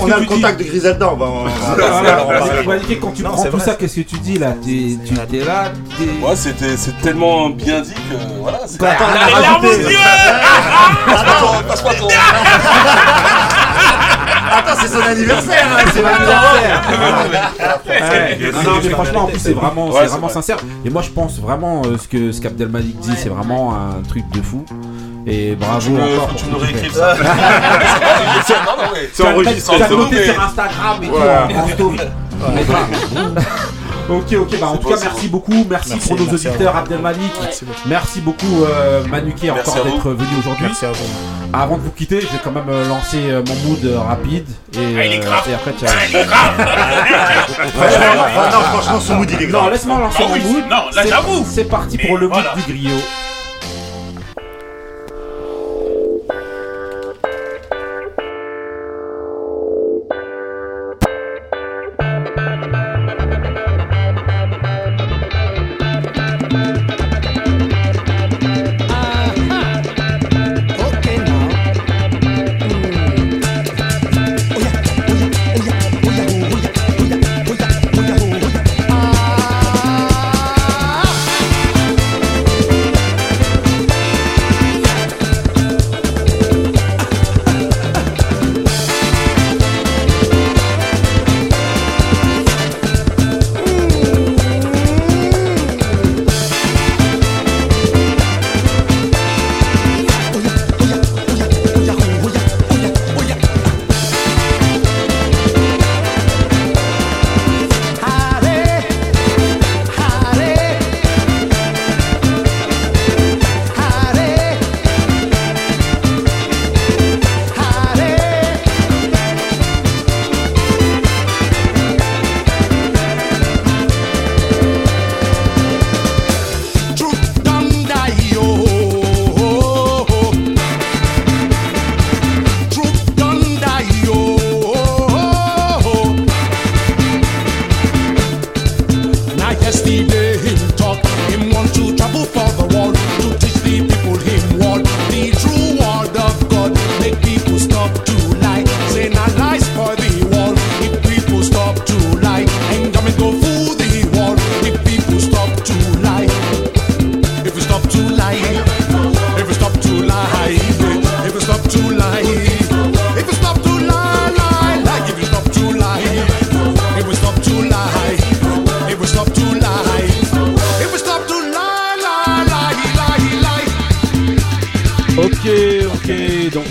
on 0.00 0.10
a 0.12 0.18
le 0.18 0.26
contact 0.26 0.58
de 0.58 0.64
Griselda, 0.64 1.08
on 1.10 1.16
va, 1.16 1.26
on 1.26 1.44
quand 2.96 3.12
tu 3.12 3.22
Non, 3.22 3.30
prends 3.30 3.42
c'est 3.42 3.48
tout 3.50 3.56
vrai. 3.56 3.64
ça, 3.64 3.74
qu'est-ce 3.74 3.96
que 3.96 4.00
tu 4.02 4.18
dis 4.18 4.38
là? 4.38 4.52
Tu 4.62 4.98
t'es 5.30 5.44
là 5.44 5.72
Ouais, 6.20 6.36
c'était 6.36 6.76
c'est 6.76 7.00
tellement 7.00 7.48
bien 7.48 7.80
dit 7.80 7.94
que 7.94 8.16
voilà. 8.42 8.60
c'est- 8.66 8.76
ton- 11.40 11.68
passe-moi 11.68 11.94
ton- 11.94 12.08
Attends, 14.52 14.80
c'est 14.80 14.88
son 14.88 15.00
anniversaire, 15.00 15.66
hein, 15.70 15.84
c'est 15.92 16.02
l'anniversaire. 16.02 16.82
Ouais. 17.88 18.52
Non, 18.52 18.62
non, 18.62 18.80
mais 18.82 18.90
franchement, 18.90 19.20
en 19.24 19.26
plus, 19.26 19.38
c'est 19.38 19.52
vraiment, 19.52 19.86
Ouais, 19.88 20.00
c'est 20.02 20.06
vraiment 20.08 20.26
vrai. 20.26 20.34
sincère. 20.34 20.56
Et 20.84 20.90
moi, 20.90 21.02
je 21.02 21.10
pense 21.10 21.38
vraiment 21.38 21.82
euh, 21.84 21.96
ce 21.98 22.08
que 22.08 22.32
ce 22.32 22.40
qu'Abdelmalik 22.40 22.98
dit, 23.00 23.14
c'est 23.16 23.28
vraiment 23.28 23.74
un 23.74 24.02
truc 24.08 24.28
de 24.30 24.42
fou. 24.42 24.64
Et 25.26 25.54
bravo 25.54 25.80
Tu 25.80 25.92
encore. 26.02 26.30
faut 26.30 26.34
que 26.34 26.40
pour 26.40 26.42
tu 26.42 26.46
me 26.50 26.56
réécrives 26.56 26.92
ça. 26.94 27.14
C'est 29.12 29.24
enregistré, 29.24 29.78
noter 29.78 30.16
ok. 30.18 30.24
sur 30.34 30.42
Instagram 30.42 30.96
et 31.02 31.06
tout, 31.08 31.14
en 31.56 31.68
story. 31.68 31.98
Ok, 34.08 34.32
ok, 34.32 34.60
bah 34.60 34.66
en 34.66 34.76
tout 34.76 34.88
cas, 34.88 34.96
merci 35.00 35.28
beaucoup. 35.28 35.64
Merci, 35.70 35.90
Merci, 35.90 36.08
pour 36.08 36.18
nos 36.18 36.24
merci 36.26 36.48
auditeurs, 36.48 36.76
Abdelmalik. 36.76 37.32
Merci 37.40 37.64
beaucoup. 37.64 37.80
Merci 37.86 38.20
beaucoup, 38.20 38.64
euh, 38.64 39.04
Manuquet, 39.06 39.50
Merci 39.54 39.70
encore 39.70 39.84
d'être 39.84 40.10
venu 40.10 40.28
aujourd'hui. 40.38 40.66
Merci 40.66 40.86
à 40.86 40.92
vous. 40.92 41.04
Avant 41.54 41.76
de 41.76 41.82
vous 41.82 41.90
quitter, 41.90 42.20
je 42.20 42.26
vais 42.26 42.38
quand 42.42 42.50
même 42.50 42.68
euh, 42.68 42.88
lancer 42.88 43.18
euh, 43.30 43.42
mon 43.46 43.54
mood 43.68 43.84
euh, 43.84 43.98
rapide. 44.00 44.46
Et, 44.74 44.78
Ah, 44.98 45.04
il 45.06 45.12
est 45.12 45.18
euh, 45.18 45.22
grave. 45.24 45.44
et 45.50 45.54
après, 45.54 45.72
tu 45.72 45.84
Ah, 45.86 45.90
il 46.08 46.16
est 46.16 46.24
grave 46.24 46.54
Franchement, 47.74 48.50
non, 48.52 48.60
franchement, 48.80 49.00
son 49.00 49.14
mood, 49.16 49.30
il 49.30 49.42
est 49.42 49.46
Non, 49.46 49.58
grave. 49.60 49.72
laisse-moi 49.72 49.98
lancer 50.00 50.18
Ah 50.24 50.28
mon 50.28 50.36
mood. 50.52 50.64
non, 50.68 50.76
là, 50.94 51.02
j'avoue. 51.08 51.46
C'est 51.48 51.64
parti 51.64 51.98
pour 51.98 52.18
le 52.18 52.28
mood 52.28 52.44
du 52.56 52.72
griot. 52.72 52.98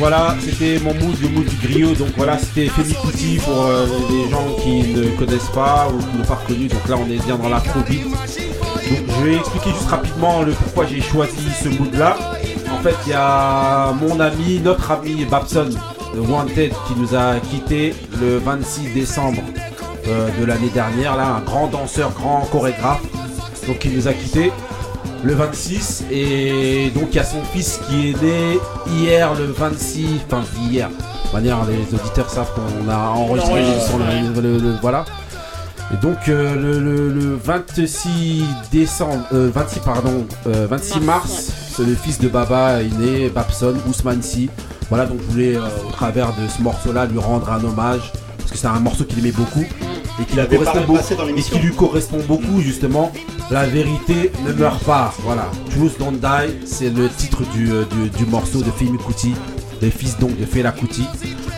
Voilà, 0.02 0.36
c'était 0.40 0.80
mon 0.80 0.96
mood, 0.96 1.16
le 1.22 1.30
mood 1.30 1.46
du 1.46 1.56
griot. 1.58 1.94
Donc 1.94 2.10
voilà, 2.18 2.36
c'était 2.40 2.66
Femi 2.70 2.96
Kuti 2.96 3.38
pour 3.38 3.68
euh, 3.68 3.86
les 4.10 4.32
gens 4.32 4.48
qui 4.60 4.94
ne 4.96 5.16
connaissent 5.16 5.52
pas 5.54 5.90
ou 5.94 6.00
qui 6.00 6.18
n'ont 6.18 6.26
pas 6.26 6.40
reconnu. 6.44 6.68
Donc 6.68 6.88
là, 6.90 6.96
on 6.98 7.06
est 7.08 7.24
bien 7.24 7.38
dans 7.38 7.48
l'afrobeat. 7.48 8.04
Donc 8.06 8.18
je 9.20 9.24
vais 9.24 9.36
expliquer 9.36 9.70
juste 9.70 9.88
rapidement 9.88 10.42
le 10.42 10.54
pourquoi 10.54 10.88
j'ai 10.88 11.02
choisi 11.02 11.48
ce 11.62 11.70
mood 11.70 11.94
là. 11.94 12.18
En 12.74 12.82
fait, 12.82 12.96
il 13.06 13.12
y 13.12 13.14
a 13.14 13.94
mon 13.94 14.20
ami, 14.20 14.60
notre 14.64 14.90
ami 14.90 15.24
Babson, 15.26 15.70
Wanted, 16.16 16.74
qui 16.88 16.96
nous 16.98 17.16
a 17.16 17.36
quitté 17.36 17.94
le 18.20 18.40
26 18.40 18.96
décembre 18.96 19.44
euh, 20.08 20.30
de 20.40 20.46
l'année 20.46 20.72
dernière. 20.74 21.16
Là, 21.16 21.28
un 21.28 21.42
grand 21.42 21.68
danseur, 21.68 22.12
grand 22.14 22.48
chorégraphe. 22.52 23.04
Donc 23.68 23.86
il 23.86 23.96
nous 23.96 24.08
a 24.08 24.14
quitté 24.14 24.52
le 25.24 25.34
26 25.36 26.06
et 26.12 26.90
donc 26.96 27.10
il 27.12 27.16
y 27.16 27.20
a 27.20 27.24
son 27.24 27.44
fils 27.54 27.80
qui 27.88 28.10
est 28.10 28.22
né 28.22 28.60
hier 28.88 29.34
le 29.36 29.46
26 29.46 30.06
enfin 30.28 30.44
hier. 30.70 30.90
De 30.90 31.34
manière 31.38 31.60
les 31.66 31.96
auditeurs 31.98 32.30
savent 32.30 32.52
qu'on 32.54 32.90
a 32.90 32.98
enregistré 33.10 33.64
sur 33.88 33.98
le, 34.00 34.42
le- 34.42 34.58
le- 34.58 34.76
voilà. 34.82 35.06
Et 35.94 35.98
donc 35.98 36.18
euh, 36.30 36.56
le, 36.56 36.80
le- 36.80 37.10
le 37.14 37.36
26 37.36 38.44
décembre 38.72 39.24
euh, 39.34 39.52
26 39.54 39.80
pardon 39.82 40.26
euh, 40.48 40.66
26 40.70 41.00
mars 41.02 41.52
c'est 41.76 41.84
le 41.86 41.96
fils 41.96 42.18
de 42.20 42.28
Baba 42.30 42.82
est 42.82 42.98
né 42.98 43.30
Babson 43.30 43.76
Ousmane 43.90 44.22
Si 44.22 44.50
voilà 44.90 45.06
donc 45.06 45.20
je 45.28 45.32
voulais 45.32 45.56
euh, 45.56 45.62
au 45.88 45.92
travers 45.92 46.28
de 46.30 46.48
ce 46.48 46.62
morceau 46.62 46.92
là 46.94 47.06
lui 47.06 47.20
rendre 47.20 47.50
un 47.52 47.64
hommage 47.64 48.00
parce 48.12 48.38
parce 48.38 48.52
que 48.52 48.58
c'est 48.58 48.68
un 48.68 48.80
morceau 48.80 49.04
qu'il 49.04 49.20
aimait 49.20 49.32
beaucoup 49.32 49.66
et 50.22 50.26
qui, 50.26 50.36
lui 50.36 50.48
correspond 50.48 50.82
beaucoup, 50.86 51.38
et 51.38 51.42
qui 51.42 51.60
lui 51.60 51.72
correspond 51.74 52.20
beaucoup 52.28 52.62
justement. 52.62 53.12
La 53.50 53.66
vérité 53.66 54.32
ne 54.48 54.54
meurt 54.54 54.84
pas. 54.84 55.14
Voilà. 55.24 55.50
Truth 55.72 56.00
Don't 56.00 56.20
Die, 56.20 56.66
c'est 56.66 56.90
le 56.90 57.10
titre 57.10 57.44
du, 57.54 57.72
euh, 57.72 57.84
du, 57.86 58.10
du 58.10 58.26
morceau 58.26 58.60
de 58.62 58.72
Femi 58.72 58.98
Kuti, 58.98 59.34
le 59.82 59.90
fils 59.90 60.18
donc 60.20 60.38
de 60.40 60.46
Fela 60.46 60.72
Kuti. 60.72 61.06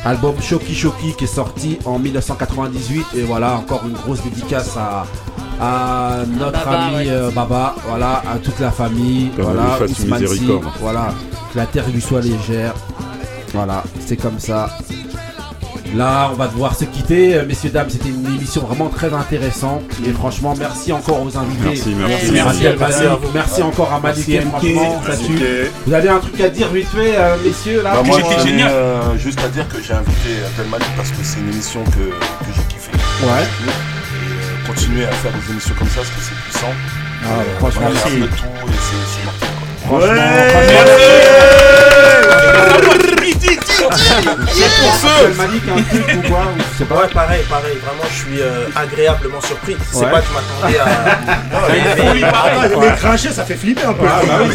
Album 0.06 0.36
Shoki 0.42 0.76
Shoki 0.76 1.14
qui 1.18 1.24
est 1.24 1.28
sorti 1.28 1.78
en 1.86 1.98
1998 1.98 3.06
et 3.16 3.22
voilà 3.22 3.54
encore 3.56 3.84
une 3.86 3.94
grosse 3.94 4.22
dédicace 4.22 4.76
à, 4.76 5.06
à 5.62 6.26
notre 6.26 6.52
Baba, 6.66 6.82
ami 6.82 6.96
ouais. 6.96 7.10
euh, 7.10 7.32
Baba, 7.32 7.76
voilà 7.88 8.22
à 8.30 8.38
toute 8.38 8.60
la 8.60 8.72
famille, 8.72 9.32
voilà 9.38 9.78
Ousmane 9.82 10.26
voilà 10.82 11.14
que 11.54 11.58
la 11.58 11.66
terre 11.68 11.86
lui 11.90 12.02
soit 12.02 12.20
légère, 12.20 12.74
voilà 13.54 13.84
c'est 14.06 14.18
comme 14.18 14.40
ça. 14.40 14.70
Là, 15.96 16.30
on 16.32 16.36
va 16.36 16.48
devoir 16.48 16.76
se 16.76 16.86
quitter. 16.86 17.36
Euh, 17.36 17.46
Messieurs, 17.46 17.70
dames, 17.70 17.90
c'était 17.90 18.10
une 18.10 18.26
émission 18.26 18.62
vraiment 18.62 18.90
très 18.90 19.14
intéressante. 19.14 19.84
Et 20.08 20.12
franchement, 20.12 20.56
merci 20.58 20.92
encore 20.92 21.22
aux 21.22 21.38
invités. 21.38 21.64
Merci, 21.66 21.90
merci. 21.96 22.32
Merci, 22.32 22.32
Merci, 22.32 22.68
à 22.68 22.76
merci 22.80 23.04
vous. 23.22 23.30
Merci 23.34 23.62
encore 23.62 23.94
à 23.94 24.00
Malik. 24.00 24.28
Merci, 24.28 24.48
Franchement, 24.50 25.02
Merci. 25.08 25.32
Vous 25.86 25.94
avez 25.94 26.10
un 26.10 26.20
truc 26.20 26.42
à 26.42 26.50
dire 26.50 26.68
vite 26.70 26.88
fait, 26.88 27.14
euh, 27.16 27.36
messieurs, 27.46 27.82
là 27.84 27.94
Bah, 27.96 28.02
moi, 28.04 28.18
tenais, 28.22 28.64
euh, 28.64 29.18
juste 29.20 29.40
à 29.44 29.48
dire 29.50 29.68
que 29.70 29.78
j'ai 29.82 29.94
invité 29.94 30.30
Abdel 30.48 30.72
Malik 30.72 30.88
parce 30.98 31.10
que 31.10 31.18
c'est 31.22 31.40
une 31.40 31.50
émission 31.52 31.84
que, 31.84 32.10
que 32.10 32.52
j'ai 32.56 32.64
kiffé. 32.74 32.92
Ouais. 33.24 33.44
Et 33.68 34.68
continuer 34.68 35.06
à 35.06 35.12
faire 35.12 35.32
des 35.32 35.52
émissions 35.52 35.76
comme 35.78 35.90
ça 35.90 35.98
parce 35.98 36.10
que 36.10 36.22
c'est 36.22 36.36
puissant. 36.50 36.74
Ah, 37.24 37.28
Euh, 37.40 37.60
franchement, 37.60 37.82
voilà, 37.84 38.00
merci. 38.04 38.20
tout 38.20 38.68
et 38.68 38.72
c'est 38.82 39.06
c'est 39.14 39.26
quoi. 39.88 40.00
Franchement, 40.00 41.63
C'est 43.62 43.84
pour 43.84 43.92
Abdel 43.92 45.34
Malik, 45.36 45.64
un 45.70 45.82
truc 45.84 46.18
ou 46.18 46.28
quoi 46.30 46.40
ou 46.42 46.58
je 46.72 46.78
sais 46.78 46.86
pas. 46.86 46.96
Ouais, 46.96 47.08
pareil, 47.14 47.44
pareil. 47.50 47.78
Vraiment, 47.84 48.04
je 48.10 48.16
suis 48.16 48.42
euh, 48.42 48.66
agréablement 48.76 49.42
surpris. 49.42 49.76
C'est 49.92 50.00
Ouais. 50.06 50.12
pas 50.12 50.22
que 50.22 50.26
je 50.28 50.34
m'attendais 50.34 50.80
à. 50.80 52.14
Lui. 52.14 52.24
Ah, 52.24 52.68
Les 52.82 52.96
crinchés, 52.98 53.32
ça 53.32 53.44
fait 53.46 53.56
flipper 53.56 53.86
un 53.86 53.94
peu. 53.94 54.06
Ah, 54.08 54.22
bah 54.26 54.34
oui, 54.44 54.50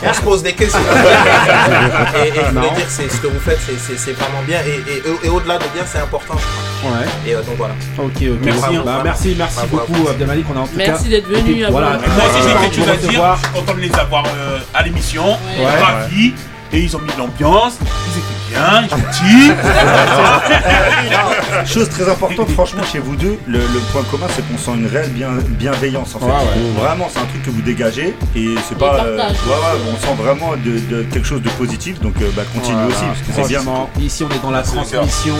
c'est 0.00 0.08
On 0.08 0.12
se 0.14 0.20
pose 0.20 0.42
des 0.42 0.52
questions. 0.52 0.78
et, 2.24 2.28
et 2.28 2.32
je 2.34 2.40
voulais 2.40 2.52
Non. 2.52 2.74
dire, 2.74 2.86
c'est 2.88 3.10
ce 3.10 3.16
que 3.18 3.26
vous 3.28 3.40
faites, 3.40 3.58
c'est- 3.66 3.78
c'est 3.78 3.98
c'est 3.98 4.12
vraiment 4.12 4.42
bien. 4.46 4.58
Et, 4.66 4.80
et, 4.90 5.26
et 5.26 5.28
au-delà 5.28 5.58
de 5.58 5.64
bien, 5.74 5.82
c'est 5.86 5.98
important, 5.98 6.34
je 6.38 6.44
crois. 6.44 6.98
Ouais. 6.98 7.06
Et 7.26 7.34
euh, 7.34 7.42
donc 7.42 7.56
voilà. 7.56 7.74
Ok, 7.98 8.04
ok. 8.16 8.22
Merci, 8.42 8.60
Bah, 8.84 8.94
hein. 8.98 9.00
merci, 9.04 9.34
merci 9.38 9.58
beaucoup, 9.70 10.08
Abdelmalik. 10.08 10.46
On 10.52 10.56
a 10.58 10.60
en 10.62 10.66
tout 10.66 10.72
Merci 10.76 11.04
cas 11.04 11.10
d'être 11.10 11.28
venu, 11.28 11.64
Voilà. 11.70 11.90
Moi 11.90 12.24
aussi 12.28 12.48
j'ai 12.48 12.54
quelque 12.60 12.76
chose 12.76 12.88
à 12.88 12.96
dire. 12.96 13.36
Je 13.36 13.44
suis 13.46 13.52
content 13.54 13.74
de 13.74 13.80
les 13.80 13.94
avoir 13.94 14.24
euh, 14.26 14.58
à 14.74 14.82
l'émission. 14.82 15.26
Ouais. 15.58 16.26
Et 16.72 16.80
ils 16.80 16.96
ont 16.96 17.00
mis 17.00 17.12
l'ambiance. 17.18 17.78
Ils 17.80 18.18
étaient 18.18 18.31
bien. 18.52 18.88
Chose 21.66 21.88
très 21.88 22.08
importante, 22.10 22.50
franchement, 22.50 22.82
chez 22.90 22.98
vous 22.98 23.14
deux. 23.16 23.38
Le, 23.46 23.58
le 23.58 23.80
point 23.92 24.02
commun, 24.10 24.26
c'est 24.34 24.42
qu'on 24.48 24.58
sent 24.58 24.72
une 24.78 24.86
réelle 24.86 25.10
bien- 25.10 25.30
bienveillance 25.58 26.14
en 26.14 26.18
fait. 26.20 26.26
Ouais, 26.26 26.32
ouais. 26.32 26.80
Vraiment, 26.82 27.08
c'est 27.12 27.20
un 27.20 27.24
truc 27.26 27.42
que 27.42 27.50
vous 27.50 27.62
dégagez 27.62 28.14
et 28.36 28.48
c'est 28.68 28.76
pas. 28.78 29.02
ouais, 29.04 29.10
ouais, 29.16 29.22
on 29.92 29.96
sent 30.00 30.14
vraiment 30.22 30.52
de, 30.56 30.78
de 30.96 31.02
quelque 31.04 31.26
chose 31.26 31.42
de 31.42 31.50
positif, 31.50 32.00
donc 32.00 32.14
euh, 32.20 32.30
bah, 32.36 32.42
continue 32.54 32.74
Voilà. 32.74 32.88
aussi 32.88 33.04
parce 33.04 33.20
que 33.20 33.32
c'est 33.34 33.48
bien. 33.48 33.62
Ici, 34.00 34.24
on 34.24 34.30
est 34.34 34.42
dans 34.42 34.50
la 34.50 34.62
transmission. 34.62 35.34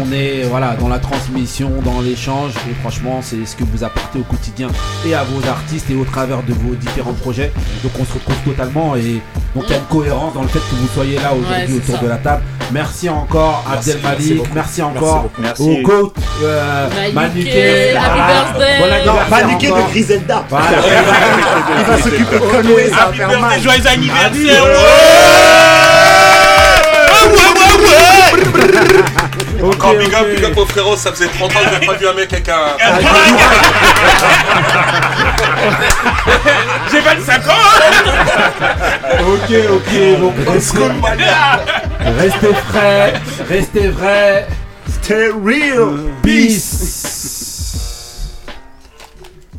On 0.00 0.10
est 0.12 0.44
voilà 0.48 0.74
dans 0.80 0.88
la 0.88 0.98
transmission, 0.98 1.70
dans 1.84 2.00
l'échange. 2.00 2.52
Et 2.70 2.74
franchement, 2.80 3.20
c'est 3.22 3.44
ce 3.46 3.54
que 3.54 3.64
vous 3.64 3.84
apportez 3.84 4.18
au 4.18 4.22
quotidien 4.22 4.68
et 5.06 5.14
à 5.14 5.24
vos 5.24 5.46
artistes 5.48 5.90
et 5.90 5.94
au 5.94 6.04
travers 6.04 6.42
de 6.42 6.52
vos 6.54 6.74
différents 6.74 7.12
projets. 7.12 7.52
Donc, 7.82 7.92
on 8.00 8.04
se 8.04 8.14
retrouve 8.14 8.36
totalement 8.44 8.96
et 8.96 9.20
donc 9.54 9.64
il 9.68 9.70
y 9.70 9.74
a 9.74 9.78
une 9.78 9.84
cohérence 9.84 10.34
dans 10.34 10.42
le 10.42 10.48
fait 10.48 10.58
que 10.58 10.74
vous 10.74 10.88
soyez 10.94 11.18
là 11.20 11.32
aujourd'hui 11.34 11.76
autour 11.76 11.96
ça. 11.96 12.02
de 12.02 12.08
la 12.08 12.16
table. 12.16 12.33
Merci 12.72 13.08
encore, 13.08 13.62
Merci, 13.70 13.92
Abdel 13.92 14.42
merci 14.54 14.82
encore. 14.82 15.26
Merci. 15.38 15.62
au 15.62 15.76
GOAT, 15.86 16.12
euh. 16.42 16.88
Bon 17.12 17.20
anniversaire 19.34 19.76
de 19.76 19.82
Griselda. 19.90 20.42
Voilà. 20.48 20.66
Il 21.78 21.84
va 21.84 21.96
s'occuper 22.02 22.34
de 22.34 22.38
Conway, 22.40 22.90
Happy 22.92 23.18
birthday, 23.18 23.60
joyeux 23.62 23.86
anniversaire. 23.86 24.64
Encore 29.62 29.90
Ok, 29.92 29.98
big 29.98 30.12
up, 30.14 30.26
big 30.34 30.44
up 30.44 30.56
au 30.56 30.66
frérot, 30.66 30.96
ça 30.96 31.12
faisait 31.12 31.28
30 31.28 31.54
ans 31.56 31.60
que 31.60 31.66
j'ai 31.80 31.86
pas 31.86 31.94
vu 31.94 32.08
un 32.08 32.12
mec 32.12 32.32
avec 32.32 32.48
un. 32.48 32.54
J'ai 36.90 37.00
25 37.00 37.48
ans. 37.48 37.52
Ok, 39.20 39.50
ok, 39.70 39.92
donc 40.20 40.34
restez, 40.46 40.78
restez 42.04 42.54
frais, 42.54 43.12
restez 43.48 43.88
vrais. 43.88 44.46
Stay 44.88 45.30
real. 45.30 46.10
Peace. 46.22 47.43